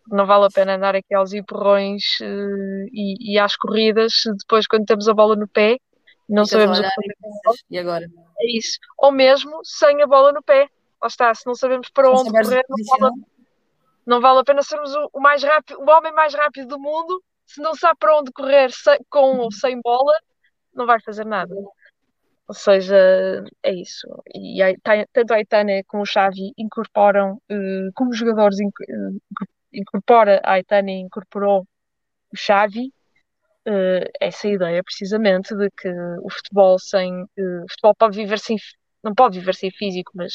Não 0.08 0.24
vale 0.24 0.46
a 0.46 0.50
pena 0.50 0.76
andar 0.76 0.94
aqui 0.94 1.14
aos 1.14 1.34
empurrões 1.34 2.18
uh, 2.20 2.86
e, 2.90 3.34
e, 3.34 3.38
às 3.38 3.54
corridas 3.56 4.12
depois 4.38 4.66
quando 4.66 4.86
temos 4.86 5.08
a 5.08 5.14
bola 5.14 5.36
no 5.36 5.48
pé 5.48 5.78
não 6.28 6.44
sabemos 6.44 6.78
o 6.78 6.82
que 6.82 6.88
fazer. 6.88 7.64
E 7.70 7.78
agora? 7.78 8.06
É 8.38 8.56
isso. 8.56 8.78
Ou 8.98 9.12
mesmo 9.12 9.60
sem 9.62 10.02
a 10.02 10.06
bola 10.06 10.32
no 10.32 10.42
pé. 10.42 10.68
Lá 11.00 11.08
está, 11.08 11.34
se 11.34 11.46
não 11.46 11.54
sabemos 11.54 11.90
para 11.90 12.10
onde 12.10 12.30
correr, 12.30 12.64
não 12.68 12.98
vale, 12.98 13.14
não 14.06 14.20
vale, 14.20 14.40
a 14.40 14.44
pena 14.44 14.62
sermos 14.62 14.94
o, 14.94 15.10
o, 15.12 15.20
mais 15.20 15.42
rápido, 15.42 15.78
o 15.78 15.90
homem 15.90 16.12
mais 16.12 16.32
rápido 16.34 16.68
do 16.68 16.78
mundo 16.78 17.22
se 17.44 17.60
não 17.60 17.74
sabe 17.74 17.98
para 17.98 18.18
onde 18.18 18.32
correr 18.32 18.72
sem, 18.72 18.98
com 19.10 19.36
ou 19.38 19.52
sem 19.52 19.80
bola 19.80 20.12
não 20.76 20.86
vai 20.86 21.00
fazer 21.00 21.24
nada. 21.24 21.54
Ou 22.48 22.54
seja, 22.54 22.96
é 23.62 23.72
isso. 23.74 24.06
E 24.34 24.60
tanto 25.12 25.32
a 25.32 25.36
Aitana 25.36 25.82
como 25.88 26.04
o 26.04 26.06
Xavi 26.06 26.52
incorporam, 26.56 27.34
uh, 27.50 27.90
como 27.94 28.10
os 28.10 28.18
jogadores 28.18 28.58
uh, 28.60 29.20
incorpora 29.72 30.40
a 30.44 30.52
Aitana 30.52 30.92
incorporou 30.92 31.66
o 32.32 32.36
Xavi, 32.36 32.92
uh, 33.68 34.10
essa 34.20 34.48
ideia 34.48 34.82
precisamente 34.84 35.56
de 35.56 35.68
que 35.70 35.88
o 36.22 36.30
futebol 36.30 36.78
sem 36.78 37.24
o 37.24 37.66
futebol 37.70 37.94
pode 37.96 38.16
viver 38.16 38.38
sem 38.38 38.56
não 39.04 39.14
pode 39.14 39.38
viver 39.38 39.54
sem 39.54 39.70
físico, 39.70 40.10
mas 40.16 40.32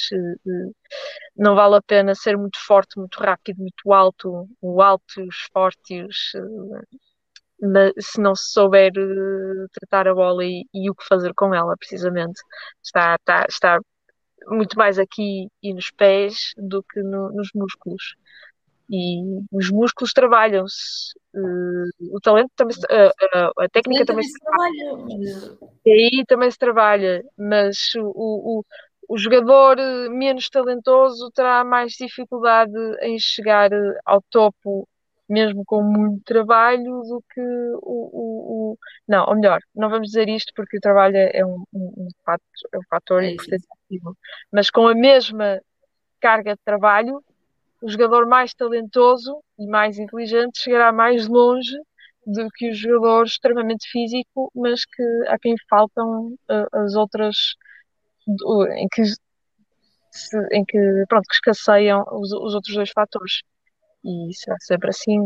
não 1.36 1.56
vale 1.56 1.76
a 1.76 1.82
pena 1.82 2.16
ser 2.16 2.38
muito 2.38 2.58
forte, 2.66 2.98
muito 2.98 3.20
rápido, 3.20 3.58
muito 3.60 3.92
alto, 3.92 4.48
o 4.62 4.82
altos, 4.82 5.36
fortes, 5.52 6.32
se 8.00 8.20
não 8.20 8.36
se 8.36 8.52
souber 8.52 8.92
uh, 8.98 9.68
tratar 9.74 10.08
a 10.08 10.16
bola 10.16 10.44
e, 10.44 10.66
e, 10.74 10.90
o 10.90 10.96
que 10.96 11.06
fazer 11.06 11.34
com 11.34 11.54
ela, 11.54 11.76
precisamente. 11.78 12.42
Está, 12.84 13.16
está, 13.16 13.46
está 13.48 13.80
muito 14.48 14.78
mais 14.78 14.98
aqui 14.98 15.48
e 15.62 15.74
nos 15.74 15.92
pés 15.92 16.54
do 16.58 16.84
que 16.84 17.02
no, 17.02 17.32
nos 17.32 17.50
músculos. 17.54 18.16
E 18.90 19.22
os 19.52 19.70
músculos 19.72 20.12
trabalham-se. 20.12 21.14
Uh, 21.34 22.16
o 22.16 22.20
talento 22.20 22.52
também 22.56 22.76
uh, 22.76 23.62
a 23.62 23.70
técnica 23.70 24.06
também, 24.06 24.24
se 24.24 24.38
trabalha. 24.40 24.86
trabalha. 24.90 25.58
E 25.86 25.92
aí 25.92 26.26
também 26.28 26.52
se 26.52 26.58
trabalha, 26.58 27.24
mas 27.38 27.78
o, 27.96 28.04
o, 28.04 28.66
o 29.08 29.18
jogador 29.18 29.78
menos 30.10 30.50
talentoso 30.50 31.32
terá 31.32 31.64
mais 31.64 31.94
dificuldade 31.94 32.74
em 33.02 33.18
chegar 33.18 33.70
ao 34.06 34.22
topo 34.30 34.88
mesmo 35.32 35.64
com 35.66 35.82
muito 35.82 36.24
trabalho, 36.26 37.02
do 37.04 37.24
que 37.34 37.42
o, 37.42 38.10
o, 38.14 38.74
o, 38.74 38.78
Não, 39.08 39.26
ou 39.28 39.36
melhor, 39.36 39.60
não 39.74 39.90
vamos 39.90 40.08
dizer 40.08 40.28
isto 40.28 40.52
porque 40.56 40.78
o 40.78 40.82
trabalho 40.82 41.16
é 41.18 41.46
um, 41.46 41.64
um, 41.74 41.94
um 41.98 42.08
fator, 42.26 42.46
é 42.74 42.78
um 42.78 42.84
fator 42.90 43.24
é 43.24 43.32
importantíssimo, 43.32 44.18
mas 44.52 44.70
com 44.70 44.88
a 44.88 44.94
mesma 44.94 45.62
carga 46.20 46.54
de 46.54 46.62
trabalho, 46.64 47.24
o 47.82 47.90
jogador 47.90 48.28
mais 48.28 48.54
talentoso 48.54 49.42
e 49.58 49.66
mais 49.66 49.98
inteligente 49.98 50.60
chegará 50.60 50.92
mais 50.92 51.28
longe 51.28 51.76
do 52.26 52.48
que 52.52 52.70
o 52.70 52.74
jogador 52.74 53.26
extremamente 53.26 53.90
físico, 53.90 54.52
mas 54.54 54.86
que 54.86 55.04
a 55.28 55.40
quem 55.40 55.56
faltam 55.70 56.34
uh, 56.50 56.78
as 56.78 56.94
outras 56.94 57.36
uh, 58.28 58.68
em 58.74 58.88
que 58.92 59.04
se, 60.12 60.38
em 60.52 60.64
que 60.66 60.78
pronto 61.08 61.26
que 61.26 61.34
escasseiam 61.34 62.04
os, 62.12 62.32
os 62.32 62.54
outros 62.54 62.76
dois 62.76 62.92
fatores 62.92 63.42
e 64.04 64.34
será 64.34 64.58
sempre 64.60 64.90
assim. 64.90 65.20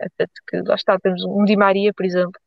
Até 0.00 0.26
que 0.48 0.62
lá 0.62 0.74
está, 0.74 0.98
temos 0.98 1.24
um 1.24 1.44
Di 1.44 1.56
Maria, 1.56 1.92
por 1.94 2.04
exemplo, 2.04 2.40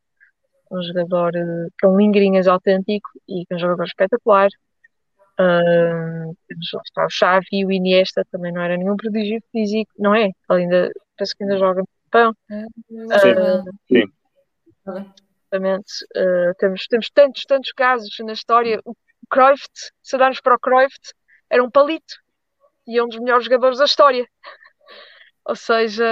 um 0.72 0.82
jogador 0.82 1.34
uh, 1.36 1.72
com 1.82 1.98
lingrinhas 1.98 2.48
autêntico 2.48 3.10
e 3.28 3.46
um 3.52 3.60
jogador 3.60 3.86
espetacular. 3.86 4.50
Uh, 5.40 6.36
temos 6.48 6.68
está, 6.86 7.06
o 7.06 7.10
Xavi 7.10 7.46
e 7.52 7.66
o 7.66 7.72
Iniesta 7.72 8.26
também 8.32 8.52
não 8.52 8.62
era 8.62 8.76
nenhum 8.76 8.98
prodígio 8.98 9.42
físico, 9.52 9.92
não 9.98 10.16
é? 10.16 10.32
Ele 10.50 10.64
ainda, 10.64 10.92
penso 11.16 11.36
que 11.38 11.44
ainda 11.44 11.58
joga 11.58 11.82
no 11.82 11.88
Japão. 12.06 12.34
Uh, 12.50 13.64
sim. 13.88 14.04
Exatamente. 15.52 15.94
Uh, 16.16 16.54
temos, 16.58 16.88
temos 16.88 17.10
tantos, 17.12 17.46
tantos 17.46 17.72
casos 17.74 18.16
na 18.20 18.34
história. 18.34 18.80
O 18.84 18.96
Cruyff, 19.30 19.64
se 20.02 20.18
darmos 20.18 20.42
para 20.42 20.56
o 20.56 20.60
Cruyff, 20.60 20.96
era 21.50 21.64
um 21.64 21.70
palito 21.70 22.16
e 22.88 22.98
é 22.98 23.04
um 23.04 23.08
dos 23.08 23.20
melhores 23.20 23.46
jogadores 23.46 23.78
da 23.78 23.86
história. 23.86 24.28
Ou 25.48 25.56
seja, 25.56 26.06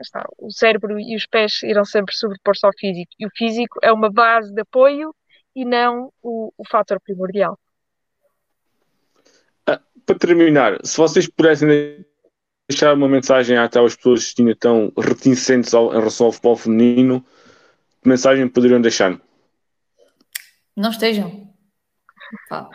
está, 0.00 0.28
o 0.36 0.50
cérebro 0.50 0.98
e 0.98 1.14
os 1.14 1.26
pés 1.26 1.62
irão 1.62 1.84
sempre 1.84 2.12
sobrepor-se 2.16 2.66
ao 2.66 2.72
físico. 2.76 3.12
E 3.16 3.24
o 3.24 3.30
físico 3.30 3.78
é 3.80 3.92
uma 3.92 4.10
base 4.10 4.52
de 4.52 4.60
apoio 4.62 5.14
e 5.54 5.64
não 5.64 6.12
o, 6.20 6.52
o 6.58 6.68
fator 6.68 7.00
primordial. 7.00 7.56
Ah, 9.64 9.80
para 10.04 10.18
terminar, 10.18 10.84
se 10.84 10.96
vocês 10.96 11.28
pudessem 11.28 12.04
deixar 12.68 12.94
uma 12.94 13.08
mensagem 13.08 13.56
até 13.56 13.78
às 13.78 13.94
pessoas 13.94 14.32
que 14.32 14.42
ainda 14.42 14.52
estão 14.54 14.92
reticentes 14.98 15.72
ao, 15.72 15.92
em 15.94 15.98
relação 15.98 16.26
ao 16.26 16.32
futebol 16.32 16.56
feminino, 16.56 17.24
que 18.02 18.08
mensagem 18.08 18.48
poderiam 18.48 18.80
deixar? 18.80 19.20
Não 20.76 20.90
estejam. 20.90 21.48
Pá. 22.48 22.68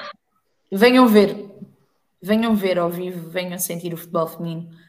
Venham 0.72 1.08
ver. 1.08 1.36
Venham 2.22 2.56
ver 2.56 2.80
ao 2.80 2.90
vivo, 2.90 3.30
venham 3.30 3.60
sentir 3.60 3.94
o 3.94 3.98
futebol 3.98 4.28
feminino 4.28 4.88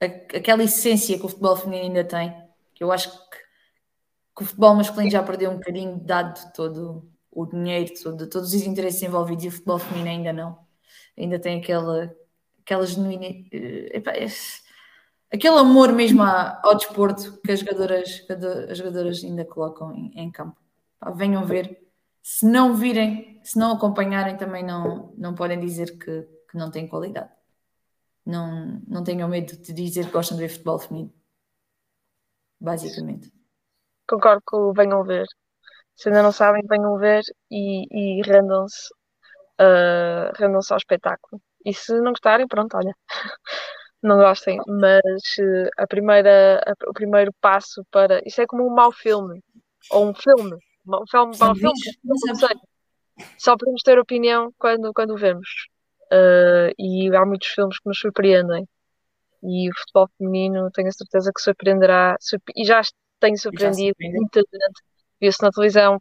aquela 0.00 0.62
essência 0.62 1.18
que 1.18 1.24
o 1.24 1.28
futebol 1.28 1.56
feminino 1.56 1.88
ainda 1.88 2.04
tem, 2.04 2.34
que 2.74 2.84
eu 2.84 2.92
acho 2.92 3.10
que, 3.10 3.36
que 4.36 4.42
o 4.42 4.44
futebol 4.44 4.74
masculino 4.74 5.10
já 5.10 5.22
perdeu 5.22 5.50
um 5.50 5.56
bocadinho, 5.56 5.98
dado 5.98 6.52
todo 6.52 7.08
o 7.30 7.46
dinheiro, 7.46 7.92
todo, 8.02 8.28
todos 8.28 8.54
os 8.54 8.62
interesses 8.62 9.02
envolvidos, 9.02 9.44
e 9.44 9.48
o 9.48 9.52
futebol 9.52 9.78
feminino 9.78 10.10
ainda 10.10 10.32
não. 10.32 10.58
Ainda 11.18 11.38
tem 11.38 11.60
aquela, 11.60 12.14
aquela 12.60 12.86
genuína. 12.86 13.26
Eh, 13.52 14.02
aquele 15.32 15.58
amor 15.58 15.92
mesmo 15.92 16.22
ao 16.22 16.74
desporto 16.76 17.38
que 17.44 17.52
as 17.52 17.60
jogadoras, 17.60 18.24
as 18.70 18.78
jogadoras 18.78 19.24
ainda 19.24 19.44
colocam 19.44 19.94
em, 19.94 20.12
em 20.14 20.30
campo. 20.30 20.56
Venham 21.14 21.44
ver. 21.44 21.86
Se 22.22 22.44
não 22.44 22.74
virem, 22.74 23.40
se 23.44 23.58
não 23.58 23.72
acompanharem, 23.72 24.36
também 24.36 24.64
não, 24.64 25.12
não 25.16 25.34
podem 25.34 25.60
dizer 25.60 25.96
que, 25.98 26.22
que 26.50 26.56
não 26.56 26.70
têm 26.70 26.88
qualidade. 26.88 27.30
Não, 28.26 28.82
não 28.88 29.04
tenham 29.04 29.28
medo 29.28 29.56
de 29.56 29.72
dizer 29.72 30.06
que 30.06 30.12
gostam 30.12 30.36
de 30.36 30.42
ver 30.42 30.48
futebol 30.48 30.78
feminino. 30.80 31.14
Basicamente. 32.60 33.32
Concordo 34.08 34.42
com 34.44 34.56
o 34.56 34.72
venham 34.72 35.04
ver. 35.04 35.26
Se 35.94 36.08
ainda 36.08 36.22
não 36.22 36.32
sabem, 36.32 36.62
venham 36.68 36.98
ver 36.98 37.22
e, 37.50 38.18
e 38.18 38.22
rendam-se 38.22 38.92
uh, 39.60 40.32
rendam-se 40.36 40.72
ao 40.72 40.78
espetáculo. 40.78 41.40
E 41.64 41.74
se 41.74 41.92
não 42.00 42.12
gostarem, 42.12 42.46
pronto, 42.46 42.76
olha, 42.76 42.94
não 44.02 44.16
gostem, 44.16 44.58
mas 44.66 45.22
uh, 45.40 45.70
a 45.76 45.86
primeira, 45.86 46.62
a, 46.66 46.90
o 46.90 46.92
primeiro 46.92 47.32
passo 47.40 47.84
para. 47.90 48.20
Isso 48.26 48.40
é 48.40 48.46
como 48.46 48.66
um 48.66 48.74
mau 48.74 48.92
filme, 48.92 49.42
ou 49.90 50.08
um 50.08 50.14
filme, 50.14 50.56
um 50.86 51.06
filme, 51.10 51.36
mau 51.38 51.54
filme, 51.54 51.78
não 52.04 52.34
sei. 52.34 52.56
Só 53.38 53.56
podemos 53.56 53.82
ter 53.82 53.98
opinião 53.98 54.52
quando, 54.58 54.92
quando 54.92 55.14
o 55.14 55.16
vemos. 55.16 55.48
Uh, 56.12 56.72
e 56.78 57.14
há 57.14 57.24
muitos 57.24 57.48
filmes 57.48 57.78
que 57.78 57.88
nos 57.88 57.98
surpreendem. 57.98 58.68
E 59.42 59.70
o 59.70 59.76
futebol 59.76 60.08
feminino, 60.18 60.70
tenho 60.72 60.88
a 60.88 60.92
certeza 60.92 61.32
que 61.34 61.40
surpreenderá, 61.40 62.16
surpre 62.20 62.52
e 62.56 62.64
já 62.64 62.80
tem 63.20 63.36
surpreendido 63.36 63.96
muita 64.00 64.40
gente. 64.40 64.82
Viu-se 65.20 65.42
na 65.42 65.50
televisão 65.50 66.00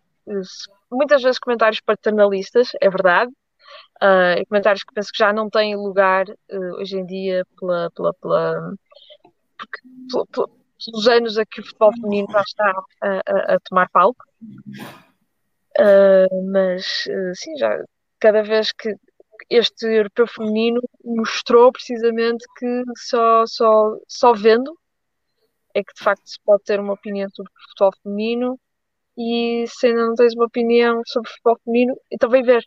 muitas 0.92 1.22
vezes 1.22 1.40
comentários 1.40 1.80
paternalistas, 1.82 2.70
é 2.82 2.90
verdade, 2.90 3.32
uh, 4.02 4.46
comentários 4.48 4.84
que 4.84 4.94
penso 4.94 5.12
que 5.12 5.20
já 5.20 5.32
não 5.34 5.50
têm 5.50 5.76
lugar 5.76 6.28
uh, 6.28 6.76
hoje 6.80 6.98
em 6.98 7.06
dia 7.06 7.46
pela, 7.60 7.92
pela, 7.92 8.14
pela, 8.16 8.74
porque, 9.58 9.82
pela, 10.12 10.26
pelos 10.86 11.08
anos 11.08 11.38
a 11.38 11.46
que 11.46 11.62
o 11.62 11.66
futebol 11.66 11.92
feminino 11.94 12.28
já 12.32 12.42
está 12.42 12.84
a, 13.02 13.22
a, 13.28 13.56
a 13.56 13.60
tomar 13.60 13.90
palco. 13.90 14.24
Uh, 15.78 16.52
mas 16.52 17.06
sim, 17.36 17.58
já 17.58 17.84
cada 18.20 18.42
vez 18.42 18.72
que 18.72 18.96
este 19.50 19.86
europeu 19.86 20.28
feminino 20.28 20.82
mostrou 21.04 21.72
precisamente 21.72 22.46
que 22.58 22.84
só, 22.98 23.46
só, 23.46 23.98
só 24.08 24.34
vendo 24.34 24.78
é 25.74 25.84
que 25.84 25.94
de 25.94 26.04
facto 26.04 26.24
se 26.26 26.40
pode 26.44 26.64
ter 26.64 26.80
uma 26.80 26.94
opinião 26.94 27.30
sobre 27.30 27.52
o 27.52 27.70
futebol 27.70 27.92
feminino 28.02 28.60
e 29.18 29.66
se 29.68 29.88
ainda 29.88 30.08
não 30.08 30.16
tens 30.16 30.34
uma 30.36 30.46
opinião 30.46 31.02
sobre 31.06 31.30
o 31.30 31.34
futebol 31.34 31.60
feminino, 31.64 31.96
então 32.12 32.30
vem 32.30 32.44
ver 32.44 32.64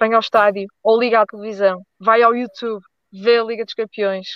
vem 0.00 0.14
ao 0.14 0.20
estádio 0.20 0.68
ou 0.82 0.98
liga 1.00 1.20
à 1.20 1.26
televisão, 1.26 1.82
vai 1.98 2.22
ao 2.22 2.34
YouTube, 2.34 2.82
vê 3.12 3.38
a 3.38 3.44
Liga 3.44 3.64
dos 3.64 3.74
Campeões, 3.74 4.28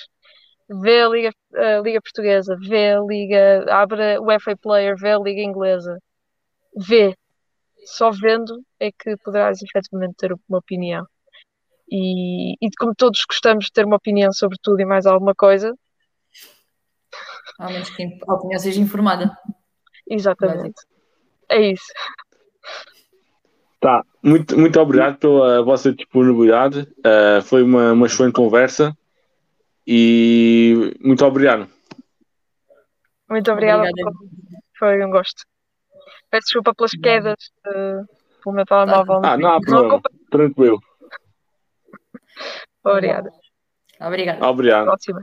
vê 0.69 1.03
a 1.03 1.09
Liga, 1.09 1.32
a 1.55 1.81
Liga 1.81 2.01
Portuguesa, 2.03 2.57
vê 2.61 2.93
a 2.93 3.01
Liga, 3.01 3.66
abre 3.73 4.19
o 4.19 4.31
FA 4.40 4.57
Player, 4.57 4.97
vê 4.97 5.12
a 5.12 5.19
Liga 5.19 5.40
Inglesa, 5.43 5.99
vê. 6.77 7.16
Só 7.85 8.11
vendo 8.11 8.62
é 8.81 8.90
que 8.93 9.16
poderás 9.24 9.61
efetivamente 9.62 10.15
ter 10.16 10.32
uma 10.32 10.59
opinião. 10.59 11.05
E, 11.91 12.55
e 12.55 12.71
como 12.79 12.95
todos 12.95 13.25
gostamos 13.29 13.67
de 13.67 13.73
ter 13.73 13.85
uma 13.85 13.97
opinião 13.97 14.33
sobre 14.33 14.57
tudo 14.63 14.81
e 14.81 14.85
mais 14.85 15.07
alguma 15.07 15.35
coisa. 15.35 15.75
Ao 17.59 17.71
menos 17.71 17.91
que 17.91 18.19
a 18.27 18.35
opinião 18.35 18.59
seja 18.59 18.81
informada. 18.81 19.37
Exatamente. 20.09 20.81
É 21.49 21.61
isso. 21.73 21.93
Tá, 23.81 24.05
muito, 24.23 24.57
muito 24.57 24.81
obrigado 24.81 25.19
pela 25.19 25.63
vossa 25.63 25.93
disponibilidade. 25.93 26.89
Uh, 26.99 27.43
foi 27.43 27.63
uma, 27.63 27.93
uma 27.93 28.07
excelente 28.07 28.35
conversa 28.35 28.97
e 29.87 30.97
muito 31.01 31.25
obrigado. 31.25 31.69
Muito 33.29 33.51
obrigada. 33.51 33.91
Foi 34.79 35.05
um 35.05 35.11
gosto. 35.11 35.45
Peço 36.31 36.45
desculpa 36.45 36.75
pelas 36.75 36.93
quedas 36.93 37.37
uh, 37.67 38.07
pelo 38.43 38.55
meu 38.55 38.65
telemóvel. 38.65 39.21
Ah, 39.25 39.37
não 39.37 39.51
há 39.51 39.61
problema. 39.61 40.01
Tranquilo. 40.31 40.81
Obrigada. 42.83 43.31
Obrigado. 44.01 44.45
Obrigado. 44.45 44.85
Próxima. 44.85 45.23